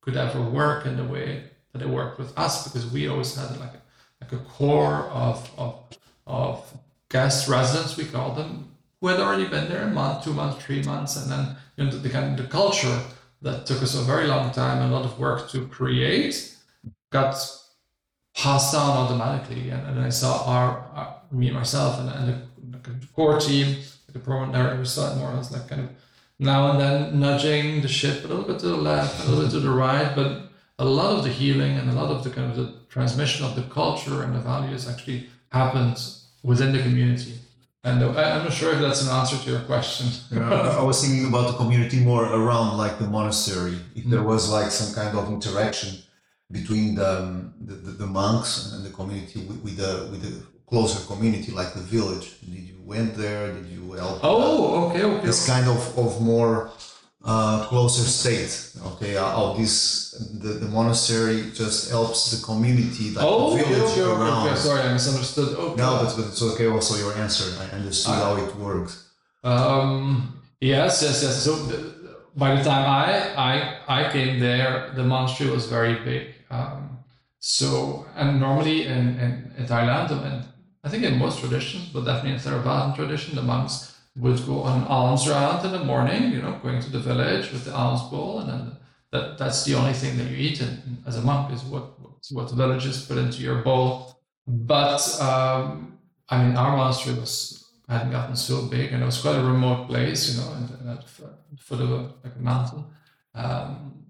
could 0.00 0.16
ever 0.16 0.40
work 0.42 0.86
in 0.86 0.96
the 0.96 1.04
way 1.04 1.44
that 1.72 1.82
it 1.82 1.88
worked 1.88 2.18
with 2.18 2.36
us 2.38 2.64
because 2.64 2.90
we 2.90 3.08
always 3.08 3.34
had 3.36 3.50
like 3.60 3.74
a, 3.74 3.82
like 4.20 4.32
a 4.32 4.38
core 4.38 5.04
of, 5.10 5.50
of, 5.56 5.98
of 6.26 6.76
guest 7.08 7.48
residents 7.48 7.96
we 7.96 8.04
call 8.04 8.34
them 8.34 8.68
who 9.00 9.08
had 9.08 9.20
already 9.20 9.46
been 9.46 9.68
there 9.68 9.82
a 9.82 9.90
month, 9.90 10.24
two 10.24 10.32
months, 10.32 10.64
three 10.64 10.82
months, 10.82 11.16
and 11.16 11.30
then 11.30 11.56
you 11.76 11.84
know, 11.84 11.90
the, 11.90 11.98
the 11.98 12.08
kind 12.08 12.38
of 12.38 12.44
the 12.44 12.50
culture 12.50 13.00
that 13.42 13.66
took 13.66 13.82
us 13.82 13.96
a 13.96 14.02
very 14.02 14.26
long 14.26 14.52
time 14.52 14.80
a 14.80 14.94
lot 14.94 15.04
of 15.04 15.18
work 15.18 15.50
to 15.50 15.66
create 15.66 16.56
got 17.10 17.36
passed 18.34 18.72
down 18.72 18.90
automatically. 18.90 19.70
And, 19.70 19.86
and 19.86 20.00
I 20.00 20.08
saw 20.08 20.44
our, 20.46 20.86
our, 20.94 21.16
me 21.30 21.50
myself 21.50 21.98
and, 22.00 22.08
and 22.08 22.28
the, 22.28 22.90
the, 22.90 23.06
core 23.14 23.38
team, 23.38 23.76
the 24.12 24.18
program 24.18 24.84
saw 24.84 25.12
it 25.12 25.18
more 25.18 25.32
as 25.32 25.50
like 25.52 25.68
kind 25.68 25.82
of 25.82 25.90
now 26.38 26.72
and 26.72 26.80
then 26.80 27.20
nudging 27.20 27.82
the 27.82 27.88
ship 27.88 28.24
a 28.24 28.28
little 28.28 28.44
bit 28.44 28.58
to 28.60 28.68
the 28.68 28.76
left, 28.76 29.24
a 29.24 29.28
little 29.28 29.44
bit 29.44 29.52
to 29.52 29.60
the 29.60 29.70
right, 29.70 30.14
but 30.14 30.48
a 30.78 30.84
lot 30.84 31.16
of 31.16 31.24
the 31.24 31.30
healing 31.30 31.76
and 31.78 31.88
a 31.88 31.92
lot 31.92 32.10
of 32.10 32.24
the 32.24 32.30
kind 32.30 32.50
of 32.50 32.56
the 32.56 32.74
transmission 32.88 33.44
of 33.44 33.54
the 33.54 33.62
culture 33.62 34.22
and 34.22 34.34
the 34.34 34.40
values 34.40 34.88
actually 34.88 35.28
happens 35.50 36.26
within 36.42 36.72
the 36.72 36.82
community. 36.82 37.34
And 37.84 38.02
uh, 38.02 38.10
I'm 38.10 38.44
not 38.44 38.52
sure 38.52 38.72
if 38.72 38.80
that's 38.80 39.02
an 39.02 39.08
answer 39.08 39.36
to 39.36 39.50
your 39.50 39.60
question. 39.60 40.06
yeah, 40.38 40.78
I 40.78 40.82
was 40.82 41.04
thinking 41.04 41.26
about 41.26 41.48
the 41.48 41.56
community 41.56 41.98
more 41.98 42.24
around 42.24 42.76
like 42.76 42.98
the 42.98 43.08
monastery. 43.08 43.76
If 43.94 44.04
there 44.04 44.20
mm. 44.20 44.26
was 44.26 44.50
like 44.50 44.70
some 44.70 44.94
kind 44.94 45.16
of 45.18 45.28
interaction 45.28 45.98
between 46.52 46.94
the, 46.94 47.50
the, 47.60 47.74
the, 48.02 48.06
monks 48.06 48.72
and 48.72 48.84
the 48.84 48.90
community 48.90 49.40
with, 49.48 49.58
with 49.64 49.76
the 49.76 50.08
with 50.10 50.22
the 50.22 50.34
closer 50.66 51.00
community 51.06 51.50
like 51.52 51.72
the 51.74 51.80
village. 51.80 52.40
Did 52.40 52.64
you 52.70 52.78
went 52.84 53.14
there? 53.16 53.52
Did 53.52 53.66
you 53.66 53.92
help? 53.92 54.20
Oh, 54.22 54.88
okay, 54.90 55.02
okay. 55.02 55.26
This 55.26 55.46
kind 55.46 55.66
of, 55.68 55.98
of 55.98 56.20
more 56.20 56.70
uh, 57.24 57.64
closer 57.66 58.06
state. 58.20 58.52
Okay, 58.90 59.14
how 59.14 59.54
this 59.58 60.12
the, 60.42 60.54
the 60.62 60.68
monastery 60.68 61.50
just 61.54 61.90
helps 61.90 62.30
the 62.32 62.44
community, 62.44 63.10
like 63.10 63.24
oh, 63.26 63.56
the 63.56 63.64
village 63.64 63.98
okay, 63.98 64.02
around. 64.02 64.48
Okay, 64.48 64.56
sorry, 64.56 64.82
I 64.82 64.92
misunderstood. 64.92 65.56
Okay. 65.56 65.76
No, 65.76 66.02
but, 66.02 66.16
but 66.16 66.26
it's 66.26 66.42
okay. 66.42 66.66
Also, 66.66 66.96
your 66.96 67.14
answer, 67.14 67.46
I 67.62 67.76
understood 67.76 68.14
how 68.14 68.36
it 68.36 68.54
works. 68.56 69.10
Um, 69.44 70.42
yes, 70.60 71.02
yes, 71.02 71.22
yes. 71.22 71.42
So 71.42 71.52
by 72.36 72.56
the 72.56 72.62
time 72.62 72.84
I 72.88 73.08
I 73.36 73.54
I 74.00 74.12
came 74.12 74.40
there, 74.40 74.92
the 74.94 75.04
monastery 75.04 75.50
was 75.50 75.66
very 75.66 75.96
big. 76.04 76.34
Um, 76.52 76.98
so 77.38 78.06
and 78.14 78.38
normally 78.38 78.86
in, 78.86 79.18
in, 79.18 79.52
in 79.58 79.66
Thailand 79.66 80.10
and 80.10 80.44
I 80.84 80.88
think 80.88 81.04
in 81.04 81.18
most 81.18 81.40
traditions, 81.40 81.88
but 81.88 82.04
definitely 82.04 82.32
in 82.32 82.38
Theravadan 82.38 82.94
tradition, 82.96 83.36
the 83.36 83.42
monks 83.42 84.00
would 84.16 84.44
go 84.46 84.62
on 84.62 84.82
an 84.82 84.88
alms 84.88 85.28
round 85.28 85.64
in 85.64 85.72
the 85.72 85.84
morning, 85.84 86.32
you 86.32 86.42
know, 86.42 86.58
going 86.62 86.80
to 86.82 86.90
the 86.90 86.98
village 86.98 87.52
with 87.52 87.64
the 87.64 87.74
alms 87.74 88.02
bowl, 88.10 88.40
and 88.40 88.48
then 88.50 88.76
that 89.12 89.38
that's 89.38 89.64
the 89.64 89.74
only 89.74 89.92
thing 89.92 90.18
that 90.18 90.28
you 90.30 90.36
eat 90.36 90.60
and, 90.60 91.02
as 91.06 91.16
a 91.16 91.22
monk 91.22 91.52
is 91.52 91.62
what 91.62 91.94
what 92.30 92.48
the 92.48 92.56
villagers 92.56 93.06
put 93.06 93.16
into 93.16 93.42
your 93.42 93.62
bowl. 93.62 94.18
But 94.46 95.02
um, 95.20 95.98
I 96.28 96.42
mean, 96.42 96.56
our 96.56 96.76
monastery 96.76 97.18
was 97.18 97.70
hadn't 97.88 98.12
gotten 98.12 98.36
so 98.36 98.66
big, 98.66 98.92
and 98.92 99.02
it 99.02 99.06
was 99.06 99.20
quite 99.20 99.36
a 99.36 99.44
remote 99.44 99.88
place, 99.88 100.34
you 100.34 100.40
know, 100.40 100.52
and, 100.52 100.98
of 101.80 101.90
a, 101.90 101.96
like 102.24 102.36
a 102.36 102.42
mountain. 102.42 102.84
Um, 103.34 104.01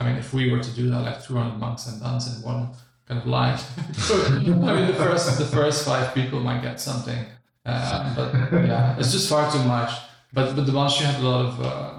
I 0.00 0.04
mean, 0.04 0.16
if 0.16 0.32
we 0.32 0.50
were 0.50 0.60
to 0.60 0.70
do 0.70 0.88
that, 0.90 1.00
like 1.00 1.22
200 1.22 1.58
monks 1.58 1.86
and 1.86 2.00
nuns 2.00 2.26
in 2.34 2.42
one 2.42 2.70
kind 3.06 3.20
of 3.20 3.26
line, 3.26 3.58
I 4.10 4.38
mean, 4.38 4.86
the 4.86 4.94
first 4.96 5.38
the 5.38 5.44
first 5.44 5.84
five 5.84 6.14
people 6.14 6.40
might 6.40 6.62
get 6.62 6.80
something 6.80 7.26
uh, 7.64 8.14
but 8.14 8.32
yeah, 8.66 8.96
it's 8.98 9.12
just 9.12 9.28
far 9.28 9.50
too 9.50 9.62
much. 9.64 9.90
But 10.32 10.56
but 10.56 10.66
the 10.66 10.72
monastery 10.72 11.10
had 11.10 11.20
a 11.20 11.28
lot 11.28 11.46
of 11.46 11.60
uh, 11.60 11.92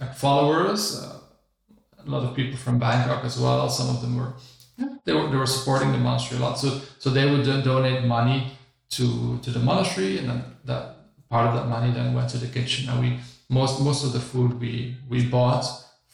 like 0.00 0.14
followers, 0.14 1.02
uh, 1.02 1.18
a 2.06 2.10
lot 2.10 2.24
of 2.24 2.34
people 2.34 2.56
from 2.56 2.78
Bangkok 2.78 3.24
as 3.24 3.38
well. 3.38 3.68
Some 3.68 3.94
of 3.94 4.00
them 4.00 4.16
were 4.16 4.34
they 5.04 5.12
were 5.12 5.28
they 5.28 5.36
were 5.36 5.46
supporting 5.46 5.92
the 5.92 5.98
monastery 5.98 6.40
a 6.40 6.44
lot. 6.44 6.58
So 6.58 6.80
so 6.98 7.10
they 7.10 7.30
would 7.30 7.44
donate 7.44 8.04
money 8.04 8.52
to 8.90 9.38
to 9.42 9.50
the 9.50 9.60
monastery, 9.60 10.18
and 10.18 10.28
then 10.28 10.44
that 10.64 10.96
part 11.28 11.48
of 11.48 11.54
that 11.54 11.68
money 11.68 11.92
then 11.92 12.14
went 12.14 12.30
to 12.30 12.38
the 12.38 12.46
kitchen. 12.46 12.88
And 12.88 13.00
we 13.00 13.18
most 13.50 13.82
most 13.82 14.04
of 14.04 14.12
the 14.12 14.20
food 14.20 14.58
we 14.60 14.96
we 15.08 15.26
bought 15.26 15.64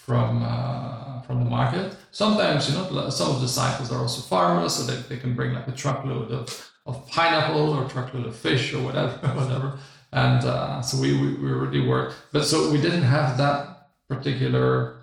from 0.06 0.42
uh, 0.42 1.20
from 1.22 1.44
the 1.44 1.50
market. 1.50 1.94
Sometimes 2.10 2.68
you 2.68 2.74
know 2.76 3.10
some 3.10 3.30
of 3.30 3.36
the 3.40 3.46
disciples 3.46 3.92
are 3.92 4.00
also 4.00 4.20
farmers, 4.22 4.74
so 4.74 4.82
they, 4.82 4.96
they 5.08 5.20
can 5.20 5.34
bring 5.34 5.52
like 5.54 5.68
a 5.68 5.72
truckload 5.72 6.30
of 6.32 6.44
of 6.86 7.06
pineapple 7.08 7.74
or 7.74 7.88
truckload 7.88 8.26
of 8.26 8.34
fish 8.34 8.72
or 8.74 8.82
whatever, 8.82 9.12
whatever. 9.40 9.78
And 10.12 10.44
uh, 10.44 10.82
so 10.82 11.00
we, 11.00 11.12
we, 11.20 11.34
we 11.34 11.50
really 11.52 11.86
worked. 11.86 12.16
But 12.32 12.44
so 12.44 12.70
we 12.72 12.80
didn't 12.80 13.02
have 13.02 13.38
that 13.38 13.90
particular 14.08 14.96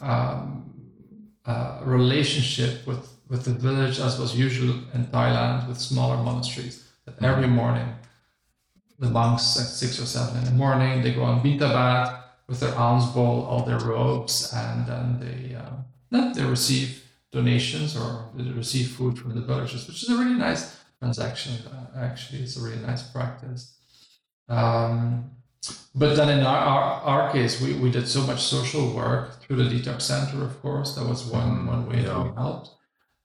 um, 0.00 0.66
uh, 1.44 1.80
relationship 1.84 2.86
with, 2.86 3.08
with 3.28 3.44
the 3.44 3.54
village 3.54 3.98
as 3.98 4.20
was 4.20 4.38
usual 4.38 4.74
in 4.94 5.06
Thailand 5.06 5.66
with 5.68 5.78
smaller 5.80 6.22
monasteries. 6.22 6.84
That 7.06 7.20
every 7.22 7.48
morning, 7.48 7.88
the 8.98 9.10
monks 9.10 9.58
at 9.58 9.66
six 9.66 10.00
or 10.00 10.06
seven 10.06 10.36
in 10.38 10.44
the 10.44 10.52
morning, 10.52 11.02
they 11.02 11.12
go 11.12 11.22
on 11.22 11.40
Bintabat 11.40 12.25
with 12.48 12.60
their 12.60 12.74
alms 12.76 13.06
bowl, 13.06 13.44
all 13.44 13.64
their 13.64 13.80
robes, 13.80 14.52
and 14.52 14.86
then 14.86 15.20
they, 15.20 15.54
uh, 15.54 16.32
they 16.34 16.44
receive 16.44 17.02
donations 17.32 17.96
or 17.96 18.30
they 18.34 18.50
receive 18.50 18.88
food 18.90 19.18
from 19.18 19.34
the 19.34 19.40
villagers, 19.40 19.86
which 19.86 20.02
is 20.02 20.08
a 20.08 20.16
really 20.16 20.34
nice 20.34 20.76
transaction 21.00 21.52
uh, 21.66 21.98
actually 21.98 22.40
it's 22.40 22.56
a 22.56 22.60
really 22.60 22.78
nice 22.78 23.02
practice. 23.02 23.76
Um, 24.48 25.30
but 25.94 26.14
then 26.14 26.28
in 26.38 26.46
our, 26.46 26.58
our, 26.58 27.02
our, 27.02 27.32
case, 27.32 27.60
we, 27.60 27.74
we 27.74 27.90
did 27.90 28.06
so 28.06 28.22
much 28.22 28.40
social 28.40 28.94
work 28.94 29.40
through 29.40 29.56
the 29.56 29.64
detox 29.64 30.02
center, 30.02 30.44
of 30.44 30.60
course. 30.62 30.94
That 30.94 31.06
was 31.06 31.24
one, 31.24 31.50
mm-hmm. 31.50 31.66
one 31.66 31.88
way 31.88 31.96
yeah. 31.96 32.02
that 32.02 32.22
we 32.22 32.30
helped. 32.34 32.70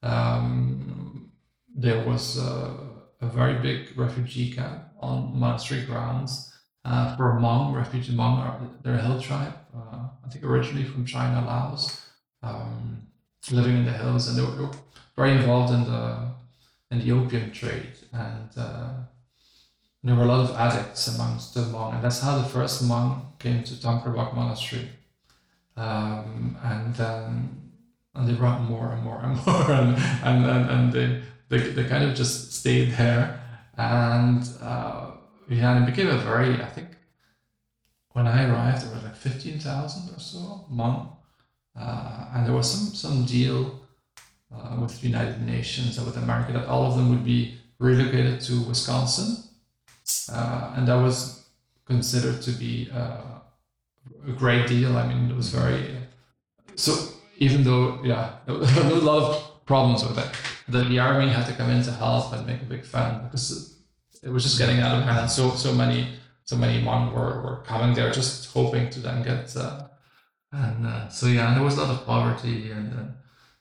Um, 0.01 1.31
there 1.75 2.03
was 2.03 2.37
a, 2.39 2.75
a, 3.21 3.27
very 3.27 3.61
big 3.61 3.95
refugee 3.95 4.51
camp 4.51 4.85
on 4.99 5.37
monastery 5.37 5.83
grounds 5.85 6.50
uh, 6.83 7.15
for 7.15 7.33
Hmong, 7.33 7.75
refugee 7.75 8.13
Hmong, 8.13 8.69
they're 8.83 8.95
a 8.95 9.01
hill 9.01 9.21
tribe, 9.21 9.53
uh, 9.75 10.07
I 10.25 10.29
think 10.29 10.43
originally 10.43 10.85
from 10.85 11.05
China, 11.05 11.45
Laos, 11.45 12.01
um, 12.41 13.07
living 13.51 13.77
in 13.77 13.85
the 13.85 13.91
hills. 13.91 14.27
And 14.27 14.37
they 14.37 14.41
were, 14.41 14.69
very 15.15 15.31
involved 15.31 15.73
in 15.73 15.83
the 15.83 16.31
and 16.89 17.01
the 17.01 17.11
opium 17.11 17.51
trade. 17.51 17.93
And 18.11 18.49
uh, 18.57 18.89
there 20.03 20.15
were 20.15 20.23
a 20.23 20.25
lot 20.25 20.49
of 20.49 20.55
addicts 20.57 21.07
amongst 21.07 21.53
the 21.53 21.61
Hmong, 21.61 21.95
and 21.95 22.03
that's 22.03 22.21
how 22.21 22.37
the 22.37 22.47
first 22.47 22.83
monk 22.83 23.23
came 23.39 23.63
to 23.63 23.75
Tham 23.75 24.01
Krabok 24.01 24.35
Monastery. 24.35 24.89
Um, 25.77 26.57
and 26.63 26.95
then 26.95 27.71
and 28.15 28.27
they 28.27 28.33
brought 28.33 28.61
more 28.61 28.91
and 28.91 29.03
more 29.03 29.21
and 29.21 29.35
more, 29.45 29.71
and 29.71 29.95
and 30.23 30.45
and, 30.45 30.69
and 30.69 30.93
they, 30.93 31.21
they 31.49 31.69
they 31.71 31.83
kind 31.85 32.03
of 32.03 32.15
just 32.15 32.51
stayed 32.53 32.91
there, 32.93 33.39
and 33.77 34.43
uh, 34.61 35.10
yeah, 35.57 35.75
and 35.75 35.83
it 35.83 35.91
became 35.91 36.09
a 36.09 36.17
very 36.17 36.61
I 36.61 36.67
think 36.67 36.89
when 38.13 38.27
I 38.27 38.49
arrived 38.49 38.85
there 38.85 38.95
were 38.95 39.01
like 39.07 39.15
fifteen 39.15 39.59
thousand 39.59 40.13
or 40.15 40.19
so 40.19 40.65
Hmong, 40.71 41.15
uh, 41.79 42.25
and 42.33 42.45
there 42.45 42.53
was 42.53 42.69
some 42.71 42.95
some 42.95 43.25
deal 43.25 43.81
uh, 44.53 44.77
with 44.79 44.99
the 44.99 45.07
United 45.07 45.41
Nations 45.41 45.97
and 45.97 46.05
with 46.05 46.17
America 46.17 46.53
that 46.53 46.67
all 46.67 46.85
of 46.85 46.95
them 46.95 47.09
would 47.09 47.25
be 47.25 47.57
relocated 47.79 48.41
to 48.41 48.61
Wisconsin, 48.61 49.43
uh, 50.31 50.73
and 50.75 50.87
that 50.87 51.01
was 51.01 51.49
considered 51.85 52.41
to 52.43 52.51
be 52.51 52.89
uh, 52.93 53.39
a 54.27 54.31
great 54.31 54.67
deal. 54.67 54.97
I 54.97 55.07
mean, 55.07 55.29
it 55.29 55.35
was 55.35 55.49
very 55.49 55.97
so. 56.75 56.93
Even 57.37 57.63
though, 57.63 57.99
yeah, 58.03 58.33
there 58.45 58.55
was 58.55 58.77
a 58.77 59.05
lot 59.05 59.23
of 59.23 59.65
problems 59.65 60.03
with 60.03 60.15
it. 60.19 60.29
The 60.67 60.99
army 60.99 61.27
had 61.29 61.47
to 61.47 61.53
come 61.53 61.71
in 61.71 61.81
to 61.83 61.91
help 61.91 62.31
and 62.33 62.45
make 62.45 62.61
a 62.61 62.65
big 62.65 62.85
fan 62.85 63.23
because 63.23 63.80
it 64.23 64.29
was 64.29 64.43
just 64.43 64.57
getting 64.57 64.79
out 64.79 64.97
of 64.97 65.03
hand. 65.03 65.29
So 65.29 65.51
so 65.51 65.73
many 65.73 66.07
so 66.43 66.55
many 66.55 66.81
Hmong 66.81 67.13
were, 67.13 67.41
were 67.41 67.63
coming 67.65 67.95
there 67.95 68.11
just 68.11 68.51
hoping 68.53 68.89
to 68.89 68.99
then 68.99 69.23
get 69.23 69.55
uh, 69.55 69.87
and 70.51 70.85
uh, 70.85 71.09
so 71.09 71.27
yeah, 71.27 71.47
and 71.47 71.55
there 71.55 71.63
was 71.63 71.77
a 71.77 71.81
lot 71.81 71.89
of 71.89 72.05
poverty 72.05 72.71
and 72.71 72.93
uh, 72.93 73.03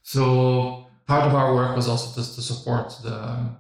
so 0.03 0.87
part 1.07 1.25
of 1.25 1.35
our 1.35 1.55
work 1.55 1.77
was 1.77 1.89
also 1.89 2.21
just 2.21 2.35
to 2.35 2.43
support 2.43 2.95
the 3.03 3.51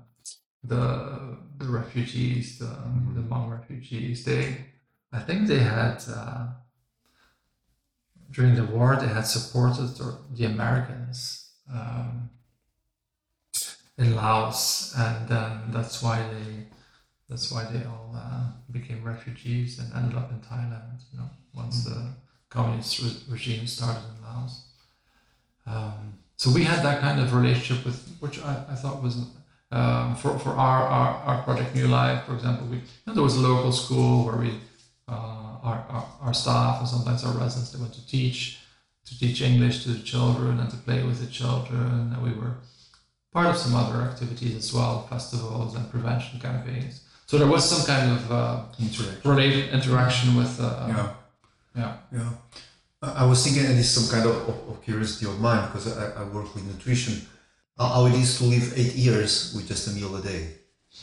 the 0.64 1.38
the 1.58 1.66
refugees, 1.66 2.58
the 2.58 2.72
the 3.14 3.22
Hmong 3.22 3.50
refugees. 3.50 4.24
They 4.24 4.66
I 5.12 5.20
think 5.20 5.48
they 5.48 5.60
had 5.60 6.02
uh, 6.08 6.46
during 8.30 8.54
the 8.54 8.64
war 8.64 8.96
they 8.96 9.08
had 9.08 9.26
supported 9.26 9.88
the 10.36 10.44
Americans 10.44 11.50
um, 11.72 12.30
in 13.98 14.14
Laos, 14.14 14.94
and 14.96 15.28
then 15.28 15.70
that's 15.70 16.02
why 16.02 16.18
they 16.32 16.66
that's 17.30 17.50
why 17.52 17.64
they 17.64 17.84
all 17.84 18.12
uh, 18.14 18.42
became 18.72 19.04
refugees 19.04 19.78
and 19.78 19.92
ended 19.94 20.18
up 20.18 20.30
in 20.30 20.38
Thailand. 20.40 21.00
You 21.12 21.20
know, 21.20 21.30
once 21.54 21.84
the 21.84 22.08
communist 22.50 23.00
re- 23.00 23.32
regime 23.34 23.66
started 23.66 24.02
in 24.10 24.24
Laos. 24.24 24.64
Um, 25.66 26.18
so 26.36 26.50
we 26.50 26.64
had 26.64 26.82
that 26.84 27.00
kind 27.00 27.20
of 27.20 27.32
relationship 27.34 27.84
with, 27.84 28.16
which 28.18 28.42
I, 28.42 28.64
I 28.70 28.74
thought 28.74 29.02
was 29.02 29.16
um, 29.70 30.16
for, 30.16 30.38
for 30.38 30.50
our, 30.50 30.82
our, 30.82 31.14
our 31.24 31.42
project 31.42 31.74
New 31.76 31.86
Life, 31.86 32.24
for 32.24 32.34
example, 32.34 32.66
we 32.66 32.78
you 32.78 32.82
know, 33.06 33.14
there 33.14 33.22
was 33.22 33.36
a 33.36 33.40
local 33.40 33.70
school 33.70 34.26
where 34.26 34.36
we 34.36 34.50
uh, 35.08 35.58
our, 35.62 35.86
our, 35.88 36.06
our 36.22 36.34
staff 36.34 36.80
and 36.80 36.88
sometimes 36.88 37.24
our 37.24 37.32
residents 37.32 37.70
they 37.70 37.80
went 37.80 37.92
to 37.94 38.06
teach 38.06 38.60
to 39.04 39.18
teach 39.18 39.42
English 39.42 39.82
to 39.82 39.90
the 39.90 40.02
children 40.02 40.60
and 40.60 40.70
to 40.70 40.76
play 40.76 41.02
with 41.02 41.20
the 41.20 41.26
children, 41.26 42.12
and 42.12 42.22
we 42.22 42.32
were 42.32 42.54
part 43.32 43.46
of 43.46 43.56
some 43.56 43.74
other 43.74 44.02
activities 44.02 44.56
as 44.56 44.72
well, 44.72 45.06
festivals 45.08 45.74
and 45.74 45.90
prevention 45.90 46.38
campaigns. 46.38 47.02
So 47.30 47.38
there 47.38 47.46
was 47.46 47.62
some 47.72 47.86
kind 47.86 48.10
of 48.10 48.22
uh, 48.32 48.62
Interaction. 48.80 49.30
related 49.30 49.70
interaction 49.72 50.34
with 50.34 50.58
uh, 50.60 50.66
Yeah. 50.88 51.08
yeah. 51.76 51.92
Yeah. 52.12 52.30
I 53.22 53.24
was 53.24 53.38
thinking, 53.44 53.66
and 53.70 53.78
it's 53.78 53.88
some 53.98 54.08
kind 54.14 54.26
of, 54.28 54.34
of, 54.50 54.56
of 54.70 54.82
curiosity 54.82 55.26
of 55.26 55.38
mine 55.40 55.62
because 55.66 55.86
I, 55.96 56.06
I 56.20 56.24
work 56.36 56.52
with 56.54 56.64
nutrition. 56.72 57.14
How 57.78 57.86
how 57.94 58.06
it 58.10 58.14
is 58.24 58.30
to 58.38 58.44
live 58.54 58.66
eight 58.76 58.94
years 59.06 59.54
with 59.54 59.68
just 59.68 59.86
a 59.88 59.92
meal 59.92 60.12
a 60.16 60.22
day. 60.32 60.42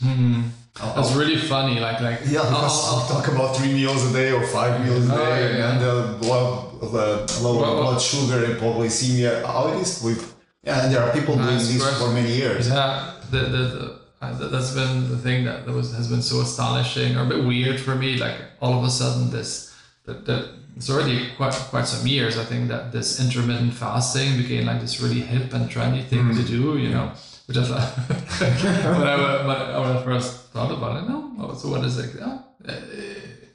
Hmm. 0.04 0.42
How- 0.76 0.92
That's 0.96 1.12
how- 1.12 1.18
really 1.18 1.38
funny. 1.54 1.80
Like 1.80 2.00
like 2.08 2.20
yeah, 2.34 2.44
because 2.52 2.76
I'll- 2.76 3.00
I'll 3.00 3.06
talk 3.14 3.26
about 3.34 3.56
three 3.56 3.72
meals 3.80 4.02
a 4.10 4.12
day 4.12 4.28
or 4.38 4.44
five 4.58 4.72
meals 4.84 5.08
a 5.08 5.14
Oh, 5.14 5.24
day, 5.24 5.40
yeah, 5.40 5.56
yeah. 5.60 5.70
and 5.72 5.80
uh, 5.82 5.92
blood, 6.22 6.48
uh, 6.82 7.42
low 7.44 7.54
Well, 7.62 7.74
blood 7.82 8.00
sugar 8.10 8.44
and 8.44 8.52
hypoglycemia. 8.60 9.32
How 9.52 9.62
it 9.72 9.76
is 9.80 9.90
with 10.06 10.20
yeah, 10.62 10.82
and 10.84 10.88
there 10.92 11.02
are 11.04 11.10
people 11.18 11.34
doing 11.36 11.56
this 11.56 11.98
for 12.00 12.10
many 12.12 12.32
years. 12.42 12.68
Yeah, 12.68 13.14
the, 13.32 13.40
the, 13.54 13.62
the, 13.74 13.97
that- 14.20 14.50
that's 14.52 14.72
been 14.74 15.08
the 15.10 15.16
thing 15.18 15.44
that, 15.44 15.66
was 15.66 15.94
has 15.94 16.08
been 16.08 16.22
so 16.22 16.40
astonishing 16.40 17.16
or 17.16 17.22
a 17.22 17.26
bit 17.26 17.44
weird 17.44 17.78
for 17.80 17.94
me. 17.94 18.16
Like 18.18 18.36
all 18.60 18.78
of 18.78 18.84
a 18.84 18.90
sudden, 18.90 19.30
this 19.30 19.74
that, 20.06 20.24
that 20.26 20.44
it's 20.76 20.90
already 20.90 21.28
quite 21.36 21.54
quite 21.70 21.86
some 21.86 22.06
years. 22.06 22.38
I 22.38 22.44
think 22.44 22.68
that 22.68 22.92
this 22.92 23.20
intermittent 23.20 23.74
fasting 23.74 24.36
became 24.42 24.66
like 24.66 24.80
this 24.80 25.00
really 25.00 25.20
hip 25.20 25.52
and 25.52 25.70
trendy 25.70 26.04
thing 26.04 26.34
to 26.34 26.42
do. 26.42 26.78
You 26.78 26.90
know, 26.90 27.12
which 27.46 27.56
I 27.58 27.64
thought 27.64 27.88
when 28.98 29.08
I 29.08 29.46
when 29.46 29.56
I, 29.56 29.78
when 29.78 29.96
I 29.96 30.02
first 30.02 30.50
thought 30.52 30.70
about 30.72 31.02
it, 31.02 31.08
no, 31.08 31.54
so 31.54 31.68
what 31.68 31.84
is 31.84 31.98
it? 31.98 32.16
Oh, 32.20 32.44
uh, 32.68 32.72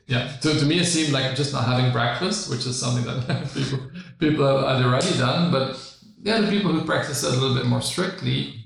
yeah, 0.08 0.28
to, 0.42 0.60
to 0.60 0.66
me 0.66 0.80
it 0.80 0.86
seemed 0.86 1.12
like 1.14 1.36
just 1.36 1.54
not 1.54 1.66
having 1.66 1.92
breakfast, 1.92 2.50
which 2.50 2.66
is 2.66 2.80
something 2.80 3.06
that 3.06 3.52
people 3.54 3.80
people 4.20 4.46
had 4.68 4.84
already 4.84 5.18
done. 5.18 5.52
But 5.52 5.80
yeah, 6.22 6.42
the 6.42 6.48
people 6.50 6.72
who 6.72 6.86
practice 6.86 7.24
it 7.24 7.34
a 7.34 7.38
little 7.40 7.56
bit 7.56 7.66
more 7.66 7.82
strictly, 7.82 8.63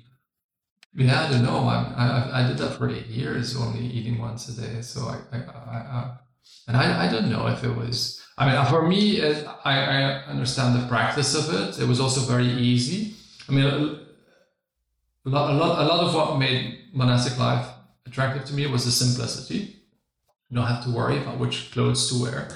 yeah, 0.97 1.25
I 1.25 1.31
don't 1.31 1.43
know. 1.43 1.59
I, 1.67 1.77
I 1.95 2.39
I 2.43 2.47
did 2.47 2.57
that 2.57 2.77
for 2.77 2.89
eight 2.89 3.05
years, 3.07 3.55
only 3.55 3.85
eating 3.85 4.17
once 4.17 4.49
a 4.49 4.59
day. 4.59 4.81
So 4.81 5.01
I 5.01 5.17
I, 5.31 5.37
I, 5.37 6.17
and 6.67 6.75
I, 6.75 7.07
I 7.07 7.11
don't 7.11 7.29
know 7.29 7.47
if 7.47 7.63
it 7.63 7.75
was. 7.75 8.21
I 8.37 8.45
mean, 8.47 8.65
for 8.65 8.87
me, 8.87 9.17
it, 9.17 9.47
I 9.63 9.73
I 9.79 10.01
understand 10.25 10.75
the 10.75 10.87
practice 10.87 11.35
of 11.35 11.53
it. 11.53 11.79
It 11.79 11.87
was 11.87 11.99
also 11.99 12.21
very 12.21 12.47
easy. 12.47 13.13
I 13.47 13.51
mean, 13.51 13.65
a 13.65 15.29
lot 15.29 15.51
a 15.51 15.53
lot 15.53 15.79
a 15.79 15.85
lot 15.85 15.99
of 16.05 16.15
what 16.15 16.39
made 16.39 16.79
monastic 16.93 17.37
life 17.37 17.67
attractive 18.07 18.45
to 18.45 18.53
me 18.53 18.65
was 18.65 18.85
the 18.85 18.91
simplicity. 18.91 19.77
You 20.49 20.55
don't 20.55 20.67
have 20.67 20.83
to 20.85 20.91
worry 20.91 21.17
about 21.17 21.37
which 21.39 21.71
clothes 21.71 22.09
to 22.09 22.23
wear. 22.23 22.49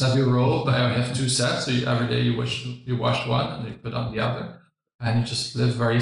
Have 0.00 0.16
your 0.16 0.32
robe. 0.32 0.66
I 0.68 0.94
have 0.94 1.14
two 1.14 1.28
sets, 1.28 1.66
so 1.66 1.70
you, 1.70 1.86
every 1.86 2.08
day 2.08 2.22
you 2.22 2.38
wash 2.38 2.64
you 2.64 2.96
wash 2.96 3.26
one 3.28 3.52
and 3.52 3.68
you 3.68 3.74
put 3.74 3.92
on 3.92 4.12
the 4.12 4.20
other, 4.20 4.60
and 5.00 5.20
you 5.20 5.26
just 5.26 5.56
live 5.56 5.74
very 5.74 6.00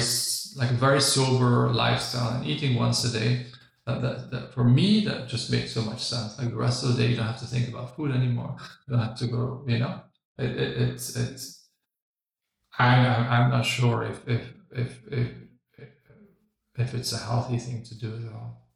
like 0.55 0.71
a 0.71 0.75
very 0.75 1.01
sober 1.01 1.69
lifestyle 1.69 2.35
and 2.35 2.45
eating 2.45 2.75
once 2.75 3.03
a 3.03 3.19
day. 3.19 3.45
That, 3.85 4.01
that, 4.01 4.31
that 4.31 4.53
for 4.53 4.63
me 4.63 5.03
that 5.05 5.27
just 5.27 5.51
makes 5.51 5.73
so 5.73 5.81
much 5.81 6.01
sense. 6.01 6.39
Like 6.39 6.51
the 6.51 6.55
rest 6.55 6.83
of 6.83 6.95
the 6.95 7.03
day, 7.03 7.09
you 7.09 7.17
don't 7.17 7.25
have 7.25 7.39
to 7.39 7.45
think 7.45 7.67
about 7.67 7.97
food 7.97 8.11
anymore. 8.11 8.55
You 8.87 8.95
don't 8.95 9.05
have 9.05 9.17
to 9.17 9.27
go. 9.27 9.65
You 9.67 9.79
know, 9.79 10.01
it, 10.37 10.51
it, 10.51 10.77
it's 10.81 11.15
it's. 11.17 11.67
I'm 12.79 13.05
I'm 13.05 13.31
I'm 13.31 13.49
not 13.49 13.65
sure 13.65 14.03
if 14.03 14.25
if 14.25 14.53
if 14.71 15.01
if 15.11 15.29
if 16.77 16.93
it's 16.93 17.11
a 17.11 17.17
healthy 17.17 17.57
thing 17.57 17.83
to 17.83 17.99
do 17.99 18.15
at 18.15 18.33
all. 18.33 18.69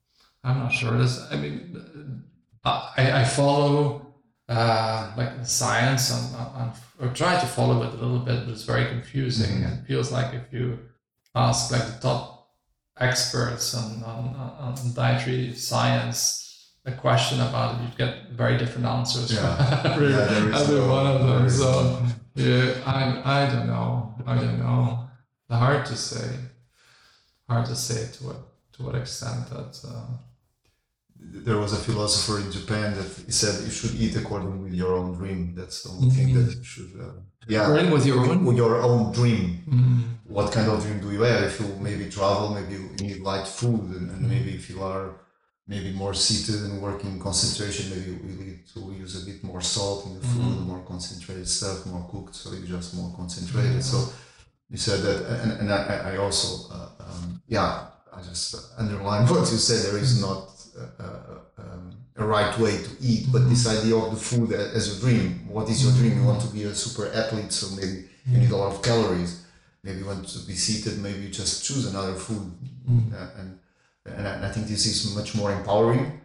I'm 0.44 0.60
not 0.60 0.74
sure. 0.74 0.98
This, 0.98 1.26
I 1.32 1.38
mean, 1.38 2.24
I, 2.64 3.22
I 3.22 3.24
follow 3.24 4.07
uh, 4.50 5.12
like 5.18 5.46
science 5.46 6.12
on, 6.12 6.34
on, 6.36 6.72
or 7.00 7.10
try 7.10 7.40
to 7.40 7.46
follow 7.46 7.84
it 7.84 7.94
a 7.94 7.98
little 7.98 8.20
bit, 8.20 8.46
but 8.46 8.52
it's 8.54 8.64
very 8.64 8.86
confusing 8.88 9.64
and 9.64 9.80
it 9.80 9.86
feels 9.88 10.12
like 10.12 10.34
if 10.34 10.52
you 10.54 10.80
ask 11.36 11.72
like 11.72 11.86
the 11.86 12.00
top 12.02 12.50
experts 13.00 13.76
on, 13.76 14.04
on, 14.04 14.36
on 14.60 14.94
dietary 14.94 15.54
science 15.54 16.44
a 16.86 16.92
question 16.94 17.42
about 17.42 17.76
it, 17.76 17.82
you'd 17.84 17.98
get 17.98 18.30
very 18.32 18.58
different 18.58 18.88
answers 18.88 19.34
Yeah. 19.34 19.82
from 19.82 19.92
every, 19.92 20.10
Yeah, 20.12 20.58
every 20.60 20.76
no- 20.80 20.88
one 20.88 21.08
of 21.08 21.28
them. 21.28 21.50
So 21.50 21.70
no- 21.82 22.06
yeah, 22.36 22.74
I 22.86 23.44
I 23.44 23.50
don't 23.52 23.68
know. 23.68 24.16
I 24.26 24.36
don't 24.36 24.60
know. 24.60 25.10
Hard 25.50 25.86
to 25.88 25.96
say. 25.98 26.30
Hard 27.50 27.66
to 27.66 27.76
say 27.76 28.12
to 28.18 28.24
what 28.28 28.38
to 28.74 28.84
what 28.84 28.96
extent 28.96 29.50
that. 29.50 29.74
Uh, 29.86 30.06
There 31.20 31.58
was 31.58 31.74
a 31.74 31.78
philosopher 31.78 32.40
in 32.40 32.52
Japan 32.52 32.94
that 32.96 33.10
he 33.26 33.32
said 33.32 33.64
you 33.64 33.70
should 33.72 33.96
eat 33.96 34.16
according 34.16 34.64
with 34.64 34.74
your 34.74 34.94
own 34.96 35.14
dream. 35.16 35.54
That's 35.56 35.84
the 35.84 35.90
only 35.90 36.10
thing 36.10 36.34
that 36.34 36.56
you 36.56 36.64
should. 36.64 36.92
Uh, 37.00 37.14
yeah, 37.48 37.64
According 37.64 37.92
with 37.92 38.06
your 38.06 38.20
own? 38.30 38.46
with 38.46 38.58
your 38.58 38.82
own 38.82 39.12
dream. 39.14 39.44
mm, 39.68 40.02
what 40.36 40.52
kind 40.52 40.68
of 40.70 40.82
dream 40.84 41.00
do 41.00 41.12
you 41.12 41.22
have? 41.22 41.44
If 41.44 41.60
you 41.62 41.68
maybe 41.80 42.10
travel, 42.10 42.50
maybe 42.54 42.74
you 42.74 42.90
need 43.06 43.22
light 43.22 43.48
food, 43.48 43.86
and, 43.98 44.12
and 44.12 44.22
maybe 44.30 44.52
if 44.56 44.70
you 44.70 44.84
are 44.84 45.06
maybe 45.68 45.92
more 45.94 46.14
seated 46.14 46.64
and 46.66 46.82
working 46.82 47.20
concentration, 47.20 47.90
maybe 47.94 48.12
you 48.12 48.36
need 48.46 48.60
to 48.74 48.80
use 49.04 49.22
a 49.22 49.26
bit 49.30 49.44
more 49.44 49.62
salt 49.62 50.06
in 50.08 50.16
the 50.20 50.26
food, 50.28 50.56
more 50.68 50.84
concentrated 50.94 51.48
stuff, 51.48 51.86
more 51.86 52.06
cooked, 52.12 52.36
so 52.36 52.54
you 52.54 52.66
just 52.68 52.94
more 52.96 53.12
concentrated. 53.16 53.84
So 53.84 53.98
you 54.70 54.78
said 54.78 55.00
that, 55.02 55.18
and, 55.42 55.52
and 55.62 55.72
I, 55.74 55.80
I- 55.94 56.12
I 56.12 56.18
also, 56.18 56.74
uh, 56.74 56.90
um, 57.06 57.42
yeah, 57.48 57.88
I 58.14 58.22
just 58.22 58.56
underline 58.78 59.26
what 59.32 59.50
you 59.52 59.58
said. 59.58 59.80
There 59.92 60.00
is 60.02 60.22
not 60.22 60.50
uh, 60.78 61.04
uh, 61.04 61.40
um, 61.58 61.92
a 62.18 62.26
right 62.26 62.58
way 62.60 62.78
to 62.78 62.90
eat, 63.02 63.28
but 63.32 63.50
this 63.50 63.68
idea 63.68 63.96
of 63.96 64.12
the 64.12 64.18
food 64.20 64.52
as 64.52 64.98
a 64.98 65.02
dream. 65.02 65.48
What 65.48 65.70
is 65.70 65.84
your 65.84 65.94
dream? 65.94 66.20
You 66.20 66.26
want 66.26 66.42
to 66.42 66.48
be 66.48 66.64
a 66.64 66.74
super 66.74 67.12
athlete, 67.14 67.52
so 67.52 67.76
maybe 67.76 68.06
you 68.26 68.38
need 68.40 68.52
a 68.52 68.58
lot 68.58 68.74
of 68.74 68.82
calories 68.82 69.48
maybe 69.88 70.00
you 70.00 70.06
want 70.06 70.28
to 70.28 70.40
be 70.40 70.54
seated, 70.54 71.00
maybe 71.00 71.20
you 71.20 71.30
just 71.30 71.64
choose 71.66 71.88
another 71.88 72.14
food. 72.14 72.52
Uh, 73.14 73.30
and 73.40 73.60
and 74.06 74.28
I, 74.28 74.48
I 74.48 74.52
think 74.52 74.68
this 74.68 74.86
is 74.86 75.16
much 75.16 75.36
more 75.36 75.52
empowering, 75.52 76.22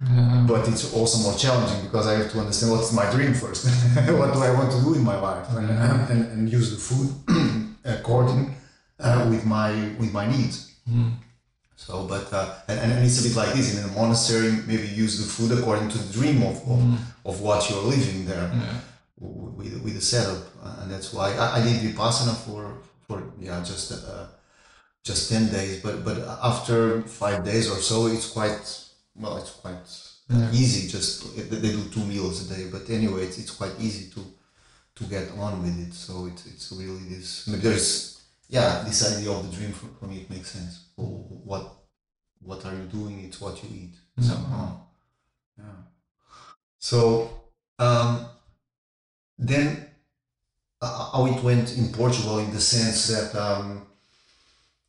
yeah. 0.00 0.44
but 0.48 0.66
it's 0.68 0.92
also 0.92 1.16
more 1.30 1.38
challenging 1.38 1.82
because 1.86 2.06
I 2.08 2.14
have 2.18 2.30
to 2.32 2.40
understand 2.40 2.72
what's 2.72 2.92
my 2.92 3.08
dream 3.10 3.34
first. 3.34 3.66
what 4.20 4.32
do 4.34 4.40
I 4.48 4.50
want 4.58 4.72
to 4.72 4.80
do 4.80 4.94
in 4.94 5.04
my 5.04 5.18
life? 5.28 5.46
And, 5.50 5.70
and, 6.12 6.22
and 6.32 6.50
use 6.50 6.68
the 6.74 6.80
food 6.88 7.08
according 7.84 8.54
uh, 8.98 9.28
with 9.30 9.44
my 9.46 9.70
with 10.00 10.12
my 10.12 10.26
needs. 10.26 10.74
Mm. 10.88 11.12
So, 11.84 12.04
but 12.12 12.26
uh, 12.32 12.54
and, 12.68 12.78
and 12.92 13.04
it's 13.06 13.20
a 13.20 13.28
bit 13.28 13.36
like 13.42 13.52
this 13.54 13.68
in 13.74 13.78
a 13.88 13.92
monastery. 14.00 14.50
Maybe 14.70 14.86
use 15.04 15.14
the 15.20 15.28
food 15.34 15.50
according 15.58 15.88
to 15.94 15.98
the 15.98 16.12
dream 16.18 16.42
of 16.50 16.56
of, 16.74 16.80
of 17.28 17.40
what 17.40 17.60
you're 17.70 17.82
living 17.96 18.26
there 18.26 18.48
Yeah. 18.52 18.80
with, 19.18 19.74
with 19.84 19.94
the 19.94 20.00
setup, 20.12 20.42
and 20.80 20.90
that's 20.92 21.10
why 21.14 21.28
I, 21.34 21.46
I 21.58 21.60
did 21.64 21.76
vipassana 21.82 22.34
for 22.44 22.62
for 23.06 23.16
yeah 23.40 23.58
just 23.64 23.92
uh, 23.92 24.26
just 25.08 25.30
ten 25.32 25.44
days. 25.50 25.80
But 25.82 26.04
but 26.04 26.18
after 26.50 27.00
five 27.22 27.38
days 27.44 27.70
or 27.72 27.78
so, 27.90 28.06
it's 28.14 28.28
quite 28.38 28.60
well. 29.16 29.38
It's 29.38 29.52
quite 29.64 29.86
Yeah. 30.28 30.52
easy. 30.62 30.82
Just 30.96 31.12
they 31.50 31.72
do 31.78 31.82
two 31.94 32.04
meals 32.04 32.36
a 32.44 32.54
day. 32.54 32.64
But 32.70 32.84
anyway, 32.90 33.22
it's, 33.26 33.38
it's 33.38 33.54
quite 33.60 33.74
easy 33.80 34.04
to 34.14 34.20
to 34.96 35.04
get 35.14 35.26
on 35.38 35.62
with 35.62 35.76
it. 35.86 35.94
So 35.94 36.12
it's 36.30 36.44
it's 36.46 36.66
really 36.72 37.04
this. 37.14 37.46
Maybe 37.48 37.62
there's 37.62 38.19
yeah 38.56 38.82
this 38.86 39.00
idea 39.16 39.30
of 39.30 39.42
the 39.48 39.56
dream 39.56 39.72
for, 39.72 39.86
for 39.98 40.06
me 40.06 40.16
it 40.22 40.30
makes 40.30 40.50
sense. 40.50 40.74
What 40.96 41.64
what 42.48 42.64
are 42.66 42.74
you 42.74 42.86
doing? 42.98 43.24
It's 43.26 43.40
what 43.40 43.62
you 43.62 43.68
eat 43.82 43.94
Mhm. 44.18 44.24
somehow. 44.30 44.66
Yeah. 45.58 45.78
So 46.78 46.98
um, 47.78 48.26
then 49.38 49.66
uh, 50.82 51.10
how 51.12 51.26
it 51.26 51.42
went 51.42 51.76
in 51.76 51.92
Portugal 51.92 52.38
in 52.38 52.50
the 52.52 52.60
sense 52.60 53.08
that 53.08 53.34
um, 53.46 53.86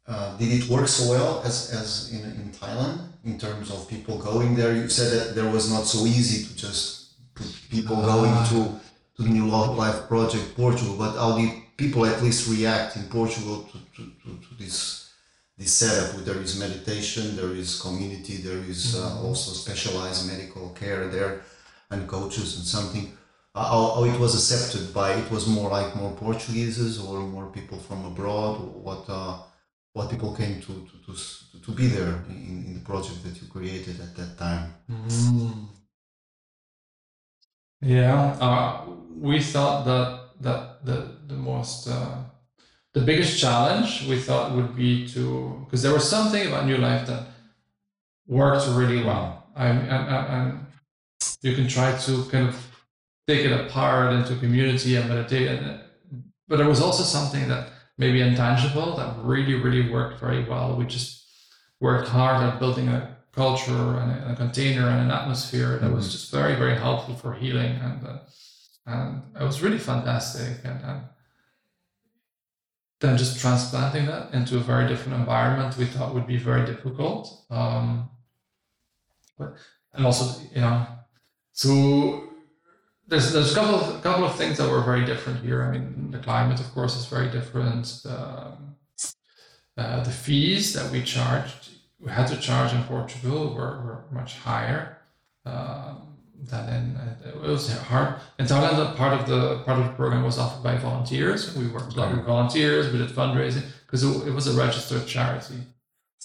uh, 0.07 0.37
did 0.37 0.51
it 0.63 0.69
work 0.69 0.87
so 0.87 1.11
well 1.11 1.41
as, 1.45 1.71
as 1.71 2.11
in, 2.13 2.23
in 2.39 2.51
Thailand 2.51 2.99
in 3.25 3.37
terms 3.37 3.69
of 3.71 3.87
people 3.89 4.17
going 4.17 4.55
there? 4.55 4.73
You 4.75 4.87
said 4.89 5.11
that 5.19 5.35
there 5.35 5.49
was 5.51 5.69
not 5.71 5.83
so 5.85 6.05
easy 6.05 6.45
to 6.47 6.55
just 6.55 7.13
put 7.35 7.47
people 7.69 7.95
going 7.97 8.31
Ah. 8.33 8.47
to 8.51 8.79
to 9.17 9.23
the 9.23 9.29
New 9.29 9.47
Life 9.49 10.07
Project 10.07 10.55
Portugal, 10.55 10.95
but 10.97 11.11
how 11.17 11.37
did 11.37 11.51
people 11.77 12.05
at 12.05 12.21
least 12.21 12.49
react 12.49 12.95
in 12.95 13.03
Portugal 13.03 13.67
to, 13.71 13.77
to, 13.95 14.11
to, 14.21 14.29
to 14.43 14.55
this 14.59 15.09
this 15.57 15.73
setup? 15.73 16.15
Where 16.15 16.23
there 16.23 16.41
is 16.41 16.59
meditation, 16.59 17.35
there 17.35 17.55
is 17.55 17.79
community, 17.81 18.37
there 18.37 18.63
is 18.69 18.95
uh, 18.95 19.21
also 19.25 19.51
specialized 19.53 20.27
medical 20.27 20.69
care 20.69 21.07
there, 21.07 21.41
and 21.89 22.07
coaches 22.07 22.57
and 22.57 22.65
something. 22.65 23.17
Uh, 23.53 23.65
How, 23.71 23.95
how 23.95 24.03
it 24.05 24.17
was 24.17 24.33
accepted 24.33 24.93
by 24.93 25.09
it 25.21 25.29
was 25.29 25.45
more 25.45 25.69
like 25.77 25.93
more 25.95 26.13
Portuguese 26.15 26.99
or 26.99 27.19
more 27.19 27.47
people 27.51 27.77
from 27.77 28.05
abroad. 28.05 28.55
What 28.87 29.03
uh, 29.09 29.33
what 29.93 30.09
people 30.09 30.33
came 30.33 30.61
to 30.61 30.73
to, 30.89 30.95
to, 31.05 31.13
to 31.65 31.71
be 31.79 31.87
there 31.87 32.23
in, 32.29 32.63
in 32.67 32.73
the 32.75 32.85
project 32.91 33.23
that 33.23 33.35
you 33.41 33.47
created 33.49 33.99
at 33.99 34.15
that 34.15 34.37
time. 34.37 34.73
Mm. 34.89 35.67
Yeah, 37.81 38.37
uh, 38.39 38.85
we 39.19 39.41
thought 39.41 39.85
that 39.85 40.07
that 40.41 40.85
the 40.85 40.97
the 41.27 41.35
most 41.35 41.87
uh, 41.87 42.17
the 42.93 43.01
biggest 43.01 43.39
challenge 43.39 44.05
we 44.07 44.17
thought 44.19 44.53
would 44.55 44.75
be 44.75 45.07
to 45.09 45.61
because 45.65 45.81
there 45.81 45.93
was 45.93 46.09
something 46.09 46.47
about 46.47 46.65
New 46.65 46.77
Life 46.77 47.07
that 47.07 47.27
worked 48.27 48.67
really 48.69 49.03
well. 49.03 49.47
I, 49.55 49.67
and 49.67 50.59
you 51.41 51.55
can 51.55 51.67
try 51.67 51.95
to 51.97 52.23
kind 52.25 52.47
of 52.47 52.55
take 53.27 53.45
it 53.45 53.51
apart 53.51 54.13
into 54.13 54.35
community 54.37 54.95
and 54.95 55.07
meditate, 55.09 55.47
and, 55.47 55.81
but 56.47 56.57
there 56.57 56.67
was 56.67 56.81
also 56.81 57.03
something 57.03 57.47
that 57.47 57.69
maybe 57.97 58.21
intangible 58.21 58.95
that 58.97 59.15
really 59.23 59.55
really 59.55 59.89
worked 59.89 60.19
very 60.19 60.43
well. 60.43 60.75
We 60.75 60.85
just 60.85 61.25
worked 61.79 62.09
hard 62.09 62.43
at 62.43 62.59
building 62.59 62.87
a 62.89 63.17
culture 63.31 63.97
and 63.99 64.11
a, 64.11 64.33
a 64.33 64.35
container 64.35 64.87
and 64.89 64.99
an 65.05 65.11
atmosphere 65.11 65.77
that 65.77 65.91
was 65.91 66.11
just 66.11 66.31
very 66.31 66.55
very 66.55 66.75
helpful 66.75 67.15
for 67.15 67.33
healing 67.33 67.77
and 67.77 68.05
uh, 68.05 68.17
and 68.85 69.23
it 69.39 69.43
was 69.43 69.61
really 69.61 69.79
fantastic. 69.79 70.63
And, 70.63 71.03
then 73.01 73.17
just 73.17 73.39
transplanting 73.39 74.05
that 74.05 74.31
into 74.33 74.57
a 74.57 74.59
very 74.59 74.87
different 74.87 75.19
environment 75.19 75.75
we 75.75 75.85
thought 75.85 76.13
would 76.13 76.27
be 76.27 76.37
very 76.37 76.65
difficult. 76.65 77.45
Um, 77.49 78.09
but 79.37 79.55
and 79.93 80.05
also 80.05 80.39
you 80.53 80.61
know 80.61 80.85
so 81.51 82.23
there's 83.07 83.33
there's 83.33 83.51
a 83.51 83.55
couple 83.55 83.75
of 83.75 83.95
a 83.95 84.01
couple 84.01 84.23
of 84.23 84.35
things 84.35 84.57
that 84.59 84.69
were 84.69 84.81
very 84.81 85.03
different 85.03 85.43
here. 85.43 85.63
I 85.63 85.71
mean 85.71 86.11
the 86.11 86.19
climate 86.19 86.59
of 86.59 86.71
course 86.73 86.95
is 86.95 87.07
very 87.07 87.29
different. 87.29 87.85
The, 88.03 88.53
uh, 89.77 90.03
the 90.03 90.11
fees 90.11 90.73
that 90.73 90.91
we 90.91 91.01
charged 91.01 91.69
we 91.99 92.11
had 92.11 92.27
to 92.27 92.37
charge 92.37 92.73
in 92.73 92.83
Portugal 92.83 93.53
were, 93.53 93.81
were 93.85 94.05
much 94.11 94.37
higher. 94.37 94.97
Um, 95.45 96.10
than 96.49 96.69
in 96.69 96.83
it 97.27 97.39
was 97.39 97.71
hard 97.83 98.15
in 98.39 98.45
Thailand. 98.45 98.95
Part 98.95 99.19
of 99.19 99.27
the 99.27 99.59
part 99.63 99.79
of 99.79 99.85
the 99.85 99.93
program 99.93 100.23
was 100.23 100.37
offered 100.37 100.63
by 100.63 100.75
volunteers. 100.77 101.55
We 101.55 101.67
worked 101.67 101.95
like 101.95 102.15
with 102.15 102.25
volunteers. 102.25 102.91
We 102.91 102.97
did 102.97 103.09
fundraising 103.09 103.65
because 103.85 104.03
it, 104.03 104.27
it 104.27 104.33
was 104.33 104.47
a 104.47 104.53
registered 104.53 105.05
charity. 105.07 105.61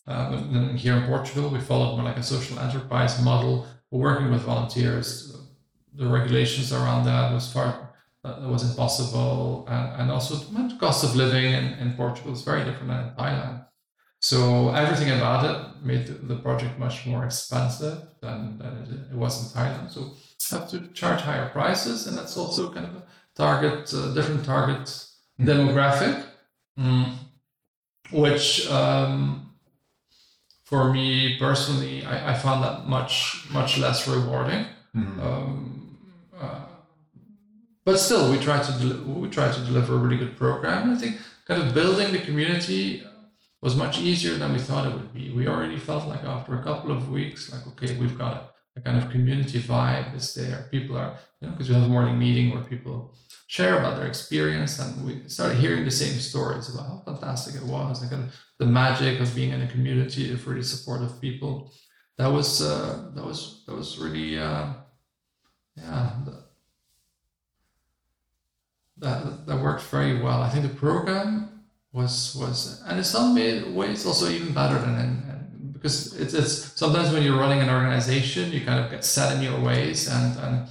Um, 0.07 0.35
and 0.35 0.55
then 0.55 0.77
here 0.77 0.97
in 0.97 1.05
Portugal, 1.07 1.51
we 1.51 1.61
followed 1.61 1.97
more 1.97 2.05
like 2.05 2.17
a 2.17 2.23
social 2.23 2.59
enterprise 2.59 3.21
model. 3.23 3.67
We're 3.91 4.01
working 4.01 4.31
with 4.31 4.43
volunteers. 4.43 5.37
The 5.95 6.07
regulations 6.07 6.73
around 6.73 7.05
that 7.07 7.33
was 7.33 7.53
far 7.53 7.91
uh, 8.25 8.49
was 8.49 8.69
impossible, 8.69 9.67
and, 9.69 10.03
and 10.03 10.11
also 10.11 10.35
the 10.37 10.77
cost 10.79 11.05
of 11.05 11.17
living 11.17 11.45
in, 11.45 11.65
in 11.75 11.95
Portugal 11.95 12.33
is 12.33 12.43
very 12.43 12.65
different 12.65 12.89
than 12.89 13.09
in 13.09 13.15
Thailand. 13.15 13.67
So 14.21 14.71
everything 14.71 15.11
about 15.11 15.45
it 15.45 15.85
made 15.85 16.07
the, 16.07 16.37
project 16.37 16.79
much 16.79 17.07
more 17.07 17.25
expensive 17.25 17.99
than, 18.21 18.59
than 18.59 18.73
it, 18.83 19.13
it 19.13 19.17
was 19.17 19.55
in 19.55 19.61
Thailand. 19.61 19.91
So 19.91 20.15
have 20.51 20.69
to 20.71 20.89
charge 20.89 21.21
higher 21.21 21.49
prices, 21.49 22.07
and 22.07 22.17
that's 22.17 22.37
also 22.37 22.73
kind 22.73 22.87
of 22.87 22.95
a 22.97 23.03
target, 23.35 23.93
uh, 23.93 24.15
different 24.15 24.45
target 24.45 25.07
demographic, 25.41 26.25
mm, 26.79 27.13
which 28.11 28.71
um, 28.71 29.53
for 30.65 30.93
me 30.93 31.37
personally, 31.39 32.05
I, 32.05 32.33
I 32.33 32.35
found 32.35 32.63
that 32.65 32.89
much 32.89 33.47
much 33.51 33.79
less 33.79 34.09
rewarding. 34.09 34.67
Um, 34.95 35.99
uh, 36.41 36.61
but 37.85 37.99
still, 37.99 38.31
we 38.31 38.39
try 38.39 38.63
to 38.63 38.73
del- 38.73 39.15
we 39.21 39.29
try 39.29 39.53
to 39.53 39.61
deliver 39.61 39.95
a 39.95 39.99
really 39.99 40.17
good 40.17 40.37
program. 40.37 40.91
I 40.91 40.97
think 40.97 41.19
kind 41.47 41.63
of 41.63 41.75
building 41.75 42.13
the 42.13 42.19
community 42.19 43.05
was 43.67 43.75
much 43.75 43.99
easier 43.99 44.35
than 44.37 44.53
we 44.53 44.61
thought 44.61 44.87
it 44.87 44.95
would 44.95 45.13
be. 45.13 45.33
We 45.33 45.49
already 45.49 45.77
felt 45.77 46.07
like 46.07 46.23
after 46.23 46.55
a 46.55 46.63
couple 46.63 46.93
of 46.93 47.11
weeks, 47.11 47.53
like 47.53 47.67
okay, 47.71 47.99
we've 47.99 48.17
got 48.17 48.55
a, 48.77 48.81
kind 48.81 48.97
of 48.97 49.11
community 49.11 49.59
vibe 49.59 50.15
is 50.15 50.35
there. 50.35 50.69
People 50.71 50.97
are 50.97 51.19
you 51.41 51.49
know 51.49 51.53
because 51.53 51.69
we 51.69 51.75
have 51.75 51.83
a 51.83 51.89
morning 51.89 52.17
meeting 52.17 52.53
where 52.53 52.63
people 52.63 53.13
share 53.49 53.77
about 53.81 53.97
their 53.97 54.07
experience, 54.07 54.79
and 54.79 55.05
we 55.05 55.29
started 55.29 55.59
hearing 55.59 55.85
the 55.85 55.91
same 55.91 56.17
stories 56.21 56.73
about 56.73 56.87
how 56.91 57.03
fantastic 57.07 57.57
it 57.61 57.67
was, 57.67 58.05
of 58.05 58.33
the 58.61 58.67
magic 58.67 59.19
of 59.19 59.35
being 59.35 59.51
in 59.51 59.63
a 59.63 59.67
community 59.75 60.33
of 60.33 60.47
really 60.47 60.63
supportive 60.63 61.21
people. 61.21 61.73
That 62.19 62.29
was 62.29 62.63
uh, 62.63 63.11
that 63.17 63.27
was 63.31 63.65
that 63.67 63.75
was 63.75 63.99
really. 63.99 64.39
Uh, 64.39 64.75
yeah, 65.75 66.11
that 68.99 69.47
that 69.49 69.59
worked 69.61 69.83
very 69.83 70.23
well. 70.23 70.41
I 70.41 70.51
think 70.51 70.63
the 70.63 70.79
program 70.87 71.56
was 71.97 72.37
was, 72.39 72.83
and 72.87 72.99
in 72.99 73.05
some 73.05 73.35
ways 73.75 74.05
also 74.05 74.29
even 74.29 74.53
better 74.53 74.79
than 74.79 74.95
in, 75.05 75.73
because 75.73 76.15
it's 76.21 76.35
it's 76.35 76.55
sometimes 76.79 77.11
when 77.11 77.23
you're 77.23 77.41
running 77.45 77.61
an 77.61 77.71
organization, 77.71 78.53
you 78.53 78.61
kind 78.65 78.85
of 78.85 78.91
get 78.91 79.03
set 79.05 79.35
in 79.35 79.43
your 79.43 79.59
ways, 79.61 80.07
and 80.07 80.39
and 80.45 80.69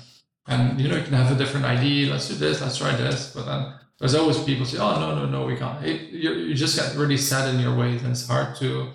and 0.47 0.80
you 0.80 0.88
know 0.88 0.97
you 0.97 1.03
can 1.03 1.14
have 1.14 1.31
a 1.31 1.39
different 1.43 1.65
idea. 1.65 2.11
Let's 2.11 2.27
do 2.27 2.35
this. 2.35 2.61
Let's 2.61 2.77
try 2.77 2.95
this. 2.95 3.34
But 3.34 3.45
then 3.47 3.73
there's 3.99 4.14
always 4.14 4.38
people 4.43 4.65
say, 4.65 4.77
oh 4.77 4.99
no 4.99 5.15
no 5.15 5.26
no 5.26 5.45
we 5.47 5.56
can't. 5.56 5.84
It, 5.84 5.97
you 6.11 6.31
you 6.34 6.53
just 6.53 6.77
get 6.77 6.95
really 6.95 7.18
set 7.18 7.52
in 7.52 7.60
your 7.60 7.76
ways, 7.76 8.03
and 8.03 8.11
it's 8.11 8.27
hard 8.27 8.56
to 8.57 8.91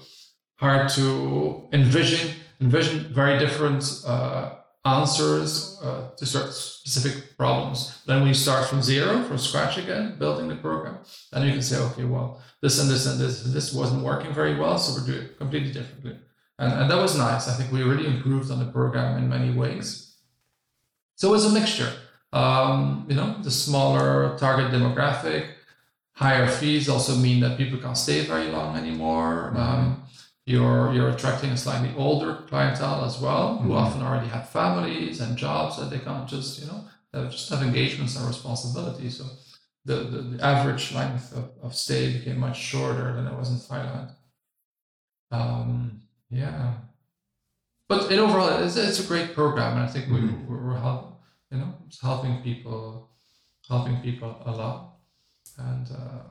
hard 0.57 0.89
to 0.91 1.69
envision 1.73 2.31
envision 2.61 3.13
very 3.13 3.39
different. 3.39 3.83
Uh, 4.07 4.60
answers 4.85 5.79
uh, 5.83 6.11
to 6.17 6.25
certain 6.25 6.53
specific 6.53 7.37
problems. 7.37 8.03
Then 8.07 8.27
you 8.27 8.35
start 8.35 8.67
from 8.67 8.83
zero, 8.83 9.23
from 9.25 9.39
scratch 9.39 9.77
again, 9.77 10.17
building 10.19 10.49
the 10.49 10.57
program, 10.57 10.99
then 11.33 11.47
you 11.47 11.53
can 11.53 11.63
say, 11.63 11.79
okay, 11.79 12.05
well, 12.05 12.43
this 12.63 12.81
and 12.81 12.91
this 12.91 13.07
and 13.07 13.21
this 13.21 13.45
and 13.45 13.53
this 13.53 13.75
wasn't 13.75 14.03
working 14.05 14.33
very 14.33 14.59
well, 14.59 14.79
so 14.79 15.01
we're 15.01 15.07
doing 15.07 15.27
it 15.27 15.39
completely 15.39 15.73
differently. 15.73 16.17
And, 16.59 16.73
and 16.73 16.91
that 16.91 16.97
was 16.97 17.17
nice. 17.17 17.49
I 17.49 17.55
think 17.55 17.73
we 17.73 17.83
really 17.83 18.07
improved 18.07 18.51
on 18.51 18.59
the 18.59 18.71
program 18.71 19.19
in 19.19 19.29
many 19.29 19.53
ways. 19.53 20.17
So 21.17 21.35
it's 21.35 21.45
a 21.45 21.53
mixture. 21.53 21.93
Um, 22.33 23.07
you 23.09 23.17
know, 23.17 23.37
the 23.43 23.51
smaller 23.51 24.37
target 24.39 24.71
demographic, 24.71 25.49
higher 26.13 26.47
fees 26.47 26.89
also 26.89 27.17
mean 27.17 27.41
that 27.41 27.59
people 27.59 27.79
can't 27.79 27.97
stay 27.97 28.25
very 28.25 28.49
long 28.49 28.77
anymore. 28.77 29.53
Um, 29.57 30.05
you're 30.53 30.85
you're 30.95 31.11
attracting 31.17 31.51
a 31.51 31.57
slightly 31.65 31.93
older 32.05 32.31
clientele 32.51 33.01
as 33.11 33.17
well, 33.25 33.47
who 33.63 33.71
Mhm. 33.71 33.81
often 33.83 34.01
already 34.07 34.29
have 34.37 34.47
families 34.61 35.21
and 35.25 35.33
jobs 35.47 35.73
that 35.79 35.89
they 35.91 36.01
can't 36.09 36.29
just 36.35 36.51
you 36.61 36.67
know 36.71 36.81
they 37.13 37.19
just 37.37 37.49
have 37.53 37.63
engagements 37.69 38.17
and 38.17 38.25
responsibilities. 38.35 39.15
So 39.19 39.25
the, 39.89 39.97
the, 40.13 40.21
the 40.33 40.39
average 40.53 40.85
length 40.99 41.27
of, 41.39 41.45
of 41.65 41.71
stay 41.85 42.03
became 42.17 42.39
much 42.47 42.59
shorter 42.71 43.07
than 43.15 43.27
it 43.31 43.35
was 43.41 43.49
in 43.55 43.59
Thailand. 43.69 44.09
Um, 45.31 46.03
yeah, 46.31 46.75
but 47.89 48.11
in 48.13 48.19
overall, 48.19 48.63
it's, 48.65 48.77
it's 48.77 49.01
a 49.05 49.09
great 49.13 49.35
program, 49.35 49.77
and 49.77 49.85
I 49.89 49.91
think 49.93 50.09
we 50.09 50.19
Mhm. 50.21 50.47
we're, 50.49 50.63
we're 50.67 50.79
help, 50.89 51.21
you 51.51 51.59
know 51.59 51.71
it's 51.87 52.01
helping 52.01 52.43
people 52.43 53.09
helping 53.69 53.97
people 54.07 54.31
a 54.47 54.53
lot. 54.53 54.79
And 55.59 55.87
uh, 55.91 56.23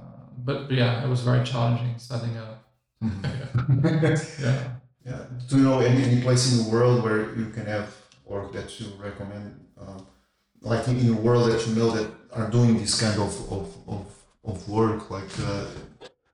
but 0.48 0.72
yeah, 0.72 1.04
it 1.04 1.10
was 1.10 1.22
very 1.22 1.44
challenging 1.46 1.98
setting 2.00 2.38
up. 2.38 2.58
yeah. 4.42 4.74
Yeah. 5.06 5.26
Do 5.48 5.58
you 5.58 5.64
know 5.64 5.80
any, 5.80 6.04
any 6.04 6.22
place 6.22 6.52
in 6.52 6.64
the 6.64 6.70
world 6.70 7.04
where 7.04 7.36
you 7.36 7.50
can 7.50 7.66
have 7.66 7.96
or 8.26 8.50
that 8.54 8.80
you 8.80 8.88
recommend, 9.02 9.60
um, 9.80 10.06
like 10.62 10.88
in, 10.88 11.00
in 11.00 11.08
the 11.08 11.22
world 11.22 11.50
that 11.52 11.66
you 11.66 11.76
know 11.76 11.90
that 11.92 12.12
are 12.34 12.50
doing 12.50 12.78
this 12.78 13.00
kind 13.02 13.20
of, 13.20 13.52
of, 13.52 13.76
of, 13.88 14.06
of 14.44 14.70
work 14.70 15.10
like 15.10 15.30
uh, 15.40 15.66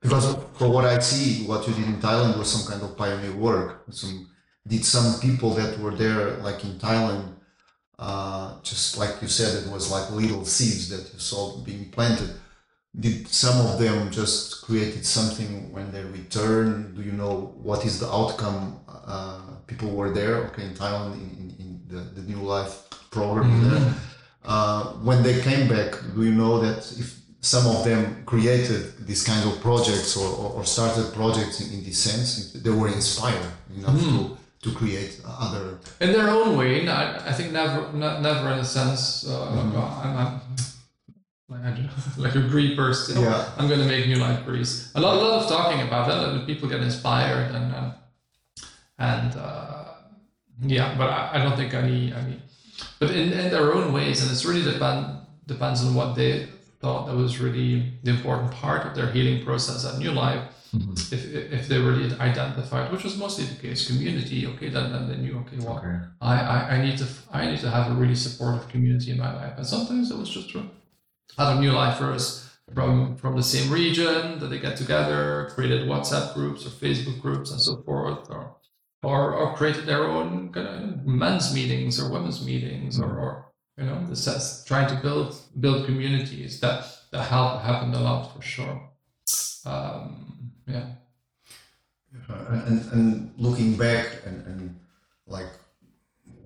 because 0.05 0.37
for 0.53 0.69
what 0.69 0.85
I 0.85 0.99
see, 0.99 1.45
what 1.47 1.67
you 1.67 1.73
did 1.73 1.85
in 1.85 1.99
Thailand 1.99 2.37
was 2.37 2.51
some 2.51 2.71
kind 2.71 2.83
of 2.83 2.95
pioneer 2.95 3.33
work. 3.33 3.85
Some 3.89 4.29
did 4.67 4.85
some 4.85 5.19
people 5.19 5.49
that 5.55 5.79
were 5.79 5.95
there, 5.95 6.37
like 6.47 6.63
in 6.63 6.73
Thailand, 6.77 7.33
uh, 7.97 8.61
just 8.61 8.99
like 8.99 9.19
you 9.21 9.27
said, 9.27 9.63
it 9.63 9.71
was 9.71 9.91
like 9.91 10.11
little 10.11 10.45
seeds 10.45 10.89
that 10.89 11.11
you 11.11 11.19
saw 11.19 11.57
being 11.57 11.89
planted. 11.89 12.29
Did 12.99 13.27
some 13.27 13.57
of 13.65 13.77
them 13.79 14.09
just 14.11 14.61
created 14.61 15.05
something 15.05 15.71
when 15.73 15.91
they 15.91 16.03
return? 16.03 16.93
Do 16.95 17.01
you 17.01 17.11
know 17.11 17.53
what 17.61 17.85
is 17.85 17.99
the 17.99 18.07
outcome? 18.09 18.79
Uh, 18.87 19.41
people 19.67 19.89
were 19.91 20.11
there, 20.13 20.35
okay, 20.47 20.63
in 20.65 20.73
Thailand, 20.73 21.13
in, 21.15 21.29
in, 21.41 21.55
in 21.59 21.81
the, 21.89 22.21
the 22.21 22.21
New 22.31 22.41
Life 22.41 22.73
program 23.11 23.49
Mhm. 23.51 23.69
there. 23.69 23.93
Uh, 24.45 24.83
when 25.07 25.23
they 25.23 25.41
came 25.41 25.67
back, 25.67 25.91
do 26.15 26.23
you 26.23 26.33
know 26.33 26.59
that 26.61 26.77
if 26.99 27.07
some 27.41 27.65
of 27.75 27.83
them 27.83 28.23
created 28.25 28.81
this 29.07 29.23
kind 29.23 29.43
of 29.49 29.59
projects 29.61 30.15
or, 30.17 30.27
or, 30.41 30.49
or 30.57 30.63
started 30.65 31.13
projects 31.13 31.61
in, 31.61 31.67
in 31.79 31.83
this 31.83 31.97
sense, 31.97 32.53
they 32.53 32.69
were 32.71 32.87
inspired 32.87 33.45
enough 33.77 33.99
to, 33.99 34.37
to 34.63 34.69
create 34.75 35.19
other. 35.27 35.77
in 35.99 36.11
their 36.11 36.29
own 36.29 36.57
way. 36.57 36.83
no, 36.85 36.91
I, 36.93 37.33
think 37.33 37.51
never, 37.51 37.91
ne- 37.93 38.21
never 38.21 38.51
in 38.53 38.59
a 38.59 38.65
sense. 38.65 39.27
Uh, 39.27 39.49
I'm, 39.49 39.75
I'm 40.27 40.41
like, 41.49 41.61
I 41.61 41.69
don't 41.71 41.83
know, 41.83 41.89
like 42.17 42.35
a 42.35 42.41
Greek 42.41 42.75
person. 42.75 43.21
Yeah. 43.21 43.49
I'm 43.57 43.67
going 43.67 43.79
to 43.79 43.85
make 43.85 44.07
new 44.07 44.17
libraries. 44.17 44.91
A 44.95 45.01
lot, 45.01 45.17
a 45.17 45.19
lot 45.19 45.43
of 45.43 45.49
talking 45.49 45.81
about 45.87 46.07
that. 46.07 46.29
and 46.29 46.47
People 46.47 46.67
get 46.69 46.81
inspired 46.81 47.53
and 47.53 47.73
and, 47.75 47.93
and 48.97 49.35
uh, 49.35 49.85
yeah, 50.61 50.95
but 50.97 51.09
I, 51.09 51.31
I 51.33 51.37
don't 51.43 51.55
think 51.55 51.73
any 51.73 52.13
any. 52.13 52.41
But 52.99 53.11
in, 53.11 53.31
in 53.33 53.51
their 53.51 53.73
own 53.73 53.93
ways, 53.93 54.21
and 54.21 54.31
it's 54.31 54.45
really 54.45 54.63
depend 54.63 55.19
depends 55.45 55.83
on 55.83 55.93
what 55.93 56.15
they 56.15 56.47
thought 56.81 57.07
that 57.07 57.15
was 57.15 57.39
really 57.39 57.93
the 58.03 58.11
important 58.11 58.51
part 58.51 58.85
of 58.85 58.95
their 58.95 59.11
healing 59.11 59.43
process 59.45 59.85
at 59.85 59.99
New 59.99 60.11
Life. 60.11 60.43
If, 61.13 61.33
if 61.33 61.67
they 61.69 61.77
really 61.77 62.13
identified, 62.19 62.91
which 62.91 63.05
was 63.05 63.17
mostly 63.17 63.45
the 63.45 63.55
case, 63.55 63.87
community. 63.87 64.45
Okay, 64.45 64.67
then 64.67 64.91
then 64.91 65.07
they 65.07 65.15
knew. 65.15 65.37
Okay, 65.39 65.57
well, 65.65 65.81
I, 66.19 66.35
I, 66.35 66.57
I 66.75 66.81
need 66.85 66.97
to 66.97 67.07
I 67.31 67.45
need 67.45 67.59
to 67.61 67.69
have 67.69 67.91
a 67.91 67.95
really 67.95 68.15
supportive 68.15 68.67
community 68.67 69.11
in 69.11 69.17
my 69.17 69.33
life. 69.33 69.53
And 69.55 69.65
sometimes 69.65 70.11
it 70.11 70.17
was 70.17 70.29
just 70.29 70.49
other 71.37 71.59
new 71.59 71.71
lifers 71.71 72.49
from 72.73 73.15
from 73.17 73.35
the 73.35 73.43
same 73.43 73.71
region 73.71 74.39
that 74.39 74.47
they 74.47 74.59
get 74.59 74.77
together, 74.77 75.51
created 75.53 75.87
WhatsApp 75.87 76.33
groups 76.33 76.65
or 76.65 76.69
Facebook 76.69 77.21
groups 77.21 77.51
and 77.51 77.61
so 77.61 77.81
forth, 77.83 78.29
or 78.29 78.55
or, 79.03 79.33
or 79.33 79.55
created 79.55 79.85
their 79.85 80.03
own 80.05 80.51
kind 80.51 80.67
of 80.67 81.05
men's 81.05 81.53
meetings 81.53 81.99
or 81.99 82.09
women's 82.09 82.43
meetings 82.43 82.99
or, 82.99 83.19
or 83.19 83.45
you 83.77 83.85
know, 83.85 84.05
this 84.07 84.25
is 84.25 84.63
trying 84.65 84.87
to 84.87 84.95
build 84.95 85.35
build 85.59 85.85
communities 85.85 86.59
that 86.61 86.85
that 87.11 87.23
help 87.23 87.61
happened 87.61 87.93
a 87.93 87.99
lot 87.99 88.33
for 88.33 88.41
sure. 88.41 88.89
Um, 89.65 90.51
yeah. 90.67 90.85
Uh, 92.29 92.61
and, 92.67 92.91
and 92.93 93.33
looking 93.37 93.75
back 93.75 94.21
and, 94.25 94.45
and 94.47 94.79
like 95.27 95.47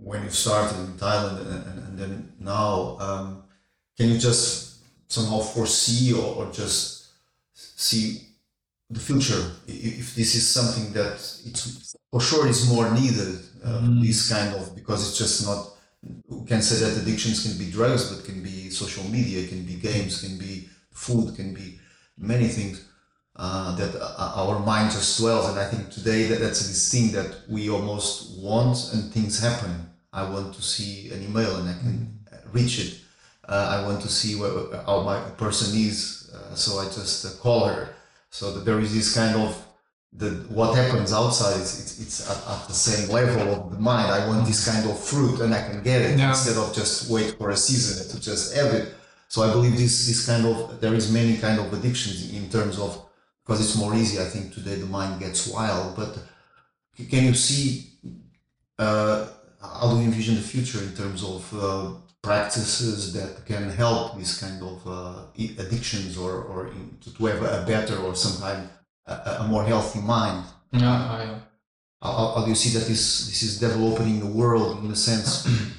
when 0.01 0.23
you 0.23 0.30
started 0.30 0.77
in 0.80 0.93
Thailand 0.93 1.39
and, 1.41 1.65
and, 1.68 1.88
and 1.88 1.99
then 1.99 2.34
now, 2.39 2.97
um, 2.99 3.43
can 3.97 4.10
you 4.10 4.18
just 4.18 4.68
somehow 5.10 5.40
foresee 5.40 6.14
or, 6.14 6.36
or 6.36 6.52
just 6.52 7.07
see 7.56 8.22
the 8.90 8.99
future? 8.99 9.44
If 9.68 10.15
this 10.15 10.36
is 10.36 10.48
something 10.48 10.94
that 10.94 11.14
it's 11.48 11.95
for 12.11 12.22
sure 12.22 12.48
is 12.48 12.69
more 12.73 12.90
needed, 12.91 13.40
uh, 13.64 13.81
Mm. 13.81 14.02
this 14.02 14.30
kind 14.30 14.56
of, 14.56 14.73
because 14.76 14.99
it's 15.10 15.18
just 15.18 15.45
not, 15.45 15.60
we 16.27 16.45
can 16.48 16.61
say 16.61 16.77
that 16.84 17.02
addictions 17.02 17.44
can 17.44 17.57
be 17.57 17.69
drugs, 17.72 18.03
but 18.10 18.23
can 18.26 18.41
be 18.41 18.69
social 18.69 19.03
media, 19.10 19.48
can 19.48 19.64
be 19.65 19.76
games, 19.76 20.22
can 20.22 20.38
be 20.38 20.69
food, 20.91 21.36
can 21.36 21.53
be 21.53 21.80
many 22.18 22.48
things 22.48 22.86
uh, 23.36 23.76
that 23.76 23.91
our 24.38 24.60
mind 24.60 24.91
just 24.91 25.19
dwells. 25.19 25.49
And 25.49 25.60
I 25.60 25.65
think 25.72 25.90
today 25.91 26.23
that 26.27 26.40
that's 26.40 26.65
this 26.68 26.91
thing 26.91 27.11
that 27.11 27.31
we 27.49 27.69
almost 27.69 28.38
want, 28.40 28.77
and 28.94 29.11
things 29.14 29.40
happen. 29.40 29.73
I 30.11 30.23
want 30.30 30.56
to 30.56 30.61
see 30.61 31.10
an 31.14 31.22
email 31.23 31.56
and 31.57 31.69
I 31.69 31.73
can 31.73 32.19
uh, 32.31 32.38
reach 32.52 32.80
it. 32.80 32.91
Uh, 33.49 33.76
I 33.76 33.88
want 33.88 33.99
to 34.01 34.09
see 34.19 34.35
where, 34.39 34.53
how 34.85 35.01
my 35.01 35.19
person 35.45 35.69
is, 35.89 36.30
uh, 36.35 36.53
so 36.55 36.77
I 36.84 36.85
just 36.85 37.26
uh, 37.26 37.30
call 37.41 37.61
her. 37.65 37.84
So 38.30 38.43
that 38.53 38.63
there 38.67 38.80
is 38.80 38.93
this 38.93 39.09
kind 39.19 39.35
of 39.35 39.49
the 40.13 40.30
what 40.49 40.76
happens 40.76 41.11
outside 41.13 41.55
is 41.61 41.71
it's, 41.81 41.93
it's 42.03 42.17
at, 42.31 42.38
at 42.53 42.67
the 42.67 42.73
same 42.73 43.09
level 43.09 43.47
of 43.55 43.71
the 43.73 43.80
mind. 43.80 44.07
I 44.11 44.27
want 44.27 44.45
this 44.45 44.61
kind 44.69 44.84
of 44.89 44.95
fruit 45.11 45.39
and 45.41 45.53
I 45.53 45.61
can 45.67 45.81
get 45.84 46.01
it 46.01 46.17
Yeah. 46.19 46.30
instead 46.30 46.57
of 46.57 46.73
just 46.73 47.09
wait 47.09 47.38
for 47.38 47.49
a 47.49 47.57
season 47.57 47.95
to 48.11 48.15
just 48.30 48.55
have 48.55 48.71
it. 48.80 48.85
So 49.27 49.38
I 49.43 49.51
believe 49.55 49.76
this 49.77 50.07
this 50.07 50.26
kind 50.30 50.45
of 50.45 50.55
there 50.81 50.95
is 50.95 51.11
many 51.11 51.38
kind 51.38 51.59
of 51.59 51.71
addictions 51.73 52.17
in 52.34 52.49
terms 52.49 52.80
of 52.80 52.91
because 53.41 53.59
it's 53.63 53.77
more 53.84 53.93
easy. 53.95 54.19
I 54.19 54.26
think 54.34 54.45
today 54.53 54.76
the 54.76 54.85
mind 54.88 55.19
gets 55.19 55.47
wild, 55.47 55.95
but 55.95 56.11
can 57.11 57.23
you 57.30 57.34
see 57.34 57.93
uh, 58.77 59.27
how 59.61 59.91
do 59.91 59.97
you 59.97 60.05
envision 60.05 60.35
the 60.35 60.41
future 60.53 60.81
in 60.84 60.93
terms 60.95 61.23
of 61.23 61.41
uh, 61.53 61.91
practices 62.21 63.13
that 63.13 63.45
can 63.45 63.69
help 63.69 64.17
these 64.17 64.37
kind 64.39 64.61
of 64.61 64.85
uh, 64.87 65.23
addictions 65.63 66.17
or 66.17 66.33
or 66.43 66.67
in, 66.67 66.97
to, 67.01 67.13
to 67.15 67.25
have 67.25 67.41
a 67.41 67.65
better 67.65 67.97
or 67.97 68.15
sometimes 68.15 68.69
a, 69.07 69.13
a 69.43 69.47
more 69.47 69.63
healthy 69.63 69.99
mind? 70.01 70.43
Yeah, 70.71 70.91
I, 70.91 71.39
How, 72.01 72.11
how- 72.35 72.43
do 72.43 72.49
you 72.49 72.55
see 72.55 72.71
that 72.77 72.87
this 72.87 73.27
this 73.29 73.41
is 73.43 73.59
developing 73.59 74.09
in 74.15 74.19
the 74.19 74.33
world 74.41 74.79
in 74.83 74.89
the 74.89 74.95
sense? 74.95 75.47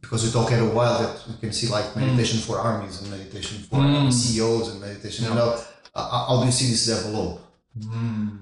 Because 0.00 0.24
we 0.24 0.30
talk 0.32 0.50
at 0.50 0.58
a 0.60 0.64
while 0.64 0.98
that 1.02 1.22
we 1.28 1.34
can 1.38 1.52
see 1.52 1.68
like 1.68 1.94
meditation 1.94 2.40
for 2.40 2.58
armies 2.58 3.00
and 3.02 3.10
meditation 3.10 3.58
for 3.68 3.76
Mm. 3.80 4.10
CEOs 4.12 4.68
and 4.70 4.80
meditation. 4.80 5.24
You 5.26 5.30
Yeah. 5.30 5.36
know, 5.40 5.50
how 5.94 6.24
how 6.28 6.36
do 6.40 6.46
you 6.46 6.52
see 6.52 6.68
this 6.72 6.86
develop? 6.86 7.38
Mm. 7.78 8.38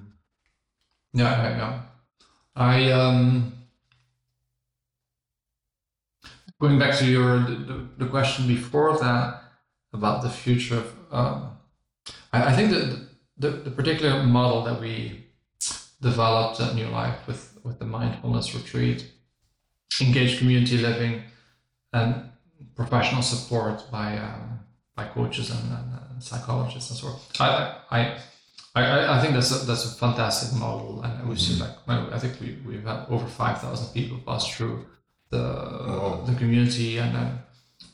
Yeah, 1.13 1.35
yeah, 1.43 1.57
yeah. 1.61 1.73
I 2.57 2.91
um 2.93 3.53
going 6.61 6.79
back 6.79 6.97
to 6.99 7.07
your 7.07 7.39
the, 7.41 7.87
the, 7.99 8.07
question 8.07 8.47
before 8.47 8.99
that 8.99 9.43
about 9.93 10.23
the 10.23 10.31
future 10.31 10.79
of 10.79 10.95
um, 11.11 11.57
I, 12.33 12.51
I 12.51 12.53
think 12.53 12.71
that 12.71 13.09
the, 13.37 13.51
the 13.51 13.71
particular 13.71 14.23
model 14.23 14.63
that 14.65 14.81
we 14.81 15.27
developed 16.01 16.61
at 16.61 16.75
New 16.75 16.89
Life 16.89 17.27
with 17.27 17.59
with 17.65 17.79
the 17.79 17.85
mindfulness 17.85 18.55
retreat, 18.55 19.11
engaged 20.01 20.39
community 20.39 20.79
living, 20.79 21.23
and 21.93 22.31
professional 22.75 23.23
support 23.23 23.91
by 23.91 24.17
um, 24.19 24.61
by 24.95 25.05
coaches 25.07 25.51
and, 25.51 25.73
and, 25.73 25.93
and 26.11 26.23
psychologists 26.23 26.91
and 26.91 26.99
so 26.99 27.07
on. 27.09 27.19
I 27.41 27.77
I 27.91 28.19
I, 28.75 29.19
I, 29.19 29.21
think 29.21 29.35
that's 29.35 29.51
a, 29.51 29.67
that's 29.67 29.87
a 29.93 29.97
fantastic 29.97 30.57
model, 30.59 31.03
and 31.03 31.29
we 31.29 31.37
see 31.37 31.59
like 31.61 31.71
I 31.89 32.19
think 32.19 32.41
we 32.41 32.59
we've 32.67 32.85
had 32.85 33.07
over 33.09 33.27
five 33.27 33.61
thousand 33.61 33.93
people 33.93 34.19
pass 34.27 34.47
through 34.49 34.87
the 35.31 35.39
Wow. 35.39 36.23
the 36.27 36.35
community, 36.35 36.99
and 36.99 37.15
then 37.15 37.39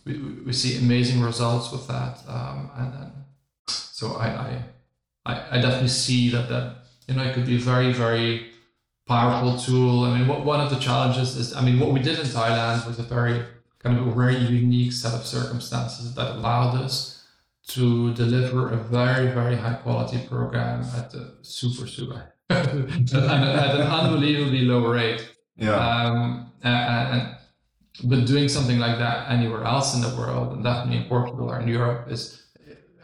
we, 0.05 0.12
we- 0.47 0.52
see 0.52 0.78
amazing 0.78 1.20
results 1.20 1.70
with 1.73 1.86
that, 1.89 2.19
um, 2.28 2.70
and 2.78 2.93
then 2.94 3.11
so 3.69 4.15
I, 4.16 4.27
I 4.47 4.65
I 5.27 5.32
I 5.52 5.61
definitely 5.61 5.89
see 6.05 6.31
that 6.31 6.48
that 6.48 6.66
you 7.09 7.15
know 7.15 7.23
it 7.24 7.35
could 7.35 7.47
be 7.47 7.56
a 7.56 7.65
very 7.73 7.93
very 7.93 8.47
powerful 9.06 9.59
tool. 9.59 10.05
I 10.05 10.19
mean, 10.19 10.27
what, 10.28 10.44
one 10.44 10.61
of 10.61 10.70
the 10.70 10.78
challenges 10.78 11.36
is 11.36 11.55
I 11.55 11.61
mean 11.66 11.78
what 11.81 11.90
we 11.93 12.01
did 12.01 12.19
in 12.19 12.27
Thailand 12.27 12.86
was 12.86 12.98
a 12.98 13.02
very 13.02 13.43
kind 13.82 13.98
of 13.98 14.06
a 14.06 14.11
very 14.12 14.36
unique 14.36 14.93
set 14.93 15.12
of 15.15 15.27
circumstances 15.27 16.15
that 16.15 16.28
allowed 16.36 16.74
us 16.86 17.23
to 17.66 18.12
deliver 18.15 18.70
a 18.70 18.77
very, 18.77 19.28
very 19.31 19.56
high 19.56 19.74
quality 19.74 20.19
program 20.28 20.82
at 20.97 21.12
a 21.15 21.32
super, 21.43 21.86
super, 21.86 22.32
and 22.51 23.15
at 23.15 23.74
an 23.81 23.86
unbelievably 23.98 24.62
low 24.62 24.86
rate. 24.86 25.23
Yeah. 25.56 25.74
Um, 25.74 26.52
and, 26.62 27.36
but 28.05 28.26
doing 28.26 28.48
something 28.48 28.78
like 28.78 28.98
that 28.98 29.31
anywhere 29.31 29.64
else 29.64 29.94
in 29.94 30.01
the 30.01 30.14
world, 30.16 30.52
and 30.52 30.64
definitely 30.64 30.98
in 31.02 31.09
Portugal 31.09 31.48
or 31.51 31.60
in 31.60 31.68
Europe, 31.68 32.10
is, 32.10 32.43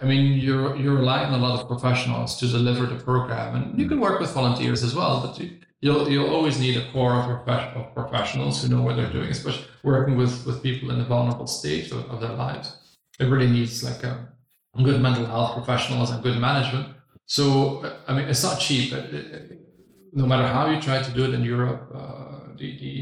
I 0.03 0.05
mean, 0.07 0.39
you're 0.41 0.75
you're 0.77 0.97
relying 0.97 1.27
on 1.33 1.39
a 1.41 1.43
lot 1.47 1.61
of 1.61 1.69
professionals 1.69 2.37
to 2.41 2.47
deliver 2.49 2.87
the 2.87 2.97
program, 2.97 3.55
and 3.55 3.79
you 3.81 3.87
can 3.89 4.01
work 4.01 4.19
with 4.21 4.33
volunteers 4.33 4.83
as 4.83 4.95
well, 4.95 5.21
but 5.25 5.39
you, 5.39 5.59
you'll 5.81 6.09
you'll 6.11 6.31
always 6.35 6.59
need 6.59 6.77
a 6.77 6.91
core 6.93 7.15
of 7.15 7.25
professional 7.45 7.85
professionals 7.95 8.63
who 8.63 8.69
know 8.75 8.83
what 8.83 8.97
they're 8.97 9.13
doing, 9.13 9.31
especially 9.31 9.67
working 9.85 10.17
with 10.17 10.45
with 10.47 10.63
people 10.63 10.91
in 10.91 10.99
a 11.01 11.05
vulnerable 11.05 11.47
stage 11.47 11.93
of, 11.93 12.11
of 12.11 12.21
their 12.21 12.33
lives. 12.33 12.77
It 13.21 13.27
really 13.27 13.51
needs 13.51 13.85
like 13.85 14.03
a 14.03 14.29
good 14.83 15.01
mental 15.01 15.27
health 15.27 15.55
professionals 15.55 16.11
and 16.11 16.23
good 16.23 16.39
management. 16.39 16.87
So, 17.27 17.45
I 18.09 18.15
mean, 18.15 18.27
it's 18.29 18.43
not 18.43 18.59
cheap. 18.59 18.93
It- 18.93 19.15
it- 19.15 19.57
no 20.13 20.27
matter 20.27 20.47
how 20.49 20.69
you 20.69 20.81
try 20.81 21.01
to 21.01 21.11
do 21.13 21.23
it 21.25 21.33
in 21.35 21.45
Europe, 21.45 21.83
uh, 21.95 22.20
the 22.61 22.69
the 22.83 22.95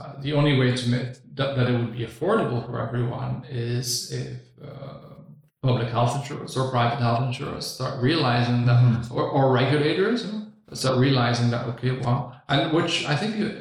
uh, 0.00 0.20
the 0.20 0.32
only 0.32 0.58
way 0.58 0.74
to 0.74 0.88
make 0.88 1.08
that, 1.34 1.56
that 1.56 1.68
it 1.68 1.72
would 1.78 1.92
be 1.92 2.04
affordable 2.04 2.64
for 2.66 2.80
everyone 2.80 3.44
is 3.48 4.10
if 4.10 4.40
uh, 4.62 5.14
public 5.62 5.88
health 5.88 6.16
insurers 6.16 6.56
or 6.56 6.70
private 6.70 7.00
health 7.00 7.22
insurers 7.22 7.66
start 7.66 8.02
realizing 8.02 8.66
that, 8.66 9.08
or, 9.10 9.28
or 9.28 9.52
regulators 9.52 10.26
you 10.26 10.32
know, 10.32 10.46
start 10.72 10.98
realizing 10.98 11.50
that 11.50 11.66
okay, 11.66 11.92
well, 11.98 12.40
and 12.48 12.72
which 12.72 13.06
I 13.06 13.14
think 13.16 13.36
it, 13.36 13.54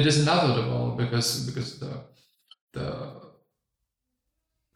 it 0.00 0.06
is 0.06 0.20
inevitable 0.20 0.94
because 0.96 1.46
because 1.46 1.78
the 1.80 1.92
the 2.72 2.88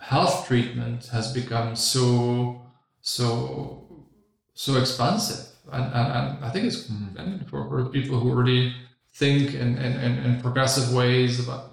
health 0.00 0.46
treatment 0.46 1.06
has 1.06 1.32
become 1.32 1.76
so 1.76 2.62
so 3.00 4.06
so 4.54 4.76
expensive. 4.76 5.48
And, 5.70 5.84
and, 5.84 6.12
and 6.16 6.44
I 6.44 6.50
think 6.50 6.66
it's 6.66 6.88
mm-hmm. 6.88 7.44
for, 7.48 7.68
for 7.68 7.84
people 7.86 8.18
who 8.18 8.34
really 8.34 8.74
think 9.14 9.54
in, 9.54 9.76
in, 9.76 10.18
in, 10.24 10.40
progressive 10.40 10.94
ways 10.94 11.38
about 11.38 11.72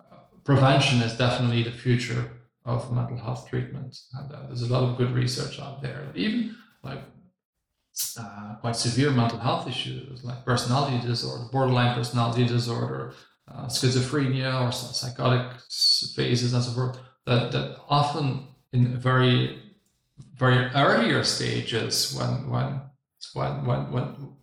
uh, 0.00 0.16
prevention 0.44 1.00
is 1.00 1.16
definitely 1.16 1.62
the 1.64 1.72
future 1.72 2.30
of 2.64 2.92
mental 2.92 3.16
health 3.16 3.48
treatment. 3.48 3.98
And 4.14 4.32
uh, 4.32 4.46
there's 4.46 4.62
a 4.62 4.72
lot 4.72 4.84
of 4.84 4.96
good 4.96 5.12
research 5.12 5.58
out 5.58 5.82
there. 5.82 6.06
Even 6.14 6.56
like 6.82 7.02
uh, 8.18 8.54
quite 8.60 8.76
severe 8.76 9.10
mental 9.10 9.38
health 9.38 9.66
issues 9.66 10.22
like 10.22 10.44
personality 10.44 10.98
disorder 11.06 11.44
borderline 11.50 11.94
personality 11.94 12.44
disorder 12.46 13.14
uh, 13.50 13.66
schizophrenia 13.66 14.66
or 14.66 14.70
psychotic 14.70 15.50
phases 16.14 16.52
and 16.52 16.62
so 16.62 16.72
forth 16.72 16.98
that, 17.24 17.50
that 17.52 17.78
often 17.88 18.48
in 18.72 18.98
very 18.98 19.62
very 20.34 20.66
earlier 20.74 21.24
stages 21.24 22.14
when 22.14 22.50
when 22.50 22.80
when 23.32 23.64
when 23.64 23.92
when 23.92 24.36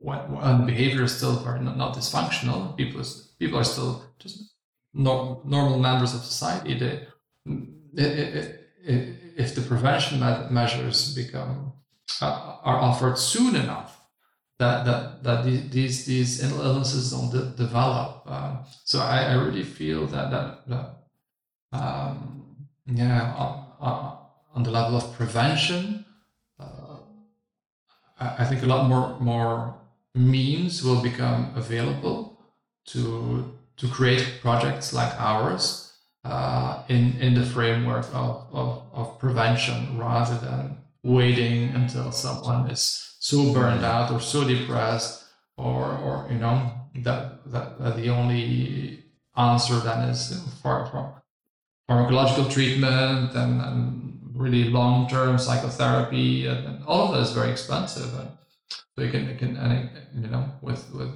when, 0.00 0.66
behavior 0.66 1.04
is 1.04 1.16
still 1.16 1.36
very 1.36 1.60
not, 1.60 1.94
dysfunctional 1.94 2.76
people 2.76 3.00
is, 3.00 3.32
people 3.38 3.58
are 3.58 3.64
still 3.64 4.04
just 4.18 4.54
no, 4.92 5.40
normal 5.44 5.78
members 5.78 6.14
of 6.14 6.22
society 6.22 6.74
they 6.78 7.06
it, 7.94 8.60
it, 8.84 9.16
if 9.36 9.54
the 9.54 9.60
prevention 9.60 10.20
measures 10.50 11.14
become 11.14 11.72
uh, 12.20 12.56
are 12.62 12.78
offered 12.78 13.16
soon 13.18 13.54
enough 13.54 14.00
that 14.58 14.84
that 14.84 15.22
that 15.22 15.44
these 15.70 16.06
these 16.06 16.42
illnesses 16.42 17.12
don't 17.12 17.30
de- 17.30 17.50
develop 17.56 18.22
um, 18.26 18.58
so 18.84 19.00
I, 19.00 19.32
I 19.32 19.34
really 19.34 19.64
feel 19.64 20.06
that 20.06 20.30
that, 20.30 20.68
that 20.68 21.00
um, 21.72 22.40
yeah, 22.86 23.34
on, 23.36 23.66
on, 23.80 24.18
on, 24.54 24.62
the 24.62 24.70
level 24.70 24.96
of 24.96 25.12
prevention, 25.14 26.04
uh, 26.58 26.96
I 28.18 28.44
think 28.44 28.62
a 28.62 28.66
lot 28.66 28.88
more 28.88 29.18
more 29.20 29.79
means 30.14 30.82
will 30.82 31.02
become 31.02 31.52
available 31.54 32.42
to 32.86 33.56
to 33.76 33.88
create 33.88 34.40
projects 34.40 34.92
like 34.92 35.12
ours 35.18 35.92
uh, 36.24 36.82
in 36.88 37.16
in 37.20 37.34
the 37.34 37.46
framework 37.46 38.06
of, 38.12 38.46
of, 38.52 38.82
of 38.92 39.18
prevention 39.18 39.98
rather 39.98 40.36
than 40.38 40.76
waiting 41.02 41.70
until 41.70 42.12
someone 42.12 42.68
is 42.70 43.16
so 43.20 43.52
burned 43.52 43.84
out 43.84 44.10
or 44.10 44.20
so 44.20 44.46
depressed 44.46 45.24
or 45.56 45.96
or 45.98 46.26
you 46.30 46.38
know 46.38 46.72
that 46.96 47.50
that, 47.50 47.78
that 47.78 47.96
the 47.96 48.08
only 48.10 49.04
answer 49.36 49.76
then 49.80 50.08
is 50.08 50.42
far 50.62 50.86
from 50.86 51.12
pharmacological 51.88 52.50
treatment 52.50 53.34
and, 53.34 53.60
and 53.60 54.20
really 54.34 54.64
long-term 54.64 55.38
psychotherapy 55.38 56.46
and, 56.46 56.66
and, 56.66 56.84
all 56.84 57.08
of 57.08 57.14
that 57.14 57.20
is 57.20 57.32
very 57.32 57.50
expensive 57.50 58.12
and 58.18 58.28
so 58.94 59.02
you 59.02 59.10
can, 59.10 59.28
you 59.28 59.36
can 59.36 59.56
and, 59.56 59.90
you 60.14 60.28
know 60.28 60.50
with 60.62 60.92
with 60.94 61.12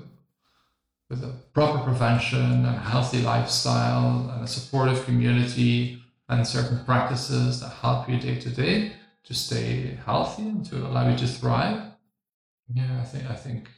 with 1.11 1.23
a 1.23 1.33
proper 1.53 1.85
prevention 1.85 2.41
and 2.41 2.67
a 2.67 2.73
healthy 2.73 3.23
lifestyle 3.23 4.31
and 4.31 4.45
a 4.45 4.47
supportive 4.47 5.05
community 5.05 6.03
and 6.29 6.47
certain 6.47 6.85
practices 6.85 7.61
that 7.61 7.69
help 7.69 8.09
you 8.09 8.19
day 8.19 8.37
to 8.39 8.51
day 8.51 8.93
to 9.25 9.35
stay 9.35 9.99
healthy 10.05 10.43
and 10.43 10.65
to 10.65 10.77
allow 10.87 11.09
you 11.09 11.17
to 11.17 11.27
thrive 11.27 11.83
yeah 12.73 13.01
i 13.01 13.05
think 13.05 13.31
i 13.31 13.35
think 13.35 13.69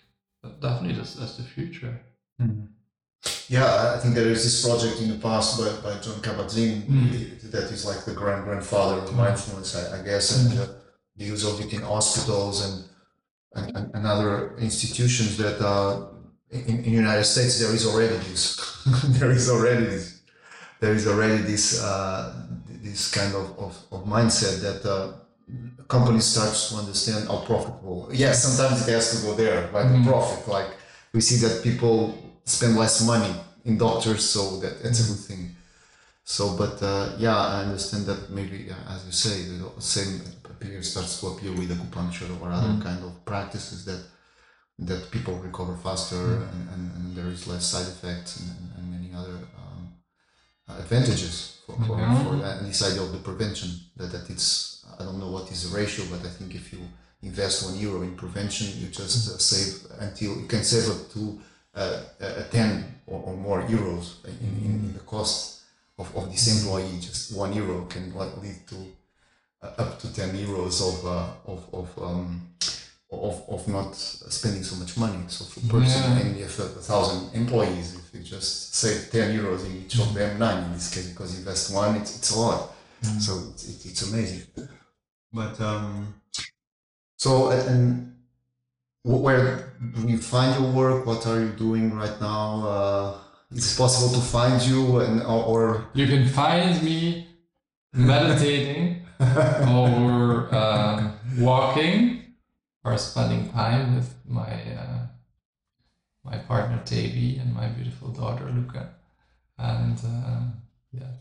that 0.43 0.60
definitely 0.60 0.97
that's, 0.97 1.14
that's 1.14 1.36
the 1.36 1.43
future 1.43 2.01
mm-hmm. 2.40 2.66
Yeah, 3.48 3.94
I 3.97 3.98
think 3.98 4.14
there 4.14 4.28
is 4.28 4.43
this 4.43 4.64
project 4.66 5.01
in 5.01 5.09
the 5.09 5.18
past 5.18 5.59
by, 5.59 5.70
by 5.89 6.01
Jon 6.01 6.20
Kabat-Zinn 6.20 6.82
mm. 6.82 7.51
that 7.51 7.70
is 7.70 7.85
like 7.85 8.05
the 8.05 8.12
grand 8.12 8.44
grandfather 8.44 9.01
of 9.01 9.14
mindfulness, 9.14 9.77
I, 9.77 10.01
I 10.01 10.02
guess, 10.05 10.36
and 10.36 10.59
uh, 10.59 10.66
the 11.16 11.24
use 11.24 11.44
of 11.44 11.60
it 11.60 11.73
in 11.73 11.82
hospitals 11.82 12.64
and 12.64 12.85
and, 13.56 14.06
other 14.06 14.56
institutions 14.58 15.36
that 15.36 15.60
uh, 15.60 16.06
in, 16.50 16.78
in 16.78 16.82
the 16.82 16.90
United 16.90 17.24
States 17.24 17.58
there 17.60 17.74
is 17.74 17.86
already 17.86 18.16
this 18.28 18.56
there 19.18 19.30
is 19.30 19.50
already 19.50 19.84
this 19.84 20.22
there 20.80 20.92
is 20.92 21.06
already 21.06 21.38
this 21.42 21.82
uh, 21.82 22.46
this 22.82 23.10
kind 23.10 23.34
of, 23.34 23.58
of, 23.58 23.76
of 23.90 24.04
mindset 24.04 24.60
that 24.62 24.88
uh, 24.88 25.12
companies 25.88 26.24
start 26.24 26.54
to 26.54 26.76
understand 26.76 27.28
how 27.28 27.38
profitable. 27.38 28.08
Yes, 28.12 28.44
sometimes 28.44 28.86
it 28.86 28.92
has 28.92 29.20
to 29.20 29.26
go 29.26 29.34
there, 29.34 29.70
like 29.72 29.86
mm-hmm. 29.86 30.04
the 30.04 30.10
profit. 30.10 30.48
Like 30.48 30.70
we 31.12 31.20
see 31.20 31.36
that 31.46 31.62
people 31.62 32.16
spend 32.44 32.76
less 32.76 33.04
money 33.06 33.34
in 33.64 33.78
doctors, 33.78 34.24
so 34.24 34.58
that 34.60 34.82
that's 34.82 35.00
a 35.04 35.12
good 35.12 35.24
thing. 35.24 35.56
So, 36.24 36.56
but 36.56 36.82
uh, 36.82 37.14
yeah, 37.18 37.36
I 37.36 37.62
understand 37.62 38.06
that 38.06 38.30
maybe, 38.30 38.68
as 38.88 39.06
you 39.06 39.12
say, 39.12 39.42
the 39.42 39.80
same 39.80 40.20
period 40.66 40.84
starts 40.84 41.20
to 41.20 41.28
appear 41.28 41.52
with 41.52 41.70
acupuncture 41.70 42.30
or 42.40 42.51
other 42.51 42.68
mm. 42.68 42.82
kind 42.82 43.02
of 43.05 43.24
practices 43.24 43.84
that 43.84 44.02
that 44.78 45.10
people 45.10 45.34
recover 45.36 45.74
faster 45.76 46.16
mm. 46.16 46.52
and, 46.52 46.68
and, 46.72 46.84
and, 46.97 47.16
there 47.16 47.28
is 47.28 47.47
less 47.47 47.64
side 47.64 47.88
effects 47.88 48.40
and, 48.40 48.51
and 48.76 48.93
many 48.93 49.10
other 49.14 49.38
um, 49.56 49.88
advantages 50.68 51.60
for, 51.64 51.72
for, 51.72 51.97
mm-hmm. 51.97 52.28
for 52.28 52.36
that. 52.36 52.59
And 52.59 52.68
this 52.68 52.82
idea 52.82 53.02
of 53.02 53.12
the 53.12 53.18
prevention 53.18 53.70
that, 53.97 54.12
that 54.12 54.28
it's, 54.28 54.84
I 54.98 55.05
don't 55.05 55.18
know 55.18 55.30
what 55.30 55.51
is 55.51 55.70
the 55.70 55.76
ratio, 55.76 56.05
but 56.10 56.20
I 56.20 56.28
think 56.28 56.55
if 56.55 56.74
you 56.74 56.80
invest 57.22 57.64
one 57.64 57.78
euro 57.78 58.02
in 58.02 58.16
prevention, 58.16 58.66
you 58.78 58.88
just 58.88 59.34
uh, 59.34 59.38
save 59.38 59.90
until 60.01 60.36
you 60.40 60.47
can 60.47 60.62
save 60.62 60.90
up 60.94 61.10
to 61.12 61.38
uh, 61.74 62.01
uh, 62.20 62.43
10 62.51 63.01
or, 63.06 63.22
or, 63.22 63.36
more 63.36 63.62
euros 63.62 64.24
in, 64.26 64.64
in, 64.64 64.74
in, 64.86 64.93
the 64.94 65.01
cost 65.01 65.62
of, 65.98 66.14
of 66.16 66.30
this 66.30 66.47
employee. 66.55 66.98
Just 67.01 67.36
one 67.36 67.52
euro 67.52 67.84
can 67.86 68.14
lead 68.14 68.66
to 68.68 68.76
uh, 68.76 68.95
up 69.62 69.98
to 69.98 70.12
10 70.12 70.36
euros 70.36 70.80
of, 70.82 71.06
uh, 71.06 71.26
of, 71.46 71.74
of, 71.74 72.02
um, 72.02 72.40
of, 73.10 73.42
of 73.48 73.68
not 73.68 73.94
spending 73.94 74.62
so 74.62 74.76
much 74.76 74.96
money. 74.96 75.18
So 75.28 75.44
for 75.44 75.60
person, 75.68 76.12
yeah. 76.12 76.18
and 76.18 76.36
if 76.38 76.58
a, 76.58 76.64
thousand 76.64 77.34
employees, 77.34 77.94
if 77.94 78.14
you 78.14 78.22
just 78.22 78.74
save 78.74 79.10
10 79.10 79.38
euros 79.38 79.64
in 79.66 79.76
each 79.84 79.98
of 79.98 80.12
them, 80.14 80.38
nine 80.38 80.64
in 80.64 80.72
this 80.72 80.94
case, 80.94 81.08
because 81.10 81.32
you 81.32 81.38
invest 81.40 81.74
one, 81.74 81.96
it's, 81.96 82.16
it's 82.18 82.30
a 82.30 82.38
lot. 82.38 82.72
Mm. 83.02 83.20
So 83.20 83.32
it's, 83.52 83.86
it's 83.86 84.12
amazing. 84.12 84.42
But 85.32 85.60
um, 85.60 86.14
so, 87.16 87.50
and 87.50 88.14
where 89.02 89.72
do 89.94 90.08
you 90.08 90.18
find 90.18 90.60
your 90.60 90.72
work? 90.72 91.06
What 91.06 91.26
are 91.26 91.40
you 91.40 91.50
doing 91.50 91.94
right 91.94 92.20
now? 92.20 92.66
Uh, 92.66 93.18
is 93.52 93.72
it 93.72 93.78
possible 93.78 94.12
to 94.12 94.20
find 94.20 94.60
you 94.62 95.00
and 95.00 95.22
or 95.22 95.86
you 95.94 96.06
can 96.06 96.26
find 96.28 96.82
me 96.82 97.28
meditating 97.92 99.05
or 99.20 100.48
uh, 100.52 101.12
walking 101.38 102.34
or 102.84 102.97
spending 102.98 103.51
time 103.51 103.97
with 103.97 104.14
my 104.26 104.52
uh, 104.74 105.06
my 106.24 106.38
partner 106.38 106.80
Tavi 106.84 107.38
and 107.38 107.55
my 107.55 107.68
beautiful 107.68 108.09
daughter 108.09 108.51
Luca, 108.51 108.94
and 109.59 109.98
uh, 110.05 110.40
yeah, 110.93 111.12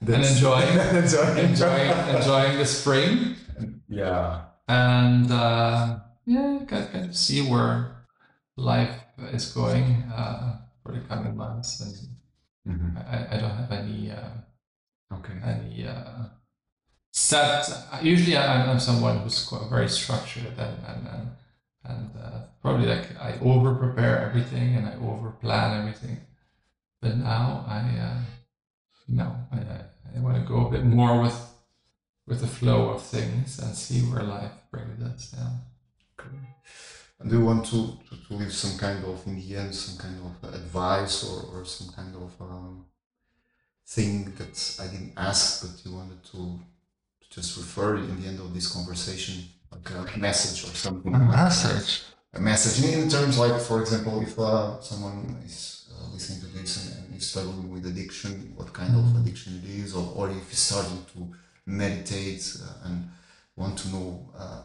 That's 0.00 0.28
and 0.28 0.36
enjoying 0.36 0.78
enjoying. 1.02 1.50
enjoying 1.50 2.16
enjoying 2.16 2.58
the 2.58 2.66
spring. 2.66 3.36
Yeah, 3.88 4.42
and 4.68 5.30
uh, 5.30 5.98
yeah, 6.26 6.58
kind 6.66 6.90
kind 6.92 7.04
of 7.06 7.16
see 7.16 7.42
where 7.42 8.06
life 8.56 8.96
is 9.32 9.52
going 9.52 10.04
uh, 10.14 10.58
for 10.82 10.92
the 10.92 11.00
coming 11.00 11.36
months, 11.36 11.80
and 11.80 12.76
mm-hmm. 12.76 12.98
I, 12.98 13.36
I 13.36 13.40
don't 13.40 13.56
have 13.56 13.72
any 13.72 14.10
uh, 14.10 15.14
okay. 15.14 15.34
any 15.44 15.86
uh, 15.86 16.24
set. 17.12 17.68
Usually, 18.02 18.36
I'm, 18.36 18.70
I'm 18.70 18.80
someone 18.80 19.18
who's 19.18 19.48
very 19.70 19.88
structured 19.88 20.58
and 20.58 20.76
and 20.88 21.06
and, 21.14 21.28
and 21.84 22.10
uh, 22.20 22.40
probably 22.60 22.86
like 22.86 23.16
I 23.20 23.38
over 23.40 23.74
prepare 23.74 24.18
everything 24.26 24.74
and 24.76 24.86
I 24.86 24.94
over 24.96 25.30
plan 25.30 25.78
everything. 25.80 26.18
But 27.00 27.16
now 27.18 27.64
I 27.68 27.80
uh, 28.08 28.20
no 29.08 29.36
I 29.52 29.58
I 30.16 30.20
want 30.20 30.36
to 30.36 30.48
go 30.52 30.66
a 30.66 30.70
bit 30.70 30.84
more 30.84 31.22
with 31.22 31.38
with 32.26 32.40
the 32.40 32.46
flow 32.46 32.90
of 32.90 33.02
things 33.02 33.58
and 33.60 33.74
see 33.74 34.00
where 34.00 34.22
life 34.22 34.52
brings 34.70 35.00
us. 35.02 35.34
Yeah. 35.36 35.50
And 37.22 37.30
do 37.30 37.38
you 37.38 37.44
want 37.44 37.66
to, 37.66 37.98
to, 38.08 38.26
to 38.26 38.34
leave 38.34 38.52
some 38.52 38.76
kind 38.78 39.04
of, 39.04 39.24
in 39.28 39.36
the 39.36 39.56
end, 39.56 39.72
some 39.74 39.96
kind 39.96 40.18
of 40.42 40.54
advice 40.54 41.22
or, 41.24 41.60
or 41.60 41.64
some 41.64 41.94
kind 41.94 42.16
of 42.16 42.32
um, 42.40 42.86
thing 43.86 44.32
that 44.38 44.76
I 44.80 44.88
didn't 44.88 45.12
ask, 45.16 45.62
but 45.62 45.84
you 45.84 45.96
wanted 45.96 46.24
to 46.32 46.58
just 47.34 47.56
refer 47.56 47.96
in 47.96 48.20
the 48.20 48.28
end 48.28 48.38
of 48.40 48.52
this 48.52 48.70
conversation, 48.72 49.44
like 49.70 49.90
a 49.90 50.18
message 50.18 50.64
or 50.64 50.74
something? 50.74 51.14
A 51.14 51.18
message? 51.18 52.02
A 52.34 52.40
message. 52.40 52.84
In 52.84 53.08
terms 53.08 53.38
like, 53.38 53.60
for 53.60 53.80
example, 53.80 54.20
if 54.20 54.38
uh, 54.38 54.80
someone 54.80 55.36
is 55.44 55.90
uh, 55.92 56.12
listening 56.12 56.40
to 56.40 56.58
this 56.58 56.96
and, 56.96 57.16
is 57.16 57.30
struggling 57.30 57.70
with 57.70 57.86
addiction, 57.86 58.52
what 58.56 58.72
kind 58.72 58.90
mm-hmm. 58.94 59.16
of 59.16 59.22
addiction 59.22 59.60
it 59.62 59.70
is, 59.70 59.94
or, 59.94 60.12
or 60.14 60.30
if 60.30 60.48
he's 60.50 60.58
starting 60.58 61.04
to 61.14 61.32
meditate 61.66 62.56
uh, 62.62 62.88
and 62.88 63.08
want 63.56 63.78
to 63.78 63.88
know 63.88 64.30
uh, 64.36 64.62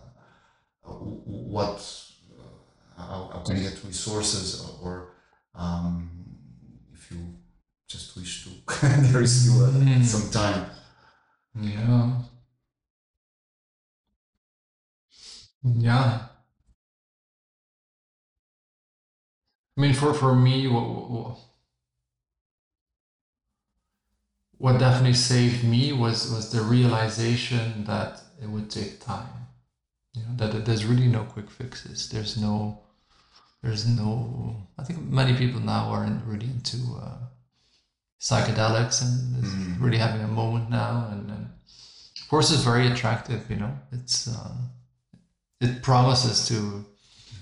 what 0.83 1.79
uh, 2.39 3.01
how, 3.01 3.29
how, 3.33 3.39
can 3.45 3.57
you 3.57 3.63
get 3.63 3.83
resources 3.83 4.65
or 4.81 5.13
um, 5.53 6.09
if 6.93 7.11
you 7.11 7.17
just 7.87 8.15
wish 8.15 8.45
to 8.45 8.49
there 9.11 9.21
is 9.21 9.43
still 9.43 9.65
uh, 9.65 9.69
mm. 9.71 10.03
some 10.03 10.31
time 10.31 10.69
Yeah. 11.59 12.21
Yeah. 15.75 16.19
I 19.77 19.81
mean, 19.81 19.93
for, 19.93 20.13
for 20.13 20.33
me, 20.35 20.67
what, 20.67 20.87
what, 21.09 21.37
what 24.57 24.79
definitely 24.79 25.13
saved 25.13 25.63
me 25.63 25.93
was, 25.93 26.31
was 26.31 26.51
the 26.51 26.61
realization 26.61 27.83
that 27.85 28.21
it 28.41 28.49
would 28.49 28.71
take 28.71 28.99
time. 28.99 29.29
You 30.13 30.23
know, 30.23 30.35
that, 30.37 30.51
that 30.53 30.65
there's 30.65 30.85
really 30.85 31.07
no 31.07 31.23
quick 31.25 31.51
fixes. 31.51 32.09
There's 32.09 32.37
no, 32.41 32.79
there's 33.61 33.87
no, 33.87 34.67
I 34.79 34.83
think 34.83 34.99
many 35.01 35.37
people 35.37 35.59
now 35.59 35.89
are 35.89 36.05
in, 36.05 36.23
really 36.25 36.47
into 36.47 36.77
uh, 36.99 37.17
psychedelics 38.19 39.03
and 39.03 39.43
mm. 39.43 39.81
really 39.81 39.99
having 39.99 40.21
a 40.21 40.27
moment 40.27 40.71
now. 40.71 41.07
And, 41.11 41.29
and, 41.29 41.49
of 42.19 42.27
course, 42.29 42.51
it's 42.51 42.63
very 42.63 42.87
attractive, 42.87 43.49
you 43.49 43.57
know, 43.57 43.77
it's, 43.91 44.27
um, 44.27 44.71
it 45.59 45.81
promises 45.81 46.47
to, 46.47 46.85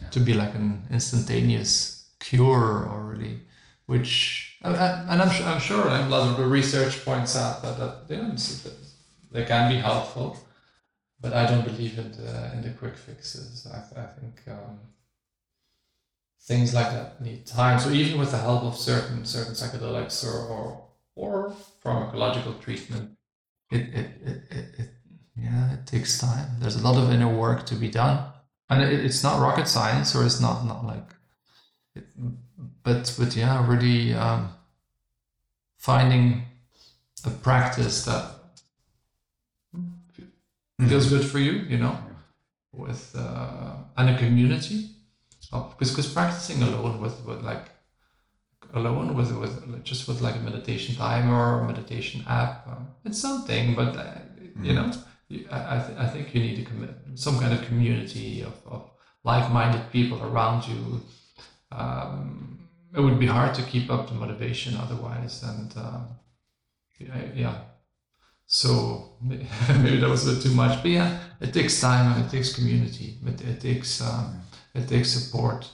yeah. 0.01 0.09
to 0.09 0.19
be 0.19 0.33
like 0.33 0.55
an 0.55 0.87
instantaneous 0.89 2.09
cure 2.19 2.87
already, 2.89 3.41
which 3.85 4.57
and 4.65 5.21
I'm, 5.21 5.29
I'm 5.29 5.59
sure 5.59 5.87
a 5.87 6.07
lot 6.09 6.27
of 6.29 6.37
the 6.37 6.45
research 6.45 7.05
points 7.05 7.35
out 7.35 7.61
that, 7.61 7.77
that 7.77 8.07
they, 8.07 8.19
they 9.31 9.45
can 9.45 9.71
be 9.71 9.77
helpful, 9.77 10.37
but 11.21 11.33
I 11.33 11.45
don't 11.45 11.65
believe 11.65 11.99
in 11.99 12.11
the 12.11 12.53
in 12.53 12.61
the 12.63 12.71
quick 12.71 12.97
fixes. 12.97 13.67
I, 13.71 13.77
I 14.01 14.05
think 14.07 14.41
um, 14.47 14.79
things 16.41 16.73
like 16.73 16.91
that 16.91 17.21
need 17.21 17.45
time. 17.45 17.79
So 17.79 17.91
even 17.91 18.19
with 18.19 18.31
the 18.31 18.39
help 18.39 18.63
of 18.63 18.75
certain 18.75 19.25
certain 19.25 19.53
psychedelics 19.53 20.25
or 20.25 20.47
or, 20.47 20.87
or 21.15 21.55
pharmacological 21.83 22.59
treatment, 22.59 23.11
it, 23.71 23.81
it, 23.81 24.09
it, 24.23 24.43
it 24.79 24.89
yeah 25.37 25.73
it 25.73 25.85
takes 25.85 26.19
time. 26.19 26.47
There's 26.59 26.75
a 26.75 26.83
lot 26.83 26.97
of 26.97 27.11
inner 27.11 27.33
work 27.33 27.65
to 27.67 27.75
be 27.75 27.89
done, 27.89 28.25
and 28.69 28.83
it, 28.83 29.05
it's 29.05 29.23
not 29.23 29.39
rocket 29.39 29.67
science 29.67 30.15
or 30.15 30.25
it's 30.25 30.39
not 30.39 30.65
not 30.65 30.85
like 30.85 31.15
but 32.83 33.15
but 33.17 33.35
yeah, 33.35 33.67
really 33.67 34.13
um, 34.13 34.49
finding 35.77 36.43
a 37.25 37.29
practice 37.29 38.05
that 38.05 38.23
mm-hmm. 39.75 40.87
feels 40.87 41.09
good 41.09 41.25
for 41.25 41.39
you, 41.39 41.53
you 41.53 41.77
know, 41.77 41.97
with 42.71 43.15
uh, 43.17 43.73
and 43.97 44.09
a 44.09 44.17
community. 44.17 44.89
Oh, 45.51 45.73
because 45.77 45.91
because 45.91 46.11
practicing 46.11 46.61
alone 46.63 47.01
with 47.01 47.23
with 47.25 47.41
like 47.43 47.69
alone 48.73 49.15
with 49.15 49.31
with 49.31 49.83
just 49.83 50.07
with 50.07 50.21
like 50.21 50.35
a 50.35 50.39
meditation 50.39 50.95
timer 50.95 51.33
or 51.33 51.61
a 51.61 51.67
meditation 51.67 52.23
app, 52.27 52.67
um, 52.67 52.87
it's 53.05 53.19
something, 53.19 53.75
but 53.75 53.95
uh, 53.95 54.03
you 54.61 54.73
mm-hmm. 54.73 54.75
know. 54.75 54.93
I, 55.29 55.83
th- 55.85 55.97
I 55.97 56.07
think 56.07 56.33
you 56.35 56.41
need 56.41 56.55
to 56.57 56.63
commit 56.63 56.91
some 57.15 57.39
kind 57.39 57.53
of 57.53 57.65
community 57.65 58.41
of, 58.41 58.53
of 58.65 58.89
like-minded 59.23 59.91
people 59.91 60.21
around 60.23 60.67
you 60.67 61.01
um, 61.71 62.69
it 62.95 62.99
would 63.01 63.19
be 63.19 63.27
hard 63.27 63.53
to 63.55 63.63
keep 63.63 63.89
up 63.91 64.07
the 64.07 64.13
motivation 64.13 64.77
otherwise. 64.77 65.43
And 65.43 65.75
um, 65.77 66.07
yeah, 66.99 67.21
yeah, 67.35 67.57
so 68.45 69.17
maybe 69.23 69.97
that 69.99 70.09
was 70.09 70.27
a 70.27 70.33
bit 70.33 70.43
too 70.43 70.53
much. 70.53 70.81
But 70.81 70.91
yeah, 70.91 71.19
it 71.41 71.53
takes 71.53 71.79
time 71.81 72.13
and 72.13 72.25
it 72.25 72.29
takes 72.29 72.53
community. 72.53 73.17
It, 73.25 73.41
it 73.41 73.61
takes 73.61 74.01
um, 74.01 74.41
it 74.73 74.87
takes 74.87 75.09
support. 75.09 75.69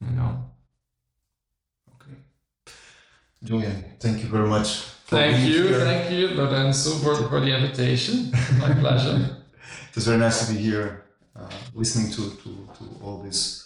You 0.00 0.16
know. 0.16 0.50
Okay, 1.94 2.16
Julien, 3.44 3.84
thank 4.00 4.22
you 4.22 4.28
very 4.28 4.48
much. 4.48 4.91
Thank 5.12 5.48
you, 5.48 5.68
here. 5.68 5.80
thank 5.80 6.10
you, 6.10 6.28
Lorenzo, 6.28 6.90
for, 6.98 7.14
for 7.28 7.40
the 7.40 7.54
invitation. 7.54 8.32
My 8.58 8.72
pleasure. 8.80 9.38
it 9.90 9.94
was 9.94 10.06
very 10.06 10.18
nice 10.18 10.46
to 10.46 10.52
be 10.52 10.58
here, 10.58 11.04
uh, 11.36 11.48
listening 11.74 12.10
to, 12.12 12.30
to, 12.42 12.68
to 12.78 12.84
all 13.02 13.18
this 13.18 13.62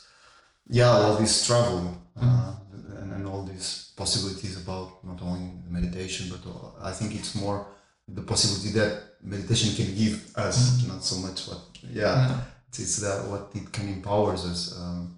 yeah, 0.69 0.91
all 0.91 1.17
this 1.17 1.47
travel 1.47 1.97
uh, 2.21 2.25
mm-hmm. 2.25 2.97
and, 2.99 3.13
and 3.13 3.27
all 3.27 3.45
these 3.45 3.93
possibilities 3.97 4.61
about 4.61 5.05
not 5.05 5.23
only 5.23 5.53
meditation, 5.69 6.29
but 6.31 6.43
I 6.83 6.93
think 6.93 7.15
it's 7.15 7.35
more 7.35 7.67
the 8.09 8.23
possibility 8.23 8.79
that 8.79 9.03
meditation 9.23 9.75
can 9.75 9.95
give 9.95 10.37
us, 10.37 10.79
mm-hmm. 10.81 10.89
not 10.93 11.05
so 11.05 11.17
much 11.27 11.47
what, 11.47 11.61
yeah, 11.83 12.29
yeah. 12.29 12.41
It's, 12.69 12.79
it's, 12.81 12.97
that 12.97 13.27
what 13.29 13.51
it 13.55 13.73
can 13.73 13.89
empowers 13.89 14.45
us 14.45 14.77
um, 14.79 15.17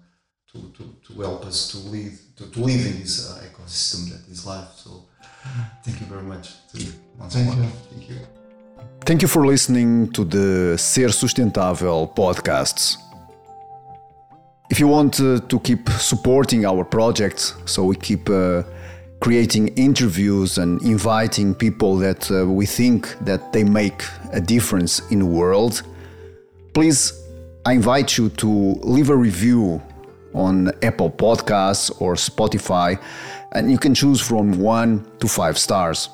to, 0.51 0.71
to, 0.77 0.95
to 1.07 1.21
help 1.21 1.45
us 1.45 1.71
to 1.71 1.77
live, 1.77 2.19
to, 2.37 2.49
to 2.51 2.59
live 2.59 2.85
in 2.85 3.01
this 3.01 3.31
uh, 3.31 3.43
ecosystem 3.43 4.09
that 4.11 4.31
is 4.31 4.45
life. 4.45 4.69
So. 4.75 5.08
Thank 5.83 5.99
you 5.99 6.05
very 6.07 6.23
much. 6.23 6.55
Once 7.17 7.33
thank 7.33 7.45
more. 7.47 7.55
you. 7.55 7.69
Thank 7.91 8.09
you. 8.09 8.15
Thank 9.05 9.21
you 9.21 9.27
for 9.27 9.45
listening 9.45 10.11
to 10.11 10.23
the 10.23 10.77
Ser 10.77 11.09
Sustentável 11.09 12.13
podcasts. 12.15 12.97
If 14.69 14.79
you 14.79 14.87
want 14.87 15.19
uh, 15.19 15.39
to 15.39 15.59
keep 15.59 15.89
supporting 15.89 16.65
our 16.65 16.83
projects, 16.83 17.55
so 17.65 17.83
we 17.85 17.95
keep 17.95 18.29
uh, 18.29 18.63
creating 19.19 19.69
interviews 19.69 20.57
and 20.59 20.81
inviting 20.83 21.55
people 21.55 21.97
that 21.97 22.29
uh, 22.29 22.45
we 22.45 22.65
think 22.65 23.17
that 23.25 23.51
they 23.51 23.63
make 23.63 24.03
a 24.31 24.39
difference 24.39 25.01
in 25.09 25.19
the 25.19 25.25
world, 25.25 25.81
please 26.73 27.13
I 27.65 27.73
invite 27.73 28.17
you 28.17 28.29
to 28.29 28.49
leave 28.81 29.09
a 29.09 29.15
review 29.15 29.81
on 30.33 30.71
Apple 30.81 31.11
Podcasts 31.11 31.91
or 32.01 32.15
Spotify, 32.15 32.97
and 33.53 33.71
you 33.71 33.77
can 33.77 33.93
choose 33.93 34.21
from 34.21 34.59
one 34.59 35.05
to 35.19 35.27
five 35.27 35.57
stars. 35.57 36.09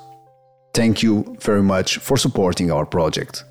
Thank 0.73 1.03
you 1.03 1.35
very 1.39 1.63
much 1.63 1.97
for 1.97 2.17
supporting 2.17 2.71
our 2.71 2.85
project. 2.85 3.43